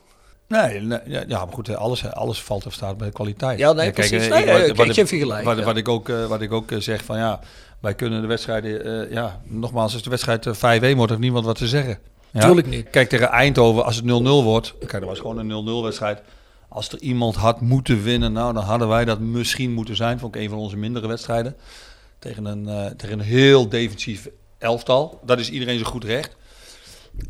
nee, 0.47 0.79
nee, 0.81 0.99
ja, 1.27 1.45
maar 1.45 1.53
goed, 1.53 1.69
eh, 1.69 1.75
alles, 1.75 2.05
alles 2.11 2.41
valt 2.43 2.65
of 2.65 2.73
staat 2.73 2.97
bij 2.97 3.07
de 3.07 3.13
kwaliteit. 3.13 3.59
Ja, 3.59 3.71
nee, 3.73 3.85
Ja, 3.85 3.91
precies. 3.91 4.23
eh, 4.23 4.29
Nee, 4.29 4.39
ik- 4.41 4.45
eh, 4.47 4.51
wat- 4.53 4.61
ik- 4.61 4.75
wat 4.75 4.85
ik 4.85 4.91
ik- 4.91 4.97
geef 4.97 5.11
je 5.11 5.17
gelijk, 5.17 5.43
Wat, 5.45 5.57
ja. 5.57 5.63
wat 5.63 5.77
ik 5.77 5.87
ook, 5.87 6.09
eh, 6.09 6.25
wat 6.25 6.41
ik 6.41 6.51
ook 6.51 6.71
eh, 6.71 6.77
zeg 6.79 7.03
van 7.03 7.17
ja, 7.17 7.39
wij 7.79 7.93
kunnen 7.95 8.21
de 8.21 8.27
wedstrijden, 8.27 8.85
eh, 9.07 9.11
ja, 9.13 9.41
nogmaals, 9.43 9.93
als 9.93 10.03
de 10.03 10.09
wedstrijd 10.09 10.45
eh, 10.45 10.53
5-1 10.53 10.95
wordt, 10.95 11.09
heeft 11.11 11.23
niemand 11.23 11.45
wat 11.45 11.57
te 11.57 11.67
zeggen. 11.67 11.97
Ja? 12.31 12.39
Tuurlijk 12.39 12.67
niet. 12.67 12.89
Kijk, 12.89 13.09
tegen 13.09 13.27
Eindhoven, 13.29 13.85
als 13.85 13.95
het 13.95 14.05
0-0 14.05 14.43
wordt, 14.43 14.73
kijk, 14.79 14.91
dat 14.91 15.03
was 15.03 15.19
gewoon 15.19 15.37
een 15.37 15.47
0-0 15.47 15.83
wedstrijd. 15.83 16.21
Als 16.73 16.89
er 16.89 16.99
iemand 16.99 17.35
had 17.35 17.61
moeten 17.61 18.03
winnen, 18.03 18.33
nou, 18.33 18.53
dan 18.53 18.63
hadden 18.63 18.87
wij 18.87 19.05
dat 19.05 19.19
misschien 19.19 19.73
moeten 19.73 19.95
zijn. 19.95 20.19
Vond 20.19 20.35
ik 20.35 20.41
een 20.41 20.49
van 20.49 20.57
onze 20.57 20.77
mindere 20.77 21.07
wedstrijden. 21.07 21.55
Tegen 22.19 22.45
een, 22.45 22.67
eh, 22.67 22.85
tegen 22.85 23.19
een 23.19 23.25
heel 23.25 23.69
defensief 23.69 24.29
elftal. 24.57 25.19
Dat 25.25 25.39
is 25.39 25.49
iedereen 25.49 25.79
zo 25.79 25.85
goed 25.85 26.03
recht. 26.03 26.35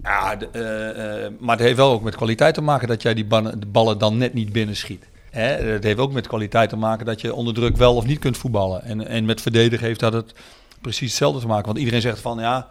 Ja, 0.03 0.35
de, 0.35 0.47
eh, 0.47 1.25
eh, 1.25 1.31
maar 1.39 1.55
het 1.55 1.65
heeft 1.65 1.77
wel 1.77 1.91
ook 1.91 2.01
met 2.01 2.15
kwaliteit 2.15 2.53
te 2.53 2.61
maken 2.61 2.87
dat 2.87 3.01
jij 3.01 3.13
die 3.13 3.27
de 3.27 3.65
ballen 3.67 3.97
dan 3.97 4.17
net 4.17 4.33
niet 4.33 4.51
binnenschiet. 4.51 5.05
Hè? 5.31 5.43
Het 5.43 5.83
heeft 5.83 5.99
ook 5.99 6.11
met 6.11 6.27
kwaliteit 6.27 6.69
te 6.69 6.75
maken 6.75 7.05
dat 7.05 7.21
je 7.21 7.33
onder 7.33 7.53
druk 7.53 7.77
wel 7.77 7.95
of 7.95 8.05
niet 8.05 8.19
kunt 8.19 8.37
voetballen. 8.37 8.83
En, 8.83 9.07
en 9.07 9.25
met 9.25 9.41
verdedigen 9.41 9.85
heeft 9.85 9.99
dat 9.99 10.13
het 10.13 10.33
precies 10.81 11.07
hetzelfde 11.09 11.39
te 11.39 11.47
maken. 11.47 11.65
Want 11.65 11.77
iedereen 11.77 12.01
zegt 12.01 12.19
van 12.19 12.39
ja, 12.39 12.69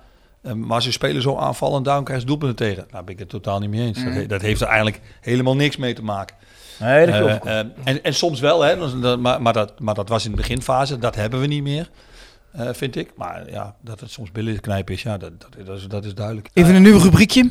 maar 0.55 0.83
ze 0.83 0.93
spelen 0.93 1.23
zo 1.23 1.37
aanvallend, 1.37 1.85
daarom 1.85 2.05
krijgen 2.05 2.29
ze 2.29 2.33
doelpunten 2.37 2.67
tegen. 2.67 2.87
Nou 2.91 3.05
ben 3.05 3.15
ik 3.15 3.21
het 3.21 3.29
totaal 3.29 3.59
niet 3.61 3.71
mee 3.71 3.87
eens. 3.87 4.05
Dat, 4.05 4.13
he- 4.13 4.27
dat 4.27 4.41
heeft 4.43 4.61
er 4.61 4.67
eigenlijk 4.67 5.01
helemaal 5.21 5.57
niks 5.57 5.77
mee 5.77 5.95
te 5.95 6.03
maken. 6.03 6.37
Nee, 6.81 7.07
dat. 7.07 7.15
Eh, 7.15 7.59
eh, 7.59 7.67
en, 7.85 8.03
en 8.03 8.15
soms 8.15 8.41
wel, 8.41 8.63
hè, 8.63 8.77
maar, 9.17 9.43
maar, 9.43 9.53
dat, 9.53 9.81
maar 9.81 9.95
dat 9.95 10.09
was 10.09 10.25
in 10.25 10.31
de 10.31 10.37
beginfase, 10.37 10.99
dat 10.99 11.15
hebben 11.15 11.41
we 11.41 11.47
niet 11.47 11.63
meer, 11.63 11.91
eh, 12.53 12.69
vind 12.73 12.97
ik. 12.97 13.11
Maar 13.17 13.51
ja, 13.51 13.75
dat 13.81 14.01
het 14.01 14.11
soms 14.11 14.33
billen 14.33 14.61
knijpen 14.61 14.95
is, 14.95 15.03
ja, 15.03 15.19
dat, 15.19 15.31
dat, 15.39 15.67
dat, 15.67 15.79
is, 15.79 15.87
dat 15.87 16.05
is 16.05 16.15
duidelijk. 16.15 16.49
Even 16.53 16.75
een 16.75 16.83
nieuw 16.83 16.99
rubriekje. 16.99 17.47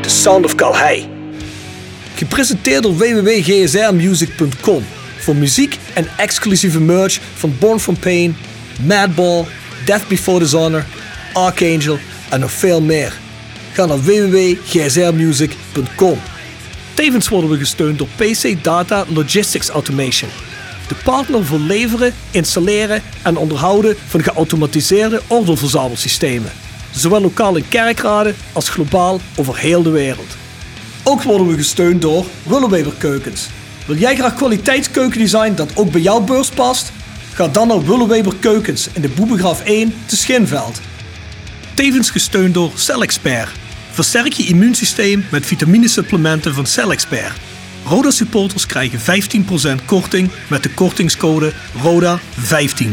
The 0.00 0.08
Sound 0.08 0.44
of 0.44 0.54
Calhei. 0.54 1.08
Gepresenteerd 2.14 2.82
door 2.82 2.96
www.gsrmusic.com 2.96 4.84
voor 5.18 5.36
muziek 5.36 5.78
en 5.94 6.06
exclusieve 6.16 6.80
merch 6.80 7.20
van 7.34 7.54
Born 7.58 7.80
From 7.80 7.98
Pain, 7.98 8.36
Madball, 8.86 9.44
Death 9.84 10.08
Before 10.08 10.38
Dishonor, 10.38 10.84
Archangel 11.32 11.98
en 12.30 12.40
nog 12.40 12.52
veel 12.52 12.80
meer. 12.80 13.18
Ga 13.72 13.86
naar 13.86 14.00
www.gsrmusic.com. 14.00 16.18
Tevens 16.94 17.28
worden 17.28 17.50
we 17.50 17.56
gesteund 17.56 17.98
door 17.98 18.08
PC 18.16 18.64
Data 18.64 19.04
Logistics 19.08 19.68
Automation. 19.68 20.30
De 20.88 20.94
partner 21.04 21.44
voor 21.44 21.58
leveren, 21.58 22.14
installeren 22.30 23.02
en 23.22 23.36
onderhouden 23.36 23.96
van 24.06 24.22
geautomatiseerde 24.22 25.22
ordeelverzamelsystemen. 25.26 26.52
Zowel 26.90 27.20
lokaal 27.20 27.56
in 27.56 27.68
kerkraden 27.68 28.34
als 28.52 28.68
globaal 28.68 29.20
over 29.36 29.58
heel 29.58 29.82
de 29.82 29.90
wereld. 29.90 30.36
Ook 31.04 31.22
worden 31.22 31.46
we 31.46 31.56
gesteund 31.56 32.02
door 32.02 32.24
Willeweber 32.42 32.92
Keukens. 32.98 33.48
Wil 33.86 33.96
jij 33.96 34.16
graag 34.16 34.34
kwaliteitskeukendesign 34.34 35.54
dat 35.54 35.76
ook 35.76 35.90
bij 35.90 36.00
jouw 36.00 36.20
beurs 36.20 36.48
past? 36.48 36.92
Ga 37.32 37.48
dan 37.48 37.68
naar 37.68 37.84
Willeweber 37.84 38.34
Keukens 38.40 38.88
in 38.92 39.02
de 39.02 39.08
Boebegraaf 39.08 39.64
1 39.64 39.94
te 40.06 40.16
Schinveld. 40.16 40.80
Tevens 41.74 42.10
gesteund 42.10 42.54
door 42.54 42.70
CellExpert. 42.74 43.50
Versterk 44.00 44.32
je 44.32 44.46
immuunsysteem 44.46 45.26
met 45.30 45.46
vitaminesupplementen 45.46 46.54
van 46.54 46.66
CellExpert. 46.66 47.40
Roda 47.86 48.10
supporters 48.10 48.66
krijgen 48.66 48.98
15% 49.80 49.84
korting 49.86 50.30
met 50.48 50.62
de 50.62 50.74
kortingscode 50.74 51.52
RODA15. 51.52 52.86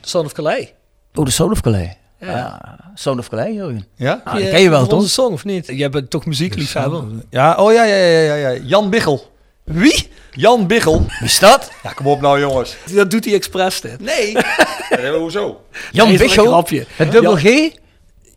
Son 0.00 0.24
of 0.24 0.32
Calais. 0.32 0.72
Oh, 1.14 1.24
de 1.24 1.30
Soul 1.30 1.50
of 1.50 1.60
Calais. 1.60 1.88
Ja. 2.20 2.30
Ja, 2.30 2.78
Soul 2.94 3.18
of 3.18 3.28
Calais, 3.28 3.54
Jurgen. 3.54 3.86
Ja? 3.96 4.20
Ah, 4.24 4.34
die 4.34 4.48
ken 4.50 4.60
je 4.60 4.70
wel, 4.70 4.86
toch? 4.86 4.98
Onze 4.98 5.10
song 5.10 5.32
of 5.32 5.44
niet? 5.44 5.66
Jij 5.66 5.90
bent 5.90 6.10
toch 6.10 6.26
muziekliefhebber? 6.26 7.04
Ja, 7.30 7.54
oh 7.54 7.72
ja, 7.72 7.84
ja, 7.84 7.96
ja, 7.96 8.34
ja, 8.34 8.34
ja. 8.34 8.60
Jan 8.62 8.90
Biggel. 8.90 9.30
Wie? 9.64 10.08
Jan 10.30 10.66
Biggel. 10.66 11.06
Wie 11.18 11.28
is 11.28 11.38
dat? 11.38 11.70
Ja, 11.82 11.92
kom 11.92 12.06
op 12.06 12.20
nou 12.20 12.40
jongens. 12.40 12.76
Dat 12.92 13.10
doet 13.10 13.24
hij 13.24 13.34
expres 13.34 13.80
dit. 13.80 14.00
Nee. 14.00 14.32
ja, 15.02 15.12
hoezo? 15.18 15.64
Jan 15.92 16.08
Nee, 16.08 16.28
grapje. 16.28 16.86
Het 16.96 17.12
dubbel 17.12 17.36
G? 17.36 17.70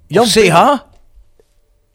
Jan 0.08 0.26
CH? 0.26 0.94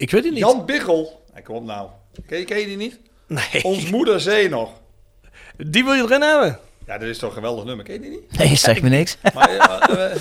Ik 0.00 0.10
weet 0.10 0.24
het 0.24 0.32
niet. 0.32 0.42
Jan 0.42 0.66
Biggel. 0.66 1.22
Ja, 1.34 1.40
kom 1.40 1.54
op 1.56 1.64
nou. 1.64 1.88
Ken 2.26 2.38
je, 2.38 2.44
ken 2.44 2.58
je 2.58 2.66
die 2.66 2.76
niet? 2.76 3.00
Nee. 3.26 3.64
Ons 3.64 3.90
moeder 3.90 4.20
zee 4.20 4.48
nog. 4.48 4.70
Die 5.56 5.84
wil 5.84 5.92
je 5.92 6.02
erin 6.02 6.20
hebben. 6.22 6.58
Ja, 6.86 6.98
dat 6.98 7.08
is 7.08 7.18
toch 7.18 7.28
een 7.28 7.34
geweldig 7.34 7.64
nummer. 7.64 7.84
Ken 7.84 7.94
je 7.94 8.00
die 8.00 8.10
niet? 8.10 8.38
Nee, 8.38 8.56
zeg 8.56 8.82
me 8.82 8.88
niks. 8.88 9.16
Maar, 9.34 9.52
ja, 9.54 9.80
eh, 9.88 10.16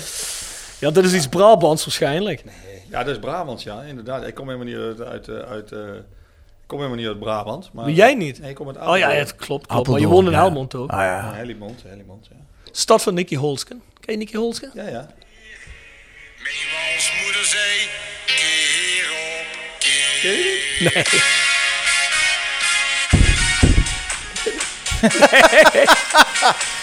Ja, 0.78 0.90
dit 0.90 1.04
is 1.04 1.14
iets 1.14 1.28
Brabants 1.28 1.84
waarschijnlijk. 1.84 2.42
ja, 2.90 2.98
dat 3.04 3.14
is 3.14 3.18
Brabant, 3.20 3.62
ja, 3.62 3.82
inderdaad. 3.82 4.26
Ik 4.26 4.34
kom 4.34 4.48
helemaal 4.48 4.66
niet 4.66 4.98
uit... 4.98 5.00
uit, 5.08 5.28
eh, 5.28 5.50
uit 5.50 5.72
eh, 5.72 5.78
ik 6.60 6.66
kom 6.76 6.78
helemaal 6.78 6.98
niet 6.98 7.06
uit 7.08 7.18
Brabant. 7.18 7.70
Maar, 7.72 7.84
Maar 7.84 7.94
jij 7.94 8.14
niet? 8.14 8.40
Nee, 8.40 8.50
ik 8.50 8.56
kom 8.56 8.66
uit 8.66 8.76
Oh 8.76 8.82
ja, 8.82 8.88
Apeldoorn. 8.88 9.14
ja 9.14 9.18
het 9.24 9.36
klopt. 9.36 9.66
klopt. 9.66 9.88
Maar 9.88 10.00
je 10.00 10.06
woont 10.06 10.26
in 10.26 10.32
ja. 10.32 10.38
Helmond 10.40 10.74
ook. 10.74 10.90
Ah 10.90 10.98
Ja. 11.00 11.32
Helmond, 11.34 11.82
Helmond, 11.86 12.26
ja. 12.30 12.36
Stad 12.72 13.02
van 13.02 13.14
Nicky 13.14 13.36
Holsken. 13.36 13.82
Ken 14.00 14.12
je 14.12 14.18
Nicky 14.18 14.36
Holsken? 14.36 14.70
Ja, 14.74 14.88
ja. 14.88 15.08
Meewals 16.42 17.12
moederzee, 17.24 17.88
keer 18.26 19.10
op 19.10 19.16
keer. 19.16 19.39
Ken 20.20 20.30
je 20.30 20.58
die? 20.80 20.88
Nee. 20.92 21.04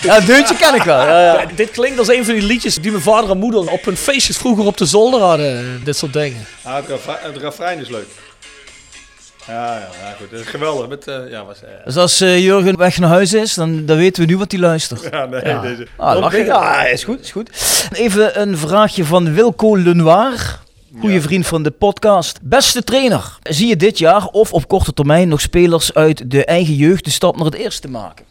Ja, 0.01 0.15
het 0.15 0.26
deuntje 0.26 0.55
ken 0.55 0.76
ik 0.76 0.84
wel. 0.84 1.07
Ja, 1.07 1.22
ja. 1.22 1.45
Dit 1.55 1.72
klinkt 1.72 1.99
als 1.99 2.07
een 2.07 2.26
van 2.26 2.34
die 2.34 2.43
liedjes 2.43 2.76
die 2.76 2.91
mijn 2.91 3.03
vader 3.03 3.30
en 3.30 3.38
moeder 3.38 3.72
op 3.72 3.85
hun 3.85 3.97
feestjes 3.97 4.38
vroeger 4.38 4.65
op 4.65 4.77
de 4.77 4.85
zolder 4.85 5.22
hadden. 5.22 5.81
Dit 5.84 5.97
soort 5.97 6.14
dingen. 6.14 6.45
Ah, 6.64 6.76
het, 6.76 6.88
refrein, 6.88 7.18
het 7.22 7.38
refrein 7.38 7.80
is 7.80 7.89
leuk. 7.89 8.07
Ja, 9.47 9.73
ja, 9.73 9.80
ja 9.80 10.15
goed. 10.19 10.31
Dat 10.31 10.39
is 10.39 10.47
geweldig. 10.47 10.88
Met, 10.88 11.07
eh, 11.07 11.30
ja, 11.30 11.45
was, 11.45 11.64
eh, 11.64 11.69
Dus 11.85 11.95
als 11.97 12.22
eh, 12.22 12.39
Jurgen 12.39 12.77
weg 12.77 12.97
naar 12.97 13.09
huis 13.09 13.34
is, 13.34 13.53
dan, 13.53 13.85
dan 13.85 13.97
weten 13.97 14.23
we 14.23 14.30
nu 14.31 14.38
wat 14.38 14.51
hij 14.51 14.59
luistert. 14.59 15.07
ja, 15.11 15.26
nee, 15.26 15.59
deze. 15.59 15.88
Ah. 15.97 16.34
Ja, 16.45 16.85
is 16.85 17.03
goed, 17.03 17.22
is 17.22 17.31
goed. 17.31 17.49
Even 17.93 18.41
een 18.41 18.57
vraagje 18.57 19.05
van 19.05 19.34
Wilco 19.34 19.77
Lenoir. 19.77 20.59
Goeie 20.99 21.21
vriend 21.21 21.47
van 21.47 21.63
de 21.63 21.71
podcast. 21.71 22.39
Beste 22.41 22.83
trainer, 22.83 23.37
zie 23.43 23.67
je 23.67 23.75
dit 23.75 23.97
jaar 23.97 24.25
of 24.25 24.53
op 24.53 24.67
korte 24.67 24.93
termijn 24.93 25.27
nog 25.27 25.41
spelers 25.41 25.93
uit 25.93 26.31
de 26.31 26.45
eigen 26.45 26.73
jeugd 26.75 27.03
de 27.03 27.09
stap 27.11 27.35
naar 27.35 27.45
het 27.45 27.53
eerste 27.53 27.87
maken? 27.89 28.25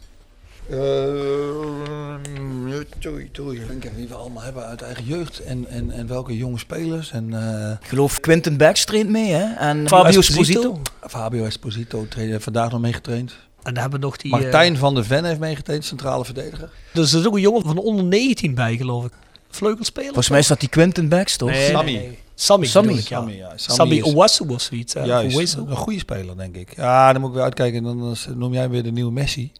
Toei, 2.99 3.29
toei. 3.31 3.59
Ik 3.59 3.67
denk 3.67 3.95
wie 3.95 4.07
we 4.07 4.13
allemaal 4.15 4.43
hebben 4.43 4.65
uit 4.65 4.81
eigen 4.81 5.03
jeugd 5.05 5.39
en, 5.43 5.65
en, 5.69 5.91
en 5.91 6.07
welke 6.07 6.37
jonge 6.37 6.57
spelers. 6.57 7.11
En, 7.11 7.33
eh, 7.33 7.71
Ik 7.81 7.87
geloof 7.87 8.19
Quinten 8.19 8.57
Becks 8.57 8.85
traint 8.85 9.09
mee 9.09 9.31
hè? 9.31 9.53
En 9.53 9.87
Fabio 9.87 10.19
Esposito. 10.19 10.81
Fabio 11.07 11.45
Esposito 11.45 12.05
heeft 12.15 12.43
vandaag 12.43 12.71
nog 12.71 12.81
meegetraind. 12.81 13.31
En 13.63 13.73
dan 13.73 13.81
hebben 13.81 13.99
we 13.99 14.05
nog 14.05 14.17
die... 14.17 14.31
Martijn 14.31 14.77
van 14.77 14.95
der 14.95 15.05
Ven 15.05 15.25
heeft 15.25 15.39
meegetraind, 15.39 15.85
centrale 15.85 16.25
verdediger. 16.25 16.63
eh, 16.63 16.95
dus 16.95 17.13
er 17.13 17.19
is 17.19 17.25
ook 17.27 17.35
een 17.35 17.41
jongen 17.41 17.61
van 17.61 17.77
onder 17.77 18.05
19 18.05 18.55
bij, 18.55 18.77
geloof 18.77 19.05
ik. 19.05 19.11
Vleugelspeler. 19.49 20.07
Volgens 20.07 20.29
mij 20.29 20.41
staat 20.41 20.59
die 20.59 20.69
Quinten 20.69 21.09
Becks 21.09 21.37
toch? 21.37 21.49
Nee, 21.49 21.69
Sammy. 21.69 21.91
nee, 21.91 22.07
nee. 22.07 22.19
Sammy. 22.39 22.65
Sammy. 22.65 22.93
ik, 22.93 23.07
ja. 23.07 23.17
Sammy, 23.17 23.33
ja. 23.35 23.51
Sammy 23.55 23.57
Sammy 23.57 23.95
is- 23.95 24.03
Owasu 24.13 24.45
of 24.47 24.61
zoiets. 24.61 24.93
Juist, 24.93 25.35
Owasu. 25.35 25.59
een 25.67 25.75
goede 25.75 25.99
speler, 25.99 26.37
denk 26.37 26.55
ik. 26.55 26.75
Ja, 26.75 27.11
dan 27.11 27.21
moet 27.21 27.29
ik 27.29 27.35
weer 27.35 27.45
uitkijken. 27.45 27.83
Dan 27.83 28.15
noem 28.35 28.53
jij 28.53 28.69
weer 28.69 28.83
de 28.83 28.91
nieuwe 28.91 29.11
Messi. 29.11 29.51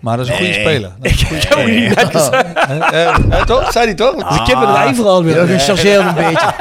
Maar 0.00 0.16
dat 0.16 0.26
is 0.26 0.32
een 0.32 0.38
goede 0.38 0.52
speler. 0.52 0.92
Dat 1.00 1.12
is 1.12 1.20
een 1.20 1.26
goede 1.26 1.46
heb 1.48 1.58
het 1.58 1.66
niet 1.66 1.94
net 1.94 2.06
gezegd. 2.16 2.54
Eh, 2.92 3.08
eh, 3.38 3.44
toch? 3.46 3.72
Zei 3.72 3.84
hij 3.84 3.94
toch? 3.94 4.14
De 4.36 4.42
kippenrij 4.42 4.94
vooral 4.94 5.22
weer. 5.24 5.36
Ja, 5.36 5.58
gechargeerd 5.58 6.06
een 6.06 6.14
beetje. 6.24 6.52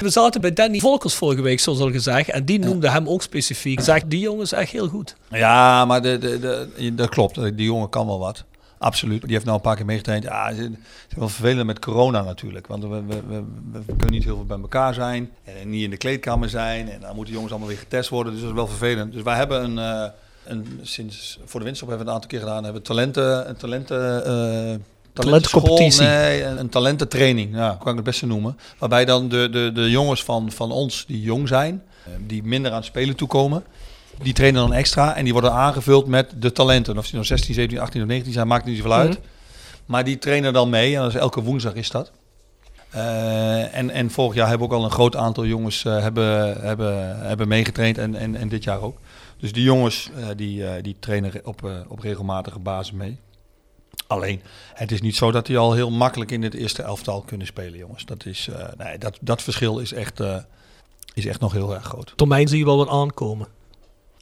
We 0.00 0.08
zaten 0.10 0.40
bij 0.40 0.52
Danny 0.52 0.78
Volkers 0.78 1.14
vorige 1.14 1.42
week, 1.42 1.60
zoals 1.60 1.78
al 1.78 1.90
gezegd. 1.90 2.28
En 2.30 2.44
die 2.44 2.58
noemde 2.58 2.90
hem 2.90 3.08
ook 3.08 3.22
specifiek. 3.22 3.80
Zegt, 3.80 4.10
die 4.10 4.20
jongen 4.20 4.42
is 4.42 4.52
echt 4.52 4.70
heel 4.70 4.88
goed. 4.88 5.16
Ja, 5.30 5.84
maar 5.84 6.02
de, 6.02 6.18
de, 6.18 6.38
de, 6.78 6.94
dat 6.94 7.08
klopt. 7.08 7.34
Die 7.56 7.66
jongen 7.66 7.88
kan 7.88 8.06
wel 8.06 8.18
wat. 8.18 8.44
Absoluut. 8.78 9.22
Die 9.22 9.32
heeft 9.32 9.44
nou 9.44 9.56
een 9.56 9.62
paar 9.62 9.76
keer 9.76 9.84
meegetraind. 9.84 10.24
Ja, 10.24 10.48
het 10.48 10.58
is 10.58 11.16
wel 11.16 11.28
vervelend 11.28 11.66
met 11.66 11.78
corona 11.78 12.22
natuurlijk. 12.22 12.66
Want 12.66 12.82
we, 12.82 13.02
we, 13.06 13.22
we, 13.72 13.82
kunnen 13.86 14.10
niet 14.10 14.24
heel 14.24 14.34
veel 14.36 14.44
bij 14.44 14.58
elkaar 14.58 14.94
zijn. 14.94 15.30
En 15.44 15.70
niet 15.70 15.82
in 15.82 15.90
de 15.90 15.96
kleedkamer 15.96 16.48
zijn. 16.48 16.88
En 16.90 17.00
dan 17.00 17.14
moeten 17.14 17.32
jongens 17.34 17.52
allemaal 17.52 17.70
weer 17.70 17.78
getest 17.78 18.08
worden. 18.08 18.32
Dus 18.32 18.40
dat 18.40 18.50
is 18.50 18.56
wel 18.56 18.66
vervelend. 18.66 19.12
Dus 19.12 19.22
wij 19.22 19.36
hebben 19.36 19.64
een... 19.64 19.78
eh, 19.78 20.10
een 20.44 20.80
sinds 20.82 21.38
voor 21.44 21.58
de 21.60 21.64
winststop 21.64 21.88
hebben 21.88 22.06
we 22.06 22.12
een 22.12 22.18
aantal 22.18 22.30
keer 22.38 22.46
gedaan. 22.48 22.64
Hebben 22.64 22.82
we 22.82 22.88
talenten... 22.88 23.48
Een 23.48 23.56
talenten 23.56 24.24
eh, 24.24 24.74
Talentencompetitie. 25.12 25.98
talentenschool, 26.00 26.06
Nee, 26.06 26.44
een, 26.44 26.58
een 26.58 26.68
talententraining. 26.68 27.54
Ja, 27.54 27.68
kan 27.80 27.88
ik 27.90 27.94
het 27.96 28.04
beste 28.04 28.26
noemen. 28.26 28.58
Waarbij 28.78 29.04
dan 29.04 29.28
de, 29.28 29.48
de, 29.50 29.70
de 29.74 29.90
jongens 29.90 30.24
van, 30.24 30.52
van 30.52 30.70
ons 30.72 31.04
die 31.06 31.20
jong 31.20 31.48
zijn... 31.48 31.82
eh, 32.04 32.12
Die 32.26 32.42
minder 32.42 32.70
aan 32.70 32.76
het 32.76 32.86
spelen 32.86 33.16
toekomen... 33.16 33.64
Die 34.22 34.32
trainen 34.32 34.60
dan 34.60 34.72
extra 34.72 35.16
en 35.16 35.24
die 35.24 35.32
worden 35.32 35.52
aangevuld 35.52 36.06
met 36.06 36.32
de 36.36 36.52
talenten. 36.52 36.98
Of 36.98 37.04
die 37.04 37.14
nou 37.14 37.26
16, 37.26 37.54
17, 37.54 37.78
18 37.78 38.02
of 38.02 38.06
19 38.06 38.32
zijn, 38.32 38.46
maakt 38.46 38.64
niet 38.64 38.76
zoveel 38.76 38.92
uit. 38.92 39.18
Maar 39.86 40.04
die 40.04 40.18
trainen 40.18 40.52
dan 40.52 40.70
mee 40.70 40.94
en 40.94 41.00
dat 41.02 41.10
is 41.10 41.20
elke 41.20 41.42
woensdag 41.42 41.74
is 41.74 41.90
dat. 41.90 42.12
Eh, 42.90 43.74
en, 43.74 43.90
en 43.90 44.10
vorig 44.10 44.34
jaar 44.34 44.48
hebben 44.48 44.66
ook 44.66 44.72
al 44.72 44.84
een 44.84 44.90
groot 44.90 45.16
aantal 45.16 45.46
jongens 45.46 45.84
eh, 45.84 46.00
hebben, 46.00 46.60
hebben, 46.60 47.18
hebben 47.26 47.48
meegetraind 47.48 47.98
en, 47.98 48.14
en, 48.14 48.36
en 48.36 48.48
dit 48.48 48.64
jaar 48.64 48.80
ook. 48.80 48.98
Dus 49.38 49.52
die 49.52 49.62
jongens 49.62 50.10
eh, 50.16 50.26
die, 50.36 50.82
die 50.82 50.96
trainen 51.00 51.32
op, 51.44 51.70
op 51.88 51.98
regelmatige 51.98 52.58
basis 52.58 52.92
mee. 52.92 53.18
Alleen, 54.06 54.42
het 54.74 54.92
is 54.92 55.00
niet 55.00 55.16
zo 55.16 55.30
dat 55.30 55.46
die 55.46 55.58
al 55.58 55.72
heel 55.72 55.90
makkelijk 55.90 56.30
in 56.30 56.42
het 56.42 56.54
eerste 56.54 56.82
elftal 56.82 57.20
kunnen 57.20 57.46
spelen, 57.46 57.78
jongens. 57.78 58.04
Dat, 58.04 58.26
is, 58.26 58.48
nee, 58.76 58.98
dat, 58.98 59.18
dat 59.20 59.42
verschil 59.42 59.78
is 59.78 59.92
echt, 59.92 60.20
is 61.14 61.26
echt 61.26 61.40
nog 61.40 61.52
heel 61.52 61.74
erg 61.74 61.84
groot. 61.84 62.10
Op 62.10 62.16
termijn 62.16 62.48
zie 62.48 62.58
je 62.58 62.64
wel 62.64 62.76
wat 62.76 62.88
aankomen. 62.88 63.46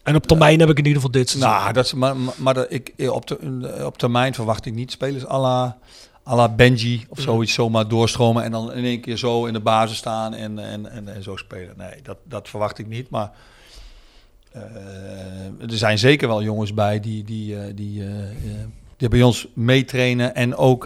En 0.04 0.14
op 0.14 0.26
termijn 0.26 0.60
heb 0.60 0.68
ik 0.68 0.78
in 0.78 0.86
ieder 0.86 1.02
geval 1.02 1.20
dit 1.20 1.30
seizoen. 1.30 1.52
Nou, 1.52 1.72
dat 1.72 1.84
is, 1.84 1.94
maar, 1.94 2.14
maar, 2.36 2.54
dat 2.54 2.66
ik, 2.68 2.92
op, 3.10 3.26
de, 3.26 3.82
op 3.84 3.98
termijn 3.98 4.34
verwacht 4.34 4.66
ik 4.66 4.74
niet 4.74 4.90
spelers 4.90 5.26
à 5.26 5.40
la, 5.40 5.78
à 6.26 6.36
la 6.36 6.48
Benji 6.48 7.04
of 7.08 7.20
zoiets 7.20 7.52
zomaar 7.52 7.88
doorstromen 7.88 8.42
en 8.42 8.50
dan 8.50 8.72
in 8.72 8.84
één 8.84 9.00
keer 9.00 9.16
zo 9.16 9.46
in 9.46 9.52
de 9.52 9.60
basis 9.60 9.96
staan 9.96 10.34
en, 10.34 10.58
en, 10.58 10.90
en, 10.90 11.14
en 11.14 11.22
zo 11.22 11.36
spelen. 11.36 11.74
Nee, 11.76 12.02
dat, 12.02 12.16
dat 12.24 12.48
verwacht 12.48 12.78
ik 12.78 12.86
niet. 12.86 13.10
Maar 13.10 13.32
eh, 14.54 15.70
er 15.70 15.78
zijn 15.78 15.98
zeker 15.98 16.28
wel 16.28 16.42
jongens 16.42 16.74
bij 16.74 17.00
die, 17.00 17.24
die, 17.24 17.58
eh, 17.58 17.72
die, 17.74 18.02
eh, 18.02 18.10
die 18.96 19.08
bij 19.08 19.22
ons 19.22 19.46
meetrainen 19.54 20.34
en, 20.34 20.56
ook, 20.56 20.84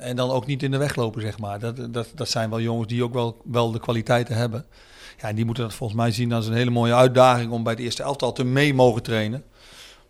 en 0.00 0.16
dan 0.16 0.30
ook 0.30 0.46
niet 0.46 0.62
in 0.62 0.70
de 0.70 0.76
weg 0.76 0.96
lopen, 0.96 1.22
zeg 1.22 1.38
maar. 1.38 1.58
Dat, 1.58 1.92
dat, 1.92 2.08
dat 2.14 2.28
zijn 2.28 2.50
wel 2.50 2.60
jongens 2.60 2.88
die 2.88 3.04
ook 3.04 3.12
wel, 3.12 3.36
wel 3.44 3.70
de 3.72 3.80
kwaliteiten 3.80 4.36
hebben. 4.36 4.64
Ja, 5.20 5.28
en 5.28 5.34
die 5.34 5.44
moeten 5.44 5.64
dat 5.64 5.74
volgens 5.74 5.98
mij 5.98 6.10
zien 6.10 6.32
als 6.32 6.46
een 6.46 6.52
hele 6.52 6.70
mooie 6.70 6.94
uitdaging 6.94 7.50
om 7.50 7.62
bij 7.62 7.72
het 7.72 7.82
eerste 7.82 8.02
elftal 8.02 8.32
te 8.32 8.44
mee 8.44 8.74
mogen 8.74 9.02
trainen. 9.02 9.44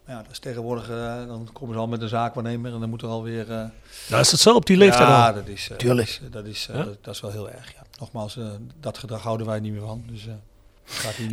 Maar 0.07 0.15
Ja, 0.17 0.23
dat 0.23 0.31
is 0.33 0.39
tegenwoordig, 0.39 0.91
eh, 0.91 1.27
dan 1.27 1.49
komen 1.53 1.75
ze 1.75 1.81
al 1.81 1.87
met 1.89 2.03
een 2.03 2.09
zaakwaarnemer 2.09 2.73
en 2.75 2.81
dan 2.81 2.89
moet 2.89 3.03
er 3.03 3.09
alweer... 3.09 3.51
eh 3.51 3.65
Nou, 4.09 4.21
is 4.21 4.31
het 4.31 4.41
zo 4.41 4.55
op 4.55 4.67
die 4.67 4.77
leeftijd 4.77 5.09
ja, 5.09 5.29
al? 5.29 5.35
dat 5.35 5.49
is, 5.49 5.71
eh, 5.71 5.77
Tuurlijk. 5.77 6.21
Dat 6.21 6.25
is, 6.25 6.31
dat, 6.33 6.45
is, 6.47 6.69
eh, 6.69 6.77
Ja? 6.77 6.85
dat, 6.85 7.05
dat 7.05 7.15
is 7.15 7.21
wel 7.21 7.31
heel 7.31 7.51
erg, 7.51 7.73
ja. 7.73 7.83
Nogmaals, 7.99 8.37
eh, 8.37 8.45
dat 8.81 8.99
gedrag 8.99 9.23
houden 9.23 9.47
wij 9.47 9.61
niet 9.61 9.73
meer 9.73 9.81
van. 9.87 10.03
Dus, 10.11 10.27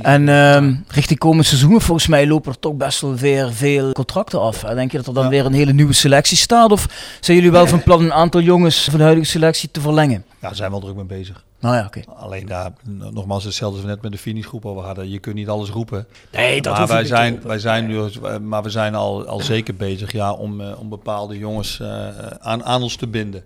En 0.02 0.30
ehm, 0.30 0.76
richting 0.88 1.20
komend 1.20 1.46
seizoen, 1.46 1.82
volgens 1.82 2.08
mij 2.08 2.28
lopen 2.28 2.52
er 2.52 2.60
toch 2.60 2.74
best 2.74 3.02
wel 3.02 3.16
weer 3.16 3.54
veel 3.54 3.92
contracten 3.92 4.42
af. 4.42 4.62
hè. 4.62 4.76
Denk 4.76 4.92
je 4.92 4.98
dat 4.98 5.08
er 5.08 5.14
dan 5.14 5.24
Ja. 5.24 5.30
weer 5.30 5.46
een 5.46 5.54
hele 5.54 5.74
nieuwe 5.74 5.94
selectie 5.94 6.38
staat? 6.38 6.72
Of 6.72 6.88
zijn 7.20 7.38
jullie 7.38 7.52
wel 7.52 7.68
van 7.68 7.84
plan 7.84 8.02
een 8.02 8.14
aantal 8.14 8.42
jongens 8.42 8.84
van 8.84 8.98
de 8.98 9.04
huidige 9.04 9.28
selectie 9.28 9.72
te 9.72 9.82
verlengen? 9.82 10.24
ja, 10.30 10.48
daar 10.48 10.56
zijn 10.56 10.72
we 10.72 10.78
wel 10.80 10.86
druk 10.86 10.96
mee 10.96 11.20
bezig. 11.20 11.46
Nou 11.60 11.76
ja, 11.76 11.86
oké. 11.86 12.02
Alleen 12.16 12.46
daar, 12.46 12.72
nogmaals, 13.12 13.44
hetzelfde 13.44 13.78
als 13.78 13.86
we 13.86 13.92
net 13.92 14.02
met 14.02 14.12
de 14.12 14.18
finishgroep 14.18 14.66
over 14.66 14.84
hadden. 14.84 15.10
Je 15.10 15.20
kunt 15.20 15.36
niet 15.36 15.50
alles 15.50 15.70
roepen. 15.70 16.08
Nee, 16.32 16.62
dat 16.62 16.78
maar 16.78 16.88
wij 16.88 17.06
zijn, 17.06 17.40
wij 17.44 17.60
zijn, 17.60 17.88
nu, 17.88 18.02
maar 18.42 18.64
we 18.64 18.70
zijn 18.70 18.96
al, 18.96 19.26
al 19.26 19.40
zeker 19.40 19.76
bezig 19.76 20.12
ja, 20.12 20.32
om, 20.34 20.62
eh, 20.62 20.80
om 20.80 20.90
bepaalde 20.90 21.38
jongens 21.38 21.80
eh, 21.80 22.08
aan, 22.40 22.64
aan 22.64 22.82
ons 22.82 22.96
te 22.96 23.08
binden. 23.08 23.44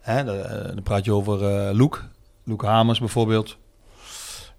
Hè, 0.00 0.24
dan, 0.24 0.36
eh, 0.36 0.64
dan 0.66 0.82
praat 0.82 1.04
je 1.04 1.12
over 1.12 1.44
eh 1.68 1.74
Loek, 1.76 2.04
Loek 2.44 2.62
Hamers 2.64 2.98
bijvoorbeeld. 2.98 3.56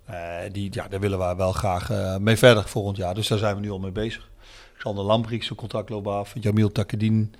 Eh, 0.10 0.18
die, 0.52 0.68
ja, 0.72 0.88
daar 0.88 1.00
willen 1.00 1.20
we 1.20 1.36
wel 1.36 1.52
graag 1.52 1.90
eh, 1.92 2.18
mee 2.18 2.38
verder 2.38 2.64
volgend 2.68 2.98
jaar. 2.98 3.14
Dus 3.14 3.28
daar 3.28 3.38
zijn 3.38 3.56
we 3.56 3.62
nu 3.62 3.72
al 3.72 3.80
mee 3.80 3.92
bezig. 3.92 4.30
Xander 4.78 5.04
Lambriek, 5.04 5.44
zijn 5.44 5.58
contract 5.60 5.90
loopt 5.90 6.08
af. 6.08 6.34
Jamil 6.40 6.72
Takadin, 6.72 7.34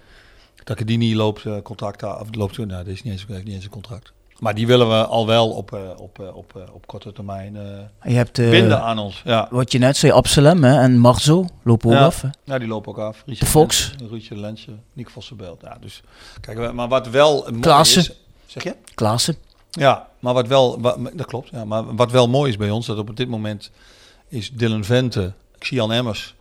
Takadini 0.64 1.16
loopt 1.16 1.46
eh, 1.46 1.58
contract 1.64 2.04
af. 2.04 2.28
Loopt, 2.32 2.58
nou, 2.58 2.68
dat 2.70 2.88
is 2.88 3.04
niet 3.04 3.14
eens, 3.14 3.26
heeft 3.28 3.44
niet 3.44 3.54
eens 3.54 3.64
een 3.64 3.70
contract. 3.70 4.12
Maar 4.40 4.56
die 4.56 4.68
willen 4.68 4.90
we 4.90 5.06
al 5.06 5.28
wel 5.28 5.50
op, 5.50 5.74
eh, 5.74 5.80
op, 5.98 6.20
eh, 6.20 6.36
op, 6.36 6.56
eh, 6.56 6.74
op 6.74 6.88
korte 6.88 7.12
termijn 7.12 7.56
eh, 7.56 8.12
Je 8.12 8.16
hebt, 8.18 8.40
eh, 8.40 8.50
binden 8.50 8.82
aan 8.82 9.00
ons. 9.00 9.22
Ja. 9.26 9.48
wat 9.52 9.72
je 9.72 9.78
net 9.78 9.98
zei, 9.98 10.12
Absalem 10.12 10.64
hè, 10.64 10.80
en 10.82 10.98
Marzo 10.98 11.46
lopen 11.64 11.90
ook 11.90 11.98
af. 12.06 12.24
Ja, 12.44 12.58
die 12.60 12.68
lopen 12.68 12.92
ook 12.92 12.98
af. 12.98 13.24
De 13.26 13.46
Fox. 13.46 13.94
Ruudje 14.10 14.36
Lensje, 14.36 14.72
Nick 14.94 15.10
Vossenbelt. 15.10 15.62
Ja, 15.62 15.78
dus 15.82 16.02
kijk, 16.42 16.74
maar 16.74 16.88
wat 16.88 17.10
wel 17.10 17.48
mooi 17.52 17.80
is... 17.80 18.12
Zeg 18.46 18.64
je? 18.64 18.76
Klaassen. 18.96 19.36
Ja, 19.70 20.08
maar 20.20 20.34
wat 20.34 20.48
wel... 20.48 20.82
wa- 20.82 20.98
dat 21.14 21.26
klopt, 21.26 21.50
ja. 21.50 21.66
Maar 21.66 21.96
wat 21.96 22.12
wel 22.12 22.30
mooi 22.30 22.50
is 22.50 22.58
bij 22.58 22.70
ons, 22.70 22.86
dat 22.86 22.98
op 22.98 23.16
dit 23.16 23.28
moment 23.30 23.72
is 24.28 24.52
Dylan 24.52 24.84
Vente, 24.84 25.34
Xian 25.58 25.92
Emmers, 25.92 26.36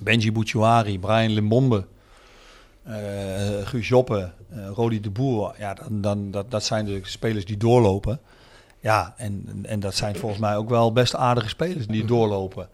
Benji 0.00 0.32
Bouchouari, 0.32 0.98
Brian 0.98 1.30
Limbombe, 1.32 1.84
eh 2.82 2.96
Guus 3.64 3.88
Joppe, 3.88 4.32
eh, 4.50 4.68
Rodi 4.74 5.00
de 5.00 5.10
Boer. 5.10 5.54
Ja, 5.58 5.74
dan, 5.74 6.00
dan, 6.00 6.30
dat, 6.30 6.50
dat 6.50 6.64
zijn 6.64 6.84
de 6.84 7.00
spelers 7.02 7.44
die 7.44 7.56
doorlopen. 7.56 8.20
Ja, 8.80 9.14
en, 9.16 9.48
en 9.62 9.80
dat 9.80 9.94
zijn 9.94 10.16
volgens 10.16 10.40
mij 10.40 10.56
ook 10.56 10.68
wel 10.68 10.92
best 10.92 11.14
aardige 11.14 11.48
spelers 11.48 11.86
die 11.86 12.04
doorlopen. 12.14 12.68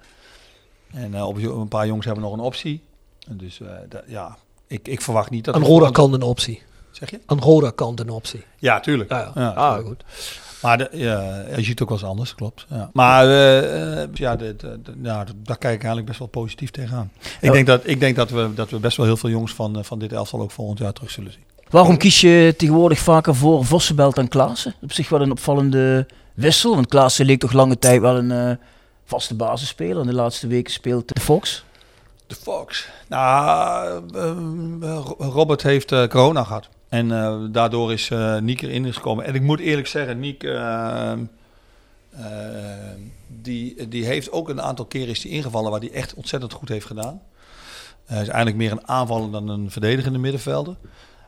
En 0.92 1.14
eh, 1.14 1.26
op 1.26 1.36
een 1.36 1.68
paar 1.68 1.86
jongens 1.86 2.06
hebben 2.06 2.24
nog 2.24 2.32
een 2.32 2.40
optie. 2.40 2.82
Dus 3.28 3.60
dat, 3.88 4.02
ja, 4.06 4.36
ik, 4.66 4.88
ik 4.88 5.00
verwacht 5.00 5.30
niet 5.30 5.44
dat... 5.44 5.56
We 5.56 5.64
Roda 5.64 5.90
kant 5.90 6.14
een 6.14 6.22
optie. 6.22 6.62
Zeg 6.94 7.10
je? 7.10 7.20
Aan 7.26 7.38
Roda 7.40 7.70
kant 7.70 8.00
een 8.00 8.10
optie. 8.10 8.44
Ja, 8.58 8.80
tuurlijk. 8.80 9.10
Ja, 9.10 9.32
ja. 9.34 9.48
Ah, 9.48 9.84
goed. 9.86 10.04
Maar 10.62 10.78
de, 10.78 10.88
ja, 10.92 11.44
je 11.48 11.62
ziet 11.62 11.68
het 11.68 11.82
ook 11.82 11.88
wel 11.88 11.98
eens 11.98 12.06
anders, 12.06 12.34
klopt. 12.34 12.66
Ja. 12.68 12.90
Maar 12.92 13.24
eh, 13.26 14.02
eh, 14.02 14.08
ja, 14.14 14.36
de, 14.36 14.56
de, 14.56 14.80
de- 14.82 14.94
ja, 15.02 15.24
daar 15.42 15.58
kijk 15.58 15.74
ik 15.74 15.78
eigenlijk 15.78 16.06
best 16.06 16.18
wel 16.18 16.28
positief 16.28 16.70
tegenaan. 16.70 17.10
Ik 17.20 17.36
Ja. 17.40 17.52
denk, 17.52 17.66
dat, 17.66 17.80
ik 17.84 18.00
denk 18.00 18.16
dat, 18.16 18.30
we, 18.30 18.50
dat 18.54 18.70
we 18.70 18.78
best 18.78 18.96
wel 18.96 19.06
heel 19.06 19.16
veel 19.16 19.30
jongens 19.30 19.54
van, 19.54 19.78
eh, 19.78 19.84
van 19.84 19.98
dit 19.98 20.12
elftal 20.12 20.40
ook 20.40 20.50
volgend 20.50 20.78
jaar 20.78 20.92
terug 20.92 21.10
zullen 21.10 21.32
zien. 21.32 21.42
Waarom 21.70 21.96
kies 21.96 22.20
je 22.20 22.54
tegenwoordig 22.58 22.98
vaker 22.98 23.34
voor 23.34 23.64
Vossenbelt 23.64 24.18
en 24.18 24.28
Klaassen? 24.28 24.74
Op 24.82 24.92
zich 24.92 25.08
wel 25.08 25.20
een 25.20 25.30
opvallende 25.30 26.06
wissel. 26.34 26.74
Want 26.74 26.86
Klaassen 26.86 27.26
leek 27.26 27.40
toch 27.40 27.52
lange 27.52 27.78
tijd 27.78 28.00
wel 28.00 28.16
een 28.16 28.30
eh, 28.30 28.56
vaste 29.04 29.34
basisspeler. 29.34 30.00
In 30.00 30.06
de 30.06 30.14
laatste 30.14 30.46
weken 30.46 30.72
speelt 30.72 31.14
de 31.14 31.20
Fox. 31.20 31.64
De 32.26 32.34
Fox. 32.34 32.88
Nou, 33.08 34.02
Robert 35.18 35.62
heeft 35.62 35.92
eh, 35.92 36.06
corona 36.06 36.44
gehad. 36.44 36.68
En 36.94 37.12
eh, 37.12 37.36
daardoor 37.50 37.92
is 37.92 38.10
eh 38.10 38.38
Niek 38.38 38.62
erin 38.62 38.92
gekomen. 38.92 39.24
En 39.24 39.34
ik 39.34 39.42
moet 39.42 39.60
eerlijk 39.60 39.86
zeggen, 39.86 40.20
Niek... 40.20 40.42
eh, 40.42 41.12
die, 43.26 43.88
die 43.88 44.04
heeft 44.04 44.32
ook 44.32 44.48
een 44.48 44.62
aantal 44.62 44.84
keren 44.84 45.08
is 45.08 45.20
die 45.20 45.30
ingevallen 45.30 45.70
waar 45.70 45.80
hij 45.80 45.92
echt 45.92 46.14
ontzettend 46.14 46.52
goed 46.52 46.68
heeft 46.68 46.86
gedaan. 46.86 47.20
Hij 48.04 48.22
is 48.22 48.28
eigenlijk 48.28 48.56
meer 48.56 48.72
een 48.72 48.88
aanvaller 48.88 49.30
dan 49.30 49.48
een 49.48 49.70
verdedigende 49.70 50.18
middenvelder. 50.18 50.76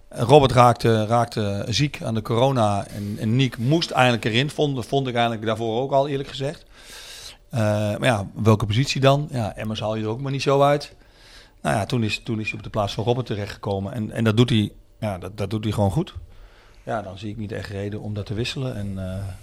Robert 0.08 0.52
raakte, 0.52 1.06
raakte 1.06 1.64
ziek 1.68 2.02
aan 2.02 2.14
de 2.14 2.22
corona 2.22 2.86
en, 2.86 3.16
en 3.20 3.36
Niek 3.36 3.58
moest 3.58 3.90
eigenlijk 3.90 4.24
erin. 4.24 4.50
Vond, 4.50 4.86
vond 4.86 5.06
ik 5.06 5.14
eigenlijk 5.14 5.46
daarvoor 5.46 5.80
ook 5.80 5.92
al 5.92 6.08
eerlijk 6.08 6.28
gezegd. 6.28 6.64
Maar 7.50 8.04
ja, 8.04 8.26
welke 8.34 8.66
positie 8.66 9.00
dan? 9.00 9.28
Ja, 9.30 9.56
Emmers 9.56 9.80
haal 9.80 9.96
je 9.96 10.02
er 10.02 10.08
ook 10.08 10.20
maar 10.20 10.32
niet 10.32 10.42
zo 10.42 10.62
uit. 10.62 10.94
Nou 11.62 11.76
ja, 11.76 11.86
toen 11.86 12.02
is, 12.02 12.18
toen 12.18 12.40
is 12.40 12.48
hij 12.48 12.58
op 12.58 12.64
de 12.64 12.70
plaats 12.70 12.94
van 12.94 13.04
Robert 13.04 13.26
terechtgekomen. 13.26 13.92
En, 13.92 14.10
en 14.10 14.24
dat 14.24 14.36
doet 14.36 14.50
hij, 14.50 14.72
ja, 14.98 15.18
dat, 15.18 15.36
dat 15.36 15.50
doet 15.50 15.64
hij 15.64 15.72
gewoon 15.72 15.90
goed. 15.90 16.14
Ja, 16.86 17.02
dan 17.02 17.18
zie 17.18 17.30
ik 17.30 17.36
niet 17.36 17.52
echt 17.52 17.70
reden 17.70 18.00
om 18.00 18.14
dat 18.14 18.26
te 18.26 18.34
wisselen. 18.34 18.76
En, 18.76 18.92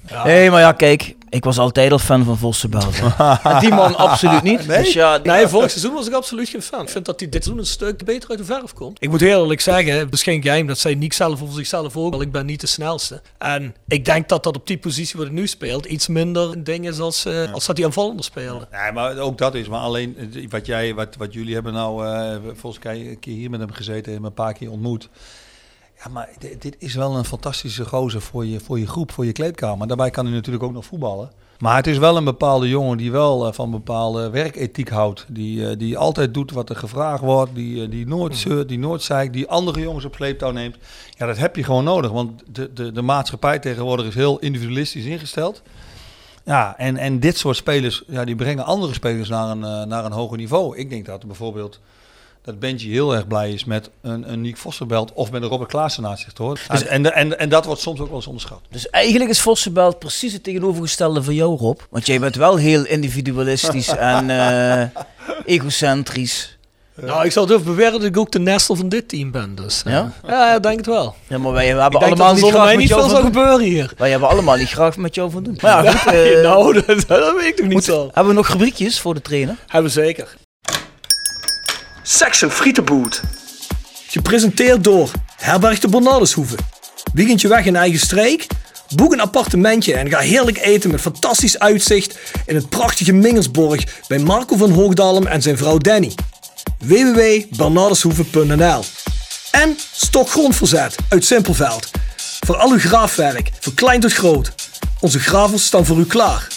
eh, 0.06 0.24
Nee, 0.24 0.52
maar 0.52 0.60
ja, 0.60 0.72
kijk, 0.72 1.16
ik 1.30 1.44
was 1.44 1.58
altijd 1.58 1.92
al 1.92 2.00
fan 2.00 2.24
van 2.24 2.38
Vossenbelt. 2.38 3.00
en 3.44 3.60
die 3.60 3.70
man 3.74 3.96
absoluut 3.96 4.44
niet. 4.44 4.68
Nee? 4.68 4.84
Dus 4.84 4.94
ja, 4.94 5.20
Nee, 5.24 5.48
vorig 5.48 5.70
seizoen 5.70 5.94
was 5.94 6.08
ik 6.08 6.14
absoluut 6.14 6.50
geen 6.50 6.62
fan. 6.62 6.82
Ik 6.82 6.90
vind 6.90 7.06
dat 7.06 7.20
hij 7.20 7.30
dit 7.30 7.44
seizoen 7.44 7.64
een 7.64 7.70
stuk 7.70 8.06
beter 8.06 8.30
uit 8.30 8.38
de 8.40 8.46
verf 8.46 8.74
komt. 8.74 9.04
Ik 9.04 9.10
moet 9.10 9.20
heel 9.20 9.42
eerlijk 9.42 9.62
zeggen, 9.62 9.98
het 9.98 10.14
is 10.14 10.24
geen 10.24 10.42
geheim. 10.42 10.68
Dat 10.68 10.78
zei 10.78 10.96
Nick 10.96 11.14
zelf 11.14 11.42
over 11.42 11.54
zichzelf 11.56 11.98
ook. 11.98 12.12
wel. 12.12 12.22
Ik 12.22 12.32
ben 12.32 12.46
niet 12.46 12.62
de 12.62 12.68
snelste. 12.68 13.22
En 13.38 13.76
ik 13.88 14.06
denk 14.06 14.30
dat 14.30 14.44
dat 14.44 14.56
op 14.56 14.68
die 14.68 14.78
positie 14.78 15.18
waar 15.18 15.26
hij 15.26 15.36
nu 15.36 15.48
speelt 15.48 15.86
iets 15.86 16.08
minder 16.08 16.52
een 16.52 16.64
ding 16.64 16.88
is 16.88 17.00
als, 17.00 17.26
eh, 17.26 17.54
als 17.54 17.66
dat 17.66 17.78
hij 17.78 17.86
aanvallender 17.86 18.26
speelde. 18.26 18.68
Nee, 18.72 18.92
maar 18.92 19.18
ook 19.18 19.38
dat 19.38 19.56
is. 19.56 19.68
Maar 19.68 19.80
alleen 19.82 20.18
eh, 20.18 20.50
wat 20.50 20.66
jij, 20.66 20.94
wat, 20.94 21.16
wat 21.16 21.34
jullie 21.34 21.54
hebben 21.54 21.74
nou, 21.74 22.06
eh, 22.08 22.36
volgens 22.54 22.84
mij 22.84 23.10
een 23.10 23.20
keer 23.20 23.36
hier 23.36 23.50
met 23.50 23.60
hem 23.60 23.72
gezeten 23.72 24.06
en 24.06 24.14
hem 24.14 24.26
een 24.26 24.34
paar 24.34 24.54
keer 24.54 24.72
ontmoet. 24.72 25.10
Ja, 26.04 26.10
maar 26.10 26.30
dit, 26.40 26.62
dit 26.62 26.76
is 26.80 26.96
wel 26.96 27.16
een 27.16 27.26
fantastische 27.26 27.86
gozer 27.86 28.22
voor 28.22 28.46
je, 28.46 28.60
voor 28.60 28.80
je 28.80 28.88
groep, 28.88 29.12
voor 29.12 29.26
je 29.26 29.32
kleedkamer. 29.32 29.88
Daarbij 29.88 30.10
kan 30.10 30.26
hij 30.26 30.34
natuurlijk 30.34 30.64
ook 30.64 30.74
nog 30.74 30.86
voetballen. 30.86 31.32
Maar 31.60 31.76
het 31.76 31.88
is 31.88 31.98
wel 31.98 32.18
een 32.18 32.24
bepaalde 32.24 32.70
jongen 32.70 32.98
die 32.98 33.12
wel 33.12 33.48
eh, 33.48 33.54
van 33.54 33.72
bepaalde 33.72 34.30
werkethiek 34.30 34.90
houdt. 34.90 35.26
Die, 35.30 35.70
eh, 35.70 35.78
die 35.78 35.98
altijd 35.98 36.34
doet 36.34 36.52
wat 36.52 36.70
er 36.70 36.76
gevraagd 36.76 37.22
wordt. 37.22 37.56
Die, 37.56 37.84
eh, 37.84 37.90
die 37.90 38.08
nooit 38.08 38.38
zeurt, 38.38 38.68
die 38.68 38.80
nooit 38.80 39.02
zeikt. 39.02 39.34
Die 39.34 39.48
andere 39.48 39.80
jongens 39.80 40.06
op 40.06 40.16
sleeptouw 40.16 40.52
neemt. 40.52 40.78
Ja, 41.10 41.26
dat 41.26 41.38
heb 41.38 41.56
je 41.56 41.64
gewoon 41.64 41.84
nodig. 41.84 42.12
Want 42.12 42.44
de, 42.52 42.74
de, 42.74 42.92
de 42.92 43.02
maatschappij 43.02 43.60
tegenwoordig 43.60 44.06
is 44.06 44.16
heel 44.16 44.40
individualistisch 44.40 45.06
ingesteld. 45.06 45.62
Ja, 46.46 46.78
en, 46.78 46.98
en 46.98 47.20
dit 47.20 47.38
soort 47.38 47.56
spelers, 47.56 48.04
ja, 48.08 48.26
die 48.26 48.36
brengen 48.36 48.66
andere 48.66 48.94
spelers 48.94 49.30
naar 49.30 49.50
een, 49.50 49.88
naar 49.88 50.06
een 50.06 50.12
hoger 50.12 50.38
niveau. 50.38 50.78
Ik 50.78 50.90
denk 50.90 51.06
dat 51.06 51.26
bijvoorbeeld 51.26 51.80
dat 52.44 52.60
Benji 52.60 52.92
heel 52.92 53.16
erg 53.16 53.28
blij 53.28 53.52
is 53.52 53.64
met 53.66 53.90
een, 54.02 54.32
een 54.32 54.42
Nick 54.42 54.58
Vossenbelt 54.58 55.14
of 55.14 55.32
met 55.32 55.42
een 55.42 55.48
Robert 55.50 55.70
Klaassen 55.70 56.04
naast 56.04 56.24
zich, 56.24 56.32
hoor. 56.38 56.60
Dus- 56.72 56.86
en, 56.86 57.14
en, 57.14 57.40
en 57.40 57.50
dat 57.50 57.66
wordt 57.66 57.82
soms 57.82 58.00
ook 58.00 58.08
wel 58.08 58.16
eens 58.16 58.28
onderschat. 58.28 58.62
Dus 58.70 58.90
eigenlijk 58.90 59.30
is 59.32 59.42
Vossenbelt 59.42 60.00
precies 60.00 60.34
het 60.34 60.44
tegenovergestelde 60.44 61.24
van 61.24 61.34
jou, 61.34 61.58
Rob. 61.58 61.80
Want 61.90 62.06
jij 62.06 62.20
bent 62.20 62.36
wel 62.36 62.56
heel 62.56 62.86
individualistisch 62.86 63.88
en 64.14 64.30
eh, 64.30 64.88
egocentrisch. 65.46 66.58
Nou, 67.02 67.26
ik 67.26 67.32
zou 67.32 67.48
durven 67.48 67.66
beweren 67.66 67.92
dat 67.92 68.04
ik 68.04 68.18
ook 68.18 68.32
de 68.32 68.40
nestel 68.40 68.76
van 68.76 68.90
dit 68.90 69.10
team 69.10 69.32
ben. 69.32 69.56
Dus, 69.56 69.84
eh, 69.86 69.94
Ja? 69.94 70.12
ja, 70.28 70.56
ik 70.56 70.64
denk 70.64 70.78
het 70.78 70.86
wel. 70.86 71.16
Ja, 71.28 71.38
maar 71.38 71.52
wij 71.52 71.68
hebben 71.68 71.86
Ik 71.86 71.96
allemaal 71.96 72.34
niet 72.34 72.44
graag 72.52 72.66
met 72.70 72.78
niet 72.78 72.88
veel 72.88 73.00
van 73.00 73.10
zou 73.10 73.22
doen. 73.22 73.32
gebeuren 73.34 73.66
hier. 73.66 73.94
Wij 73.98 74.10
hebben 74.10 74.30
allemaal 74.30 74.56
niet 74.56 74.70
graag 74.70 74.98
met 74.98 75.16
jou 75.16 75.32
van 75.32 75.44
doen. 75.44 75.58
Maar 75.62 75.84
ja, 75.84 75.92
goed. 75.98 76.14
eh, 76.14 76.42
nou, 76.44 76.74
dat, 76.74 76.86
dat 77.08 77.36
weet 77.36 77.46
ik 77.46 77.56
toch 77.56 77.66
niet 77.66 77.74
moet- 77.74 77.84
zo. 77.84 78.04
hebben 78.14 78.28
we 78.28 78.34
nog 78.34 78.48
rubriekjes 78.48 79.00
voor 79.00 79.14
de 79.14 79.22
trainer? 79.22 79.56
Hebben 79.68 79.92
we 79.94 80.02
zeker. 80.02 80.36
Section 82.06 82.52
Frietenboot. 82.52 83.22
Gepresenteerd 84.08 84.84
door 84.84 85.12
Herberg 85.36 85.80
de 85.80 85.88
Bernardeshoeve. 85.88 86.56
Weekendje 87.14 87.48
weg 87.48 87.66
in 87.66 87.76
eigen 87.76 88.00
streek? 88.00 88.48
Boek 88.96 89.14
een 89.14 89.20
appartementje 89.20 89.94
en 89.94 90.10
ga 90.10 90.20
heerlijk 90.20 90.58
eten 90.58 90.92
met 90.92 91.02
fantastisch 91.02 91.60
uitzicht 91.60 92.18
in 92.46 92.56
het 92.56 92.70
prachtige 92.70 93.14
Mingelsborg 93.14 93.84
bij 94.08 94.20
Marco 94.20 94.56
van 94.56 94.72
Hoogdalem 94.72 95.28
en 95.28 95.42
zijn 95.42 95.58
vrouw 95.58 95.78
Danny. 95.78 96.12
www.bernardeshoeve.nl 96.80 98.84
En 99.52 99.78
Stokgrondverzet 99.92 100.96
uit 101.10 101.26
Simpelveld. 101.26 101.92
Voor 102.46 102.56
al 102.56 102.72
uw 102.72 102.80
graafwerk, 102.80 103.50
van 103.60 103.74
klein 103.74 104.00
tot 104.00 104.14
groot. 104.14 104.52
Onze 105.00 105.20
gravels 105.20 105.66
staan 105.66 105.86
voor 105.86 105.98
u 105.98 106.06
klaar. 106.06 106.53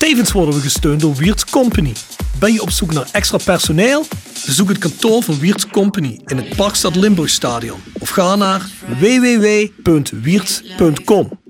Tevens 0.00 0.32
worden 0.32 0.54
we 0.54 0.60
gesteund 0.60 1.00
door 1.00 1.14
Wiert's 1.14 1.44
Company. 1.44 1.92
Ben 2.38 2.52
je 2.52 2.62
op 2.62 2.70
zoek 2.70 2.92
naar 2.92 3.08
extra 3.12 3.38
personeel? 3.44 4.04
Bezoek 4.46 4.68
het 4.68 4.78
kantoor 4.78 5.22
van 5.22 5.38
Wiert's 5.38 5.66
Company 5.66 6.20
in 6.24 6.36
het 6.36 6.56
Parkstad 6.56 6.96
Limburgstadion. 6.96 7.80
Of 7.98 8.08
ga 8.08 8.36
naar 8.36 8.66
www.wierts.com. 8.86 11.40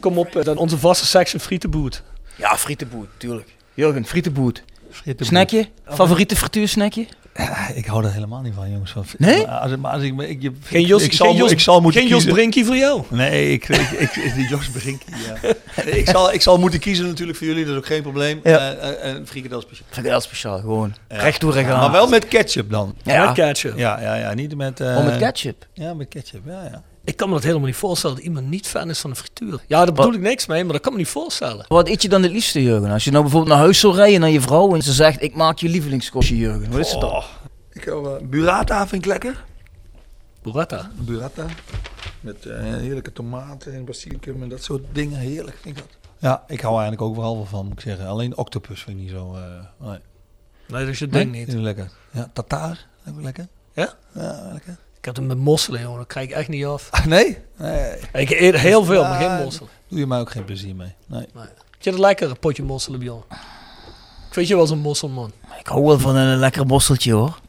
Kom 0.00 0.18
op, 0.18 0.36
eh, 0.36 0.44
dan 0.44 0.56
onze 0.56 0.78
vaste 0.78 1.06
section 1.06 1.40
frietenboot. 1.40 2.02
Ja, 2.36 2.56
frietenboet, 2.56 3.08
tuurlijk. 3.16 3.54
Jurgen, 3.74 4.04
frietenboet. 4.04 4.62
Snackje? 5.18 5.68
Favoriete 5.86 6.36
frituursnackje? 6.36 7.06
Ik 7.74 7.86
hou 7.86 8.04
er 8.04 8.12
helemaal 8.12 8.40
niet 8.40 8.52
van, 8.54 8.70
jongens. 8.70 8.90
Van- 8.90 9.04
Nee? 9.18 9.46
Maar 9.46 9.54
Als, 9.58 9.76
maar 9.76 9.92
als 9.92 10.02
ik, 10.02 10.14
me- 10.14 10.28
ik, 10.28 10.42
je- 10.42 10.52
Geen 10.62 10.84
Jos, 10.86 11.02
ik 11.02 11.12
zal, 11.12 11.26
geen 11.26 11.36
Jos, 11.36 11.50
ik 11.50 11.60
zal 11.60 11.80
moeten 11.80 12.00
geen 12.00 12.10
Jos. 12.10 12.24
Brinkie 12.24 12.64
voor 12.64 12.76
jou. 12.76 13.02
Nee, 13.10 13.52
ik, 13.52 13.68
ik, 13.68 13.90
ik, 14.04 14.32
die 14.34 14.48
Jos 14.48 14.68
Brinkie, 14.70 15.14
ja. 15.26 15.52
ik, 15.84 16.08
zal, 16.08 16.32
ik 16.32 16.42
zal 16.42 16.58
moeten 16.58 16.80
kiezen 16.80 17.06
natuurlijk 17.06 17.38
voor 17.38 17.46
jullie, 17.46 17.64
dat 17.64 17.72
is 17.72 17.78
ook 17.78 17.86
geen 17.86 18.02
probleem. 18.02 18.40
Ja. 18.44 18.72
Eh, 18.72 18.88
eh, 18.90 19.14
en 19.14 19.26
frikandel 19.26 19.60
speciaal. 19.60 19.86
Ik 19.96 20.04
heel 20.04 20.20
speciaal, 20.20 20.58
gewoon. 20.60 20.94
Ja. 21.08 21.16
Recht 21.20 21.40
door 21.40 21.56
en 21.56 21.64
gaan. 21.64 21.78
Maar 21.80 21.90
wel 21.90 22.08
met 22.08 22.28
ketchup 22.28 22.70
dan. 22.70 22.94
Ja. 23.02 23.24
Met 23.24 23.34
ketchup. 23.34 23.78
Ja, 23.78 24.00
ja, 24.00 24.14
ja, 24.14 24.34
niet 24.34 24.56
met... 24.56 24.80
eh, 24.80 24.96
Oh, 24.96 25.04
met 25.04 25.16
ketchup. 25.16 25.66
Ja, 25.72 25.94
met 25.94 26.08
ketchup, 26.08 26.42
ja, 26.46 26.62
ja. 26.72 26.82
Ik 27.04 27.16
kan 27.16 27.28
me 27.28 27.34
dat 27.34 27.42
helemaal 27.44 27.66
niet 27.66 27.76
voorstellen 27.76 28.16
dat 28.16 28.24
iemand 28.24 28.48
niet 28.50 28.66
fan 28.66 28.90
is 28.90 29.00
van 29.00 29.10
de 29.10 29.16
frituur. 29.16 29.64
Ja, 29.66 29.84
daar 29.84 29.94
bedoel 29.94 30.12
ik 30.14 30.20
niks 30.20 30.46
mee, 30.46 30.64
maar 30.64 30.72
dat 30.72 30.82
kan 30.82 30.92
me 30.92 30.98
niet 30.98 31.08
voorstellen. 31.08 31.64
Wat 31.68 31.88
eet 31.88 32.02
je 32.02 32.08
dan 32.08 32.22
het 32.22 32.32
liefste, 32.32 32.62
Jurgen? 32.62 32.90
Als 32.90 33.04
je 33.04 33.10
nou 33.10 33.22
bijvoorbeeld 33.22 33.52
naar 33.52 33.62
huis 33.62 33.80
zou 33.80 33.94
rijden 33.94 34.20
naar 34.20 34.30
je 34.30 34.40
vrouw 34.40 34.74
en 34.74 34.82
ze 34.82 34.92
zegt, 34.92 35.22
ik 35.22 35.34
maak 35.34 35.58
je 35.58 35.68
lievelingskostje, 35.68 36.36
Jurgen. 36.36 36.70
Wat 36.70 36.80
is 36.80 36.90
het 36.90 37.00
dan? 37.00 37.10
Oh, 37.10 37.24
ik 37.72 37.84
hou, 37.84 38.24
burrata 38.24 38.86
vind 38.88 39.02
ik 39.04 39.08
lekker. 39.10 39.44
Burrata. 40.42 40.90
Burrata. 40.96 41.46
Met 42.20 42.46
eh, 42.46 42.60
heerlijke 42.62 43.12
tomaten 43.12 43.74
en 43.74 43.84
basilicum 43.84 44.42
en 44.42 44.48
dat 44.48 44.62
soort 44.62 44.82
dingen. 44.92 45.18
Heerlijk 45.18 45.56
vind 45.62 45.76
ik 45.78 45.82
dat. 45.82 45.96
Ja, 46.18 46.44
ik 46.46 46.60
hou 46.60 46.72
eigenlijk 46.80 47.02
ook 47.02 47.16
wel 47.16 47.44
van, 47.44 47.64
moet 47.64 47.72
ik 47.72 47.80
zeggen. 47.80 48.06
Alleen 48.06 48.36
octopus 48.36 48.82
vind 48.82 48.96
ik 48.96 49.02
niet 49.02 49.12
zo... 49.12 49.34
eh, 49.34 49.40
nee. 49.88 49.98
Nee, 50.68 50.80
dat 50.80 50.88
is 50.88 50.98
je 50.98 51.06
Nee? 51.06 51.22
ding 51.22 51.34
niet. 51.34 51.44
Vind 51.44 51.58
ik 51.58 51.64
lekker. 51.64 51.90
Ja, 52.10 52.30
tartaar. 52.32 52.86
Ook 53.08 53.22
lekker. 53.22 53.46
Ja? 53.74 53.94
Ja, 54.14 54.48
lekker. 54.52 54.76
Ik 55.04 55.10
heb 55.10 55.18
hem 55.18 55.28
met 55.28 55.38
mosselen, 55.44 55.80
jongen. 55.80 55.98
Dat 55.98 56.06
krijg 56.06 56.28
ik 56.28 56.34
echt 56.34 56.48
niet 56.48 56.64
af. 56.66 56.90
Nee? 57.06 57.38
Nee. 57.56 57.92
Ik 58.12 58.30
eet 58.30 58.56
heel 58.56 58.84
veel, 58.84 59.02
maar 59.02 59.22
Ja, 59.22 59.36
geen 59.36 59.44
mosselen. 59.44 59.68
Doe 59.88 59.98
je 59.98 60.06
mij 60.06 60.18
ook 60.18 60.30
geen 60.30 60.44
plezier 60.44 60.74
mee. 60.76 60.94
Nee. 61.06 61.26
Vind 61.34 61.48
je 61.78 61.90
het 61.90 61.98
lekker, 61.98 62.30
een 62.30 62.38
potje 62.38 62.62
mosselen, 62.62 62.98
Bjorn? 62.98 63.22
Ik 64.28 64.34
weet 64.34 64.48
je 64.48 64.56
wel 64.56 64.66
zo'n 64.66 64.78
mosselman. 64.78 65.32
Ik 65.58 65.66
hou 65.66 65.84
wel 65.84 65.98
van 65.98 66.16
een 66.16 66.38
lekker 66.38 66.66
mosseltje, 66.66 67.12
hoor. 67.12 67.38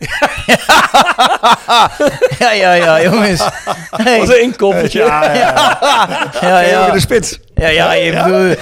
ja, 2.40 2.52
ja, 2.52 2.74
ja, 2.74 3.02
jongens. 3.02 3.48
Hey. 3.90 4.20
Wat 4.20 4.30
een 4.30 4.42
inkoppertje. 4.42 5.00
Ja, 5.00 5.34
ja, 6.42 6.60
ja. 6.60 6.92
de 6.92 7.00
spits. 7.00 7.40
Ja, 7.56 7.68
ja, 7.68 7.94
je 7.94 8.12
bedoelt... 8.12 8.58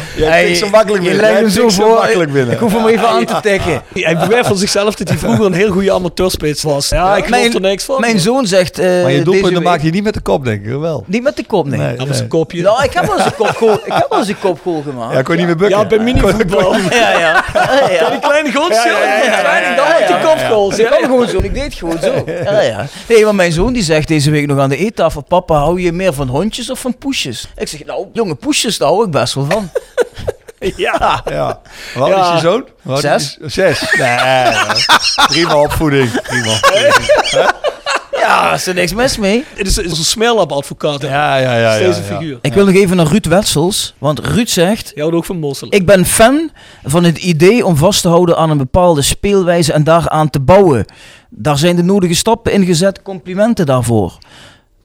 Tikt 0.46 0.58
zo 0.58 0.70
makkelijk 0.70 1.04
je 1.04 1.10
binnen. 1.10 1.16
legt 1.22 1.34
Jij 1.34 1.42
hem 1.42 1.50
zo 1.50 1.70
voor. 1.70 1.94
makkelijk 1.94 2.32
binnen. 2.34 2.54
Ik 2.54 2.60
hoef 2.60 2.74
hem 2.74 2.88
even 2.88 3.08
aan 3.08 3.26
te 3.26 3.36
tikken. 3.42 3.82
Hij 3.94 4.18
beweert 4.18 4.48
van 4.48 4.58
zichzelf 4.58 4.96
dat 4.96 5.08
hij 5.10 5.18
vroeger 5.18 5.46
een 5.46 5.54
heel 5.54 5.72
goede 5.72 5.92
amateurspits 5.92 6.64
was. 6.64 6.90
Ja, 6.90 7.16
ik 7.18 7.26
geloof 7.26 7.40
Mijn- 7.42 7.54
er 7.54 7.62
niks 7.62 7.84
van. 7.84 8.00
Mijn 8.00 8.20
zoon 8.20 8.48
zegt... 8.48 8.80
eh, 8.80 9.02
Maar 9.02 9.12
je 9.12 9.22
doelpunten 9.24 9.62
maak 9.64 9.82
je 9.82 9.90
niet 9.90 10.04
met 10.04 10.14
de 10.14 10.20
kop, 10.22 10.46
denk 10.46 10.66
ik. 10.66 10.72
Wel. 10.80 11.04
Niet 11.08 11.24
met 11.24 11.36
de 11.36 11.46
kop, 11.46 11.66
nee. 11.68 11.80
Nee. 11.80 11.96
Dat 11.96 12.08
was 12.08 12.20
een 12.20 12.28
kopje. 12.28 12.62
Nou, 12.62 12.84
ik 12.84 12.94
heb 12.94 13.06
wel 13.06 13.16
eens 13.18 13.26
een 13.26 13.36
kopgoal, 13.36 13.74
ik 13.74 13.94
heb 13.94 14.06
wel 14.10 14.20
eens 14.20 14.28
een 14.28 14.40
kopgoal 14.40 14.82
gemaakt. 14.82 15.14
Ja, 15.16 15.22
kon 15.22 15.34
je 15.34 15.40
niet 15.40 15.48
meer 15.48 15.58
bukken. 15.58 15.78
Ja, 15.80 15.86
bij 15.86 16.00
minivoetbal. 16.00 16.74
ja. 16.76 16.80
ja. 16.92 17.44
ja, 17.54 17.90
ja. 17.92 18.10
Die 18.10 18.20
kleine 18.20 18.52
goals, 18.52 18.84
Ja, 18.84 19.76
dan 19.76 19.86
maakt 19.88 20.08
die 20.08 20.18
kopgoals. 20.30 20.78
Ik 20.80 20.86
kwam 20.86 21.04
gewoon 21.04 21.28
zo, 21.28 21.38
ik 21.38 21.54
deed 21.54 21.74
gewoon 21.74 21.98
zo. 22.04 22.24
Ja, 22.44 22.62
ja. 22.62 22.86
Nee, 23.08 23.24
maar 23.24 23.36
mijn 23.36 23.52
zoon 23.52 23.74
die 23.74 23.84
zegt 23.84 24.08
deze 24.08 24.32
week 24.32 24.48
nog 24.48 24.60
aan 24.60 24.70
de 24.70 24.78
eettafel: 24.78 25.22
Papa, 25.22 25.56
hou 25.56 25.82
je 25.82 25.92
meer 25.92 26.14
van 26.14 26.28
hondjes 26.28 26.70
of 26.72 26.80
van 26.80 26.98
poesjes? 26.98 27.48
Ik 27.58 27.68
zeg: 27.68 27.86
Nou, 27.86 28.06
jonge 28.14 28.36
poesjes, 28.36 28.78
daar 28.84 28.92
hou 28.92 29.06
ik 29.06 29.12
best 29.12 29.34
wel 29.34 29.46
van. 29.50 29.70
Ja. 30.76 31.24
Ja. 31.30 31.62
Wat 31.96 32.08
Ja. 32.08 32.28
is 32.28 32.42
je 32.42 32.48
zoon? 32.48 32.66
Wat 32.82 33.00
Zes. 33.00 33.38
Is, 33.42 33.54
zes. 33.54 33.96
Nee. 33.98 34.54
Prima 35.28 35.56
opvoeding. 35.62 36.22
Prima. 36.22 36.54
Ja, 38.12 38.54
is 38.54 38.68
er 38.68 38.74
niks 38.74 38.94
mis 38.94 39.18
mee. 39.18 39.46
Het 39.54 39.68
is, 39.68 39.78
is 39.78 39.98
een 39.98 40.04
smeerlap-advocaat. 40.04 41.02
hè. 41.02 41.08
Ja, 41.08 41.36
ja, 41.38 41.58
ja. 41.58 41.74
ja, 41.74 41.78
Deze 41.86 42.00
ja. 42.02 42.06
figuur. 42.06 42.38
Ik 42.42 42.54
wil 42.54 42.66
nog 42.66 42.76
even 42.76 42.96
naar 42.96 43.06
Ruud 43.08 43.26
Wetsels, 43.26 43.94
want 43.98 44.20
Ruud 44.20 44.48
zegt: 44.50 44.92
Je 44.96 45.02
houdt 45.02 45.16
ook 45.16 45.26
van 45.26 45.40
mosselen. 45.40 45.74
Ik 45.74 45.86
ben 45.86 46.06
fan 46.06 46.52
van 46.84 47.04
het 47.04 47.18
idee 47.18 47.66
om 47.66 47.76
vast 47.76 48.02
te 48.02 48.08
houden 48.08 48.38
aan 48.38 48.50
een 48.50 48.58
bepaalde 48.58 49.02
speelwijze 49.02 49.74
en 49.74 49.84
daaraan 49.84 50.30
te 50.30 50.40
bouwen. 50.40 50.86
Daar 51.30 51.58
zijn 51.58 51.76
de 51.76 51.84
nodige 51.84 52.14
stappen 52.14 52.52
in 52.54 52.66
gezet, 52.66 53.02
complimenten 53.02 53.66
daarvoor. 53.66 54.18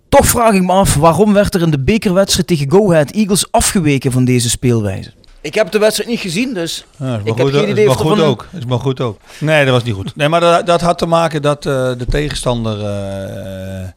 Toch 0.08 0.26
vraag 0.26 0.54
ik 0.54 0.62
me 0.62 0.72
af 0.72 0.94
waarom 0.94 1.32
werd 1.32 1.54
er 1.54 1.62
in 1.62 1.70
de 1.70 1.78
bekerwedstrijd 1.78 2.46
tegen 2.46 2.70
Go 2.70 2.90
Ahead 2.90 3.10
Eagles 3.10 3.50
afgeweken 3.50 4.12
van 4.12 4.24
deze 4.24 4.50
speelwijze. 4.50 5.12
Ik 5.40 5.54
heb 5.54 5.70
de 5.70 5.78
wedstrijd 5.78 6.10
niet 6.10 6.20
gezien, 6.20 6.54
dus 6.54 6.84
Ja, 6.96 7.04
is 7.04 7.10
maar 7.10 7.20
Ik 7.20 7.26
heb 7.26 7.46
goed, 7.46 7.54
geen 7.54 7.64
is 7.64 7.70
idee 7.70 7.86
maar 7.86 7.94
of 7.96 8.00
goed 8.02 8.20
ook. 8.20 8.46
Is 8.58 8.64
maar 8.64 8.78
goed 8.78 9.00
ook. 9.00 9.18
Nee, 9.40 9.64
dat 9.64 9.74
was 9.74 9.82
niet 9.82 9.94
goed. 9.94 10.16
Nee, 10.16 10.28
maar 10.28 10.40
dat, 10.40 10.66
dat 10.66 10.80
had 10.80 10.98
te 10.98 11.06
maken 11.06 11.42
dat 11.42 11.66
eh, 11.66 11.72
de 11.98 12.06
tegenstander 12.08 12.80
eh, 12.80 13.82
eh, 13.82 13.90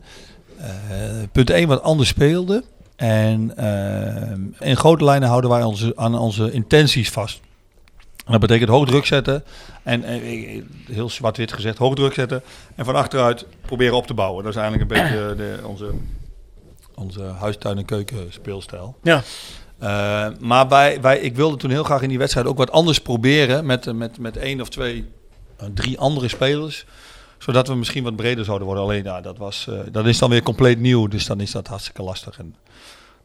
punt 1.32 1.50
1 1.50 1.68
wat 1.68 1.84
anders 1.84 2.10
speelde. 2.10 2.64
En 2.96 3.58
eh, 3.58 4.68
in 4.70 4.78
grote 4.78 5.04
lijnen 5.04 5.30
houden 5.30 5.50
wij 5.50 5.64
onze, 5.64 5.94
aan 5.96 6.20
onze 6.20 6.52
intenties 6.52 7.10
vast. 7.10 7.40
En 8.26 8.32
dat 8.32 8.40
betekent 8.40 8.70
hoog 8.70 8.88
druk 8.88 9.06
zetten. 9.06 9.44
En 9.84 10.04
eh, 10.04 10.56
eh, 10.56 10.64
heel 10.86 11.10
zwart-wit 11.10 11.54
gezegd, 11.54 11.78
hoog 11.78 11.96
druk 11.96 12.14
zetten. 12.14 12.42
En 12.76 12.86
van 12.86 12.96
achteruit 12.96 13.46
proberen 13.62 13.96
op 13.96 14.08
te 14.08 14.14
bouwen. 14.14 14.44
Dat 14.44 14.56
is 14.56 14.60
eigenlijk 14.60 14.92
een 14.92 15.02
beetje 15.02 15.36
de, 15.36 15.60
onze, 15.64 15.92
onze 16.96 17.22
huistuin- 17.24 17.78
en 17.78 17.86
keukenspeelstijl. 17.86 18.96
Ja. 19.04 19.24
Eh, 19.78 20.28
maar 20.40 20.68
wij, 20.68 21.02
wij, 21.02 21.20
ik 21.20 21.36
wilde 21.36 21.58
toen 21.58 21.70
heel 21.70 21.84
graag 21.84 22.02
in 22.02 22.10
die 22.10 22.18
wedstrijd 22.18 22.48
ook 22.48 22.58
wat 22.58 22.72
anders 22.72 23.00
proberen. 23.00 23.66
Met, 23.66 23.94
met, 23.94 24.20
met 24.20 24.38
één 24.38 24.62
of 24.62 24.70
twee, 24.70 25.06
drie 25.74 26.00
andere 26.00 26.28
spelers. 26.28 26.86
Zodat 27.38 27.68
we 27.68 27.76
misschien 27.76 28.04
wat 28.04 28.16
breder 28.16 28.46
zouden 28.46 28.68
worden. 28.68 28.86
Alleen 28.86 29.04
ja, 29.04 29.22
dat, 29.22 29.38
was, 29.38 29.68
dat 29.92 30.06
is 30.06 30.18
dan 30.18 30.30
weer 30.30 30.44
compleet 30.44 30.80
nieuw. 30.80 31.08
Dus 31.08 31.26
dan 31.26 31.40
is 31.40 31.52
dat 31.52 31.68
hartstikke 31.68 32.04
lastig. 32.04 32.40
En 32.40 32.56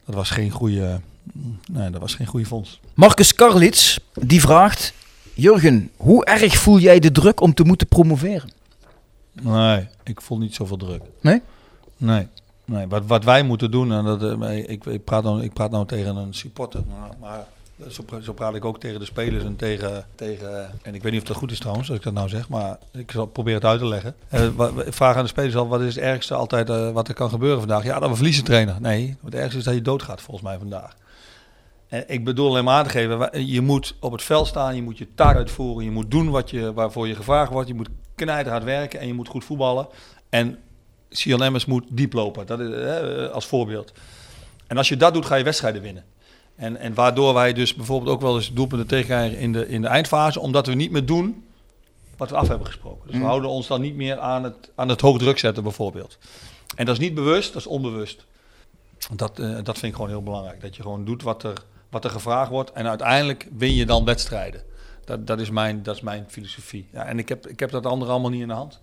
dat 0.06 0.14
was 0.14 0.30
geen 0.30 0.50
goede, 0.50 1.00
nee, 1.72 1.90
dat 1.90 2.00
was 2.00 2.14
geen 2.14 2.26
goede 2.26 2.46
fonds. 2.46 2.80
Marcus 2.94 3.34
Karlits, 3.34 4.00
die 4.14 4.40
vraagt... 4.40 4.94
Jurgen, 5.34 5.90
hoe 5.96 6.24
erg 6.24 6.56
voel 6.56 6.78
jij 6.78 6.98
de 6.98 7.12
druk 7.12 7.40
om 7.40 7.54
te 7.54 7.64
moeten 7.64 7.86
promoveren? 7.86 8.50
Nee, 9.32 9.88
ik 10.04 10.20
voel 10.20 10.38
niet 10.38 10.54
zoveel 10.54 10.76
druk. 10.76 11.02
Nee? 11.20 11.42
Nee. 11.96 12.28
nee. 12.64 12.86
Wat, 12.86 13.06
wat 13.06 13.24
wij 13.24 13.42
moeten 13.42 13.70
doen, 13.70 13.92
en 13.92 14.04
dat, 14.04 14.22
eh, 14.22 14.68
ik, 14.68 14.84
ik, 14.84 15.04
praat 15.04 15.22
nou, 15.22 15.42
ik 15.42 15.52
praat 15.52 15.70
nou 15.70 15.86
tegen 15.86 16.16
een 16.16 16.34
supporter, 16.34 16.82
maar, 16.88 17.10
maar 17.20 17.46
zo, 17.88 18.04
zo 18.22 18.32
praat 18.32 18.54
ik 18.54 18.64
ook 18.64 18.80
tegen 18.80 18.98
de 18.98 19.04
spelers 19.04 19.44
en 19.44 19.56
tegen, 19.56 20.06
tegen... 20.14 20.70
En 20.82 20.94
ik 20.94 21.02
weet 21.02 21.12
niet 21.12 21.20
of 21.20 21.26
dat 21.28 21.36
goed 21.36 21.50
is 21.50 21.58
trouwens, 21.58 21.88
als 21.88 21.98
ik 21.98 22.04
dat 22.04 22.12
nou 22.12 22.28
zeg, 22.28 22.48
maar 22.48 22.78
ik 22.92 23.10
zal 23.10 23.26
proberen 23.26 23.60
het 23.60 23.70
uit 23.70 23.80
te 23.80 23.86
leggen. 23.86 24.14
Eh, 24.28 24.44
ik 24.86 24.92
vraag 24.92 25.16
aan 25.16 25.22
de 25.22 25.28
spelers 25.28 25.56
al, 25.56 25.68
wat 25.68 25.80
is 25.80 25.94
het 25.94 26.04
ergste 26.04 26.34
altijd 26.34 26.70
eh, 26.70 26.90
wat 26.90 27.08
er 27.08 27.14
kan 27.14 27.30
gebeuren 27.30 27.58
vandaag? 27.58 27.84
Ja, 27.84 27.98
dat 27.98 28.08
we 28.08 28.14
verliezen 28.14 28.44
trainer. 28.44 28.76
Nee, 28.80 29.16
het 29.24 29.34
ergste 29.34 29.58
is 29.58 29.64
dat 29.64 29.74
je 29.74 29.82
doodgaat 29.82 30.20
volgens 30.20 30.46
mij 30.46 30.58
vandaag. 30.58 30.96
En 31.88 32.04
ik 32.06 32.24
bedoel 32.24 32.48
alleen 32.48 32.64
maar 32.64 32.78
aan 32.78 32.84
te 32.84 32.90
geven, 32.90 33.46
je 33.46 33.60
moet 33.60 33.96
op 34.00 34.12
het 34.12 34.22
veld 34.22 34.46
staan, 34.46 34.76
je 34.76 34.82
moet 34.82 34.98
je 34.98 35.14
taak 35.14 35.36
uitvoeren, 35.36 35.84
je 35.84 35.90
moet 35.90 36.10
doen 36.10 36.30
wat 36.30 36.50
je, 36.50 36.72
waarvoor 36.72 37.08
je 37.08 37.14
gevraagd 37.14 37.52
wordt, 37.52 37.68
je 37.68 37.74
moet 37.74 37.88
knijterhard 38.14 38.64
werken 38.64 39.00
en 39.00 39.06
je 39.06 39.14
moet 39.14 39.28
goed 39.28 39.44
voetballen. 39.44 39.88
En 40.28 40.58
Emmers 41.24 41.64
moet 41.64 41.84
diep 41.90 42.12
lopen, 42.12 42.46
dat 42.46 42.60
is, 42.60 42.70
eh, 42.70 43.30
als 43.30 43.46
voorbeeld. 43.46 43.92
En 44.66 44.76
als 44.76 44.88
je 44.88 44.96
dat 44.96 45.14
doet, 45.14 45.26
ga 45.26 45.34
je 45.34 45.44
wedstrijden 45.44 45.82
winnen. 45.82 46.04
En, 46.56 46.76
en 46.76 46.94
waardoor 46.94 47.34
wij 47.34 47.52
dus 47.52 47.74
bijvoorbeeld 47.74 48.10
ook 48.14 48.20
wel 48.20 48.36
eens 48.36 48.52
doelpunten 48.52 48.86
tegenkrijgen 48.86 49.38
in 49.38 49.52
de, 49.52 49.68
in 49.68 49.80
de 49.82 49.88
eindfase, 49.88 50.40
omdat 50.40 50.66
we 50.66 50.74
niet 50.74 50.90
meer 50.90 51.06
doen 51.06 51.44
wat 52.16 52.30
we 52.30 52.36
af 52.36 52.48
hebben 52.48 52.66
gesproken. 52.66 53.02
Dus 53.06 53.12
we 53.12 53.20
Mm. 53.20 53.26
houden 53.26 53.50
ons 53.50 53.66
dan 53.66 53.80
niet 53.80 53.94
meer 53.94 54.18
aan 54.18 54.44
het, 54.44 54.70
aan 54.74 54.88
het 54.88 55.00
hoog 55.00 55.18
druk 55.18 55.38
zetten 55.38 55.62
bijvoorbeeld. 55.62 56.18
En 56.76 56.84
dat 56.86 56.94
is 56.94 57.00
niet 57.00 57.14
bewust, 57.14 57.52
dat 57.52 57.60
is 57.60 57.66
onbewust. 57.68 58.24
Dat, 59.14 59.38
eh, 59.38 59.54
dat 59.62 59.78
vind 59.78 59.82
ik 59.82 59.94
gewoon 59.94 60.08
heel 60.10 60.22
belangrijk. 60.22 60.60
Dat 60.60 60.76
je 60.76 60.82
gewoon 60.82 61.04
doet 61.04 61.22
wat 61.22 61.42
er, 61.42 61.52
wat 61.90 62.04
er 62.04 62.10
gevraagd 62.10 62.50
wordt. 62.50 62.72
En 62.72 62.86
uiteindelijk 62.88 63.48
win 63.56 63.74
je 63.74 63.86
dan 63.86 64.04
wedstrijden. 64.04 64.62
Dat, 65.04 65.26
dat, 65.26 65.40
is, 65.40 65.50
mijn, 65.50 65.82
dat 65.82 65.94
is 65.96 66.00
mijn 66.00 66.24
filosofie. 66.28 66.86
Ja, 66.92 67.04
en 67.04 67.18
ik 67.18 67.28
heb, 67.28 67.46
ik 67.46 67.60
heb 67.60 67.70
dat 67.70 67.86
andere 67.86 68.10
allemaal 68.10 68.30
niet 68.30 68.40
in 68.40 68.48
de 68.48 68.54
hand. 68.54 68.80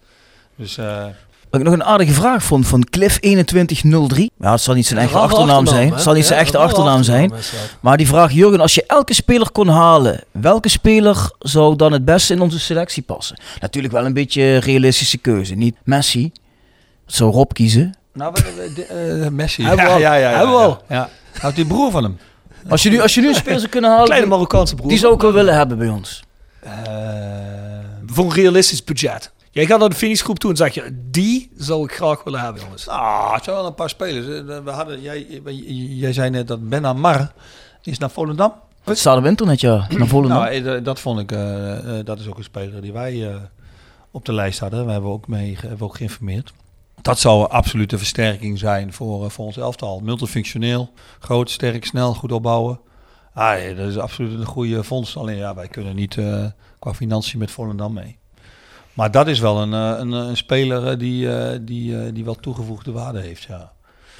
Dus 0.55 0.77
eh, 0.77 1.05
Wat 1.53 1.61
ik 1.61 1.67
nog 1.67 1.77
een 1.77 1.83
aardige 1.83 2.13
vraag 2.13 2.43
vond 2.43 2.67
van 2.67 2.87
Cliff2103. 2.97 4.23
Ja, 4.39 4.51
het 4.51 4.61
zal 4.61 4.73
niet 4.73 4.85
zijn 4.85 4.99
eigen 4.99 5.17
Rare 5.17 5.31
achternaam 5.31 5.65
zijn. 5.67 5.87
hè? 5.87 5.93
Het 5.93 6.01
zal 6.03 6.13
niet 6.13 6.25
zijn 6.25 6.39
Ja, 6.39 6.45
echte 6.45 6.57
achternaam 6.57 7.03
zijn. 7.03 7.33
is. 7.33 7.53
Maar 7.79 7.97
die 7.97 8.07
vraag, 8.07 8.31
Jurgen, 8.31 8.59
als 8.59 8.75
je 8.75 8.83
elke 8.87 9.13
speler 9.13 9.51
kon 9.51 9.67
halen, 9.67 10.23
welke 10.31 10.69
speler 10.69 11.31
zou 11.39 11.75
dan 11.75 11.91
het 11.91 12.05
beste 12.05 12.33
in 12.33 12.41
onze 12.41 12.59
selectie 12.59 13.03
passen? 13.03 13.39
Natuurlijk 13.59 13.93
wel 13.93 14.05
een 14.05 14.13
beetje 14.13 14.57
realistische 14.57 15.17
keuze. 15.17 15.55
Niet 15.55 15.75
Messi. 15.83 16.31
Dat 17.05 17.15
zou 17.15 17.31
Rob 17.31 17.51
kiezen. 17.51 17.97
nou, 18.13 18.33
eh, 18.89 19.27
Messi. 19.27 19.63
We 19.63 19.75
ja, 19.75 19.83
ja, 19.83 19.97
ja, 19.97 20.13
ja, 20.15 20.37
Hebben 20.37 20.55
we 20.55 20.75
ja. 20.89 21.09
Houdt 21.39 21.55
die 21.55 21.65
broer 21.65 21.91
van 21.91 22.03
hem? 22.03 22.17
Als 22.69 22.83
je 22.83 22.89
nu, 22.89 23.01
als 23.01 23.13
je 23.13 23.21
nu 23.21 23.27
een 23.27 23.35
speler 23.35 23.59
zou 23.59 23.71
kunnen 23.71 23.89
halen, 23.89 24.05
Kleine 24.05 24.25
die, 24.25 24.33
Marokkaanse 24.35 24.75
broer. 24.75 24.89
die 24.89 24.97
zou 24.97 25.13
ik 25.13 25.21
wel 25.21 25.33
willen 25.33 25.55
hebben 25.55 25.77
bij 25.77 25.89
ons. 25.89 26.23
Eh, 26.59 26.71
Voor 28.05 28.25
een 28.25 28.33
realistisch 28.33 28.83
budget. 28.83 29.31
Jij 29.53 29.65
gaat 29.65 29.79
naar 29.79 29.89
de 29.89 29.95
finishgroep 29.95 30.39
toe 30.39 30.49
en 30.49 30.57
zeg 30.57 30.73
je, 30.73 31.03
die 31.09 31.51
zou 31.55 31.83
ik 31.83 31.91
graag 31.91 32.23
willen 32.23 32.39
hebben, 32.39 32.61
jongens. 32.61 32.87
Ah, 32.87 33.33
het 33.33 33.43
zijn 33.43 33.55
wel 33.55 33.65
een 33.65 33.73
paar 33.73 33.89
spelers. 33.89 34.25
We 34.63 34.71
hadden, 34.71 35.01
jij, 35.01 35.41
jij 35.89 36.13
zei 36.13 36.29
net 36.29 36.47
dat 36.47 36.69
Ben 36.69 36.85
Amar 36.85 37.33
is 37.81 37.97
naar 37.97 38.09
Volendam. 38.09 38.53
Het 38.83 38.97
staat 38.97 39.17
op 39.17 39.25
internet, 39.25 39.61
ja. 39.61 39.87
Naar 39.97 40.07
Volendam. 40.07 40.37
Nou, 40.37 40.77
eh, 40.77 40.83
dat 40.83 40.99
vond 40.99 41.19
ik, 41.19 41.31
eh, 41.31 41.99
eh, 41.99 42.05
dat 42.05 42.19
is 42.19 42.27
ook 42.27 42.37
een 42.37 42.43
speler 42.43 42.81
die 42.81 42.93
wij 42.93 43.29
eh, 43.29 43.35
op 44.11 44.25
de 44.25 44.33
lijst 44.33 44.59
hadden. 44.59 44.85
We 44.85 44.91
hebben 44.91 45.11
ook 45.11 45.27
mee 45.27 45.57
hebben 45.61 45.87
ook 45.87 45.95
geïnformeerd. 45.97 46.53
Dat 47.01 47.19
zou 47.19 47.41
een 47.41 47.49
absolute 47.49 47.97
versterking 47.97 48.59
zijn 48.59 48.93
voor, 48.93 49.31
voor 49.31 49.45
ons 49.45 49.57
elftal. 49.57 49.99
Multifunctioneel, 49.99 50.91
groot, 51.19 51.49
sterk, 51.49 51.85
snel, 51.85 52.13
goed 52.13 52.31
opbouwen. 52.31 52.79
Ah, 53.33 53.63
ja, 53.63 53.73
dat 53.73 53.87
is 53.87 53.97
absoluut 53.97 54.39
een 54.39 54.45
goede 54.45 54.83
vondst. 54.83 55.17
Alleen 55.17 55.37
ja, 55.37 55.55
wij 55.55 55.67
kunnen 55.67 55.95
niet 55.95 56.17
eh, 56.17 56.45
qua 56.79 56.93
financiën 56.93 57.39
met 57.39 57.51
Volendam 57.51 57.93
mee. 57.93 58.17
Maar 58.93 59.11
dat 59.11 59.27
is 59.27 59.39
wel 59.39 59.61
een, 59.61 59.73
eh, 59.73 59.93
een, 59.99 60.11
een 60.11 60.37
speler 60.37 60.87
eh, 60.87 60.97
die, 60.99 61.35
eh, 61.37 61.59
die, 61.61 61.97
eh, 61.97 62.13
die 62.13 62.25
wel 62.25 62.35
toegevoegde 62.35 62.91
waarde 62.91 63.19
heeft, 63.19 63.43
ja. 63.43 63.71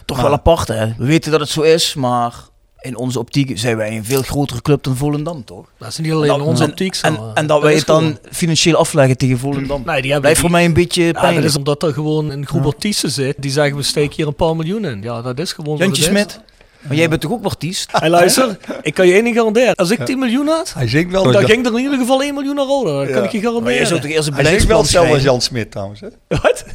Toch 0.06 0.18
maar- 0.18 0.26
wel 0.26 0.36
apart, 0.36 0.68
hè? 0.68 0.86
We 0.98 1.06
weten 1.06 1.32
dat 1.32 1.40
het 1.40 1.50
zo 1.50 1.62
is, 1.62 1.94
maar 1.94 2.34
in 2.80 2.98
onze 2.98 3.20
optiek 3.20 3.60
zijn 3.60 3.78
wij 3.78 3.96
een 3.98 4.06
veel 4.06 4.22
grotere 4.22 4.62
club 4.62 4.84
dan 4.84 4.96
Volendam, 4.96 5.44
toch? 5.46 5.66
Dat 5.78 5.88
is 5.88 5.98
niet 5.98 6.12
alleen 6.12 6.34
in 6.34 6.42
onze 6.42 6.64
en- 6.64 6.70
optiek 6.70 6.96
zo. 6.96 7.08
En, 7.08 7.20
en 7.34 7.48
dat 7.48 7.62
wij 7.62 7.74
het 7.76 7.86
dan 7.86 7.98
gewoon- 8.00 8.18
financieel 8.32 8.76
afleggen 8.78 9.18
tegen 9.18 9.38
Volendam. 9.38 9.82
Nee, 9.86 10.02
die 10.02 10.12
hebben 10.12 10.20
Blijft 10.20 10.40
die- 10.40 10.50
voor 10.50 10.52
mij 10.52 10.66
een 10.66 10.74
beetje 10.74 11.04
Ja, 11.04 11.12
pijnlijk. 11.12 11.36
dat 11.42 11.50
is 11.50 11.58
omdat 11.58 11.84
er 11.84 11.94
gewoon 11.94 12.30
een 12.30 12.46
groep 12.46 12.66
artiesten 12.66 13.12
zit. 13.12 13.36
Die 13.40 13.52
zeggen, 13.52 13.76
we 13.76 13.84
steken 13.84 14.16
hier 14.16 14.28
een 14.28 14.36
paar 14.36 14.56
miljoen 14.56 14.86
in. 14.86 15.02
Ja, 15.02 15.22
dat 15.22 15.40
is 15.40 15.54
gewoon 15.54 15.72
wat 15.78 15.80
Jantje. 15.80 16.04
Smit, 16.04 16.40
maar 16.88 16.96
jij 16.98 17.10
bent 17.10 17.22
toch 17.22 17.32
ook 17.32 17.46
artiest? 17.46 17.90
Hey, 17.92 18.10
luister, 18.10 18.58
ik 18.82 18.94
kan 18.94 19.08
je 19.08 19.14
één 19.14 19.24
ding 19.24 19.36
garanderen. 19.36 19.76
Als 19.76 19.90
ik 19.92 20.06
10 20.06 20.20
miljoen 20.20 20.48
had, 20.48 20.74
Hij 20.74 20.88
zingt 20.88 21.12
wel. 21.12 21.32
dan 21.32 21.46
ging 21.46 21.66
er 21.66 21.72
in 21.74 21.80
ieder 21.80 21.98
geval 21.98 22.22
1 22.24 22.34
miljoen 22.34 22.56
naar 22.56 22.66
Roda. 22.66 22.92
Dat 22.98 23.06
kan 23.12 23.16
Ja. 23.16 23.24
ik 23.24 23.32
je 23.32 23.42
Maar 23.42 23.42
jij 23.42 23.42
garanderen. 23.52 23.88
zou 23.88 24.00
toch 24.02 24.10
eerst 24.10 24.28
een 24.28 24.34
Hij 24.34 24.44
zingt 24.46 24.66
wel 24.66 24.78
beleidsplan 24.78 24.82
hetzelfde 24.82 25.14
als? 25.14 25.24
Jan 25.24 25.42
Smit 25.42 25.72
trouwens. 25.72 26.00
Hè? 26.00 26.08
Wat? 26.28 26.66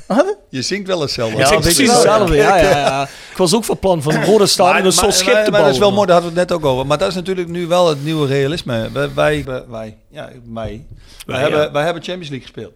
Je 0.51 0.63
zingt 0.63 0.87
wel 0.87 1.01
hetzelfde. 1.01 1.35
ik 1.39 1.47
zeg 1.47 1.51
weet 1.51 1.61
precies 1.61 1.87
je 1.87 1.93
hetzelfde. 1.93 2.37
Ja, 2.37 2.57
ja, 2.57 2.71
ja. 2.71 3.03
Ik 3.31 3.37
was 3.37 3.55
ook 3.55 3.65
van 3.65 3.79
plan 3.79 4.03
van 4.03 4.15
een 4.15 4.25
Roda 4.25 4.47
stadion 4.47 4.87
een 4.87 4.93
soort 4.93 5.15
schip 5.15 5.27
te 5.27 5.35
maar 5.35 5.43
dat 5.45 5.51
bouwen. 5.53 5.73
is 5.73 5.79
wel 5.79 5.93
mooi, 5.93 6.07
daar 6.07 6.15
hadden 6.15 6.35
we 6.35 6.41
het 6.41 6.49
net 6.49 6.59
ook 6.59 6.65
over. 6.65 6.87
Maar 6.87 6.99
dat 6.99 7.09
is 7.09 7.15
natuurlijk 7.15 7.49
nu 7.49 7.67
wel 7.67 7.89
het 7.89 8.05
nieuwe 8.05 8.27
realisme. 8.27 8.91
Wij, 8.93 9.15
wij, 9.15 9.45
wij 9.69 9.97
ja, 10.11 10.31
wij, 10.53 10.85
wij, 11.27 11.37
ja. 11.37 11.41
hebben, 11.43 11.73
wij 11.73 11.85
hebben 11.85 12.03
Champions 12.03 12.29
League 12.29 12.47
gespeeld. 12.47 12.73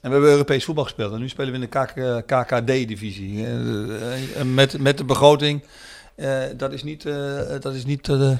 En 0.00 0.08
we 0.08 0.10
hebben 0.12 0.30
Europees 0.30 0.64
voetbal 0.64 0.84
gespeeld. 0.84 1.12
En 1.12 1.18
nu 1.20 1.28
spelen 1.28 1.52
we 1.52 1.58
in 1.58 1.68
de 1.70 2.22
KKD-divisie. 2.26 3.46
met, 4.44 4.78
met 4.78 4.98
de 4.98 5.04
begroting, 5.04 5.62
eh, 5.62 5.68
dat 6.56 6.72
is 6.72 6.82
niet, 6.82 7.04
eh, 7.06 7.14
dat 7.60 7.74
is 7.74 7.84
niet 7.84 8.08
eh, 8.08 8.30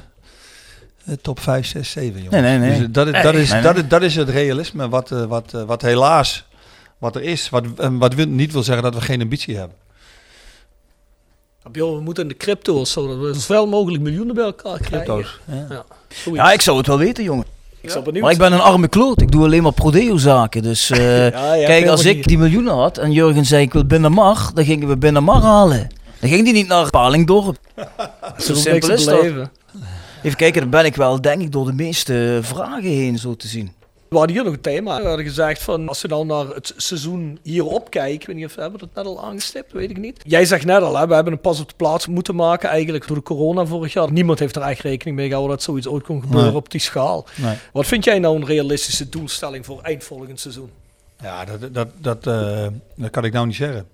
de 1.04 1.18
top 1.22 1.40
5, 1.40 1.66
6, 1.66 1.90
7, 1.90 2.22
jongens. 2.22 2.42
Nee, 2.42 2.58
nee, 2.58 2.68
nee. 2.70 2.78
Dus 2.78 2.88
dat, 2.90 3.06
is- 3.06 3.22
dat, 3.22 3.34
is, 3.34 3.50
dat, 3.62 3.76
is, 3.76 3.88
dat 3.88 4.02
is 4.02 4.16
het 4.16 4.28
realisme 4.28 4.88
wat, 4.88 5.10
eh, 5.10 5.24
wat, 5.24 5.54
eh, 5.54 5.62
wat 5.62 5.82
helaas 5.82 6.44
wat 6.98 7.16
er 7.16 7.22
is. 7.22 7.48
Wat, 7.48 7.64
wat 7.90 8.14
wil, 8.14 8.26
niet 8.26 8.52
wil 8.52 8.62
zeggen 8.62 8.84
dat 8.84 8.94
we 8.94 9.00
geen 9.00 9.20
ambitie 9.22 9.56
hebben. 9.56 9.76
Joh, 11.72 11.96
we 11.96 12.02
moeten 12.02 12.22
in 12.22 12.28
de 12.28 12.36
crypto's, 12.36 12.90
zodat 12.92 13.18
we 13.18 13.34
zoveel 13.34 13.66
mogelijk 13.66 14.02
miljoenen 14.02 14.34
bij 14.34 14.44
elkaar 14.44 14.78
krijgen. 14.80 15.14
Crypto's. 15.14 15.40
Ja. 15.44 15.66
Ja, 15.68 15.84
Ja, 16.32 16.52
ik 16.52 16.60
zou 16.62 16.76
het 16.76 16.86
wel 16.86 16.98
weten, 16.98 17.24
jongen. 17.24 17.44
ik 17.80 18.20
Maar 18.20 18.30
ik 18.32 18.38
ben 18.38 18.52
een 18.52 18.60
arme 18.60 18.88
kloot. 18.88 19.20
Ik 19.20 19.30
doe 19.30 19.44
alleen 19.44 19.62
maar 19.62 19.72
prodeo-zaken. 19.72 20.62
Dus 20.62 20.90
eh, 20.90 20.98
kijk, 21.66 21.86
als 21.86 22.04
ik 22.04 22.26
die 22.26 22.38
miljoenen 22.38 22.74
had 22.74 22.98
en 22.98 23.12
Jurgen 23.12 23.44
zei 23.44 23.62
ik 23.62 23.72
wil 23.72 23.84
binnen 23.84 24.12
Mar, 24.12 24.50
dan 24.54 24.64
gingen 24.64 24.88
we 24.88 24.96
binnen 24.96 25.24
Mar 25.24 25.42
halen. 25.42 25.88
Dan 26.20 26.30
ging 26.30 26.44
die 26.44 26.52
niet 26.52 26.68
naar 26.68 26.90
Palingdorp. 26.90 27.58
Zo 28.38 28.54
simpel 28.54 28.90
is 28.90 29.04
dat. 29.04 29.24
Even 30.22 30.36
kijken, 30.38 30.60
dan 30.60 30.70
ben 30.70 30.84
ik 30.84 30.96
wel 30.96 31.20
denk 31.20 31.42
ik 31.42 31.52
door 31.52 31.66
de 31.66 31.72
meeste 31.72 32.38
vragen 32.42 32.82
heen, 32.90 33.18
zo 33.18 33.36
te 33.36 33.48
zien. 33.48 33.72
We 34.08 34.16
hadden 34.16 34.34
hier 34.36 34.44
nog 34.44 34.54
een 34.54 34.60
thema. 34.60 35.00
We 35.00 35.06
hadden 35.06 35.24
gezegd 35.26 35.62
van 35.62 35.88
als 35.88 36.02
we 36.02 36.08
dan 36.08 36.26
naar 36.26 36.46
het 36.46 36.74
seizoen 36.76 37.38
hierop 37.42 37.90
kijken. 37.90 38.14
Ik 38.20 38.26
weet 38.26 38.36
niet 38.36 38.44
of 38.44 38.54
we 38.54 38.60
hebben 38.60 38.80
dat 38.80 38.88
net 38.94 39.06
al 39.06 39.24
aangestipt, 39.24 39.72
weet 39.72 39.90
ik 39.90 39.96
niet. 39.98 40.20
Jij 40.26 40.44
zegt 40.44 40.64
net 40.64 40.82
al, 40.82 40.96
hè, 40.98 41.06
we 41.06 41.14
hebben 41.14 41.32
een 41.32 41.40
pas 41.40 41.60
op 41.60 41.68
de 41.68 41.74
plaats 41.76 42.06
moeten 42.06 42.34
maken. 42.34 42.68
Eigenlijk 42.68 43.06
door 43.06 43.16
de 43.16 43.22
corona 43.22 43.66
vorig 43.66 43.92
jaar. 43.92 44.12
Niemand 44.12 44.38
heeft 44.38 44.56
er 44.56 44.62
echt 44.62 44.80
rekening 44.80 45.16
mee 45.16 45.26
gehouden 45.26 45.56
dat 45.56 45.64
zoiets 45.64 45.86
ooit 45.88 46.04
kon 46.04 46.20
gebeuren 46.20 46.48
Nee. 46.48 46.56
op 46.56 46.70
die 46.70 46.80
schaal. 46.80 47.26
Nee. 47.36 47.56
Wat 47.72 47.86
vind 47.86 48.04
jij 48.04 48.18
nou 48.18 48.36
een 48.36 48.46
realistische 48.46 49.08
doelstelling 49.08 49.64
voor 49.66 49.80
eind 49.82 50.04
volgend 50.04 50.40
seizoen? 50.40 50.70
Ja, 51.22 51.44
dat, 51.44 51.74
dat, 51.74 51.88
dat, 52.00 52.26
eh, 52.26 52.66
dat 52.96 53.10
kan 53.10 53.24
ik 53.24 53.32
nou 53.32 53.46
niet 53.46 53.56
zeggen. 53.56 53.86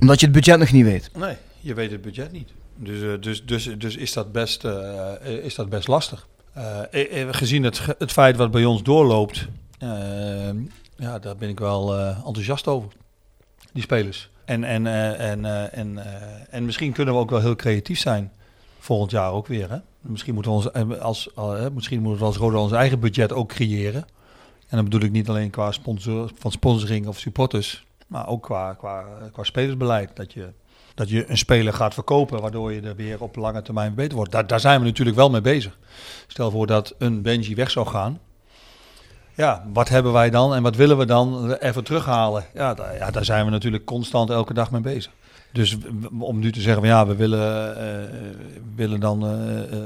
Omdat 0.00 0.20
je 0.20 0.26
het 0.26 0.34
budget 0.34 0.58
nog 0.58 0.72
niet 0.72 0.84
weet. 0.84 1.10
Nee, 1.14 1.36
je 1.60 1.74
weet 1.74 1.90
het 1.90 2.02
budget 2.02 2.32
niet. 2.32 2.50
Dus, 2.76 3.02
eh, 3.02 3.20
dus, 3.20 3.44
dus, 3.44 3.78
dus 3.78 3.96
is, 3.96 4.12
dat 4.12 4.32
best, 4.32 4.64
eh, 4.64 5.12
is 5.22 5.54
dat 5.54 5.68
best 5.68 5.88
lastig. 5.88 6.28
Eh, 6.52 6.82
gezien 7.30 7.62
het, 7.62 7.80
het 7.98 8.12
feit 8.12 8.36
wat 8.36 8.50
bij 8.50 8.64
ons 8.64 8.82
doorloopt, 8.82 9.48
ja, 10.96 11.18
daar 11.18 11.36
ben 11.36 11.48
ik 11.48 11.58
wel 11.58 11.98
enthousiast 11.98 12.66
over. 12.66 12.90
Die 13.72 13.82
spelers. 13.82 14.30
En, 14.44 14.64
en, 14.64 14.86
en, 15.18 15.72
en, 15.72 15.98
en 16.50 16.64
misschien 16.64 16.92
kunnen 16.92 17.14
we 17.14 17.20
ook 17.20 17.30
wel 17.30 17.40
heel 17.40 17.56
creatief 17.56 17.98
zijn. 17.98 18.32
Volgend 18.78 19.10
jaar 19.10 19.32
ook 19.32 19.46
weer. 19.46 19.70
Hè? 19.70 19.78
Misschien, 20.00 20.34
moeten 20.34 20.52
we 20.52 20.58
ons, 20.58 21.00
als, 21.00 21.28
misschien 21.74 22.00
moeten 22.00 22.20
we 22.20 22.26
als 22.26 22.36
Roda 22.36 22.58
ons 22.58 22.72
eigen 22.72 23.00
budget 23.00 23.32
ook 23.32 23.48
creëren. 23.48 24.06
En 24.68 24.76
dan 24.76 24.84
bedoel 24.84 25.00
ik 25.00 25.10
niet 25.10 25.28
alleen 25.28 25.50
qua 25.50 25.72
sponsor, 25.72 26.30
van 26.38 26.50
sponsoring 26.50 27.06
of 27.06 27.18
supporters, 27.18 27.84
maar 28.06 28.28
ook 28.28 28.42
qua, 28.42 28.74
qua, 28.74 29.04
qua 29.32 29.42
spelersbeleid. 29.42 30.10
Dat 30.16 30.32
je, 30.32 30.52
dat 30.94 31.08
je 31.08 31.30
een 31.30 31.38
speler 31.38 31.72
gaat 31.72 31.94
verkopen, 31.94 32.40
waardoor 32.40 32.72
je 32.72 32.80
er 32.80 32.96
weer 32.96 33.22
op 33.22 33.36
lange 33.36 33.62
termijn 33.62 33.94
beter 33.94 34.16
wordt. 34.16 34.32
Daar, 34.32 34.46
daar 34.46 34.60
zijn 34.60 34.80
we 34.80 34.86
natuurlijk 34.86 35.16
wel 35.16 35.30
mee 35.30 35.40
bezig. 35.40 35.78
Stel 36.26 36.50
voor 36.50 36.66
dat 36.66 36.94
een 36.98 37.22
Benji 37.22 37.54
weg 37.54 37.70
zou 37.70 37.86
gaan. 37.86 38.20
Ja, 39.34 39.66
wat 39.72 39.88
hebben 39.88 40.12
wij 40.12 40.30
dan 40.30 40.54
en 40.54 40.62
wat 40.62 40.76
willen 40.76 40.98
we 40.98 41.04
dan 41.04 41.52
even 41.52 41.84
terughalen? 41.84 42.44
Ja, 42.54 42.74
daar, 42.74 42.96
ja, 42.96 43.10
daar 43.10 43.24
zijn 43.24 43.44
we 43.44 43.50
natuurlijk 43.50 43.84
constant 43.84 44.30
elke 44.30 44.54
dag 44.54 44.70
mee 44.70 44.80
bezig. 44.80 45.12
Dus 45.52 45.76
om 46.18 46.38
nu 46.38 46.52
te 46.52 46.60
zeggen 46.60 46.82
van 46.82 46.90
ja, 46.90 47.06
we 47.06 47.14
willen, 47.16 47.76
eh, 47.76 48.10
willen 48.74 49.00
dan, 49.00 49.26
eh, 49.26 49.72
eh, 49.72 49.78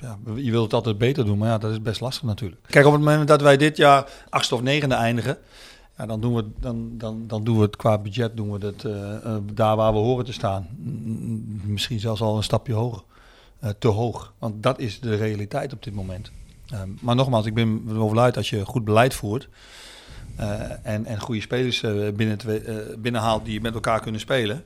ja, 0.00 0.18
je 0.34 0.50
wilt 0.50 0.64
het 0.64 0.72
altijd 0.72 0.98
beter 0.98 1.24
doen, 1.24 1.38
maar 1.38 1.48
ja, 1.48 1.58
dat 1.58 1.70
is 1.70 1.82
best 1.82 2.00
lastig 2.00 2.22
natuurlijk. 2.22 2.60
Kijk, 2.66 2.86
op 2.86 2.92
het 2.92 3.00
moment 3.00 3.28
dat 3.28 3.40
wij 3.40 3.56
dit 3.56 3.76
jaar 3.76 4.04
achtste 4.28 4.54
of 4.54 4.62
negende 4.62 4.94
eindigen, 4.94 5.38
Dan, 6.06 6.20
doen 6.20 6.34
we, 6.34 6.44
dan, 6.60 6.98
dan, 6.98 7.24
dan 7.26 7.44
doen 7.44 7.56
we 7.56 7.62
het 7.62 7.76
qua 7.76 7.98
budget 7.98 8.36
doen 8.36 8.52
we 8.52 8.66
het, 8.66 8.84
eh, 8.84 9.14
eh, 9.14 9.42
daar 9.52 9.76
waar 9.76 9.92
we 9.92 9.98
horen 9.98 10.24
te 10.24 10.32
staan. 10.32 10.68
Misschien 11.64 12.00
zelfs 12.00 12.20
al 12.20 12.36
een 12.36 12.42
stapje 12.42 12.72
hoger. 12.72 13.02
Eh, 13.58 13.70
te 13.78 13.88
hoog. 13.88 14.32
Want 14.38 14.62
dat 14.62 14.78
is 14.78 15.00
de 15.00 15.14
realiteit 15.16 15.72
op 15.72 15.82
dit 15.82 15.94
moment. 15.94 16.30
Eh, 16.68 16.80
maar 17.00 17.14
nogmaals, 17.14 17.46
ik 17.46 17.54
ben 17.54 17.84
erover 17.88 18.18
uit 18.18 18.36
als 18.36 18.50
je 18.50 18.64
goed 18.64 18.84
beleid 18.84 19.14
voert. 19.14 19.48
en, 20.82 21.04
en 21.04 21.20
goede 21.20 21.40
spelers 21.40 21.80
binnen 22.14 22.38
binnenhaalt 22.98 23.44
die 23.44 23.60
met 23.60 23.74
elkaar 23.74 24.00
kunnen 24.00 24.20
spelen. 24.20 24.64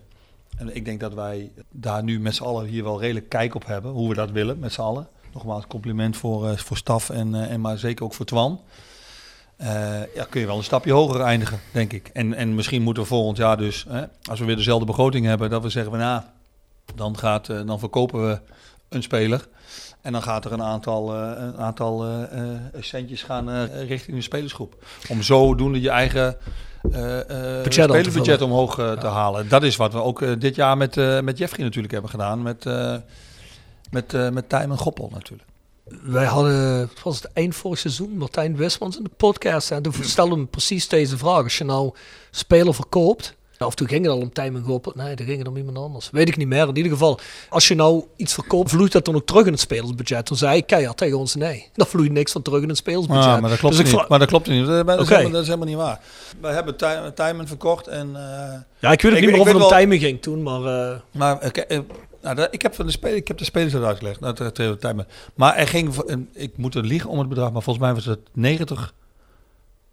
En 0.57 0.77
ik 0.77 0.85
denk 0.85 1.01
dat 1.01 1.15
wij 1.15 1.53
daar 1.71 2.03
nu 2.03 2.21
met 2.21 2.35
z'n 2.35 2.43
allen 2.43 2.67
hier 2.67 2.83
wel 2.83 3.01
redelijk 3.01 3.29
kijk 3.29 3.55
op 3.55 3.67
hebben. 3.67 3.91
Hoe 3.91 4.09
we 4.09 4.15
dat 4.15 4.31
willen 4.31 4.59
met 4.59 4.73
z'n 4.73 4.81
allen. 4.81 5.09
Nogmaals, 5.33 5.67
compliment 5.67 6.17
voor, 6.17 6.59
voor 6.59 6.77
staf 6.77 7.11
en, 7.11 7.35
en 7.35 7.61
maar 7.61 7.79
zeker 7.79 8.05
ook 8.05 8.15
voor 8.15 8.27
Twan. 8.27 8.61
Eh, 9.63 10.15
ja, 10.15 10.25
kun 10.31 10.41
je 10.41 10.47
wel 10.47 10.57
een 10.57 10.65
stapje 10.65 10.93
hoger 10.93 11.21
eindigen, 11.21 11.61
denk 11.73 11.93
ik. 11.93 12.11
En, 12.13 12.35
en 12.35 12.55
misschien 12.55 12.83
moeten 12.83 13.03
we 13.03 13.09
volgend 13.09 13.37
jaar 13.37 13.57
dus, 13.57 13.85
hè, 13.89 14.05
als 14.31 14.39
we 14.39 14.45
weer 14.45 14.57
dezelfde 14.57 14.87
begroting 14.87 15.27
hebben, 15.27 15.51
dat 15.51 15.63
we 15.63 15.69
zeggen 15.69 15.99
nou, 15.99 16.23
dan, 16.95 17.19
gaat, 17.19 17.49
eh, 17.49 17.67
dan 17.67 17.79
verkopen 17.79 18.29
we 18.29 18.41
een 18.89 19.03
speler. 19.03 19.49
En 20.01 20.13
dan 20.13 20.23
gaat 20.23 20.45
er 20.45 20.53
een 20.53 20.63
aantal, 20.63 21.15
eh, 21.15 21.31
een 21.37 21.57
aantal 21.57 22.07
centjes 22.81 23.23
gaan 23.23 23.67
richting 23.67 24.17
de 24.17 24.23
spelersgroep. 24.23 24.85
Om 25.09 25.23
zodoende 25.23 25.81
je 25.81 25.91
eigen 25.91 26.37
te 26.83 27.65
spelersbudget 27.69 28.39
vullen. 28.39 28.43
omhoog 28.43 28.75
te 28.75 29.07
halen. 29.07 29.49
Dat 29.49 29.63
is 29.63 29.77
wat 29.77 29.93
we 29.93 30.03
ook 30.03 30.41
dit 30.41 30.55
jaar 30.55 30.77
met, 30.77 31.23
met 31.23 31.39
Jeffrey 31.39 31.65
natuurlijk 31.65 31.93
hebben 31.93 32.11
gedaan. 32.11 32.43
Met, 32.43 32.65
met, 33.91 34.33
met 34.33 34.49
Tijm 34.49 34.71
en 34.71 34.79
Goppel 34.79 35.11
natuurlijk. 35.13 35.49
Wij 36.03 36.25
hadden, 36.25 36.91
was 37.05 37.17
het 37.17 37.31
eind 37.33 37.55
vorig 37.55 37.79
seizoen, 37.79 38.17
Martijn 38.17 38.57
Wismans 38.57 38.97
in 38.97 39.03
de 39.05 39.11
podcast. 39.17 39.71
En 39.71 39.83
toen 39.83 39.93
stelde 40.01 40.35
hem 40.35 40.49
precies 40.49 40.89
deze 40.89 41.17
vraag. 41.19 41.43
Als 41.43 41.59
je 41.59 41.65
nou 41.65 41.95
speler 42.31 42.75
verkoopt, 42.75 43.35
of 43.59 43.75
toen 43.75 43.89
ging 43.89 44.05
het 44.05 44.13
al 44.15 44.19
om 44.21 44.33
Tijm 44.33 44.57
en 44.57 44.63
Goppel. 44.63 44.93
Nee, 44.97 45.15
toen 45.15 45.27
ging 45.27 45.39
het 45.39 45.49
om 45.49 45.57
iemand 45.57 45.77
anders. 45.77 46.09
Weet 46.13 46.29
ik 46.29 46.37
niet 46.37 46.47
meer. 46.49 46.69
In 46.69 46.77
ieder 46.77 46.93
geval, 46.93 47.19
als 47.49 47.69
je 47.69 47.75
nou 47.75 48.05
iets 48.17 48.35
verkoopt, 48.35 48.71
vloeit 48.71 48.93
dat 48.93 49.05
dan 49.05 49.15
ook 49.15 49.27
terug 49.27 49.47
in 49.47 49.53
het 49.53 49.61
spelersbudget? 49.61 50.27
Toen 50.27 50.37
zei 50.37 50.57
ik 50.57 50.67
keihard 50.67 50.97
tegen 50.97 51.19
ons 51.19 51.35
nee. 51.35 51.69
Daar 51.75 51.87
vloeit 51.87 52.13
niks 52.13 52.33
van 52.33 52.43
terug 52.43 52.63
in 52.63 52.69
het 52.69 52.77
spelersbudget. 52.77 53.25
Ah, 53.27 53.41
maar 53.41 53.51
dat 53.51 53.59
klopt 53.59 53.77
Dus 53.77 53.93
niet. 53.93 54.09
Maar 54.09 54.19
dat 54.19 54.29
klopt 54.29 54.49
niet. 54.49 54.67
Dat, 54.67 54.87
dat, 54.87 54.97
is 54.99 55.03
Oké. 55.05 55.11
helemaal, 55.13 55.33
dat 55.33 55.41
is 55.43 55.47
helemaal 55.47 55.69
niet 55.69 55.77
waar. 55.77 56.01
Wij 56.41 56.53
hebben 56.55 56.77
Tijmen 57.15 57.47
verkocht 57.49 57.87
en... 57.87 58.09
eh, 58.17 58.61
Ja, 58.79 58.93
ik 58.93 59.03
weet 59.03 59.13
ook 59.13 59.19
Ik- 59.19 59.25
niet 59.25 59.31
meer 59.31 59.41
of 59.41 59.47
het 59.47 59.55
om 59.55 59.61
wel- 59.61 59.69
Tijmen 59.71 59.99
ging 59.99 60.23
toen, 60.23 60.43
maar... 60.43 60.91
eh, 60.91 60.97
Maar 61.11 61.39
eh, 61.41 61.79
nou, 62.23 62.47
ik, 62.51 62.63
heb 62.63 62.75
van 62.75 62.87
de 62.87 62.93
spelers, 62.93 63.21
ik 63.21 63.29
heb 63.29 63.39
de 63.39 63.45
spelers 63.45 63.73
dat, 64.21 64.37
dat, 64.37 64.57
dat- 64.81 65.07
maar 65.35 65.57
er 65.57 65.69
ging, 65.69 65.95
ik 66.33 66.57
moet 66.57 66.75
er 66.75 66.85
liegen 66.85 67.11
om 67.11 67.19
het 67.19 67.29
bedrag, 67.29 67.53
maar 67.53 67.63
volgens 67.63 67.85
mij 67.85 67.95
was 67.95 68.05
het 68.05 68.21
90, 68.33 68.95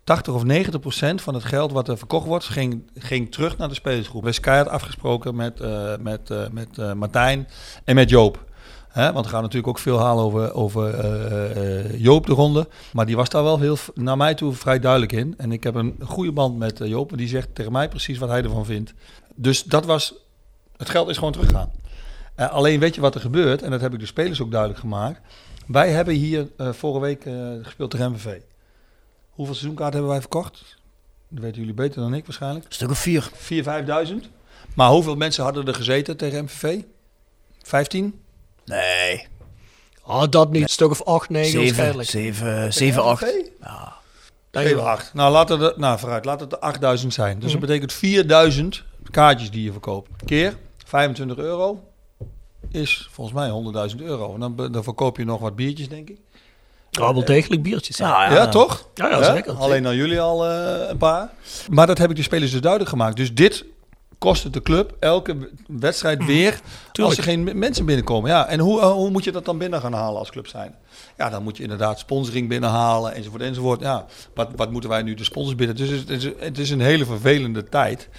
80 0.04 0.34
of 0.34 0.44
90 0.44 0.80
procent 0.80 1.22
van 1.22 1.34
het 1.34 1.44
geld 1.44 1.72
wat 1.72 1.88
er 1.88 1.98
verkocht 1.98 2.26
wordt, 2.26 2.46
ging, 2.46 2.84
ging 2.98 3.32
terug 3.32 3.58
naar 3.58 3.68
de 3.68 3.74
spelersgroep. 3.74 4.22
We 4.24 4.28
hebben 4.28 4.44
keihard 4.44 4.70
afgesproken 4.70 5.36
met, 5.36 5.60
eh, 5.60 5.94
met, 6.00 6.30
eh, 6.30 6.48
met 6.52 6.78
eh, 6.78 6.94
Martijn 6.94 7.48
en 7.84 7.96
met 7.96 8.10
Joop. 8.10 8.46
Hè, 8.90 9.14
want 9.14 9.26
we 9.26 9.32
gaan 9.32 9.42
natuurlijk 9.42 9.68
ook 9.68 9.80
veel 9.80 10.00
halen 10.00 10.24
over, 10.24 10.54
over 10.54 11.98
Joop 11.98 12.26
de 12.26 12.34
ronde. 12.34 12.68
Maar 12.94 13.06
die 13.06 13.16
was 13.16 13.30
daar 13.30 13.44
wel 13.44 13.60
heel, 13.60 13.78
naar 13.94 14.18
mij 14.18 14.34
toe 14.34 14.54
vrij 14.54 14.80
duidelijk 14.80 15.12
in. 15.12 15.34
En 15.38 15.52
ik 15.52 15.64
heb 15.64 15.76
een 15.76 15.96
goede 16.06 16.32
band 16.32 16.58
met 16.58 16.82
Joop. 16.84 17.12
En 17.12 17.18
die 17.18 17.28
zegt 17.28 17.56
tegen 17.56 17.72
mij 17.72 17.90
precies 17.90 18.18
wat 18.18 18.30
hij 18.30 18.44
ervan 18.44 18.66
vindt. 18.66 18.94
Dus 19.36 19.64
dat 19.64 19.86
was... 19.86 20.14
Het 20.78 20.90
geld 20.90 21.10
is 21.10 21.18
gewoon 21.18 21.32
teruggegaan. 21.32 21.72
Eh, 22.40 22.52
alleen 22.52 22.80
weet 22.80 22.96
je 22.96 23.02
wat 23.02 23.16
er 23.16 23.22
gebeurt, 23.22 23.62
en 23.62 23.72
dat 23.72 23.82
heb 23.82 23.94
ik 23.94 24.00
de 24.00 24.06
spelers 24.06 24.42
ook 24.42 24.52
duidelijk 24.52 24.80
gemaakt. 24.80 25.20
Wij 25.68 25.90
hebben 25.90 26.14
hier 26.14 26.48
eh, 26.58 26.74
vorige 26.74 27.00
week 27.00 27.26
eh, 27.26 27.34
gespeeld 27.62 27.92
tegen 27.92 28.12
MVV. 28.12 28.38
Hoeveel 29.30 29.56
seizoenkaarten 29.56 29.94
hebben 29.94 30.12
wij 30.12 30.22
verkocht? 30.22 30.78
Dat 31.30 31.44
weten 31.44 31.60
jullie 31.60 31.74
beter 31.74 32.02
dan 32.02 32.14
ik 32.14 32.26
waarschijnlijk. 32.26 32.66
Een 32.66 32.72
stuk 32.72 32.90
of 32.90 32.98
vier. 33.00 33.30
4.000, 33.34 34.10
5.000. 34.10 34.16
Maar 34.76 34.90
hoeveel 34.90 35.16
mensen 35.16 35.44
hadden 35.44 35.66
er 35.66 35.74
gezeten 35.74 36.18
tegen 36.18 36.44
MVV? 36.44 36.82
15? 37.64 38.22
Nee. 38.66 39.28
ah, 40.04 40.24
dat 40.30 40.52
niet. 40.52 40.62
Een 40.62 40.70
stuk 40.70 40.90
of 40.90 41.04
acht, 41.04 41.30
negen 41.30 41.52
Zeven, 41.52 41.66
waarschijnlijk. 41.68 42.10
zeven, 42.10 42.74
zeven, 42.74 43.04
acht. 43.04 43.22
Ja. 43.62 43.94
Denk 44.50 44.66
ik 44.66 44.72
7, 44.72 44.76
wel. 44.76 44.88
8. 44.88 45.14
Nou, 45.14 45.32
laat 45.32 45.50
het, 45.50 45.62
er- 45.62 45.74
nou, 45.78 46.00
vooruit, 46.00 46.26
laat 46.26 46.40
het 46.40 46.52
er 46.52 46.60
8000 46.60 47.14
zijn. 47.14 47.40
Dus 47.40 47.52
dat 47.52 47.62
betekent 47.62 47.94
4000 47.94 48.84
kaartjes 49.12 49.52
die 49.52 49.64
je 49.64 49.72
verkoopt. 49.72 50.10
Keer 50.26 50.58
25 50.86 51.38
euro 51.38 51.89
is 52.72 53.08
volgens 53.12 53.36
mij 53.38 53.90
100.000 53.92 54.04
euro. 54.04 54.34
En 54.34 54.40
dan, 54.40 54.72
dan 54.72 54.84
verkoop 54.84 55.18
je 55.18 55.26
nog 55.26 55.40
wat 55.40 55.56
biertjes, 55.56 55.90
denk 55.90 56.10
ik. 56.10 56.18
Ja, 56.90 57.14
wel 57.14 57.26
degelijk 57.26 57.64
biertjes. 57.64 57.98
Ja, 57.98 58.08
Nou, 58.10 58.34
Ja, 58.34 58.48
toch? 58.48 58.88
ja, 58.94 59.10
ja, 59.10 59.24
zeker. 59.24 59.54
Alleen 59.54 59.88
aan 59.88 59.96
jullie 59.96 60.22
al 60.22 60.46
eh, 60.48 60.90
een 60.90 60.98
paar. 60.98 61.30
Maar 61.70 61.88
dat 61.88 61.98
heb 61.98 62.10
ik 62.10 62.16
de 62.16 62.22
spelers 62.22 62.52
dus 62.52 62.62
duidelijk 62.62 62.92
gemaakt. 62.92 63.16
Dus 63.16 63.34
dit 63.34 63.66
kost 64.18 64.44
het 64.44 64.54
de 64.54 64.62
club 64.62 64.96
elke 65.00 65.50
wedstrijd 65.68 66.26
weer 66.26 66.60
als 67.02 67.18
er 67.18 67.24
geen 67.24 67.58
mensen 67.60 67.86
binnenkomen. 67.86 68.30
Ja, 68.30 68.48
en 68.48 68.60
hoe, 68.60 68.80
eh, 68.82 68.92
hoe 68.92 69.10
moet 69.10 69.24
je 69.24 69.32
dat 69.32 69.46
dan 69.46 69.58
binnen 69.58 69.82
gaan 69.82 69.94
halen 69.94 70.20
als 70.20 70.30
club 70.32 70.48
zijn? 70.48 70.76
Ja, 71.18 71.30
dan 71.30 71.44
moet 71.44 71.58
je 71.58 71.64
inderdaad 71.64 72.00
sponsoring 72.00 72.48
binnenhalen 72.50 73.14
enzovoort 73.14 73.42
enzovoort. 73.42 73.80
Ja, 73.82 74.06
wat, 74.34 74.50
wat 74.56 74.72
moeten 74.72 74.90
wij 74.90 75.02
nu 75.02 75.14
de 75.14 75.24
sponsors 75.24 75.56
binnen? 75.56 75.76
Dus 75.76 75.90
het 75.90 76.10
is, 76.10 76.24
het 76.40 76.58
is 76.58 76.70
een 76.70 76.82
hele 76.82 77.06
vervelende 77.06 77.64
tijd 77.70 78.10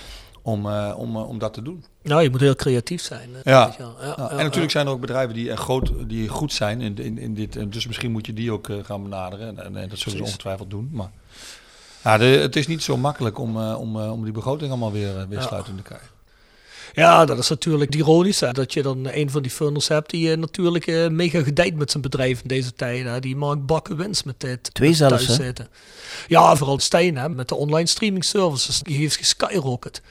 om, 0.43 0.67
eh, 0.67 0.95
om, 0.97 1.17
eh, 1.17 1.29
om 1.29 1.39
dat 1.39 1.53
te 1.55 1.63
doen. 1.63 1.85
Nou, 2.03 2.23
je 2.23 2.31
moet 2.31 2.41
heel 2.41 2.55
creatief 2.57 3.03
zijn. 3.03 3.29
eh, 3.35 3.41
Ja. 3.45 3.75
ja, 3.79 3.93
Ja, 4.01 4.15
ja, 4.17 4.31
en 4.31 4.37
natuurlijk 4.37 4.73
zijn 4.73 4.87
er 4.87 4.93
ook 4.93 5.01
bedrijven 5.01 5.35
die, 5.35 5.51
echt 5.51 5.61
groot, 5.63 5.93
die 6.07 6.29
goed 6.29 6.53
zijn 6.53 6.81
in, 6.81 6.99
in, 6.99 7.19
in 7.19 7.35
dit. 7.35 7.57
En 7.57 7.71
dus 7.71 7.87
misschien 7.87 8.11
moet 8.13 8.27
je 8.27 8.33
die 8.33 8.53
ook 8.53 8.69
gaan 8.83 9.03
benaderen. 9.03 9.47
En, 9.49 9.65
en, 9.65 9.77
en 9.77 9.89
dat 9.89 9.99
zullen 9.99 10.19
ze 10.19 10.25
ongetwijfeld 10.25 10.71
doen. 10.71 10.89
Maar 10.93 11.11
ja, 12.05 12.19
de, 12.19 12.25
het 12.25 12.57
is 12.57 12.67
niet 12.67 12.83
zo 12.83 12.97
makkelijk 12.97 13.39
om, 13.39 13.57
om, 13.73 13.97
om 13.97 14.23
die 14.25 14.33
begroting 14.33 14.71
allemaal 14.71 14.93
weer, 14.93 15.29
weer 15.29 15.43
sluitend 15.43 15.77
te 15.77 15.83
krijgen. 15.83 16.09
Ja, 16.93 17.25
dat 17.25 17.39
is 17.39 17.49
natuurlijk 17.49 17.95
ironisch. 17.95 18.41
Hè, 18.41 18.53
dat 18.53 18.73
je 18.73 18.83
dan 18.83 19.09
een 19.13 19.31
van 19.31 19.43
die 19.43 19.51
funders 19.51 19.89
hebt 19.89 20.11
die 20.11 20.31
eh, 20.31 20.37
natuurlijk 20.39 20.87
eh, 20.87 21.09
mega 21.09 21.43
gedijt 21.43 21.77
met 21.77 21.91
zijn 21.91 22.03
bedrijf 22.03 22.41
in 22.43 22.49
deze 22.49 22.73
tijden. 22.73 23.13
hè. 23.13 23.21
Die 23.21 23.37
maakt 23.37 23.67
bakken 23.67 23.97
winst 23.97 24.25
met 24.25 24.41
dit. 24.41 24.75
Twee 24.75 24.93
zelfs, 24.93 25.27
hè? 25.27 25.33
zitten. 25.33 25.69
Ja, 26.27 26.57
vooral 26.57 26.79
Stijn 26.79 27.17
hè, 27.17 27.29
met 27.29 27.49
de 27.49 27.55
online 27.55 27.87
streaming 27.87 28.25
services. 28.25 28.81
Die 28.83 28.97
heeft 28.97 29.17
geskyrocket. 29.17 30.03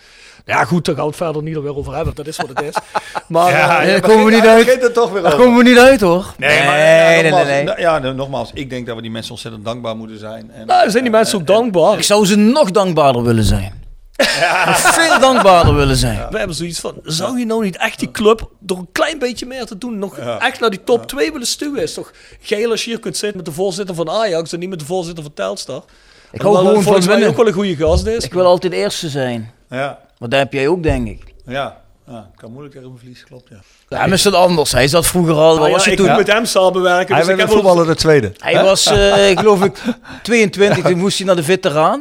Ja, 0.46 0.66
goed, 0.66 0.86
daar 0.86 0.96
gaan 0.96 1.04
we 1.04 1.10
het 1.10 1.20
verder 1.20 1.44
niet 1.44 1.58
weer 1.60 1.76
over 1.76 1.96
hebben. 1.96 2.16
Dat 2.16 2.28
is 2.28 2.38
wat 2.38 2.50
het 2.50 2.62
is. 2.62 2.74
Maar 3.28 3.54
eh, 3.54 3.88
daar 3.88 4.02
komen 4.02 4.26
we 4.26 4.32
niet 4.32 4.46
uit. 4.46 4.94
toch 4.94 5.12
weer 5.12 5.22
Daar 5.22 5.36
komen 5.36 5.58
we 5.58 5.70
niet 5.70 5.78
uit 5.78 6.02
hoor. 6.02 6.34
Nee, 6.38 6.64
maar 6.64 6.78
nee, 6.78 6.96
ja, 6.96 7.22
nee, 7.22 7.24
nogmaals, 7.24 7.48
nee, 7.48 7.56
nee. 7.56 7.64
nou, 7.64 7.80
Ja, 7.80 8.00
nou, 8.00 8.16
nogmaals, 8.16 8.52
ik 8.54 8.70
denk 8.70 8.86
dat 8.88 8.96
we 8.96 9.02
die 9.02 9.12
mensen 9.12 9.32
ontzettend 9.32 9.66
dankbaar 9.66 9.96
moeten 9.96 10.20
zijn. 10.20 10.52
En, 10.52 10.68
nou, 10.68 10.90
zijn 10.90 11.04
die 11.04 11.12
mensen 11.12 11.40
ook 11.40 11.48
dankbaar. 11.48 11.98
Ik 11.98 12.04
zou 12.04 12.26
ze 12.26 12.36
nog 12.36 12.72
dankbaarder 12.72 13.24
willen 13.24 13.44
zijn. 13.44 13.79
Veel 14.24 15.20
dankbaarder 15.20 15.76
willen 15.76 15.96
zijn. 15.96 16.28
We 16.30 16.38
hebben 16.38 16.56
zoiets 16.56 16.80
van, 16.80 16.96
zou 17.04 17.40
je 17.40 17.46
nou 17.46 17.64
niet 17.64 17.78
echt 17.78 18.00
die 18.00 18.12
club 18.12 18.50
door 18.60 18.78
een 18.78 18.90
klein 18.92 19.20
beetje 19.20 19.46
meer 19.46 19.66
te 19.66 19.78
doen, 19.78 20.00
nog 20.00 20.18
echt 20.18 20.60
naar 20.60 20.70
die 20.70 20.84
top 20.84 21.08
2 21.08 21.32
willen 21.32 21.48
stuwen? 21.48 21.82
Is 21.82 21.94
toch 21.94 22.12
geil 22.42 22.72
als 22.72 22.84
je 22.84 22.90
hier 22.90 23.00
kunt 23.00 23.18
zitten 23.18 23.38
met 23.38 23.46
de 23.46 23.52
voorzitter 23.52 23.96
van 23.96 24.10
Ajax 24.10 24.54
en 24.54 24.60
niet 24.60 24.70
met 24.70 24.80
de 24.80 24.86
voorzitter 24.86 25.24
van 25.24 25.34
Telstar? 25.34 25.84
Ik 26.32 26.42
hou 26.42 26.54
Hoewel, 26.56 26.60
gewoon 26.60 26.74
van 26.74 26.84
volgens 26.84 27.06
mij 27.20 27.28
ook 27.28 27.38
wel 27.38 27.48
een 27.48 27.54
goede 27.54 27.76
gast 27.76 28.06
is. 28.06 28.24
Ik 28.26 28.34
wil 28.34 28.46
altijd 28.46 28.74
eerste 28.74 29.10
zijn. 29.10 29.52
Ja, 29.70 30.00
Maar 30.18 30.30
dat 30.30 30.40
heb 30.40 30.54
jij 30.54 30.68
ook, 30.68 30.84
denk 30.84 31.08
ik. 31.08 31.34
ja, 31.46 31.79
ja, 32.10 32.30
kan 32.36 32.50
moeilijk 32.52 32.74
tegen 32.74 32.88
mijn 32.90 33.00
verlies, 33.00 33.24
klopt. 33.24 33.50
Ja. 33.50 33.56
Ja, 33.90 33.98
hem 33.98 34.14
is 34.14 34.24
het 34.24 34.34
anders. 34.34 34.72
Hij 34.72 34.88
zat 34.88 35.06
vroeger 35.08 35.34
al. 35.34 35.54
Wat 35.54 35.60
Ah, 35.60 35.68
ja, 35.68 35.72
was 35.74 35.84
hij 35.84 35.94
ik 35.94 36.00
toen? 36.00 36.08
moet 36.08 36.18
met 36.18 36.28
hem 36.28 36.46
samenwerken. 36.46 37.16
Hij 37.16 37.26
dus 37.26 37.36
werd 37.36 37.52
voetballer 37.52 37.86
de 37.86 37.96
tweede. 37.96 38.32
Hij 38.38 38.64
was, 38.64 38.86
eh, 38.86 39.30
ik 39.32 39.40
geloof 39.40 39.64
ik, 39.64 39.78
22. 40.24 40.84
Toen 40.84 40.98
moest 40.98 41.18
hij 41.18 41.28
naar 41.28 41.36
de 41.36 41.44
veteraan. 41.44 42.00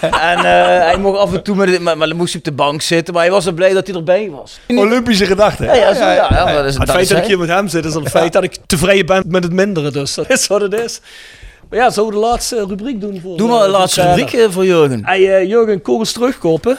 En 0.00 0.36
eh, 0.36 0.42
hij 0.84 0.96
mocht 0.98 1.18
af 1.18 1.32
en 1.34 1.42
toe, 1.42 1.56
met, 1.56 1.80
maar, 1.80 1.96
maar 1.96 2.08
dan 2.08 2.16
moest 2.16 2.32
hij 2.32 2.38
op 2.40 2.46
de 2.46 2.52
bank 2.52 2.82
zitten. 2.82 3.14
Maar 3.14 3.22
hij 3.22 3.32
was 3.32 3.46
er 3.46 3.54
blij 3.54 3.72
dat 3.72 3.86
hij 3.86 3.96
erbij 3.96 4.30
was. 4.30 4.58
Olympische 4.68 5.26
gedachte. 5.26 5.64
Ja, 5.64 5.74
ja, 5.74 5.94
zo, 5.94 6.00
ja, 6.04 6.12
ja, 6.14 6.44
maar 6.44 6.54
dat 6.54 6.64
is, 6.64 6.70
Het 6.76 6.86
dat 6.86 6.90
feit 6.90 7.02
is 7.02 7.08
dat 7.08 7.18
ik 7.18 7.24
hier 7.24 7.38
met 7.38 7.48
hem 7.48 7.68
zit, 7.68 7.84
is 7.84 7.94
al 7.94 8.00
het 8.00 8.10
feit 8.10 8.32
dat 8.32 8.42
ik 8.42 8.56
tevreden 8.66 9.06
ben 9.06 9.24
met 9.28 9.42
het 9.42 9.52
mindere. 9.52 9.90
Dus 9.90 10.14
dat 10.14 10.30
is 10.30 10.46
wat 10.46 10.60
het 10.60 10.74
is. 10.74 11.00
Maar 11.70 11.78
ja, 11.78 11.90
zullen 11.90 12.08
we 12.08 12.14
de 12.14 12.20
laatste 12.20 12.64
rubriek 12.68 13.00
doen? 13.00 13.20
Voor, 13.20 13.36
Doe 13.36 13.48
maar 13.48 13.64
een 13.64 13.70
laatste 13.70 14.00
voor 14.00 14.10
rubriek 14.10 14.32
eh, 14.40 14.50
voor 14.50 14.64
Jurgen. 14.64 15.04
Hey, 15.04 15.36
eh, 15.36 15.48
Jurgen, 15.48 15.82
kogels 15.82 16.12
terugkoppen. 16.12 16.78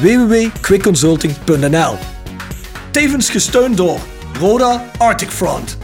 www.quickconsulting.nl 0.00 1.96
Tevens 2.90 3.30
gesteund 3.30 3.76
door 3.76 3.98
Roda 4.40 4.90
Arctic 4.98 5.30
Front. 5.30 5.78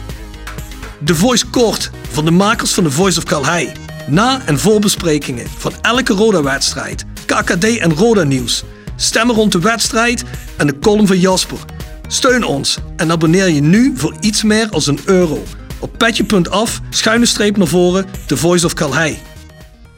De 0.99 1.15
Voice 1.15 1.45
Kort 1.49 1.91
van 2.11 2.25
de 2.25 2.31
makers 2.31 2.73
van 2.73 2.83
The 2.83 2.91
Voice 2.91 3.17
of 3.17 3.23
Calhei. 3.23 3.71
Na- 4.07 4.41
en 4.45 4.59
voorbesprekingen 4.59 5.47
van 5.57 5.73
elke 5.81 6.13
Roda-wedstrijd, 6.13 7.05
KKD 7.25 7.77
en 7.77 7.93
Roda-nieuws, 7.93 8.63
stemmen 8.95 9.35
rond 9.35 9.51
de 9.51 9.59
wedstrijd 9.59 10.23
en 10.57 10.67
de 10.67 10.79
column 10.79 11.07
van 11.07 11.19
Jasper. 11.19 11.57
Steun 12.07 12.43
ons 12.43 12.77
en 12.95 13.11
abonneer 13.11 13.49
je 13.49 13.61
nu 13.61 13.93
voor 13.95 14.15
iets 14.19 14.43
meer 14.43 14.67
als 14.69 14.87
een 14.87 14.99
euro. 15.05 15.43
Op 15.79 15.97
petje.af, 15.97 16.79
schuine 16.89 17.25
streep 17.25 17.57
naar 17.57 17.67
voren, 17.67 18.05
The 18.25 18.37
Voice 18.37 18.65
of 18.65 18.73
Calhei. 18.73 19.17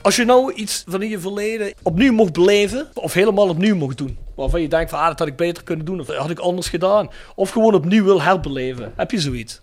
Als 0.03 0.15
je 0.15 0.25
nou 0.25 0.53
iets 0.53 0.83
van 0.87 1.01
in 1.01 1.09
je 1.09 1.19
verleden 1.19 1.73
opnieuw 1.81 2.13
mocht 2.13 2.33
beleven, 2.33 2.87
of 2.93 3.13
helemaal 3.13 3.49
opnieuw 3.49 3.75
mocht 3.75 3.97
doen, 3.97 4.17
waarvan 4.35 4.61
je 4.61 4.67
denkt 4.67 4.89
van 4.89 4.99
ah, 4.99 5.07
dat 5.07 5.19
had 5.19 5.27
ik 5.27 5.35
beter 5.35 5.63
kunnen 5.63 5.85
doen, 5.85 5.99
of 5.99 6.05
dat 6.05 6.15
had 6.15 6.29
ik 6.29 6.39
anders 6.39 6.69
gedaan, 6.69 7.09
of 7.35 7.49
gewoon 7.49 7.73
opnieuw 7.73 8.03
wil 8.03 8.21
herbeleven, 8.21 8.93
heb 8.95 9.11
je 9.11 9.19
zoiets? 9.19 9.59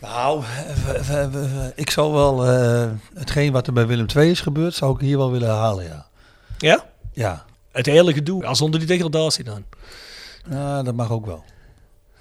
Nou, 0.00 0.42
we- 1.06 1.28
we- 1.30 1.72
ik 1.74 1.90
zou 1.90 2.12
wel 2.12 2.46
eh, 2.46 2.90
hetgeen 3.14 3.52
wat 3.52 3.66
er 3.66 3.72
bij 3.72 3.86
Willem 3.86 4.06
II 4.16 4.30
is 4.30 4.40
gebeurd, 4.40 4.74
zou 4.74 4.94
ik 4.94 5.00
hier 5.00 5.16
wel 5.16 5.30
willen 5.30 5.48
herhalen, 5.48 5.84
ja. 5.84 6.06
Ja? 6.58 6.84
Ja, 7.12 7.44
Het 7.72 7.86
hele 7.86 8.12
gedoe, 8.12 8.54
zonder 8.54 8.78
die 8.80 8.88
degradatie 8.88 9.44
dan. 9.44 9.64
ja 10.50 10.82
dat 10.82 10.94
mag 10.94 11.10
ook 11.10 11.26
wel. 11.26 11.44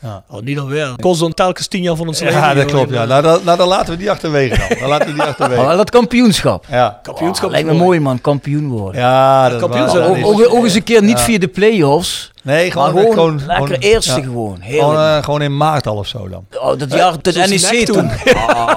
Ja, 0.06 0.24
Oh, 0.30 0.42
niet 0.42 0.60
alweer. 0.60 0.88
Het 0.88 1.02
kost 1.02 1.20
dan 1.20 1.34
telkens 1.34 1.68
tien 1.68 1.82
jaar 1.82 1.96
van 1.96 2.08
ons 2.08 2.20
leven. 2.20 2.38
ja 2.40 2.54
dat 2.54 2.66
klopt. 2.66 2.90
Ja. 2.90 3.06
Nou, 3.06 3.22
dan, 3.22 3.40
nou, 3.44 3.58
dan 3.58 3.68
laten 3.68 3.94
we 3.94 3.98
die 4.00 4.12
achterwege 4.12 4.58
dan. 4.70 4.78
Dan 4.80 4.90
laten 4.90 5.08
we 5.08 5.14
die 5.14 5.24
achterwege. 5.32 5.62
Maar 5.62 5.78
dat 5.78 5.90
kampioenschap. 5.90 6.66
Ja, 6.70 7.00
Kampioenschap 7.04 7.46
Oh, 7.46 7.52
lijkt 7.52 7.68
me 7.68 7.74
mooi 7.74 8.00
man, 8.00 8.22
kampioen 8.22 8.68
worden. 8.68 9.02
ja 9.02 9.50
dat 9.50 9.60
dat 9.60 9.76
is- 9.76 9.96
ook, 10.24 10.54
ook 10.54 10.64
eens 10.64 10.74
een 10.76 10.84
keer 10.84 11.04
niet 11.04 11.20
via 11.22 11.38
de 11.38 11.48
play-offs, 11.48 12.32
Nee, 12.46 12.74
maar 12.74 12.88
gewoon, 12.88 13.02
gewoon, 13.02 13.14
gewoon, 13.14 13.36
lekker 13.36 13.66
gewoon- 13.66 13.80
eerste 13.82 14.16
ja. 14.20 14.24
gewoon. 14.26 14.58
Gewoon, 14.62 14.96
eh, 14.96 15.24
gewoon 15.24 15.42
in 15.42 15.58
maart 15.58 15.88
al 15.88 15.96
of 15.98 16.08
zo 16.08 16.28
dan. 16.30 16.46
oh, 16.60 16.78
dat 16.78 16.94
jaar 16.94 17.18
tot 17.22 17.36
NEC 17.36 17.86
toen. 17.86 18.10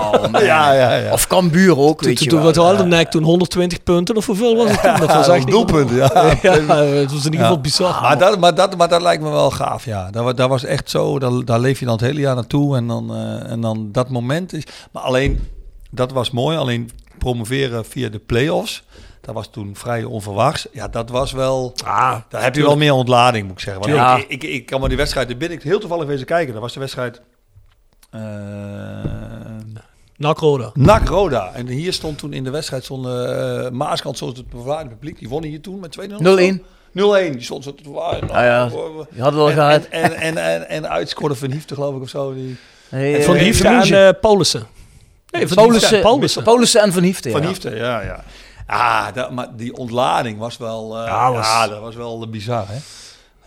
Oh. 0.09 0.41
Ja, 0.41 0.73
ja, 0.73 0.95
ja. 0.95 1.13
Of 1.13 1.27
Cambuur 1.27 1.79
ook, 1.79 2.01
weet 2.03 2.17
Toen, 2.17 2.25
je 2.25 2.31
toen 2.31 2.43
wel. 2.43 2.53
wat 2.53 2.65
hadden 2.65 2.89
nek 2.89 3.11
toen 3.11 3.23
120 3.23 3.83
punten 3.83 4.17
of 4.17 4.27
hoeveel 4.27 4.57
was 4.57 4.71
het 4.71 4.83
toen? 4.83 5.07
Dat 5.07 5.13
was 5.27 5.29
echt 5.29 5.39
niet 5.45 5.51
doelpunten, 5.55 5.97
ja. 5.97 6.09
het 7.01 7.13
was 7.13 7.25
in 7.25 7.33
ieder 7.33 7.41
geval 7.41 7.61
bizar. 7.61 8.03
Maar 8.03 8.19
dat, 8.19 8.39
maar, 8.39 8.55
dat, 8.55 8.77
maar 8.77 8.89
dat 8.89 9.03
lijkt 9.03 9.23
me 9.23 9.31
wel 9.31 9.51
gaaf, 9.51 9.85
ja. 9.85 10.11
Dat, 10.11 10.37
dat 10.37 10.49
was 10.49 10.65
echt 10.65 10.91
zo, 10.91 11.19
daar, 11.19 11.45
daar 11.45 11.61
leef 11.61 11.79
je 11.79 11.85
dan 11.85 11.95
het 11.95 12.05
hele 12.05 12.21
jaar 12.21 12.35
naartoe. 12.35 12.77
En 12.77 12.87
dan, 12.87 13.15
eh, 13.15 13.51
en 13.51 13.61
dan 13.61 13.89
dat 13.93 14.09
moment 14.09 14.53
is... 14.53 14.63
Maar 14.93 15.03
alleen, 15.03 15.49
dat 15.91 16.13
was 16.13 16.31
mooi. 16.31 16.57
Alleen 16.57 16.91
promoveren 17.19 17.85
via 17.85 18.09
de 18.09 18.19
play-offs, 18.19 18.83
dat 19.29 19.37
was 19.37 19.49
toen 19.51 19.77
vrij 19.77 20.05
onverwachts. 20.05 20.67
Ja, 20.73 20.89
dat 20.89 21.11
was 21.11 21.33
wel... 21.33 21.75
Ah, 21.85 22.17
Daar 22.29 22.43
heb 22.43 22.55
je 22.55 22.63
wel 22.63 22.77
meer 22.77 22.93
ontlading, 22.93 23.47
moet 23.47 23.53
ik 23.53 23.61
zeggen. 23.61 23.83
Want 23.83 23.95
Tuurlijk. 23.95 24.25
ik, 24.29 24.43
ik, 24.43 24.51
ik 24.51 24.67
kan 24.67 24.81
maar 24.81 24.89
die 24.89 24.99
wedstrijd, 24.99 25.29
daar 25.29 25.37
ben 25.37 25.51
ik 25.51 25.63
heel 25.63 25.79
toevallig 25.79 26.07
wezen 26.07 26.27
kijken. 26.27 26.53
Dat 26.53 26.63
was 26.63 26.73
de 26.73 26.81
wedstrijd... 26.81 27.21
eh 28.11 28.21
Nak 30.17 30.39
Roda. 30.39 30.71
NAC 30.75 31.09
Roda. 31.09 31.53
En 31.55 31.67
hier 31.67 31.93
stond 31.93 32.19
toen 32.19 32.33
in 32.33 32.45
de 32.45 32.51
wedstrijd 32.51 32.85
stonden 32.85 33.65
uh, 33.65 33.71
Maaskant 33.71 34.19
zoals 34.19 34.37
het 34.37 34.49
bewaarde 34.49 34.89
publiek. 34.89 35.19
Die 35.19 35.29
wonnen 35.29 35.51
hier 35.51 35.61
toen 35.61 35.81
met 35.81 35.99
2-0. 36.01 36.03
0-1. 36.03 36.15
0-1. 36.17 37.33
Die 37.33 37.43
stond 37.43 37.65
zo 37.65 37.75
te. 37.75 37.91
Ah 37.91 38.21
ja, 38.29 38.71
je 39.15 39.21
had 39.21 39.33
het 39.33 39.41
al 39.41 39.49
en, 39.49 39.55
gehad. 39.55 39.85
En, 39.85 40.03
en, 40.03 40.17
en, 40.17 40.37
en, 40.37 40.69
en 40.69 40.89
uitscoorde 40.89 41.35
Van 41.35 41.51
Hiefte 41.51 41.75
geloof 41.75 41.97
ik 41.97 42.03
of 42.03 42.09
zo. 42.09 42.35
Die, 42.35 42.57
Hey, 42.89 43.23
Van 43.23 43.37
eh, 43.37 43.43
Hiefte 43.43 43.69
en 43.69 43.89
uh, 43.89 44.09
Paulussen. 44.21 44.61
Nee, 44.61 44.69
Van 45.31 45.41
Hiefte 45.41 45.55
en 45.55 45.55
Paulussen, 45.57 46.01
Paulussen. 46.01 46.43
Paulussen 46.43 46.83
en 46.83 46.93
Van 46.93 47.03
Hiefte. 47.03 47.31
Van 47.31 47.41
ja. 47.43 47.47
Hiefte, 47.47 47.77
ja, 47.77 48.01
ja. 48.01 48.25
Ah, 48.71 49.07
dat, 49.15 49.31
maar 49.31 49.47
die 49.57 49.77
ontlading 49.77 50.39
was 50.39 50.57
wel, 50.57 51.01
uh, 51.01 51.07
Ja, 51.07 51.33
was- 51.33 51.47
ja, 51.47 51.69
dat 51.69 51.81
was 51.81 51.95
wel 51.95 52.23
uh, 52.25 52.29
bizar, 52.31 52.65
hè. 52.69 52.77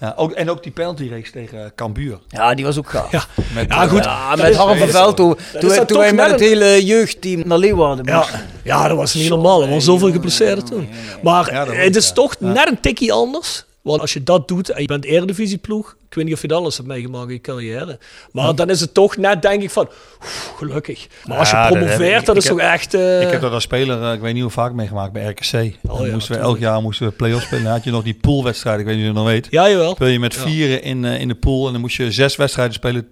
Ja, 0.06 0.14
ook, 0.16 0.32
en 0.32 0.50
ook 0.50 0.64
die 0.64 0.72
penaltyreeks 0.72 1.32
tegen 1.32 1.72
Cambuur. 1.76 2.20
Ja, 2.28 2.54
die 2.54 2.66
was 2.66 2.78
ook 2.78 2.90
gaaf. 2.90 3.12
Ja. 3.12 3.24
Met, 3.54 3.66
Ja, 3.74 3.88
goed. 3.88 4.04
Ja, 4.04 4.30
Dat 4.36 4.42
met 4.46 4.56
Harm 4.56 4.78
van 4.78 4.88
Veld, 4.88 5.16
toen, 5.16 5.38
toen, 5.60 5.70
wij- 5.70 5.86
toen 5.86 6.16
met 6.16 6.32
het 6.32 6.40
hele 6.40 6.86
jeugdteam 6.86 7.42
naar 7.48 7.58
Leeuwarden 7.58 8.06
Ja, 8.06 8.18
moesten. 8.18 8.40
ja, 8.64 8.88
dat 8.88 8.98
was 8.98 9.14
niet 9.14 9.30
normaal. 9.30 9.62
Er 9.62 9.68
waren 9.68 9.82
zoveel 9.82 10.12
geblesseerden 10.12 10.66
toen. 10.66 10.90
Maar 11.24 11.46
het 11.54 11.68
was- 11.68 11.96
is 11.96 12.08
ja. 12.08 12.14
toch 12.14 12.36
net 12.40 12.68
een 12.68 12.80
tikkie 12.80 13.14
anders. 13.14 13.66
Want 13.82 14.02
als 14.02 14.14
je 14.14 14.24
dat 14.24 14.48
doet 14.48 14.70
en 14.70 14.82
je 14.82 14.88
bent 14.88 15.06
eredivisieploeg, 15.06 15.96
ik 16.10 16.16
weet 16.16 16.26
niet 16.26 16.34
of 16.34 16.42
je 16.42 16.48
dat 16.48 16.58
alles 16.60 16.76
hebt 16.78 16.88
meegemaakt 16.90 17.28
in 17.28 17.34
je 17.34 17.42
carrière. 17.42 18.00
Maar 18.32 18.56
dan 18.56 18.70
is 18.70 18.80
het 18.80 18.94
toch 18.94 19.18
net, 19.18 19.42
denk 19.42 19.62
ik, 19.62 19.70
van 19.70 19.90
oef, 20.24 20.54
gelukkig. 20.58 21.08
Maar 21.26 21.38
als 21.38 21.50
je 21.50 21.56
Ja, 21.56 21.70
dat 21.70 21.78
promoveert, 21.78 22.26
dat 22.26 22.36
ik 22.36 22.42
is 22.42 22.48
heb- 22.48 22.58
toch 22.58 22.68
echt... 22.68 22.94
eh, 22.94 23.22
Ik 23.22 23.32
heb 23.32 23.42
dat 23.42 23.52
als 23.52 23.64
speler, 23.64 24.02
uh, 24.02 24.14
ik 24.14 24.20
weet 24.20 24.34
niet 24.34 24.42
hoe 24.42 24.52
vaak 24.52 24.74
meegemaakt 24.74 25.14
bij 25.14 25.26
RKC. 25.30 25.52
Ja, 25.82 26.12
moesten 26.12 26.36
we 26.36 26.42
elk 26.42 26.58
jaar 26.60 26.82
moesten 26.82 27.08
we 27.08 27.14
play-offs 27.14 27.46
spelen. 27.46 27.64
Dan 27.64 27.74
had 27.74 27.84
je 27.84 27.92
nog 27.92 28.04
die 28.04 28.14
poolwedstrijd, 28.22 28.80
ik 28.80 28.86
weet 28.86 28.96
niet 28.96 29.04
of 29.04 29.10
je 29.10 29.16
dat 29.16 29.24
nog 29.24 29.32
weet. 29.34 29.48
Ja, 29.50 29.70
jawel. 29.70 29.92
Speel 29.96 30.08
je 30.08 30.20
met 30.20 30.36
vieren 30.36 30.84
in, 30.84 31.04
uh, 31.04 31.20
in 31.20 31.28
de 31.28 31.36
pool 31.36 31.66
en 31.66 31.72
dan 31.72 31.82
moest 31.82 31.96
je 31.98 32.12
zes 32.12 32.36
wedstrijden 32.36 32.74
spelen. 32.74 33.08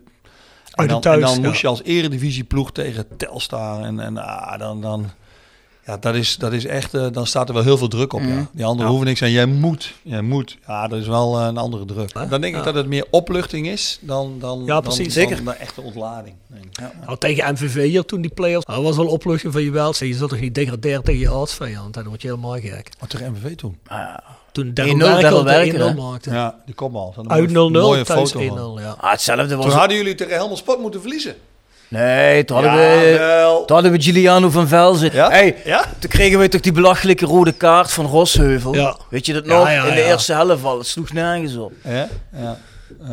En 0.73 0.87
dan, 0.87 1.01
thuis, 1.01 1.15
en 1.15 1.21
dan 1.21 1.41
moest 1.41 1.61
je 1.61 1.67
als 1.67 1.83
eredivisieploeg 1.83 2.71
tegen 2.71 3.05
Telstar. 3.17 3.81
En, 3.83 3.99
en 3.99 4.17
ah, 4.17 4.59
dan, 4.59 4.81
dan, 4.81 5.09
ja, 5.89 5.97
dat 5.97 6.15
is, 6.15 6.35
dat 6.37 6.53
is 6.53 6.65
echt, 6.65 6.93
uh, 6.93 7.05
dan 7.11 7.27
staat 7.27 7.47
er 7.47 7.53
wel 7.53 7.63
heel 7.63 7.77
veel 7.77 7.87
druk 7.87 8.13
op. 8.13 8.21
Ja. 8.21 8.47
Die 8.51 8.65
anderen 8.65 8.89
hoeven 8.89 9.07
niks 9.07 9.21
en 9.21 9.31
jij 9.31 9.45
moet, 9.45 9.93
jij 10.03 10.21
moet. 10.21 10.57
Ja, 10.67 10.87
dat 10.87 10.99
is 10.99 11.07
wel 11.07 11.39
uh, 11.39 11.45
een 11.45 11.57
andere 11.57 11.85
druk. 11.85 12.13
Dan 12.29 12.41
denk 12.41 12.55
ik 12.55 12.63
dat 12.63 12.73
het 12.75 12.87
meer 12.87 13.05
opluchting 13.11 13.67
is 13.67 13.97
dan, 14.01 14.35
dan, 14.39 14.63
Ja, 14.65 14.79
precies. 14.81 15.03
dan, 15.03 15.11
Zeker. 15.11 15.35
dan 15.35 15.45
de 15.45 15.51
echte 15.51 15.81
ontlading. 15.81 16.35
Nee. 16.47 16.61
Ja. 16.71 16.91
Nou, 17.05 17.17
tegen 17.17 17.53
MVV 17.53 17.83
hier 17.87 18.05
toen 18.05 18.21
die 18.21 18.31
play-offs, 18.33 18.65
dat 18.65 18.83
was 18.83 18.95
wel 18.95 19.07
opluchting 19.07 19.53
van 19.53 19.61
je 19.63 19.71
wel. 19.71 19.93
Je 19.97 20.13
zult 20.13 20.29
toch 20.29 20.39
niet 20.39 20.55
degraderen 20.55 21.03
tegen 21.03 21.19
je 21.19 21.31
aardsvijand, 21.33 21.93
dan 21.93 22.03
word 22.03 22.21
je 22.21 22.27
helemaal 22.27 22.59
gek. 22.59 22.89
Wat 22.99 23.09
tegen 23.09 23.31
MVV 23.31 23.55
toen? 23.55 23.77
Toen 24.51 24.67
1-0 24.67 24.71
Daryl 24.73 25.45
hè? 25.45 25.91
1-0 25.93 25.95
maakte. 25.97 26.31
Ja, 26.31 26.55
die 26.65 26.75
kopbal. 26.75 27.15
Uit 27.27 27.49
0-0, 27.49 27.53
mooie- 27.53 27.69
mooie 27.71 28.03
thuis 28.03 28.33
1-0, 28.33 28.37
foto 28.37 28.73
van. 28.73 28.81
ja. 28.83 28.95
Ah, 28.99 29.11
hetzelfde 29.11 29.55
was... 29.55 29.65
Toen 29.65 29.75
hadden 29.75 29.97
jullie 29.97 30.15
tegen 30.15 30.33
Helmond 30.33 30.57
Sport 30.57 30.79
moeten 30.79 31.01
verliezen. 31.01 31.35
Nee, 31.89 32.45
toen 32.45 32.57
hadden, 32.63 32.73
we, 32.81 33.63
toen 33.65 33.75
hadden 33.75 33.91
we 33.91 34.01
Giuliano 34.01 34.49
van 34.49 34.67
Velzen. 34.67 35.11
Hey, 35.11 35.55
toen 35.99 36.09
kregen 36.09 36.39
we 36.39 36.47
toch 36.47 36.61
die 36.61 36.71
belachelijke 36.71 37.25
rode 37.25 37.51
kaart 37.51 37.91
van 37.91 38.05
Rosheuvel. 38.05 38.73
Weet 39.09 39.25
je 39.25 39.33
dat 39.33 39.45
nog? 39.45 39.69
In 39.69 39.93
de 39.95 40.03
eerste 40.03 40.33
helft 40.33 40.63
al. 40.63 40.77
Het 40.77 40.87
sloeg 40.87 41.11
nergens 41.13 41.55
op. 41.55 41.71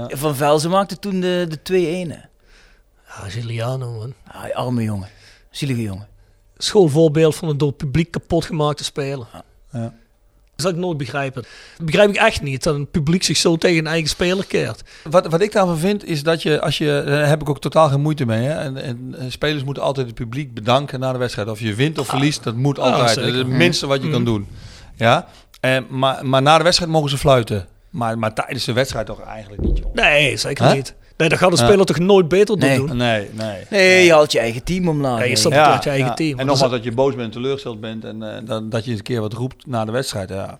Van 0.08 0.36
Velzen 0.36 0.70
maakte 0.70 0.98
toen 0.98 1.20
de, 1.20 1.46
de 1.62 2.06
2-1. 2.06 2.10
hè. 2.10 2.18
Ja, 3.08 3.28
Giuliano, 3.28 3.90
man. 3.92 4.14
Ah, 4.28 4.54
arme 4.56 4.82
jongen. 4.82 5.08
Zielige 5.50 5.82
jongen. 5.82 6.08
Schoolvoorbeeld 6.56 7.36
van 7.36 7.48
een 7.48 7.58
door 7.58 7.68
het 7.68 7.76
publiek 7.76 8.10
kapot 8.10 8.44
gemaakte 8.44 8.84
speler. 8.84 9.26
Ja. 9.72 9.92
Dat 10.56 10.64
zal 10.66 10.74
ik 10.74 10.80
nooit 10.84 10.98
begrijpen. 10.98 11.42
Dat 11.76 11.86
begrijp 11.86 12.08
ik 12.08 12.16
echt 12.16 12.42
niet, 12.42 12.62
dat 12.62 12.74
een 12.74 12.90
publiek 12.90 13.22
zich 13.22 13.36
zo 13.36 13.56
tegen 13.56 13.78
een 13.78 13.86
eigen 13.86 14.08
speler 14.08 14.46
keert. 14.46 14.82
Wat, 15.10 15.26
wat 15.26 15.40
ik 15.40 15.52
daarvan 15.52 15.78
vind, 15.78 16.04
is 16.04 16.22
dat 16.22 16.42
je, 16.42 16.60
als 16.60 16.78
je, 16.78 17.02
daar 17.06 17.28
heb 17.28 17.40
ik 17.40 17.48
ook 17.48 17.60
totaal 17.60 17.88
geen 17.88 18.00
moeite 18.00 18.26
mee. 18.26 18.46
Hè? 18.46 18.52
En, 18.54 18.76
en, 18.76 19.14
en 19.18 19.32
spelers 19.32 19.64
moeten 19.64 19.82
altijd 19.82 20.06
het 20.06 20.14
publiek 20.14 20.54
bedanken 20.54 21.00
na 21.00 21.12
de 21.12 21.18
wedstrijd. 21.18 21.48
Of 21.48 21.60
je 21.60 21.74
wint 21.74 21.98
of 21.98 22.06
verliest, 22.06 22.42
dat 22.44 22.54
moet 22.54 22.78
Ah, 22.78 22.84
altijd. 22.92 23.14
dat 23.14 23.24
is 23.24 23.34
het 23.36 23.46
minste 23.46 23.86
wat 23.86 24.02
je 24.02 24.10
kan 24.10 24.24
doen. 24.24 24.48
Ja? 24.94 25.26
En, 25.60 25.86
maar, 25.90 26.26
maar 26.26 26.42
na 26.42 26.56
de 26.58 26.64
wedstrijd 26.64 26.90
mogen 26.90 27.10
ze 27.10 27.18
fluiten. 27.18 27.66
Maar, 27.90 28.18
maar 28.18 28.34
tijdens 28.34 28.64
de 28.64 28.72
wedstrijd 28.72 29.06
toch 29.06 29.20
eigenlijk 29.20 29.62
niet, 29.62 29.78
joh. 29.78 29.94
Nee, 29.94 30.36
zeker 30.36 30.74
niet. 30.74 30.94
Nee, 31.16 31.28
dat 31.28 31.38
gaat 31.38 31.50
een 31.52 31.58
Ja. 31.58 31.64
speler 31.66 31.86
toch 31.86 31.98
nooit 31.98 32.28
beter 32.28 32.56
Nee. 32.56 32.76
doen? 32.76 32.96
Nee, 32.96 33.28
nee. 33.32 33.64
Nee, 33.70 34.04
je 34.04 34.12
haalt 34.12 34.32
je 34.32 34.38
eigen 34.38 34.64
team 34.64 34.88
omlaag. 34.88 35.18
Ja, 35.18 35.24
je 35.24 35.50
uit 35.50 35.84
je 35.84 35.90
eigen 35.90 36.14
team. 36.14 36.30
En 36.30 36.36
nogmaals 36.36 36.60
dat- 36.60 36.70
dat 36.70 36.84
je 36.84 36.92
boos 36.92 37.14
bent 37.14 37.26
en 37.26 37.30
teleurgesteld 37.30 37.80
bent. 37.80 38.04
En 38.04 38.22
eh, 38.22 38.46
dat, 38.46 38.70
dat 38.70 38.84
je 38.84 38.90
eens 38.90 38.98
een 38.98 39.04
keer 39.04 39.20
wat 39.20 39.32
roept 39.32 39.66
na 39.66 39.84
de 39.84 39.92
wedstrijd. 39.92 40.28
Ja. 40.28 40.58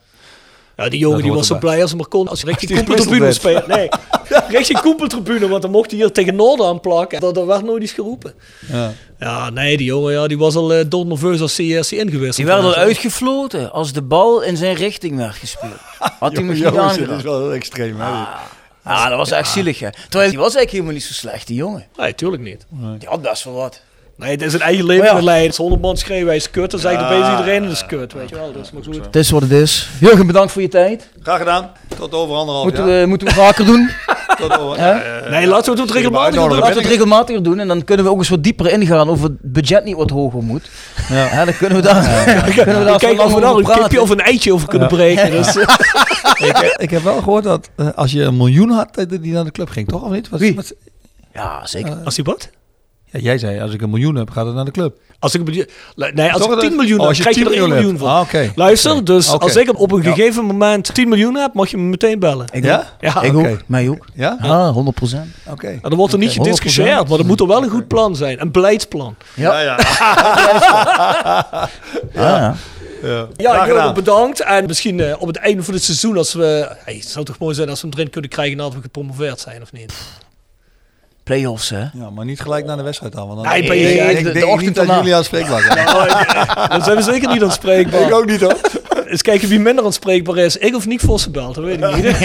Ja, 0.76 0.88
die 0.88 0.98
jongen 0.98 1.16
Dat 1.16 1.26
die 1.26 1.36
was 1.36 1.46
zo 1.46 1.58
blij 1.58 1.80
als 1.80 1.90
hij 1.90 1.98
maar 2.00 2.08
kon. 2.08 2.28
Als 2.28 2.40
je 2.40 2.46
richting 2.46 2.78
gewisseld 2.78 3.34
speelt. 3.34 3.66
Nee, 3.66 3.88
richting 4.48 4.80
Koempeltribune, 4.80 5.48
want 5.48 5.62
dan 5.62 5.70
mocht 5.70 5.90
hij 5.90 6.00
hier 6.00 6.12
tegen 6.12 6.34
Noorden 6.34 6.66
aanplakken. 6.66 7.20
Dat, 7.20 7.34
dat 7.34 7.46
werd 7.46 7.64
nooit 7.64 7.82
eens 7.82 7.92
geroepen. 7.92 8.34
Ja. 8.72 8.92
Ja, 9.18 9.50
nee, 9.50 9.76
die 9.76 9.86
jongen 9.86 10.12
ja, 10.12 10.26
die 10.26 10.38
was 10.38 10.54
al 10.56 10.74
uh, 10.78 10.84
doodnerveus 10.88 11.40
als 11.40 11.56
hij, 11.56 11.78
als 11.78 11.90
hij 11.90 11.98
ingewisseld 11.98 12.36
Die 12.36 12.46
werd 12.46 12.62
al 12.62 12.74
uitgefloten 12.74 13.72
als 13.72 13.92
de 13.92 14.02
bal 14.02 14.42
in 14.42 14.56
zijn 14.56 14.74
richting 14.74 15.16
werd 15.16 15.34
gespeeld. 15.34 15.72
Had 16.18 16.32
hij 16.32 16.42
misschien 16.50 16.78
aangedaan. 16.78 17.16
is 17.16 17.22
wel 17.22 17.40
heel 17.40 17.52
extreem. 17.52 17.96
Hè? 18.00 18.04
Ah, 18.06 18.28
dat 19.08 19.16
was 19.16 19.30
echt 19.30 19.48
zielig, 19.48 19.78
hè. 19.78 19.90
Terwijl 19.90 20.30
die 20.30 20.38
was 20.38 20.54
eigenlijk 20.54 20.70
helemaal 20.70 20.92
niet 20.92 21.04
zo 21.04 21.12
slecht, 21.12 21.46
die 21.46 21.56
jongen. 21.56 21.86
Nee, 21.96 22.14
tuurlijk 22.14 22.42
niet. 22.42 22.66
Die 22.98 23.08
had 23.08 23.22
best 23.22 23.44
wel 23.44 23.54
wat. 23.54 23.80
Nee, 24.16 24.30
het 24.30 24.42
is 24.42 24.52
een 24.52 24.60
eigen 24.60 24.86
leven 24.86 25.04
ja. 25.04 25.22
leiden. 25.22 25.46
Als 25.46 25.56
100 25.56 25.82
man 25.82 25.96
schreeuwen, 25.96 26.26
hij 26.26 26.36
is 26.36 26.50
kut, 26.50 26.70
dan 26.70 26.80
zegt 26.80 27.00
Ja, 27.00 27.06
opeens 27.06 27.30
iedereen 27.30 27.62
dat 27.62 27.72
is 27.72 27.86
kut, 27.86 28.12
weet 28.12 28.28
je 28.28 28.34
wel. 28.34 28.52
Dus 28.52 28.70
maar 28.70 28.82
goed. 28.84 29.04
Het 29.04 29.16
is 29.16 29.30
wat 29.30 29.42
het 29.42 29.50
is. 29.50 29.88
Jurgen, 30.00 30.26
bedankt 30.26 30.52
voor 30.52 30.62
je 30.62 30.68
tijd. 30.68 31.08
Graag 31.22 31.38
gedaan. 31.38 31.70
Tot 31.98 32.14
over 32.14 32.36
anderhalf 32.36 32.64
Moeten 32.64 32.88
jaar. 32.88 33.00
we, 33.00 33.06
moeten 33.06 33.28
we 33.28 33.34
vaker 33.34 33.64
doen. 33.64 33.90
Tot 34.40 34.58
over? 34.58 34.78
Nee, 35.30 35.46
laten 35.46 35.74
we 35.74 35.80
het 35.80 35.90
regelmatig 35.90 36.34
doen. 36.34 36.50
Laten 36.50 36.74
we 36.74 36.80
het 36.80 36.88
regelmatig 36.88 37.40
doen 37.40 37.58
en 37.58 37.68
dan 37.68 37.84
kunnen 37.84 38.04
we 38.04 38.10
ook 38.10 38.18
eens 38.18 38.28
wat 38.28 38.42
dieper 38.42 38.72
ingaan 38.72 39.08
of 39.08 39.22
het 39.22 39.32
budget 39.40 39.84
niet 39.84 39.96
wat 39.96 40.10
hoger 40.10 40.42
moet. 40.42 40.70
Ja. 41.08 41.24
Ja, 41.24 41.44
dan 41.44 41.56
kunnen 41.56 41.76
we 41.76 41.84
daar, 41.84 42.24
kunnen 42.54 42.78
we 42.78 42.84
daar 42.84 42.98
Kijk 42.98 43.16
van 43.16 43.26
of 43.26 43.34
we 43.34 43.40
lang 43.40 43.42
daar 43.42 43.54
over 43.54 43.70
een 43.70 43.82
kipje 43.82 44.02
of 44.02 44.10
een 44.10 44.20
eitje 44.20 44.52
over 44.52 44.68
kunnen 44.68 44.88
breken. 44.88 45.30
Dus, 45.30 45.56
eh, 45.56 46.48
ik, 46.48 46.74
ik 46.78 46.90
heb 46.90 47.02
wel 47.02 47.18
gehoord 47.18 47.44
dat 47.44 47.70
eh, 47.76 47.88
als 47.94 48.12
je 48.12 48.22
een 48.22 48.36
miljoen 48.36 48.70
had, 48.70 48.94
dat 48.94 49.08
die 49.08 49.32
naar 49.32 49.44
de 49.44 49.50
club 49.50 49.68
ging, 49.68 49.88
toch? 49.88 50.02
Of 50.02 50.10
niet? 50.10 50.28
Wie? 50.28 50.58
Ja, 51.32 51.66
zeker. 51.66 51.96
als 52.04 52.16
hij 52.16 52.24
wat? 52.24 52.48
Ja, 53.16 53.22
jij 53.22 53.38
zei, 53.38 53.60
als 53.60 53.72
ik 53.72 53.82
een 53.82 53.90
miljoen 53.90 54.14
heb, 54.14 54.30
gaat 54.30 54.46
het 54.46 54.54
naar 54.54 54.64
de 54.64 54.70
club. 54.70 54.96
Als 55.18 55.34
ik, 55.34 55.40
een 55.48 55.66
nee, 56.14 56.32
als 56.32 56.42
Toch 56.42 56.52
ik 56.52 56.60
het- 56.60 56.60
10 56.68 56.76
miljoen 56.76 56.92
oh, 56.94 57.00
heb, 57.00 57.08
als 57.08 57.16
je 57.16 57.22
krijg 57.22 57.36
je 57.36 57.44
10 57.44 57.52
er 57.52 57.58
1 57.60 57.68
miljoen 57.68 57.98
van. 57.98 58.08
Ah, 58.08 58.20
oké. 58.20 58.52
Luister, 58.54 59.04
dus 59.04 59.30
als 59.38 59.56
ik 59.56 59.78
op 59.80 59.92
een 59.92 60.02
Ja. 60.02 60.12
gegeven 60.12 60.44
moment 60.44 60.94
10 60.94 61.08
miljoen 61.08 61.34
heb, 61.34 61.54
mag 61.54 61.70
je 61.70 61.76
me 61.76 61.82
meteen 61.82 62.18
bellen. 62.18 62.46
Ik 62.52 62.64
Ja? 62.64 62.84
Ja, 63.00 63.22
ik 63.22 63.34
oké. 63.36 63.48
ook. 63.48 63.58
Mij 63.66 63.88
ook. 63.88 64.06
Ja? 64.14 64.38
Ja, 64.42 64.70
100 64.72 64.96
procent. 64.96 65.26
Oké. 65.50 65.66
En 65.66 65.78
dan 65.82 65.94
wordt 65.94 66.12
er 66.12 66.18
niet 66.18 66.30
gediscussieerd, 66.32 67.08
maar 67.08 67.18
er 67.18 67.26
moet 67.26 67.40
er 67.40 67.46
wel 67.46 67.62
een 67.62 67.68
goed 67.70 67.88
plan 67.88 68.16
zijn. 68.16 68.40
Een 68.40 68.50
beleidsplan. 68.50 69.14
Ja. 69.34 69.60
ja. 69.60 69.78
Ja, 72.12 72.54
ja. 73.36 73.66
Ja, 73.66 73.92
bedankt. 73.92 74.40
En 74.40 74.66
misschien 74.66 75.00
eh, 75.00 75.14
op 75.18 75.26
het 75.26 75.36
einde 75.36 75.62
van 75.62 75.74
het 75.74 75.82
seizoen, 75.84 76.16
als 76.16 76.32
we... 76.34 76.68
Hey, 76.84 76.94
het 76.94 77.08
zou 77.08 77.24
toch 77.24 77.38
mooi 77.38 77.54
zijn 77.54 77.68
als 77.68 77.80
we 77.80 77.88
hem 77.88 77.96
erin 77.98 78.10
kunnen 78.10 78.30
krijgen 78.30 78.56
nadat 78.56 78.74
we 78.74 78.80
gepromoveerd 78.80 79.40
zijn, 79.40 79.62
of 79.62 79.72
niet? 79.72 79.92
Play-offs, 81.26 81.70
hè? 81.70 81.78
Ja, 81.92 82.10
maar 82.14 82.24
niet 82.24 82.40
gelijk 82.40 82.66
naar 82.66 82.76
de 82.76 82.82
wedstrijd 82.82 83.16
aan. 83.16 83.26
Want 83.26 83.42
dan 83.42 83.52
Nee, 83.52 83.62
ik, 83.62 84.16
De- 84.16 84.22
de 84.22 84.32
denk 84.32 84.46
ochtend 84.46 84.60
niet 84.66 84.74
dat 84.86 84.96
jullie 84.96 85.14
aanspreekbaar 85.14 85.60
zijn. 85.62 85.86
Dan 86.68 86.82
zijn 86.82 86.96
we 86.96 87.02
zeker 87.02 87.28
niet 87.32 87.42
aanspreekbaar. 87.42 88.00
ik 88.00 88.14
ook 88.14 88.26
niet 88.26 88.40
hoor. 88.40 88.56
Eens 89.04 89.22
kijken 89.22 89.48
wie 89.48 89.58
minder 89.58 89.84
aanspreekbaar 89.84 90.36
is. 90.36 90.56
Ik 90.56 90.74
of 90.76 90.86
Nick 90.86 91.00
Vossenbelt, 91.00 91.54
dat 91.54 91.64
weet 91.64 91.82
ik 91.82 91.94
niet. 91.94 92.04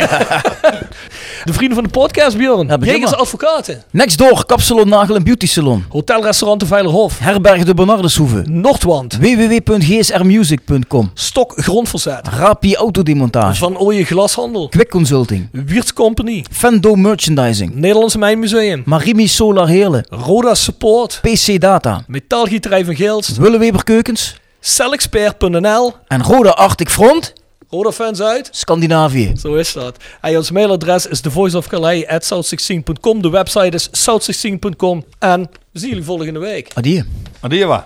De 1.46 1.54
vrienden 1.54 1.76
van 1.76 1.84
de 1.84 1.90
podcast, 1.90 2.38
Björn. 2.38 2.68
Ja, 2.68 2.78
maar. 2.78 3.16
Advocaten. 3.16 3.84
Next 3.92 4.18
door, 4.18 4.46
kapsalon, 4.46 4.90
nagel 4.90 5.16
en 5.16 5.24
beauty 5.24 5.48
salon. 5.48 5.86
Hotelrestaurant 5.90 6.60
de 6.60 6.66
Veilerhof. 6.66 7.20
Herberg 7.20 7.64
de 7.64 7.74
Bernardeshoeve. 7.74 8.44
Noordwand. 8.46 9.18
www.gsrmusic.com. 9.18 11.12
Stok 11.14 11.54
Grondverzet. 11.56 12.28
Rapi 12.28 12.76
Autodemontage. 12.76 13.58
Van 13.58 13.78
Ooije 13.78 14.04
Glashandel. 14.06 14.70
Quick 14.70 14.90
Consulting. 14.90 15.50
Wiertz 15.52 15.94
Company. 15.94 16.46
Fendo 16.52 16.96
Merchandising. 16.96 17.76
Nederlandse 17.76 18.18
Mijnmuseum. 18.18 18.82
Marimi 18.86 19.28
Solar 19.28 19.68
Heerlen. 19.68 20.06
Roda 20.10 20.56
Support. 20.56 21.20
PC 21.22 21.60
Data. 21.60 22.04
Metaalgieterij 22.08 22.86
van 22.86 22.96
Geelst. 22.96 23.38
Willeweber 23.38 23.84
Keukens. 23.84 24.41
Celexpert.nl. 24.64 25.94
En 26.08 26.24
Roda 26.24 26.50
Arctic 26.50 26.90
Front. 26.90 27.34
Roda 27.70 27.92
fans 27.92 28.22
uit. 28.22 28.50
Scandinavië. 28.52 29.34
Zo 29.38 29.56
is 29.56 29.74
dat. 29.74 29.98
En 30.22 30.38
ons 30.38 30.52
mailadres 30.52 31.06
is 31.06 31.22
thevoiceofcalais@south16.com. 31.22 33.22
De 33.22 33.30
website 33.30 33.76
is 33.76 33.90
south16.com. 33.92 35.06
En 35.20 35.50
we 35.72 35.80
zien 35.80 35.90
jullie 35.90 36.04
volgende 36.04 36.40
week. 36.40 36.72
Adieu. 36.74 37.04
Adieu. 37.40 37.60
jongen 37.60 37.86